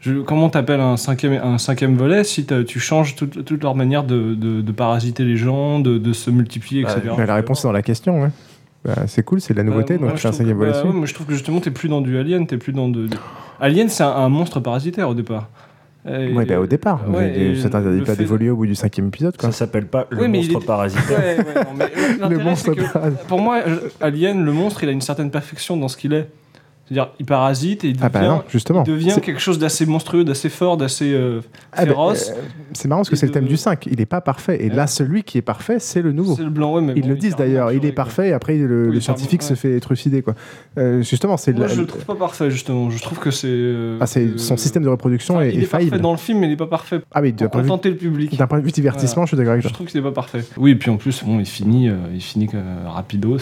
Je, 0.00 0.20
comment 0.20 0.48
t'appelles 0.48 0.80
un 0.80 0.96
cinquième, 0.96 1.40
un 1.42 1.58
cinquième 1.58 1.96
volet 1.96 2.22
si 2.22 2.46
tu 2.66 2.78
changes 2.78 3.16
toute, 3.16 3.44
toute 3.44 3.62
leur 3.64 3.74
manière 3.74 4.04
de, 4.04 4.34
de- 4.34 4.60
de 4.60 4.72
parasiter 4.72 5.24
les 5.24 5.36
gens, 5.36 5.80
de, 5.80 5.98
de 5.98 6.12
se 6.12 6.30
multiplier, 6.30 6.84
Bah, 6.84 6.94
etc. 6.96 7.14
Mais 7.18 7.26
la 7.26 7.34
réponse 7.34 7.64
est 7.64 7.68
dans 7.68 7.72
la 7.72 7.82
question. 7.82 8.22
ouais. 8.22 8.28
Bah, 8.84 8.94
c'est 9.08 9.24
cool, 9.24 9.40
c'est 9.40 9.54
de 9.54 9.58
la 9.58 9.64
nouveauté, 9.64 9.94
Bah, 9.94 10.02
moi, 10.02 10.08
donc 10.10 10.18
je 10.18 10.22
fais 10.22 10.28
un 10.28 10.32
cinquième 10.32 10.56
volet 10.56 10.70
bah, 10.70 10.84
ouais, 10.84 10.92
moi, 10.92 11.04
je 11.04 11.12
trouve 11.14 11.26
que 11.26 11.32
justement, 11.32 11.58
t'es 11.58 11.72
plus 11.72 11.88
dans 11.88 12.00
du 12.00 12.16
Alien, 12.16 12.46
t'es 12.46 12.58
plus 12.58 12.72
dans 12.72 12.88
de- 12.88 13.08
Alien, 13.60 13.88
c'est 13.88 14.04
un, 14.04 14.08
un 14.10 14.28
monstre 14.28 14.60
parasitaire 14.60 15.08
au 15.08 15.14
départ. 15.14 15.48
Et- 16.08 16.32
Ouais, 16.32 16.44
bah, 16.46 16.58
au 16.60 16.66
départ. 16.66 17.00
Ouais, 17.08 17.54
ça 17.60 17.68
t'interdit 17.68 18.00
pas 18.02 18.14
d'évoluer 18.16 18.50
au 18.50 18.56
bout 18.56 18.66
du 18.66 18.74
cinquième 18.74 19.08
épisode, 19.08 19.36
quoi. 19.36 19.50
Ça 19.52 19.58
s'appelle 19.58 19.86
pas 19.86 20.06
le 20.10 20.22
Oui, 20.22 20.28
monstre 20.28 20.60
est- 20.62 20.66
parasitaire. 20.66 21.18
Ouais, 21.18 21.36
ouais, 21.38 21.64
non, 21.64 21.70
mais, 21.76 21.84
euh, 21.84 22.28
Le 22.30 22.38
monstre 22.38 22.74
parasite. 22.92 23.18
Pour 23.28 23.40
moi, 23.40 23.60
Alien, 24.00 24.44
le 24.44 24.52
monstre, 24.52 24.82
il 24.84 24.88
a 24.88 24.92
une 24.92 25.00
certaine 25.00 25.30
perfection 25.30 25.76
dans 25.76 25.88
ce 25.88 25.96
qu'il 25.96 26.12
est. 26.12 26.28
C'est-à-dire, 26.88 27.10
il 27.20 27.26
parasite 27.26 27.84
et 27.84 27.88
il 27.88 27.96
Ah 28.00 28.08
devient, 28.08 28.26
bah 28.26 28.28
non, 28.34 28.42
justement. 28.48 28.82
il 28.86 28.90
devient 28.94 29.16
quelque 29.22 29.40
chose 29.40 29.58
d'assez 29.58 29.84
monstrueux, 29.84 30.24
d'assez 30.24 30.48
fort, 30.48 30.78
d'assez 30.78 31.12
euh, 31.12 31.40
Ah, 31.72 31.82
bah, 31.82 31.88
féroce. 31.88 32.30
euh, 32.30 32.40
c'est 32.72 32.88
marrant 32.88 33.00
parce 33.00 33.10
que 33.10 33.16
c'est 33.16 33.26
le 33.26 33.32
thème 33.32 33.44
du 33.44 33.58
5. 33.58 33.86
Il 33.90 34.00
est 34.00 34.06
pas 34.06 34.22
parfait. 34.22 34.64
Et 34.64 34.70
Ouais. 34.70 34.74
là, 34.74 34.86
celui 34.86 35.22
qui 35.22 35.36
est 35.36 35.42
parfait, 35.42 35.78
c'est 35.80 36.00
le 36.00 36.12
nouveau. 36.12 36.34
c'est 36.36 36.44
le 36.44 36.48
blanc, 36.50 36.72
ouais, 36.74 36.80
mais 36.80 36.94
Ils 36.96 37.02
bon, 37.02 37.08
le 37.08 37.16
disent 37.16 37.36
d'ailleurs, 37.36 37.72
il 37.72 37.84
est 37.84 37.92
parfait, 37.92 38.28
et 38.30 38.32
après 38.32 38.56
le, 38.56 38.88
Oui, 38.88 39.02
scientifique 39.02 39.42
se 39.42 39.52
fait 39.54 39.78
trucider. 39.80 40.22
Quoi. 40.22 40.34
Euh, 40.78 41.02
justement, 41.02 41.36
c'est 41.36 41.52
Moi, 41.52 41.66
la- 41.66 41.74
je 41.74 41.80
le 41.80 41.86
trouve 41.86 42.04
pas 42.06 42.14
parfait, 42.14 42.50
justement. 42.50 42.88
Je 42.88 43.02
trouve 43.02 43.18
que 43.18 43.30
c'est. 43.30 43.48
euh, 43.50 43.98
ah, 44.00 44.06
c'est 44.06 44.38
son 44.38 44.56
système 44.56 44.82
de 44.82 44.88
reproduction 44.88 45.34
enfin, 45.36 45.44
est, 45.44 45.52
il 45.52 45.60
est 45.60 45.64
est 45.64 45.66
parfait 45.66 45.98
dans 45.98 46.12
le 46.12 46.16
film, 46.18 46.38
mais 46.38 46.46
il 46.46 46.52
est 46.52 46.56
pas 46.56 46.66
parfait 46.66 47.00
Ah 47.12 47.20
oui, 47.20 47.32
pour 47.32 47.50
contenter 47.50 47.90
le 47.90 47.96
public. 47.96 48.34
d'un 48.36 48.46
point 48.46 48.60
de 48.60 48.64
vue 48.64 48.70
divertissement, 48.72 49.24
je 49.26 49.28
suis 49.28 49.36
d'accord 49.36 49.52
avec 49.52 49.62
Je 49.62 49.68
toi. 49.68 49.74
trouve 49.74 49.86
que 49.86 49.92
c'est 49.92 50.00
pas 50.00 50.12
parfait. 50.12 50.42
Oui, 50.56 50.70
et 50.70 50.74
puis 50.76 50.90
en 50.90 50.96
plus, 50.96 51.22
bon, 51.22 51.38
il 51.38 51.44
finit, 51.46 51.88
euh, 51.90 51.96
il 52.14 52.22
finit 52.22 52.48
rapidos. 52.86 53.38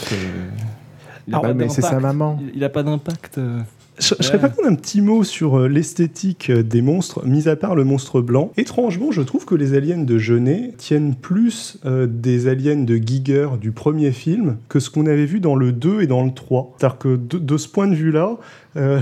Euh, 1.26 1.30
il 1.30 1.34
a 1.34 1.38
Ah 1.38 1.40
pas 1.48 1.54
mais 1.54 1.68
c'est 1.68 1.82
sa 1.82 1.90
d'impact. 1.96 2.02
maman. 2.02 2.38
Il, 2.42 2.56
il 2.56 2.64
a 2.64 2.68
pas 2.68 2.82
d'impact. 2.82 3.38
euh. 3.38 3.60
Je, 3.98 4.14
je 4.20 4.24
serais 4.24 4.38
pas 4.38 4.50
contre 4.50 4.68
un 4.68 4.74
petit 4.74 5.00
mot 5.00 5.24
sur 5.24 5.58
euh, 5.58 5.68
l'esthétique 5.68 6.50
euh, 6.50 6.62
des 6.62 6.82
monstres, 6.82 7.24
mis 7.26 7.48
à 7.48 7.56
part 7.56 7.74
le 7.74 7.82
monstre 7.84 8.20
blanc. 8.20 8.52
Étrangement, 8.58 9.10
je 9.10 9.22
trouve 9.22 9.46
que 9.46 9.54
les 9.54 9.72
aliens 9.72 9.96
de 10.02 10.18
Jeunet 10.18 10.74
tiennent 10.76 11.14
plus 11.14 11.78
euh, 11.86 12.06
des 12.06 12.46
aliens 12.46 12.76
de 12.76 12.96
Giger 12.96 13.48
du 13.58 13.72
premier 13.72 14.12
film 14.12 14.58
que 14.68 14.80
ce 14.80 14.90
qu'on 14.90 15.06
avait 15.06 15.24
vu 15.24 15.40
dans 15.40 15.54
le 15.54 15.72
2 15.72 16.02
et 16.02 16.06
dans 16.06 16.22
le 16.22 16.30
3. 16.30 16.74
C'est-à-dire 16.78 16.98
que 16.98 17.16
de, 17.16 17.38
de 17.38 17.56
ce 17.56 17.68
point 17.68 17.86
de 17.86 17.94
vue-là, 17.94 18.36
euh, 18.76 19.00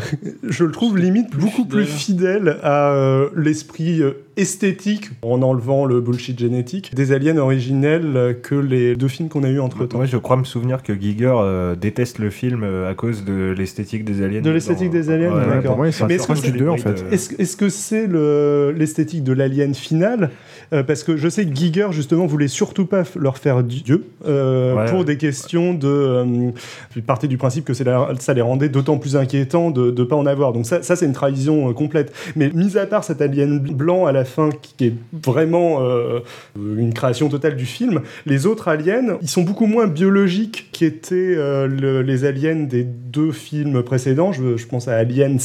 je 0.48 0.64
le 0.64 0.70
trouve 0.70 0.98
limite 0.98 1.30
plus 1.30 1.40
beaucoup 1.40 1.64
plus 1.64 1.84
fidèle 1.84 2.58
à 2.62 2.92
euh, 2.92 3.28
l'esprit 3.36 4.02
euh, 4.02 4.12
esthétique, 4.36 5.10
en 5.22 5.42
enlevant 5.42 5.84
le 5.84 6.00
bullshit 6.00 6.38
génétique, 6.38 6.94
des 6.94 7.12
aliens 7.12 7.36
originels 7.38 8.36
que 8.42 8.54
les 8.54 8.96
deux 8.96 9.08
films 9.08 9.28
qu'on 9.28 9.44
a 9.44 9.48
eu 9.48 9.60
entre 9.60 9.86
temps. 9.86 9.98
Moi, 9.98 10.06
je 10.06 10.16
crois 10.16 10.36
me 10.36 10.44
souvenir 10.44 10.82
que 10.82 10.92
Giger 10.98 11.32
euh, 11.36 11.74
déteste 11.76 12.18
le 12.18 12.30
film 12.30 12.64
à 12.64 12.94
cause 12.94 13.24
de 13.24 13.54
l'esthétique 13.56 14.04
des 14.04 14.22
aliens. 14.22 14.40
De 14.40 14.50
l'esthétique 14.50 14.90
des 14.90 15.10
aliens, 15.10 15.32
Ouais, 15.32 15.46
d'accord. 15.46 15.62
pour 15.62 15.76
moi, 15.78 15.92
c'est 15.92 16.04
Mais 16.06 16.14
un 16.14 16.16
est-ce 16.16 16.26
que 16.28 16.34
c'est- 16.36 16.50
2 16.52 16.68
en 16.68 16.76
fait. 16.76 17.04
Est-ce 17.12 17.34
est-ce 17.40 17.56
que 17.56 17.68
c'est 17.68 18.06
le- 18.06 18.74
l'esthétique 18.76 19.22
de 19.24 19.32
l'alien 19.32 19.74
final 19.74 20.30
Euh, 20.72 20.82
Parce 20.82 21.02
que 21.04 21.16
je 21.16 21.28
sais 21.28 21.44
que 21.46 21.54
Giger, 21.54 21.88
justement, 21.90 22.26
voulait 22.26 22.48
surtout 22.48 22.86
pas 22.86 23.02
leur 23.16 23.38
faire 23.38 23.62
Dieu 23.62 24.04
euh, 24.26 24.74
Ouais, 24.74 24.86
pour 24.86 25.00
ouais. 25.00 25.04
des 25.04 25.16
questions 25.18 25.74
de. 25.74 25.86
Euh, 25.88 26.50
il 26.96 27.02
partait 27.02 27.28
du 27.28 27.36
principe 27.36 27.64
que 27.64 27.72
la- 27.84 28.08
ça 28.18 28.32
les 28.34 28.40
rendait 28.40 28.68
d'autant 28.68 28.98
plus 28.98 29.16
inquiétants 29.16 29.70
de 29.70 29.90
ne 29.96 30.04
pas 30.04 30.16
en 30.16 30.26
avoir. 30.26 30.52
Donc, 30.52 30.66
ça, 30.66 30.82
ça 30.82 30.96
c'est 30.96 31.06
une 31.06 31.12
trahison 31.12 31.68
euh, 31.68 31.72
complète. 31.72 32.12
Mais 32.36 32.50
mis 32.54 32.76
à 32.78 32.86
part 32.86 33.04
cet 33.04 33.20
alien 33.20 33.58
blanc 33.58 34.06
à 34.06 34.12
la 34.12 34.24
fin, 34.24 34.48
qui 34.76 34.86
est 34.86 34.94
vraiment 35.24 35.80
une 36.56 36.92
création 36.94 37.28
totale 37.28 37.56
du 37.56 37.66
film, 37.66 38.00
les 38.26 38.46
autres 38.46 38.68
aliens, 38.68 39.18
ils 39.22 39.28
sont 39.28 39.42
beaucoup 39.42 39.66
moins 39.66 39.86
biologiques 39.86 40.68
qu'étaient 40.74 41.34
euh, 41.36 41.66
le- 41.66 42.02
les 42.02 42.24
aliens 42.24 42.56
des 42.66 42.84
deux 42.84 43.32
films 43.32 43.82
précédents. 43.82 44.32
Je, 44.32 44.56
je 44.56 44.66
pense 44.66 44.88
à 44.88 44.96
Aliens 44.96 45.36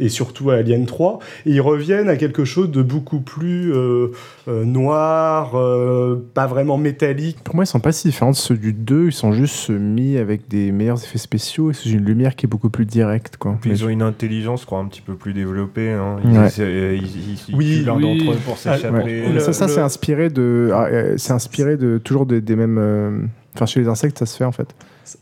et 0.00 0.08
surtout 0.08 0.50
à 0.50 0.56
Alien 0.56 0.84
3. 0.86 1.20
Et 1.46 1.52
ils 1.52 1.60
reviennent 1.60 2.08
à 2.08 2.16
quelque 2.16 2.44
chose 2.44 2.70
de 2.70 2.82
beaucoup 2.82 3.20
plus 3.20 3.72
euh, 3.72 4.08
euh, 4.48 4.64
noir, 4.64 5.52
euh, 5.54 6.16
pas 6.34 6.46
vraiment 6.46 6.76
métallique. 6.78 7.38
Pour 7.44 7.54
moi, 7.54 7.64
ils 7.64 7.68
sont 7.68 7.80
pas 7.80 7.92
si 7.92 8.08
différents 8.08 8.32
de 8.32 8.36
ceux 8.36 8.56
du 8.56 8.72
2. 8.72 9.06
Ils 9.06 9.12
sont 9.12 9.32
juste 9.32 9.70
mis 9.70 10.18
avec 10.18 10.48
des 10.48 10.72
meilleurs 10.72 11.02
effets 11.02 11.18
spéciaux 11.18 11.70
et 11.70 11.74
sous 11.74 11.88
une 11.90 12.04
lumière 12.04 12.34
qui 12.36 12.46
est 12.46 12.48
beaucoup 12.48 12.70
plus 12.70 12.84
directe. 12.84 13.36
Quoi. 13.36 13.56
Puis 13.60 13.70
Mais 13.70 13.76
ils 13.78 13.84
ont 13.84 13.88
une 13.88 14.02
intelligence, 14.02 14.62
je 14.62 14.66
crois, 14.66 14.80
un 14.80 14.86
petit 14.86 15.00
peu 15.00 15.14
plus 15.14 15.32
développée. 15.32 15.90
Hein. 15.92 16.16
Ils, 16.24 16.38
Ouais. 16.38 16.48
euh, 16.58 16.98
ils, 17.00 17.06
ils- 17.06 17.44
ils 17.48 17.54
Oui, 17.54 17.82
l'un 17.86 17.94
oui. 17.96 18.02
d'entre 18.18 18.32
eux 18.32 18.40
pour 18.44 18.58
Ah, 18.66 18.74
s'échapper. 18.76 18.96
Ouais. 19.04 19.32
Le- 19.34 19.40
ça, 19.40 19.52
ça 19.52 19.66
le- 19.66 19.72
c'est 19.72 19.80
inspiré 19.80 20.28
de. 20.28 20.70
ah, 20.74 20.86
euh, 20.90 21.14
c'est 21.18 21.32
inspiré 21.32 21.76
de 21.76 21.98
toujours 21.98 22.26
des, 22.26 22.40
des 22.40 22.56
mêmes. 22.56 23.28
Enfin, 23.54 23.66
chez 23.66 23.80
les 23.80 23.88
insectes, 23.88 24.18
ça 24.18 24.26
se 24.26 24.36
fait 24.36 24.44
en 24.44 24.52
fait. 24.52 24.74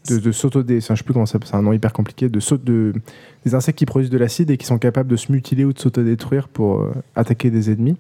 De, 0.09 0.19
de 0.19 0.31
s'auto-dé. 0.31 0.79
enfin, 0.79 0.95
Je 0.95 0.99
sais 0.99 1.05
plus 1.05 1.15
comment 1.15 1.27
ça 1.27 1.39
c'est 1.45 1.55
un 1.55 1.63
nom 1.63 1.73
hyper 1.73 1.93
compliqué. 1.93 2.29
De 2.29 2.41
de 2.57 2.93
des 3.45 3.55
insectes 3.55 3.79
qui 3.79 3.87
produisent 3.87 4.11
de 4.11 4.19
l'acide 4.19 4.51
et 4.51 4.59
qui 4.59 4.67
sont 4.67 4.79
capables 4.79 5.09
de 5.09 5.17
se 5.17 5.33
mutiler 5.33 5.65
ou 5.65 5.73
de 5.73 5.79
s'autodétruire 5.79 6.49
pour 6.49 6.81
euh, 6.81 6.93
attaquer 7.17 7.51
des 7.51 7.71
ennemis. 7.71 7.97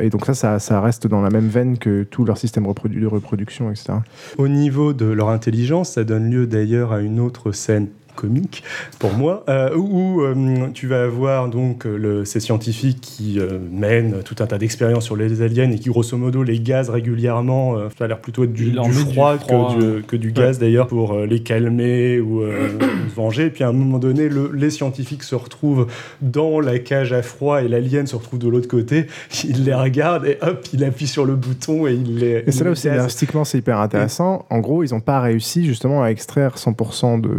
Et 0.00 0.08
donc, 0.08 0.24
ça, 0.26 0.58
ça, 0.58 0.80
reste 0.80 1.06
dans 1.06 1.20
la 1.20 1.30
même 1.30 1.48
veine 1.48 1.78
que 1.78 2.04
tout 2.04 2.24
leur 2.24 2.38
système 2.38 2.64
de 2.64 3.06
reproduction, 3.06 3.70
etc. 3.70 3.94
Au 4.38 4.48
niveau 4.48 4.92
de 4.92 5.06
leur 5.06 5.28
intelligence, 5.30 5.90
ça 5.90 6.04
donne 6.04 6.30
lieu 6.30 6.46
d'ailleurs 6.46 6.92
à 6.92 7.00
une 7.00 7.18
autre 7.20 7.52
scène 7.52 7.88
comique 8.14 8.62
pour 8.98 9.12
moi 9.12 9.44
euh, 9.48 9.74
où 9.76 10.22
euh, 10.22 10.68
tu 10.74 10.86
vas 10.86 11.04
avoir 11.04 11.48
donc 11.48 11.86
euh, 11.86 11.96
le, 11.96 12.24
ces 12.24 12.40
scientifiques 12.40 13.00
qui 13.00 13.38
euh, 13.38 13.58
mènent 13.70 14.22
tout 14.24 14.36
un 14.40 14.46
tas 14.46 14.58
d'expériences 14.58 15.04
sur 15.04 15.16
les 15.16 15.42
aliens 15.42 15.70
et 15.70 15.78
qui 15.78 15.88
grosso 15.88 16.16
modo 16.16 16.42
les 16.42 16.58
gazent 16.60 16.90
régulièrement 16.90 17.76
euh, 17.76 17.88
ça 17.98 18.04
a 18.04 18.08
l'air 18.08 18.18
plutôt 18.20 18.44
être 18.44 18.52
du, 18.52 18.72
froid, 18.72 19.36
que, 19.38 19.96
du, 19.96 20.02
que 20.04 20.16
du 20.16 20.32
gaz 20.32 20.58
d'ailleurs 20.58 20.86
pour 20.86 21.12
euh, 21.14 21.26
les 21.26 21.40
calmer 21.42 22.20
ou 22.20 22.42
euh, 22.42 22.68
se 23.10 23.14
venger 23.16 23.46
et 23.46 23.50
puis 23.50 23.64
à 23.64 23.68
un 23.68 23.72
moment 23.72 23.98
donné 23.98 24.28
le- 24.28 24.50
les 24.54 24.70
scientifiques 24.70 25.22
se 25.22 25.34
retrouvent 25.34 25.86
dans 26.22 26.60
la 26.60 26.78
cage 26.78 27.12
à 27.12 27.22
froid 27.22 27.62
et 27.62 27.68
l'alien 27.68 28.06
se 28.06 28.16
retrouve 28.16 28.38
de 28.38 28.48
l'autre 28.48 28.68
côté 28.68 29.06
il 29.44 29.64
les 29.64 29.74
regarde 29.74 30.26
et 30.26 30.38
hop 30.42 30.64
il 30.72 30.82
appuie 30.84 31.06
sur 31.06 31.24
le 31.24 31.34
bouton 31.34 31.86
et 31.86 31.92
il 31.94 32.18
les 32.18 32.44
Et 32.46 32.52
c'est 32.52 32.64
là 32.64 32.70
gaze. 32.70 32.84
linguistiquement, 32.86 33.44
c'est 33.44 33.58
hyper 33.58 33.78
intéressant. 33.78 34.44
En 34.50 34.58
gros, 34.60 34.82
ils 34.84 34.90
n'ont 34.92 35.00
pas 35.00 35.20
réussi 35.20 35.64
justement 35.64 36.02
à 36.02 36.08
extraire 36.08 36.54
100% 36.56 37.20
de, 37.20 37.30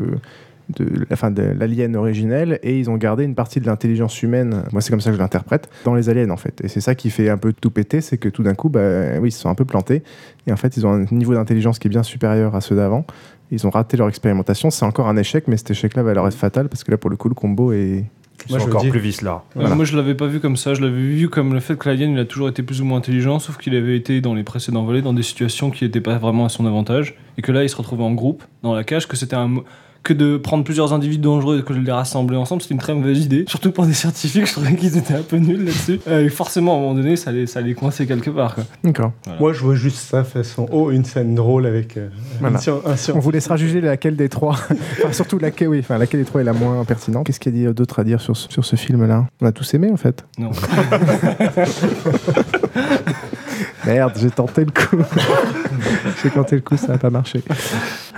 de, 0.78 1.05
enfin, 1.11 1.32
de 1.32 1.43
l'alien 1.43 1.95
originel 1.95 2.59
et 2.63 2.80
ils 2.80 2.89
ont 2.89 2.97
gardé 2.97 3.24
une 3.24 3.36
partie 3.36 3.59
de 3.59 3.66
l'intelligence 3.66 4.22
humaine, 4.24 4.63
moi 4.72 4.82
c'est 4.82 4.89
comme 4.89 5.01
ça 5.01 5.09
que 5.11 5.16
je 5.16 5.22
l'interprète, 5.22 5.70
dans 5.84 5.93
les 5.95 6.09
aliens 6.09 6.30
en 6.32 6.38
fait. 6.38 6.59
Et 6.63 6.68
c'est 6.68 6.82
ça 6.82 6.95
qui 6.95 7.09
fait 7.09 7.30
un 7.30 7.38
peu 7.38 7.53
tout 7.53 7.70
péter, 7.72 8.01
c'est 8.01 8.18
que 8.18 8.30
tout 8.30 8.43
d'un 8.43 8.55
coup, 8.55 8.70
bah, 8.70 9.20
oui, 9.20 9.30
ils 9.30 9.32
se 9.32 9.39
sont 9.41 9.49
un 9.49 9.55
peu 9.55 9.66
plantés 9.66 10.01
et 10.47 10.51
en 10.51 10.57
fait, 10.57 10.76
ils 10.78 10.86
ont 10.86 10.91
un 10.91 11.05
niveau 11.11 11.34
d'intelligence 11.34 11.80
qui 11.80 11.88
est 11.88 11.89
bien 11.89 12.03
supérieur 12.03 12.55
à 12.55 12.61
ceux 12.61 12.76
d'avant. 12.76 13.05
Ils 13.51 13.68
ont 13.68 13.70
raté 13.70 13.95
leur 13.95 14.09
expérimentation. 14.09 14.72
C'est 14.72 14.86
encore 14.86 15.07
un 15.07 15.18
échec, 15.18 15.47
mais 15.47 15.57
cet 15.57 15.70
échec-là 15.72 16.01
va 16.01 16.13
leur 16.16 16.28
être 16.28 16.34
fatal 16.36 16.68
parce 16.68 16.84
que 16.84 16.89
là, 16.91 16.97
pour 16.97 17.11
le 17.11 17.16
coup, 17.16 17.30
le 17.30 17.36
combo 17.36 17.72
est. 17.74 18.03
Moi, 18.49 18.59
je 18.59 18.66
encore 18.66 18.82
dis- 18.82 18.89
plus 18.89 18.99
vicelard. 18.99 19.45
Ouais, 19.55 19.61
Voilà. 19.61 19.76
Moi, 19.76 19.86
je 19.86 19.95
l'avais 19.95 20.13
pas 20.16 20.28
vu 20.28 20.39
comme 20.39 20.57
ça. 20.57 20.74
Je 20.74 20.82
l'avais 20.82 20.95
vu 20.99 21.30
comme 21.30 21.53
le 21.53 21.59
fait 21.59 21.78
que 21.78 21.88
l'alien, 21.88 22.11
il 22.11 22.20
a 22.20 22.26
toujours 22.26 22.49
été 22.49 22.63
plus 22.63 22.82
ou 22.82 22.86
moins 22.86 22.97
intelligent, 22.97 23.39
sauf 23.39 23.57
qu'il 23.57 23.76
avait 23.76 23.95
été 23.95 24.20
dans 24.20 24.34
les 24.34 24.43
précédents 24.43 24.84
volets 24.84 25.01
dans 25.01 25.13
des 25.13 25.24
situations 25.24 25.70
qui 25.72 25.84
n'étaient 25.86 26.01
pas 26.01 26.18
vraiment 26.18 26.45
à 26.45 26.49
son 26.49 26.66
avantage, 26.66 27.16
et 27.38 27.41
que 27.41 27.51
là, 27.51 27.63
il 27.63 27.70
se 27.70 27.76
retrouvait 27.76 28.03
en 28.03 28.13
groupe 28.13 28.43
dans 28.61 28.74
la 28.74 28.84
cage, 28.84 29.07
que 29.07 29.16
c'était 29.16 29.36
un 29.36 29.51
que 30.06 30.14
de 30.14 30.38
prendre 30.38 30.64
plusieurs 30.64 30.93
individus 30.93 31.20
dangereux 31.22 31.60
et 31.60 31.64
que 31.64 31.74
de 31.74 31.80
les 31.80 31.91
rassembler 31.91 32.38
ensemble, 32.38 32.62
c'était 32.62 32.76
une 32.76 32.80
très 32.80 32.93
mauvaise 32.93 33.26
idée. 33.26 33.43
Surtout 33.47 33.72
pour 33.72 33.88
des 33.88 33.93
scientifiques, 33.93 34.45
je 34.47 34.51
trouvais 34.51 34.76
qu'ils 34.76 34.97
étaient 34.97 35.16
un 35.16 35.24
peu 35.24 35.38
nuls 35.38 35.66
là-dessus. 35.66 35.99
Euh, 36.08 36.26
et 36.26 36.30
forcément, 36.30 36.76
à 36.76 36.78
un 36.78 36.80
moment 36.82 36.93
donné, 36.93 37.16
ça 37.16 37.32
allait, 37.32 37.47
ça 37.47 37.60
allait 37.60 37.74
coincer 37.74 38.06
quelque 38.06 38.30
part. 38.30 38.56
D'accord. 38.84 39.12
Moi, 39.39 39.51
je 39.53 39.62
vois 39.62 39.74
juste 39.74 39.97
ça 39.97 40.24
façon. 40.24 40.68
Oh, 40.72 40.91
une 40.91 41.06
scène 41.06 41.34
drôle 41.34 41.66
avec 41.66 41.97
euh, 41.97 42.10
Voilà. 42.39 42.60
un, 42.60 42.95
On 43.16 43.20
vous 43.20 43.32
laissera 43.32 43.58
juger 43.58 43.82
laquelle 43.82 44.16
des 44.16 44.30
trois, 44.30 44.53
enfin, 44.99 45.12
surtout 45.12 45.39
laquelle, 45.39 45.70
oui, 45.70 45.80
enfin, 45.80 45.97
laquelle 45.97 46.20
des 46.20 46.26
trois 46.26 46.41
est 46.41 46.45
la 46.45 46.53
moins 46.53 46.86
pertinente. 46.86 47.26
Qu'est-ce 47.26 47.39
qu'il 47.39 47.58
y 47.58 47.66
a 47.66 47.74
d'autre 47.74 47.97
à 47.99 48.03
dire 48.03 48.22
sur 48.22 48.38
ce, 48.38 48.47
sur 48.51 48.64
ce 48.64 48.76
film-là? 48.76 49.26
On 49.41 49.47
a 49.47 49.51
tous 49.51 49.74
aimé 49.74 49.89
en 49.91 49.97
fait. 49.97 50.24
Non. 50.38 50.51
Merde, 53.86 54.14
j'ai 54.20 54.32
tenté 54.32 54.66
le 54.66 54.72
coup. 54.72 54.98
j'ai 56.24 56.30
tenté 56.32 56.56
le 56.56 56.62
coup, 56.62 56.78
ça 56.78 56.88
n'a 56.94 56.98
pas 56.98 57.10
marché. 57.10 57.44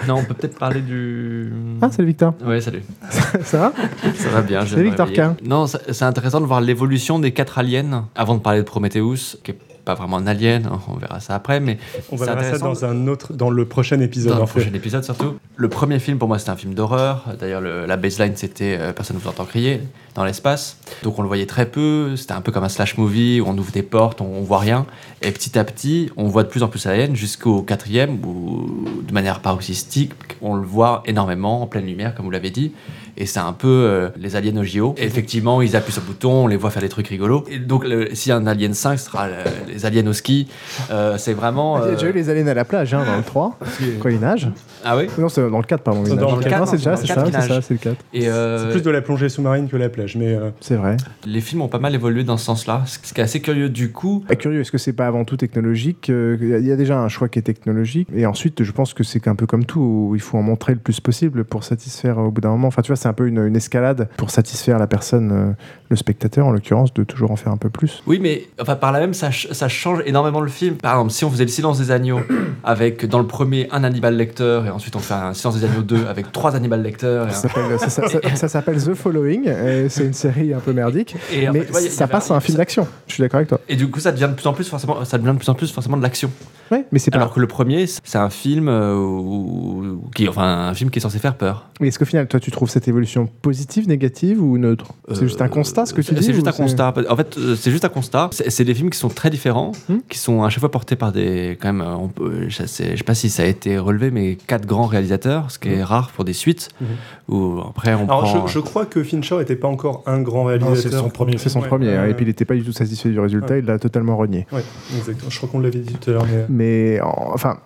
Non, 0.07 0.15
on 0.19 0.23
peut 0.23 0.33
peut-être 0.33 0.57
parler 0.57 0.81
du. 0.81 1.51
Ah, 1.81 1.89
salut 1.91 2.07
Victor. 2.07 2.33
Ouais, 2.45 2.61
salut. 2.61 2.83
Ça 3.43 3.57
va 3.57 3.73
Ça 4.15 4.29
va 4.29 4.41
bien. 4.41 4.65
C'est 4.65 4.81
Victor. 4.81 5.11
K. 5.11 5.21
Non, 5.43 5.65
c'est 5.67 6.03
intéressant 6.03 6.39
de 6.41 6.45
voir 6.45 6.61
l'évolution 6.61 7.19
des 7.19 7.31
quatre 7.33 7.57
aliens. 7.57 8.07
Avant 8.15 8.35
de 8.35 8.39
parler 8.41 8.59
de 8.59 8.65
Prometheus, 8.65 9.37
qui 9.43 9.51
est 9.51 9.57
pas 9.83 9.93
vraiment 9.95 10.17
un 10.17 10.27
alien, 10.27 10.69
on 10.89 10.97
verra 10.97 11.21
ça 11.21 11.33
après, 11.35 11.61
mais 11.61 11.77
On 12.11 12.17
voir 12.17 12.43
ça 12.43 12.57
dans 12.57 12.83
un 12.83 13.07
autre, 13.07 13.31
dans 13.33 13.49
le 13.49 13.63
prochain 13.65 13.99
épisode 14.01 14.33
dans 14.33 14.37
en 14.39 14.41
le 14.41 14.45
fait. 14.47 14.59
prochain 14.59 14.73
épisode 14.75 15.03
surtout. 15.05 15.37
Le 15.55 15.69
premier 15.69 15.99
film 15.99 16.17
pour 16.17 16.27
moi 16.27 16.39
c'était 16.39 16.51
un 16.51 16.57
film 16.57 16.73
d'horreur. 16.73 17.23
D'ailleurs 17.39 17.61
le- 17.61 17.85
la 17.85 17.95
baseline 17.95 18.35
c'était 18.35 18.77
euh, 18.77 18.91
personne 18.91 19.15
ne 19.15 19.21
vous 19.21 19.29
entend 19.29 19.45
crier 19.45 19.79
dans 20.17 20.25
l'espace. 20.25 20.77
Donc 21.03 21.17
on 21.19 21.21
le 21.21 21.27
voyait 21.27 21.45
très 21.45 21.65
peu. 21.67 22.15
C'était 22.17 22.33
un 22.33 22.41
peu 22.41 22.51
comme 22.51 22.63
un 22.63 22.69
slash 22.69 22.97
movie 22.97 23.39
où 23.39 23.45
on 23.47 23.57
ouvre 23.57 23.71
des 23.71 23.83
portes, 23.83 24.19
on, 24.19 24.25
on 24.25 24.41
voit 24.41 24.59
rien. 24.59 24.85
Et 25.21 25.31
petit 25.31 25.57
à 25.57 25.63
petit 25.63 26.11
on 26.17 26.25
voit 26.27 26.43
de 26.43 26.49
plus 26.49 26.63
en 26.63 26.67
plus 26.67 26.85
aliens 26.87 27.13
jusqu'au 27.13 27.61
quatrième 27.61 28.17
où 28.25 28.85
de 29.07 29.13
manière 29.13 29.39
paroxystique 29.39 30.11
on 30.41 30.55
le 30.55 30.65
voit 30.65 31.03
énormément 31.05 31.61
en 31.61 31.67
pleine 31.67 31.85
lumière 31.85 32.13
comme 32.15 32.25
vous 32.25 32.31
l'avez 32.31 32.49
dit. 32.49 32.73
Et 33.19 33.25
c'est 33.25 33.39
un 33.39 33.53
peu 33.53 33.67
euh, 33.67 34.09
les 34.15 34.35
aliens 34.35 34.55
au 34.57 34.63
JO. 34.63 34.93
Et 34.95 35.03
effectivement, 35.05 35.63
ils 35.63 35.75
appuient 35.75 35.91
sur 35.91 36.03
le 36.03 36.07
bouton, 36.07 36.43
on 36.43 36.47
les 36.47 36.55
voit 36.55 36.69
faire 36.69 36.83
des 36.83 36.89
trucs 36.89 37.07
rigolos. 37.07 37.45
Et 37.49 37.57
donc, 37.57 37.83
le- 37.83 38.13
s'il 38.13 38.29
y 38.29 38.31
a 38.31 38.35
un 38.35 38.45
Alien 38.45 38.75
5, 38.75 38.99
ce 38.99 39.05
sera 39.05 39.25
les 39.67 39.87
aliens 39.87 40.05
au 40.05 40.13
ski. 40.13 40.47
Euh, 40.91 41.17
c'est 41.17 41.33
vraiment. 41.33 41.79
Il 41.79 41.81
y 41.81 41.83
a 41.83 41.87
euh, 41.87 41.93
déjà 41.95 42.07
eu 42.09 42.11
les 42.11 42.29
aliens 42.29 42.45
à 42.45 42.53
la 42.53 42.63
plage 42.63 42.93
hein, 42.93 43.03
dans 43.07 43.17
le 43.17 43.23
3, 43.23 43.57
quand 43.99 44.09
ils 44.09 44.19
nagent. 44.19 44.49
Ah 44.85 44.95
oui 44.95 45.07
Non, 45.17 45.29
c'est 45.29 45.41
dans 45.49 45.57
le 45.57 45.63
4, 45.63 45.81
pardon. 45.81 46.03
Dans 46.03 46.09
nagent. 46.09 46.19
le 46.19 46.25
Non, 46.35 46.39
quatre, 46.41 46.67
c'est 46.67 46.77
déjà, 46.77 46.91
dans 46.91 46.97
c'est 46.97 47.07
ça, 47.47 47.61
c'est 47.63 47.73
le 47.73 47.79
4. 47.79 47.95
Et 48.13 48.27
euh, 48.29 48.65
C'est 48.67 48.71
plus 48.73 48.83
de 48.83 48.91
la 48.91 49.01
plongée 49.01 49.29
sous-marine 49.29 49.67
que 49.67 49.77
la 49.77 49.89
plage, 49.89 50.06
mais 50.15 50.33
euh, 50.33 50.49
C'est 50.59 50.75
vrai. 50.75 50.97
les 51.25 51.41
films 51.41 51.61
ont 51.61 51.67
pas 51.67 51.79
mal 51.79 51.93
évolué 51.95 52.23
dans 52.23 52.37
ce 52.37 52.45
sens-là. 52.45 52.83
Ce 52.85 52.99
qui 53.13 53.19
est 53.19 53.23
assez 53.23 53.41
curieux 53.41 53.69
du 53.69 53.91
coup. 53.91 54.23
Pas 54.27 54.35
curieux, 54.35 54.61
est-ce 54.61 54.71
que 54.71 54.77
c'est 54.77 54.93
pas 54.93 55.07
avant 55.07 55.25
tout 55.25 55.37
technologique 55.37 56.09
Euh, 56.09 56.37
Il 56.39 56.47
y 56.49 56.53
a- 56.53 56.57
il 56.59 56.65
y 56.65 56.71
a 56.71 56.75
déjà 56.75 56.97
un 56.99 57.07
choix 57.09 57.27
qui 57.29 57.39
est 57.39 57.41
technologique, 57.43 58.07
et 58.15 58.25
ensuite, 58.25 58.63
je 58.63 58.71
pense 58.71 58.93
que 58.93 59.03
c'est 59.03 59.27
un 59.27 59.35
peu 59.35 59.45
comme 59.45 59.65
tout, 59.65 59.79
où 60.09 60.15
il 60.15 60.21
faut 60.21 60.37
en 60.37 60.41
montrer 60.43 60.73
le 60.73 60.79
plus 60.79 60.99
possible 60.99 61.43
pour 61.43 61.63
satisfaire 61.63 62.17
au 62.19 62.31
bout 62.31 62.41
d'un 62.41 62.49
moment. 62.49 62.67
Enfin, 62.67 62.81
tu 62.81 62.87
vois, 62.89 62.95
c'est 62.95 63.07
un 63.09 63.13
peu 63.13 63.27
une, 63.27 63.39
une 63.45 63.55
escalade 63.55 64.07
pour 64.17 64.29
satisfaire 64.29 64.77
la 64.79 64.87
personne, 64.87 65.31
euh, 65.31 65.51
le 65.89 65.95
spectateur 65.95 66.45
en 66.45 66.51
l'occurrence, 66.51 66.93
de 66.93 67.03
toujours 67.03 67.31
en 67.31 67.35
faire 67.35 67.51
un 67.51 67.57
peu 67.57 67.69
plus. 67.69 68.03
Oui, 68.07 68.19
mais 68.21 68.43
enfin, 68.61 68.75
par 68.75 68.91
là 68.91 68.99
même, 68.99 69.13
ça, 69.13 69.27
ch- 69.27 69.47
ça 69.51 69.67
change 69.67 70.01
énormément 70.05 70.41
le 70.41 70.49
film. 70.49 70.75
Par 70.75 70.93
exemple, 70.93 71.11
si 71.11 71.25
on 71.25 71.29
faisait 71.31 71.45
le 71.45 71.49
silence 71.49 71.79
des 71.79 71.91
agneaux 71.91 72.19
avec 72.63 73.05
dans 73.05 73.19
le 73.19 73.27
premier 73.27 73.67
un 73.71 73.83
Hannibal 73.83 74.15
Lecter 74.15 74.61
et 74.65 74.69
ensuite 74.69 74.95
on 74.95 74.99
fait 74.99 75.13
un 75.13 75.33
silence 75.33 75.59
des 75.59 75.65
agneaux 75.65 75.81
2 75.81 76.05
avec 76.07 76.31
trois 76.31 76.55
Hannibal 76.55 76.81
Lecter. 76.81 77.23
un- 77.27 77.29
Ça 77.29 77.47
s'appelle- 77.47 77.79
ça- 77.79 77.89
ça- 77.89 78.07
ça- 78.07 78.35
ça 78.35 78.47
s'appelle 78.47 78.83
The 78.83 78.93
Following, 78.93 79.47
et 79.47 79.89
c'est 79.97 80.05
une 80.05 80.13
série 80.13 80.53
un 80.53 80.59
peu 80.59 80.73
merdique, 80.73 81.15
Et, 81.33 81.49
mais 81.49 81.61
fait, 81.61 81.89
ça 81.89 82.07
passe 82.07 82.31
à 82.31 82.35
un 82.35 82.39
film 82.39 82.57
d'action. 82.57 82.87
Je 83.07 83.13
suis 83.15 83.21
d'accord 83.21 83.37
avec 83.37 83.49
toi. 83.49 83.59
Et 83.69 83.75
du 83.75 83.89
coup, 83.89 83.99
ça 83.99 84.11
devient 84.11 84.27
de 84.29 84.35
plus 84.35 84.47
en 84.47 84.53
plus 84.53 84.67
forcément, 84.67 85.03
ça 85.05 85.17
devient 85.17 85.31
de 85.33 85.37
plus 85.37 85.49
en 85.49 85.53
plus 85.55 85.71
forcément 85.71 85.97
de 85.97 86.03
l'action. 86.03 86.31
Ouais, 86.71 86.85
mais 86.91 86.99
c'est 86.99 87.11
pas. 87.11 87.17
Alors 87.17 87.33
que 87.33 87.39
le 87.39 87.47
premier, 87.47 87.85
c'est 87.87 88.17
un 88.17 88.29
film 88.29 88.67
euh, 88.67 88.93
où- 88.95 90.09
qui, 90.15 90.27
enfin, 90.27 90.67
un 90.69 90.73
film 90.73 90.89
qui 90.89 90.99
est 90.99 91.01
censé 91.01 91.19
faire 91.19 91.35
peur. 91.35 91.67
Mais 91.79 91.87
est-ce 91.87 91.99
qu'au 91.99 92.05
final, 92.05 92.27
toi, 92.27 92.39
tu 92.39 92.51
trouves 92.51 92.69
cette 92.69 92.87
évolution 92.87 93.27
positive, 93.41 93.87
négative 93.87 94.41
ou 94.43 94.57
neutre? 94.57 94.93
C'est 95.13 95.21
juste 95.21 95.41
un 95.41 95.47
constat, 95.47 95.85
ce 95.85 95.93
que 95.93 96.01
tu 96.01 96.13
dis 96.13 96.23
C'est 96.23 96.33
juste 96.33 96.47
un 96.47 96.51
constat. 96.51 96.93
En 97.09 97.15
fait, 97.15 97.37
c'est 97.55 97.71
juste 97.71 97.85
un 97.85 97.89
constat. 97.89 98.29
C'est 98.31 98.63
des 98.65 98.73
films 98.73 98.89
qui 98.89 98.97
sont 98.97 99.09
très 99.09 99.29
différents, 99.29 99.71
Hmm. 99.89 99.97
qui 100.09 100.17
sont 100.17 100.43
à 100.43 100.49
chaque 100.49 100.59
fois 100.59 100.71
portés 100.71 100.95
par 100.95 101.11
des. 101.11 101.57
Quand 101.61 101.71
même, 101.71 101.81
euh, 101.81 101.93
on 101.95 102.07
peut- 102.09 102.45
je 102.49 102.65
sais, 102.65 102.91
je 102.91 102.97
sais 102.97 103.03
pas 103.03 103.15
si 103.15 103.29
ça 103.29 103.43
a 103.43 103.45
été 103.45 103.77
relevé, 103.77 104.11
mais 104.11 104.35
quatre 104.47 104.65
grands 104.65 104.85
réalisateurs, 104.87 105.51
ce 105.51 105.59
qui 105.59 105.69
est 105.69 105.83
rare 105.83 106.09
pour 106.11 106.25
des 106.25 106.33
suites. 106.33 106.69
Mhm. 106.81 106.87
Où 107.29 107.59
après, 107.69 107.93
on 107.93 108.05
alors 108.05 108.21
prend. 108.23 108.47
je, 108.47 108.53
je 108.53 108.59
crois 108.59 108.85
que 108.85 109.03
Fincher 109.03 109.37
n'était 109.37 109.57
pas 109.57 109.67
encore 109.67 110.01
un 110.05 110.21
grand 110.21 110.45
réalisateur. 110.45 110.77
c'est 110.81 110.89
son 110.91 111.09
premier 111.09 111.37
C'est 111.37 111.49
son 111.49 111.59
Ouais, 111.59 111.67
premier, 111.67 111.93
hein, 111.93 112.05
et 112.05 112.13
puis 112.13 112.23
il 112.23 112.29
n'était 112.29 112.45
pas 112.45 112.53
du 112.55 112.63
tout 112.63 112.71
satisfait 112.71 113.09
du 113.09 113.19
résultat, 113.19 113.57
il 113.57 113.65
l'a 113.65 113.77
totalement 113.79 114.15
renié. 114.15 114.47
Ouais, 114.53 114.61
exactement. 114.97 115.29
Je 115.29 115.37
crois 115.37 115.49
qu'on 115.49 115.59
l'avait 115.59 115.79
dit 115.79 115.93
tout 115.95 116.09
à 116.09 116.13
l'heure, 116.13 116.25
mais 116.27 116.45
Mais 116.49 117.01
en- 117.01 117.31
enfin, 117.33 117.57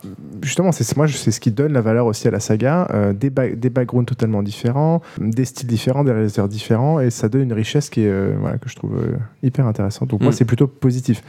justement, 0.42 0.72
c'est 0.72 0.98
moi, 0.98 1.08
c'est 1.08 1.30
ce 1.32 1.40
qui 1.40 1.52
donne 1.52 1.74
la 1.74 1.82
valeur 1.82 2.08
aussi 2.08 2.28
à 2.28 2.32
la 2.32 2.40
saga. 2.40 2.88
euh, 2.94 3.14
des, 3.14 3.30
ba- 3.30 3.50
des 3.50 3.70
backgrounds 3.70 4.08
totalement 4.08 4.42
différents, 4.42 5.02
des 5.20 5.46
styles 5.46 5.68
différents, 5.68 6.04
des 6.04 6.12
réalisateurs 6.12 6.48
différents, 6.48 7.00
et 7.00 7.10
ça 7.12 7.30
donne 7.30 7.44
une 7.44 7.54
richesse 7.54 7.90
qui 7.92 8.02
est, 8.02 8.08
euh, 8.10 8.34
voilà, 8.40 8.58
que 8.58 8.68
je 8.70 8.76
trouve 8.76 8.96
euh, 8.98 9.16
hyper 9.44 9.68
intéressante. 9.68 10.10
Donc 10.10 10.22
moi, 10.22 10.30
Mm. 10.32 10.34
c'est 10.34 10.46
plutôt 10.46 10.68
positif. 10.68 11.22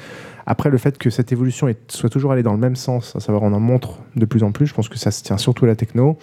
Après, 0.53 0.68
le 0.68 0.76
fait 0.76 0.98
que 0.98 1.09
cette 1.09 1.32
évolution 1.32 1.66
soit 1.88 2.11
toujours 2.11 2.30
allée 2.32 2.42
dans 2.42 2.53
le 2.53 2.59
même 2.59 2.76
sens, 2.76 3.16
à 3.16 3.20
savoir 3.20 3.42
on 3.42 3.55
en 3.55 3.59
montre 3.61 4.00
de 4.16 4.26
plus 4.26 4.42
en 4.42 4.53
plus, 4.53 4.66
je 4.66 4.74
pense 4.74 4.90
que 4.90 4.98
ça 4.98 5.11
se 5.11 5.22
tient 5.22 5.38
surtout 5.38 5.64
à 5.64 5.68
la 5.68 5.76
techno, 5.76 6.18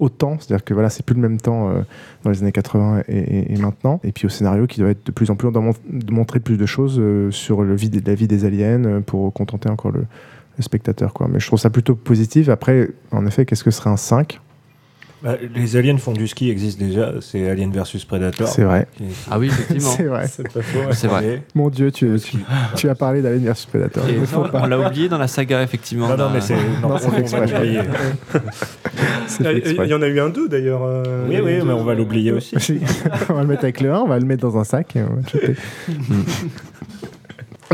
au 0.00 0.08
temps, 0.08 0.38
c'est-à-dire 0.40 0.64
que 0.64 0.72
voilà, 0.72 0.88
c'est 0.88 1.04
plus 1.04 1.14
le 1.14 1.20
même 1.20 1.38
temps 1.38 1.68
euh, 1.68 1.82
dans 2.22 2.30
les 2.30 2.40
années 2.42 2.50
80 2.52 3.02
et, 3.08 3.18
et- 3.18 3.52
et 3.52 3.56
maintenant, 3.58 4.00
et 4.02 4.12
puis 4.12 4.24
au 4.24 4.30
scénario 4.30 4.66
qui 4.66 4.80
doit 4.80 4.88
être 4.88 5.04
de 5.04 5.12
plus 5.12 5.30
en 5.30 5.36
plus, 5.36 5.48
on 5.48 5.52
doit 5.52 5.72
montrer 6.10 6.40
plus 6.40 6.56
de 6.56 6.64
choses 6.66 6.96
euh, 6.98 7.30
sur 7.30 7.62
le 7.62 7.74
vie, 7.76 7.90
la 8.06 8.14
vie 8.14 8.26
des 8.26 8.46
aliens 8.46 8.82
euh, 8.86 9.00
pour 9.00 9.30
contenter 9.34 9.68
encore 9.68 9.90
le, 9.92 10.06
le 10.56 10.62
spectateur. 10.62 11.12
Quoi. 11.12 11.28
Mais 11.30 11.38
je 11.38 11.46
trouve 11.46 11.58
ça 11.58 11.68
plutôt 11.68 11.94
positif. 11.94 12.48
Après, 12.48 12.88
en 13.10 13.26
effet, 13.26 13.44
qu'est-ce 13.44 13.64
que 13.64 13.70
serait 13.70 13.90
un 13.90 13.96
5 13.98 14.40
Bah, 15.24 15.36
les 15.54 15.76
aliens 15.76 15.96
font 15.96 16.12
du 16.12 16.28
ski 16.28 16.50
existent 16.50 16.84
déjà, 16.84 17.14
c'est 17.22 17.48
Alien 17.48 17.72
versus 17.72 18.04
Predator. 18.04 18.46
C'est 18.46 18.62
vrai. 18.64 18.86
Qui- 18.96 19.04
Ah 19.30 19.38
oui, 19.38 19.46
effectivement. 19.46 19.90
C'est 19.96 20.02
vrai. 20.04 20.26
c'est 20.28 20.52
pas 20.52 20.60
faux. 20.60 20.78
C'est 20.92 21.06
vrai. 21.08 21.42
Mon 21.54 21.70
Dieu, 21.70 21.90
tu, 21.90 22.10
tu, 22.22 22.36
tu 22.76 22.88
as 22.90 22.94
parlé 22.94 23.22
d'Alien 23.22 23.42
vs 23.52 23.66
Predator. 23.70 24.04
Et 24.06 24.16
non, 24.18 24.50
on 24.52 24.66
l'a 24.66 24.78
oublié 24.78 25.08
dans 25.08 25.16
la 25.16 25.26
saga, 25.26 25.62
effectivement. 25.62 26.08
Non, 26.08 26.16
non, 26.18 26.28
mais 26.30 26.42
c'est. 26.42 26.54
Non, 26.82 26.88
Non, 26.90 26.94
on, 26.96 26.98
fait 26.98 27.20
exprès. 27.22 27.46
Il 29.86 29.90
y 29.90 29.94
en 29.94 30.02
a 30.02 30.06
eu 30.08 30.20
un 30.20 30.28
2 30.28 30.48
d'ailleurs. 30.48 30.82
euh, 30.84 31.26
Oui, 31.28 31.38
oui, 31.42 31.58
mais 31.64 31.72
on 31.72 31.84
va 31.84 31.94
l'oublier 31.94 32.32
aussi. 32.36 32.54
on 33.30 33.34
va 33.34 33.40
le 33.42 33.46
mettre 33.48 33.64
avec 33.64 33.80
le 33.80 33.92
1, 33.92 33.98
on 34.00 34.06
va 34.08 34.18
le 34.18 34.26
mettre 34.26 34.42
dans 34.42 34.58
un 34.58 34.64
sac 34.64 34.94
et 34.96 35.00
on 35.02 35.06
va 35.14 35.22
le 35.22 35.40
jeter. 35.40 35.56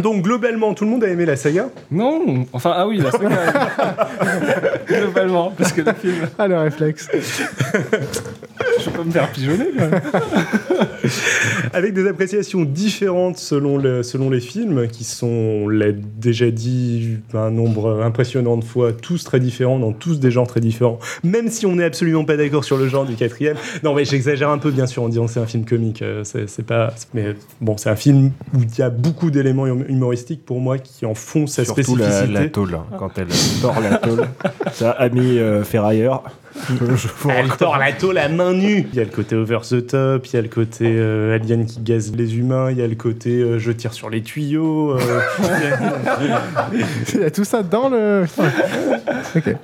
Donc 0.00 0.22
globalement, 0.22 0.74
tout 0.74 0.84
le 0.84 0.90
monde 0.90 1.04
a 1.04 1.08
aimé 1.08 1.26
la 1.26 1.36
saga. 1.36 1.68
Non, 1.90 2.46
enfin, 2.52 2.72
ah 2.76 2.86
oui, 2.86 2.98
la 2.98 3.10
saga. 3.10 3.28
Globalement, 4.88 5.52
parce 5.56 5.72
que 5.72 5.82
le 5.82 5.92
film, 5.94 6.28
Ah, 6.38 6.48
le 6.48 6.58
réflexe. 6.58 7.08
je 8.80 8.90
peux 8.90 8.98
pas 8.98 9.04
me 9.04 9.10
faire 9.10 9.30
pigeonner. 9.32 9.66
avec 11.72 11.94
des 11.94 12.06
appréciations 12.08 12.64
différentes 12.64 13.38
selon, 13.38 13.78
le- 13.78 14.02
selon 14.02 14.30
les 14.30 14.40
films, 14.40 14.88
qui 14.88 15.04
sont, 15.04 15.26
on 15.26 15.68
l'a 15.68 15.92
déjà 15.92 16.50
dit 16.50 17.18
un 17.34 17.50
nombre 17.50 18.02
impressionnant 18.02 18.56
de 18.56 18.64
fois, 18.64 18.92
tous 18.92 19.24
très 19.24 19.40
différents, 19.40 19.78
dans 19.78 19.92
tous 19.92 20.20
des 20.20 20.30
genres 20.30 20.46
très 20.46 20.60
différents, 20.60 20.98
même 21.24 21.48
si 21.48 21.66
on 21.66 21.76
n'est 21.76 21.84
absolument 21.84 22.24
pas 22.24 22.36
d'accord 22.36 22.64
sur 22.64 22.76
le 22.76 22.88
genre 22.88 23.04
du 23.04 23.14
quatrième. 23.14 23.56
Non, 23.82 23.94
mais 23.94 24.04
j'exagère 24.04 24.50
un 24.50 24.58
peu, 24.58 24.70
bien 24.70 24.86
sûr, 24.86 25.02
en 25.02 25.08
disant 25.08 25.26
que 25.26 25.32
c'est 25.32 25.40
un 25.40 25.46
film 25.46 25.64
comique. 25.64 26.02
euh, 26.02 26.24
C'est 26.24 26.48
c'est 26.48 26.64
pas, 26.66 26.92
mais 27.14 27.34
bon, 27.60 27.76
c'est 27.76 27.90
un 27.90 27.96
film 27.96 28.30
où 28.54 28.58
il 28.62 28.78
y 28.78 28.82
a 28.82 28.90
beaucoup 28.90 29.30
d'éléments 29.30 29.64
hum- 29.64 29.84
humoristiques 29.88 30.44
pour 30.44 30.60
moi 30.60 30.78
qui 30.78 31.06
en 31.06 31.14
font 31.14 31.46
sa 31.46 31.64
Surtout 31.64 31.96
la, 31.96 32.06
spécificité. 32.10 32.42
la 32.44 32.48
tôle, 32.48 32.74
hein, 32.74 32.84
quand 32.98 33.10
elle 33.18 33.26
tord 33.60 33.80
la 33.80 33.96
tôle. 33.98 34.26
Ça, 34.72 34.90
ami 34.92 35.38
euh, 35.38 35.62
ferrailleur. 35.64 36.24
je 36.96 37.08
vous 37.08 37.30
Elle 37.30 37.48
tord 37.56 37.78
la 37.78 37.92
tôle 37.92 38.18
à 38.18 38.28
main 38.28 38.52
nue. 38.52 38.86
Il 38.92 38.96
y 38.98 39.00
a 39.00 39.04
le 39.04 39.10
côté 39.10 39.36
over 39.36 39.58
the 39.68 39.86
top, 39.86 40.26
il 40.26 40.34
y 40.34 40.36
a 40.38 40.42
le 40.42 40.48
côté 40.48 40.84
euh, 40.86 41.34
alien 41.34 41.64
qui 41.66 41.80
gaze 41.80 42.12
les 42.14 42.36
humains, 42.38 42.70
il 42.70 42.78
y 42.78 42.82
a 42.82 42.86
le 42.86 42.94
côté 42.94 43.30
euh, 43.40 43.58
je 43.58 43.72
tire 43.72 43.92
sur 43.92 44.10
les 44.10 44.22
tuyaux. 44.22 44.92
euh, 44.92 45.20
Il 47.14 47.20
y 47.20 47.24
a 47.24 47.30
tout 47.30 47.44
ça 47.44 47.62
dans 47.62 47.88
le. 47.88 48.24
Ok. 49.36 49.54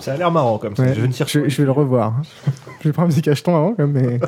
Ça 0.00 0.14
a 0.14 0.16
l'air 0.16 0.30
marrant 0.32 0.58
comme 0.58 0.74
ça. 0.74 0.82
Ouais. 0.82 0.94
Je 0.94 1.00
vais 1.00 1.06
me 1.08 1.12
tirer 1.12 1.28
Je, 1.32 1.38
vais- 1.40 1.50
je 1.50 1.56
vais 1.58 1.64
le 1.64 1.70
revoir. 1.70 2.14
Je 2.80 2.88
vais 2.88 2.92
prendre 2.92 3.08
un 3.08 3.12
petit 3.12 3.22
cacheton 3.22 3.54
avant, 3.54 3.74
quand 3.74 3.86
même, 3.86 3.92
mais. 3.92 4.20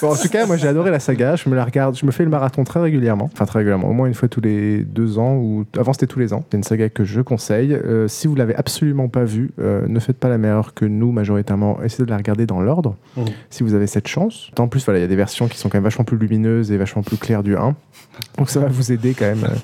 Bon, 0.00 0.10
en 0.12 0.16
tout 0.16 0.28
cas, 0.28 0.46
moi 0.46 0.56
j'ai 0.56 0.68
adoré 0.68 0.90
la 0.90 1.00
saga. 1.00 1.36
Je 1.36 1.48
me 1.48 1.54
la 1.56 1.64
regarde, 1.64 1.96
je 1.96 2.06
me 2.06 2.10
fais 2.10 2.24
le 2.24 2.30
marathon 2.30 2.64
très 2.64 2.80
régulièrement, 2.80 3.28
enfin 3.32 3.44
très 3.46 3.58
régulièrement, 3.60 3.88
au 3.88 3.92
moins 3.92 4.06
une 4.06 4.14
fois 4.14 4.28
tous 4.28 4.40
les 4.40 4.84
deux 4.84 5.18
ans 5.18 5.34
ou 5.36 5.64
avant 5.76 5.92
c'était 5.92 6.06
tous 6.06 6.18
les 6.18 6.32
ans. 6.32 6.44
C'est 6.50 6.56
une 6.56 6.62
saga 6.62 6.88
que 6.88 7.04
je 7.04 7.20
conseille. 7.20 7.72
Euh, 7.74 8.06
si 8.08 8.26
vous 8.26 8.34
l'avez 8.34 8.54
absolument 8.54 9.08
pas 9.08 9.24
vue, 9.24 9.50
euh, 9.60 9.86
ne 9.88 9.98
faites 10.00 10.18
pas 10.18 10.28
la 10.28 10.38
meilleure 10.38 10.74
que 10.74 10.84
nous 10.84 11.10
majoritairement. 11.12 11.82
Essayez 11.82 12.04
de 12.04 12.10
la 12.10 12.16
regarder 12.16 12.46
dans 12.46 12.60
l'ordre. 12.60 12.96
Mhm. 13.16 13.24
Si 13.50 13.62
vous 13.62 13.74
avez 13.74 13.86
cette 13.86 14.08
chance. 14.08 14.50
En 14.58 14.68
plus, 14.68 14.84
voilà, 14.84 14.98
il 15.00 15.02
y 15.02 15.04
a 15.04 15.08
des 15.08 15.16
versions 15.16 15.48
qui 15.48 15.58
sont 15.58 15.68
quand 15.68 15.78
même 15.78 15.84
vachement 15.84 16.04
plus 16.04 16.16
lumineuses 16.18 16.70
et 16.72 16.76
vachement 16.76 17.02
plus 17.02 17.16
claires 17.16 17.42
du 17.42 17.56
1. 17.56 17.74
Donc 18.36 18.50
ça 18.50 18.60
va 18.60 18.68
vous 18.68 18.92
aider 18.92 19.14
quand 19.14 19.26
même. 19.26 19.44
euh, 19.44 19.54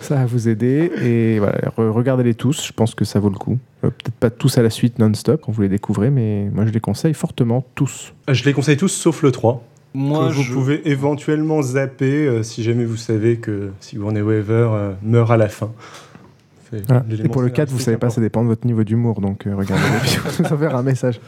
ça 0.00 0.16
va 0.16 0.24
vous 0.26 0.48
aider 0.48 0.90
et 1.02 1.38
voilà, 1.38 1.58
re- 1.76 1.90
regardez-les 1.90 2.34
tous. 2.34 2.66
Je 2.66 2.72
pense 2.72 2.94
que 2.94 3.04
ça 3.04 3.20
vaut 3.20 3.28
le 3.30 3.36
coup. 3.38 3.58
Peut-être 3.82 4.14
pas 4.18 4.30
tous 4.30 4.58
à 4.58 4.62
la 4.62 4.70
suite 4.70 4.98
non-stop 4.98 5.40
quand 5.44 5.52
vous 5.52 5.62
les 5.62 5.68
découvrez, 5.68 6.10
mais 6.10 6.48
moi 6.52 6.66
je 6.66 6.70
les 6.70 6.80
conseille 6.80 7.14
fortement 7.14 7.64
tous. 7.74 8.12
je 8.28 8.44
les 8.44 8.52
conseille 8.52 8.76
tous 8.76 8.88
sauf 8.88 9.22
le 9.22 9.30
3. 9.32 9.62
Moi, 9.94 10.28
que 10.28 10.34
vous 10.34 10.42
je- 10.42 10.52
pouvez 10.52 10.88
éventuellement 10.88 11.62
zapper 11.62 12.26
euh, 12.26 12.42
si 12.42 12.62
jamais 12.62 12.84
vous 12.84 12.96
savez 12.96 13.36
que 13.38 13.70
Sigourney 13.80 14.20
Weaver 14.22 14.68
euh, 14.72 14.92
meurt 15.02 15.30
à 15.30 15.36
la 15.36 15.48
fin. 15.48 15.72
Voilà. 16.86 17.04
Et 17.24 17.28
pour 17.28 17.42
le 17.42 17.48
4, 17.48 17.68
vous 17.70 17.80
savez 17.80 17.96
pas, 17.96 18.10
ça 18.10 18.20
dépend 18.20 18.42
de 18.42 18.46
votre 18.48 18.64
niveau 18.64 18.84
d'humour, 18.84 19.20
donc 19.20 19.46
euh, 19.48 19.54
vous 19.56 20.42
nous 20.44 20.52
enverrez 20.52 20.74
un 20.74 20.82
message. 20.84 21.20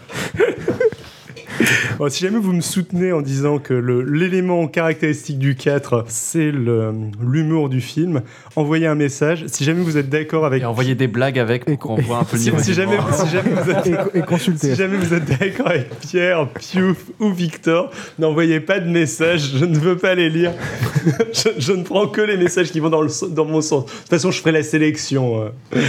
Bon, 1.99 2.09
si 2.11 2.21
jamais 2.25 2.39
vous 2.39 2.53
me 2.53 2.61
soutenez 2.61 3.13
en 3.13 3.23
disant 3.23 3.59
que 3.59 3.75
l'élément 3.75 4.67
caractéristique 4.69 5.39
du 5.39 5.55
4, 5.55 6.05
c'est 6.09 6.51
l'humour 6.53 7.69
du 7.69 7.81
film, 7.81 8.23
envoyez 8.57 8.87
un 8.87 8.95
message. 8.95 9.45
Si 9.49 9.65
jamais 9.65 9.83
vous 9.83 9.97
êtes 9.97 10.09
d'accord 10.09 10.45
avec... 10.47 10.63
Et 10.63 10.65
envoyer 10.65 10.95
des 10.95 11.07
blagues 11.09 11.39
avec 11.39 11.65
pour 11.65 11.79
qu'on 11.79 11.95
voit 11.97 12.19
un 12.19 12.25
peu 12.25 12.37
le 12.37 12.43
Si, 12.43 12.51
niveau. 12.51 12.63
si 12.63 12.71
du 12.71 12.75
jamais, 12.75 12.97
si 13.13 13.29
jamais 13.29 13.51
vous 13.51 13.71
êtes... 13.71 13.87
Et, 14.15 14.19
et 14.19 14.23
consultez. 14.23 14.71
Si 14.71 14.75
jamais 14.77 14.97
vous 14.97 15.15
êtes 15.15 15.25
d'accord 15.39 15.69
avec 15.69 15.91
Pierre, 16.01 16.49
Piouf 16.49 16.99
ou 17.21 17.31
Victor, 17.33 17.91
n'envoyez 18.19 18.61
pas 18.61 18.81
de 18.81 18.89
messages, 18.91 19.57
je 19.57 19.65
ne 19.65 19.79
veux 19.79 19.97
pas 19.97 20.15
les 20.15 20.31
lire. 20.31 20.53
je, 21.33 21.49
je 21.59 21.73
ne 21.73 21.83
prends 21.83 22.07
que 22.09 22.21
les 22.21 22.37
messages 22.37 22.71
qui 22.71 22.81
vont 22.81 22.91
dans, 22.91 23.03
le, 23.03 23.09
so- 23.09 23.29
dans 23.29 23.45
mon 23.45 23.61
sens. 23.61 23.85
De 23.87 23.91
toute 23.91 24.09
façon, 24.09 24.31
je 24.31 24.39
ferai 24.41 24.53
la 24.53 24.63
sélection. 24.63 25.43
euh. 25.73 25.81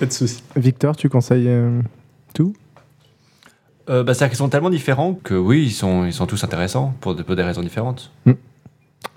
Pas 0.00 0.06
de 0.06 0.12
souci. 0.12 0.42
Victor, 0.56 0.96
tu 0.96 1.08
conseilles 1.08 1.48
euh, 1.48 1.80
tout? 2.34 2.54
Euh, 3.88 4.02
bah, 4.02 4.14
C'est-à-dire 4.14 4.30
qu'ils 4.30 4.38
sont 4.38 4.48
tellement 4.48 4.70
différents 4.70 5.14
que 5.22 5.34
oui, 5.34 5.64
ils 5.64 5.70
sont, 5.72 6.04
ils 6.04 6.12
sont 6.12 6.26
tous 6.26 6.42
intéressants 6.44 6.94
pour, 7.00 7.14
de- 7.14 7.22
pour 7.22 7.36
des 7.36 7.42
raisons 7.42 7.62
différentes. 7.62 8.10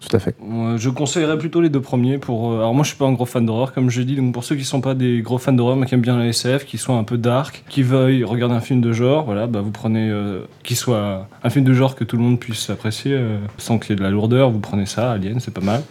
Tout 0.01 0.15
à 0.15 0.19
fait. 0.19 0.35
Je 0.77 0.89
conseillerais 0.89 1.37
plutôt 1.37 1.59
les 1.59 1.69
deux 1.69 1.81
premiers 1.81 2.19
pour. 2.19 2.51
euh, 2.53 2.57
alors 2.59 2.73
moi, 2.73 2.83
je 2.83 2.89
suis 2.89 2.97
pas 2.97 3.05
un 3.05 3.11
gros 3.11 3.25
fan 3.25 3.45
d'horreur, 3.45 3.73
comme 3.73 3.89
je 3.89 4.01
dis. 4.01 4.15
Donc 4.15 4.33
pour 4.33 4.43
ceux 4.45 4.55
qui 4.55 4.63
sont 4.63 4.79
pas 4.79 4.93
des 4.93 5.21
gros 5.21 5.37
fans 5.39 5.51
d'horreur, 5.51 5.75
mais 5.75 5.87
qui 5.87 5.93
aiment 5.95 6.01
bien 6.01 6.17
la 6.17 6.27
SF, 6.27 6.65
qui 6.65 6.77
sont 6.77 6.97
un 6.97 7.03
peu 7.03 7.17
dark, 7.17 7.63
qui 7.67 7.81
veuillent 7.83 8.23
regarder 8.23 8.55
un 8.55 8.61
film 8.61 8.79
de 8.79 8.93
genre, 8.93 9.25
voilà, 9.25 9.47
bah 9.47 9.59
vous 9.61 9.71
prenez, 9.71 10.09
euh, 10.09 10.41
qui 10.63 10.75
soit 10.75 11.27
un 11.43 11.49
film 11.49 11.65
de 11.65 11.73
genre 11.73 11.95
que 11.95 12.03
tout 12.05 12.15
le 12.15 12.21
monde 12.23 12.39
puisse 12.39 12.69
apprécier, 12.69 13.13
euh, 13.13 13.39
sans 13.57 13.77
qu'il 13.79 13.89
y 13.89 13.93
ait 13.93 13.95
de 13.97 14.03
la 14.03 14.09
lourdeur. 14.09 14.51
Vous 14.51 14.59
prenez 14.59 14.85
ça, 14.85 15.11
Alien, 15.11 15.39
c'est 15.41 15.53
pas 15.53 15.61
mal. 15.61 15.81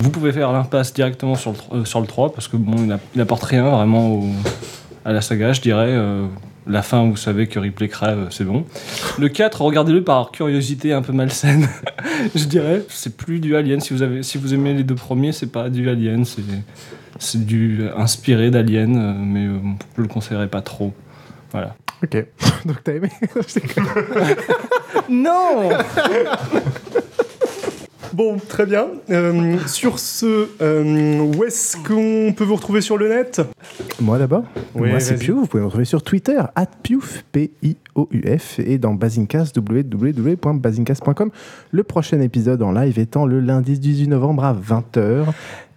Vous 0.00 0.10
pouvez 0.10 0.32
faire 0.32 0.50
l'impasse 0.50 0.92
directement 0.92 1.34
sur 1.36 1.52
le, 1.52 1.80
euh, 1.80 1.84
sur 1.84 2.00
le 2.00 2.06
3 2.06 2.32
parce 2.32 2.48
que 2.48 2.56
bon, 2.56 2.76
il, 2.84 2.90
a- 2.90 2.98
il 3.14 3.20
apporte 3.20 3.44
rien 3.44 3.68
vraiment 3.70 4.12
au- 4.14 4.24
à 5.04 5.12
la 5.12 5.20
saga, 5.20 5.52
je 5.52 5.60
dirais. 5.60 5.94
La 6.66 6.82
fin, 6.82 7.08
vous 7.08 7.16
savez 7.16 7.48
que 7.48 7.58
Ripley 7.58 7.88
crève, 7.88 8.28
c'est 8.30 8.44
bon. 8.44 8.64
Le 9.18 9.28
4, 9.28 9.62
regardez-le 9.62 10.04
par 10.04 10.30
curiosité 10.30 10.92
un 10.92 11.02
peu 11.02 11.12
malsaine, 11.12 11.68
je 12.34 12.44
dirais. 12.44 12.84
C'est 12.88 13.16
plus 13.16 13.40
du 13.40 13.56
Alien. 13.56 13.80
Si 13.80 13.92
vous, 13.92 14.02
avez, 14.02 14.22
si 14.22 14.38
vous 14.38 14.54
aimez 14.54 14.72
les 14.72 14.84
deux 14.84 14.94
premiers, 14.94 15.32
c'est 15.32 15.50
pas 15.50 15.70
du 15.70 15.88
Alien, 15.90 16.24
c'est, 16.24 16.42
c'est 17.18 17.44
du 17.44 17.82
inspiré 17.96 18.50
d'Alien, 18.50 18.96
euh, 18.96 19.12
mais 19.18 19.46
euh, 19.46 19.58
je 19.96 20.02
le 20.02 20.08
conseillerais 20.08 20.46
pas 20.46 20.62
trop. 20.62 20.92
Voilà. 21.50 21.74
Ok. 22.02 22.24
Donc 22.64 22.84
t'as 22.84 22.94
aimé? 22.94 23.10
Non 25.08 25.70
Bon, 28.14 28.36
très 28.36 28.66
bien. 28.66 28.88
Euh, 29.10 29.56
sur 29.66 29.98
ce, 29.98 30.48
euh, 30.60 31.18
où 31.20 31.44
est-ce 31.44 31.76
qu'on 31.78 32.34
peut 32.34 32.44
vous 32.44 32.56
retrouver 32.56 32.82
sur 32.82 32.98
le 32.98 33.08
net? 33.08 33.40
Moi 34.00 34.18
d'abord. 34.18 34.44
Oui, 34.74 34.90
Moi 34.90 35.00
c'est. 35.00 35.16
Piouf. 35.16 35.38
Vous 35.38 35.46
pouvez 35.46 35.62
me 35.62 35.66
retrouver 35.66 35.86
sur 35.86 36.02
Twitter, 36.02 36.40
@piouf, 36.82 37.24
P-I-O-U-F, 37.32 38.58
et 38.58 38.76
dans 38.78 38.92
Basincast, 38.94 39.56
www.basincast.com. 39.56 41.30
Le 41.70 41.82
prochain 41.82 42.20
épisode 42.20 42.62
en 42.62 42.72
live 42.72 42.98
étant 42.98 43.24
le 43.24 43.40
lundi 43.40 43.78
18 43.78 44.08
novembre 44.08 44.44
à 44.44 44.52
20h, 44.52 45.26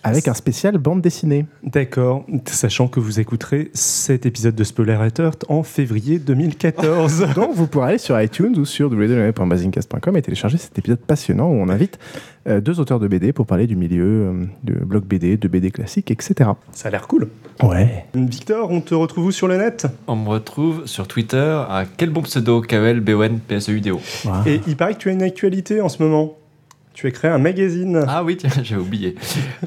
avec 0.10 0.28
un 0.28 0.34
spécial 0.34 0.78
bande 0.78 1.02
dessinée. 1.02 1.46
D'accord, 1.64 2.26
sachant 2.46 2.88
que 2.88 3.00
vous 3.00 3.20
écouterez 3.20 3.72
cet 3.74 4.26
épisode 4.26 4.56
de 4.56 4.64
Spoiler 4.64 4.94
Alert 4.94 5.46
en 5.50 5.64
février 5.64 6.20
2014. 6.20 7.28
Donc 7.36 7.54
vous 7.54 7.68
pourrez 7.68 7.90
aller 7.90 7.98
sur 7.98 8.20
iTunes 8.20 8.58
ou 8.58 8.66
sur 8.66 8.90
www.basincast.com 8.92 10.18
et 10.18 10.22
télécharger 10.22 10.58
cet 10.58 10.78
épisode 10.78 11.00
passionnant 11.00 11.48
où 11.48 11.56
on 11.56 11.70
invite 11.70 12.00
euh, 12.48 12.62
deux 12.62 12.80
auteurs 12.80 13.00
de 13.00 13.08
BD 13.08 13.34
pour 13.34 13.48
parler 13.48 13.66
du 13.66 13.76
milieu 13.76 14.06
euh, 14.06 14.46
de 14.64 14.74
blog 14.74 15.04
BD, 15.04 15.38
de 15.38 15.48
BD 15.48 15.72
classique, 15.72 16.12
etc. 16.12 16.52
Ça 16.72 16.90
a 16.90 16.92
l'air 16.92 17.08
cool. 17.08 17.30
Ouais. 17.64 18.06
Victor, 18.14 18.70
on 18.70 18.82
te 18.82 18.94
retrouve 18.94 19.26
où 19.26 19.32
sur 19.32 19.48
le 19.48 19.58
net? 19.58 19.88
On 20.08 20.16
me 20.16 20.30
retrouve 20.30 20.86
sur 20.86 21.08
Twitter 21.08 21.64
à 21.68 21.86
quel 21.98 22.12
bon 22.12 22.22
pseudo 22.22 22.62
KL 22.62 23.00
BON 23.00 23.40
PSEUDO. 23.48 24.00
Et 24.46 24.62
il 24.68 24.76
paraît 24.76 24.94
que 24.94 25.00
tu 25.00 25.10
as 25.10 25.14
une 25.14 25.24
actualité 25.24 25.82
en 25.82 25.90
ce 25.90 26.04
moment. 26.04 26.38
Tu 26.96 27.08
as 27.08 27.12
créé 27.12 27.30
un 27.30 27.38
magazine. 27.38 28.06
Ah 28.08 28.24
oui, 28.24 28.38
tiens, 28.38 28.50
j'ai 28.64 28.78
oublié. 28.78 29.16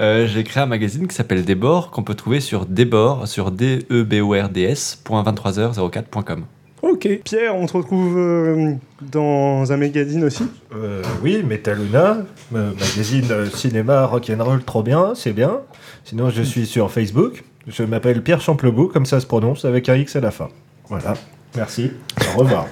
Euh, 0.00 0.26
j'ai 0.26 0.44
créé 0.44 0.62
un 0.62 0.66
magazine 0.66 1.06
qui 1.06 1.14
s'appelle 1.14 1.44
Débord, 1.44 1.90
qu'on 1.90 2.02
peut 2.02 2.14
trouver 2.14 2.40
sur 2.40 2.64
Débord, 2.64 3.28
sur 3.28 3.50
d 3.50 3.86
e 3.90 4.02
b 4.02 4.14
o 4.22 4.30
r 4.30 4.48
d 4.48 4.62
s.23h04.com. 4.62 6.44
Ok. 6.80 7.06
Pierre, 7.24 7.54
on 7.54 7.66
te 7.66 7.76
retrouve 7.76 8.16
euh, 8.16 8.72
dans 9.02 9.70
un 9.70 9.76
magazine 9.76 10.24
aussi 10.24 10.44
Euh, 10.74 11.02
oui, 11.22 11.42
Metaluna, 11.42 12.18
euh, 12.54 12.72
magazine 12.72 13.50
cinéma 13.52 14.06
rock'n'roll, 14.06 14.64
trop 14.64 14.82
bien, 14.82 15.12
c'est 15.14 15.34
bien. 15.34 15.60
Sinon, 16.04 16.30
je 16.30 16.42
suis 16.42 16.64
sur 16.66 16.90
Facebook. 16.90 17.44
Je 17.66 17.82
m'appelle 17.82 18.22
Pierre 18.22 18.40
Champlebeau, 18.40 18.88
comme 18.88 19.04
ça 19.04 19.20
se 19.20 19.26
prononce, 19.26 19.66
avec 19.66 19.90
un 19.90 19.96
X 19.96 20.16
à 20.16 20.20
la 20.20 20.30
fin. 20.30 20.48
Voilà. 20.88 21.12
Merci. 21.56 21.92
Au 22.34 22.38
revoir. 22.40 22.66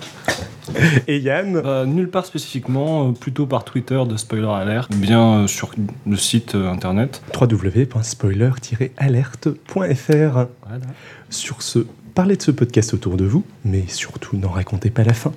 Et 1.07 1.19
Yann 1.19 1.61
Bah, 1.61 1.85
Nulle 1.87 2.11
part 2.11 2.27
spécifiquement, 2.27 3.09
euh, 3.09 3.13
plutôt 3.13 3.47
par 3.47 3.65
Twitter 3.65 4.01
de 4.09 4.17
Spoiler 4.17 4.49
Alert, 4.49 4.93
ou 4.95 4.99
bien 4.99 5.43
euh, 5.43 5.47
sur 5.47 5.71
le 6.07 6.17
site 6.17 6.55
euh, 6.55 6.71
internet. 6.71 7.23
www.spoiler-alerte.fr 7.35 9.79
Voilà. 9.79 10.47
Sur 11.31 11.63
ce, 11.63 11.87
parlez 12.15 12.37
de 12.37 12.43
ce 12.43 12.51
podcast 12.51 12.93
autour 12.95 13.17
de 13.17 13.25
vous, 13.25 13.45
mais 13.65 13.85
surtout 13.89 14.37
n'en 14.37 14.51
racontez 14.51 14.91
pas 14.91 15.05
la 15.05 15.15
fin. 15.15 15.33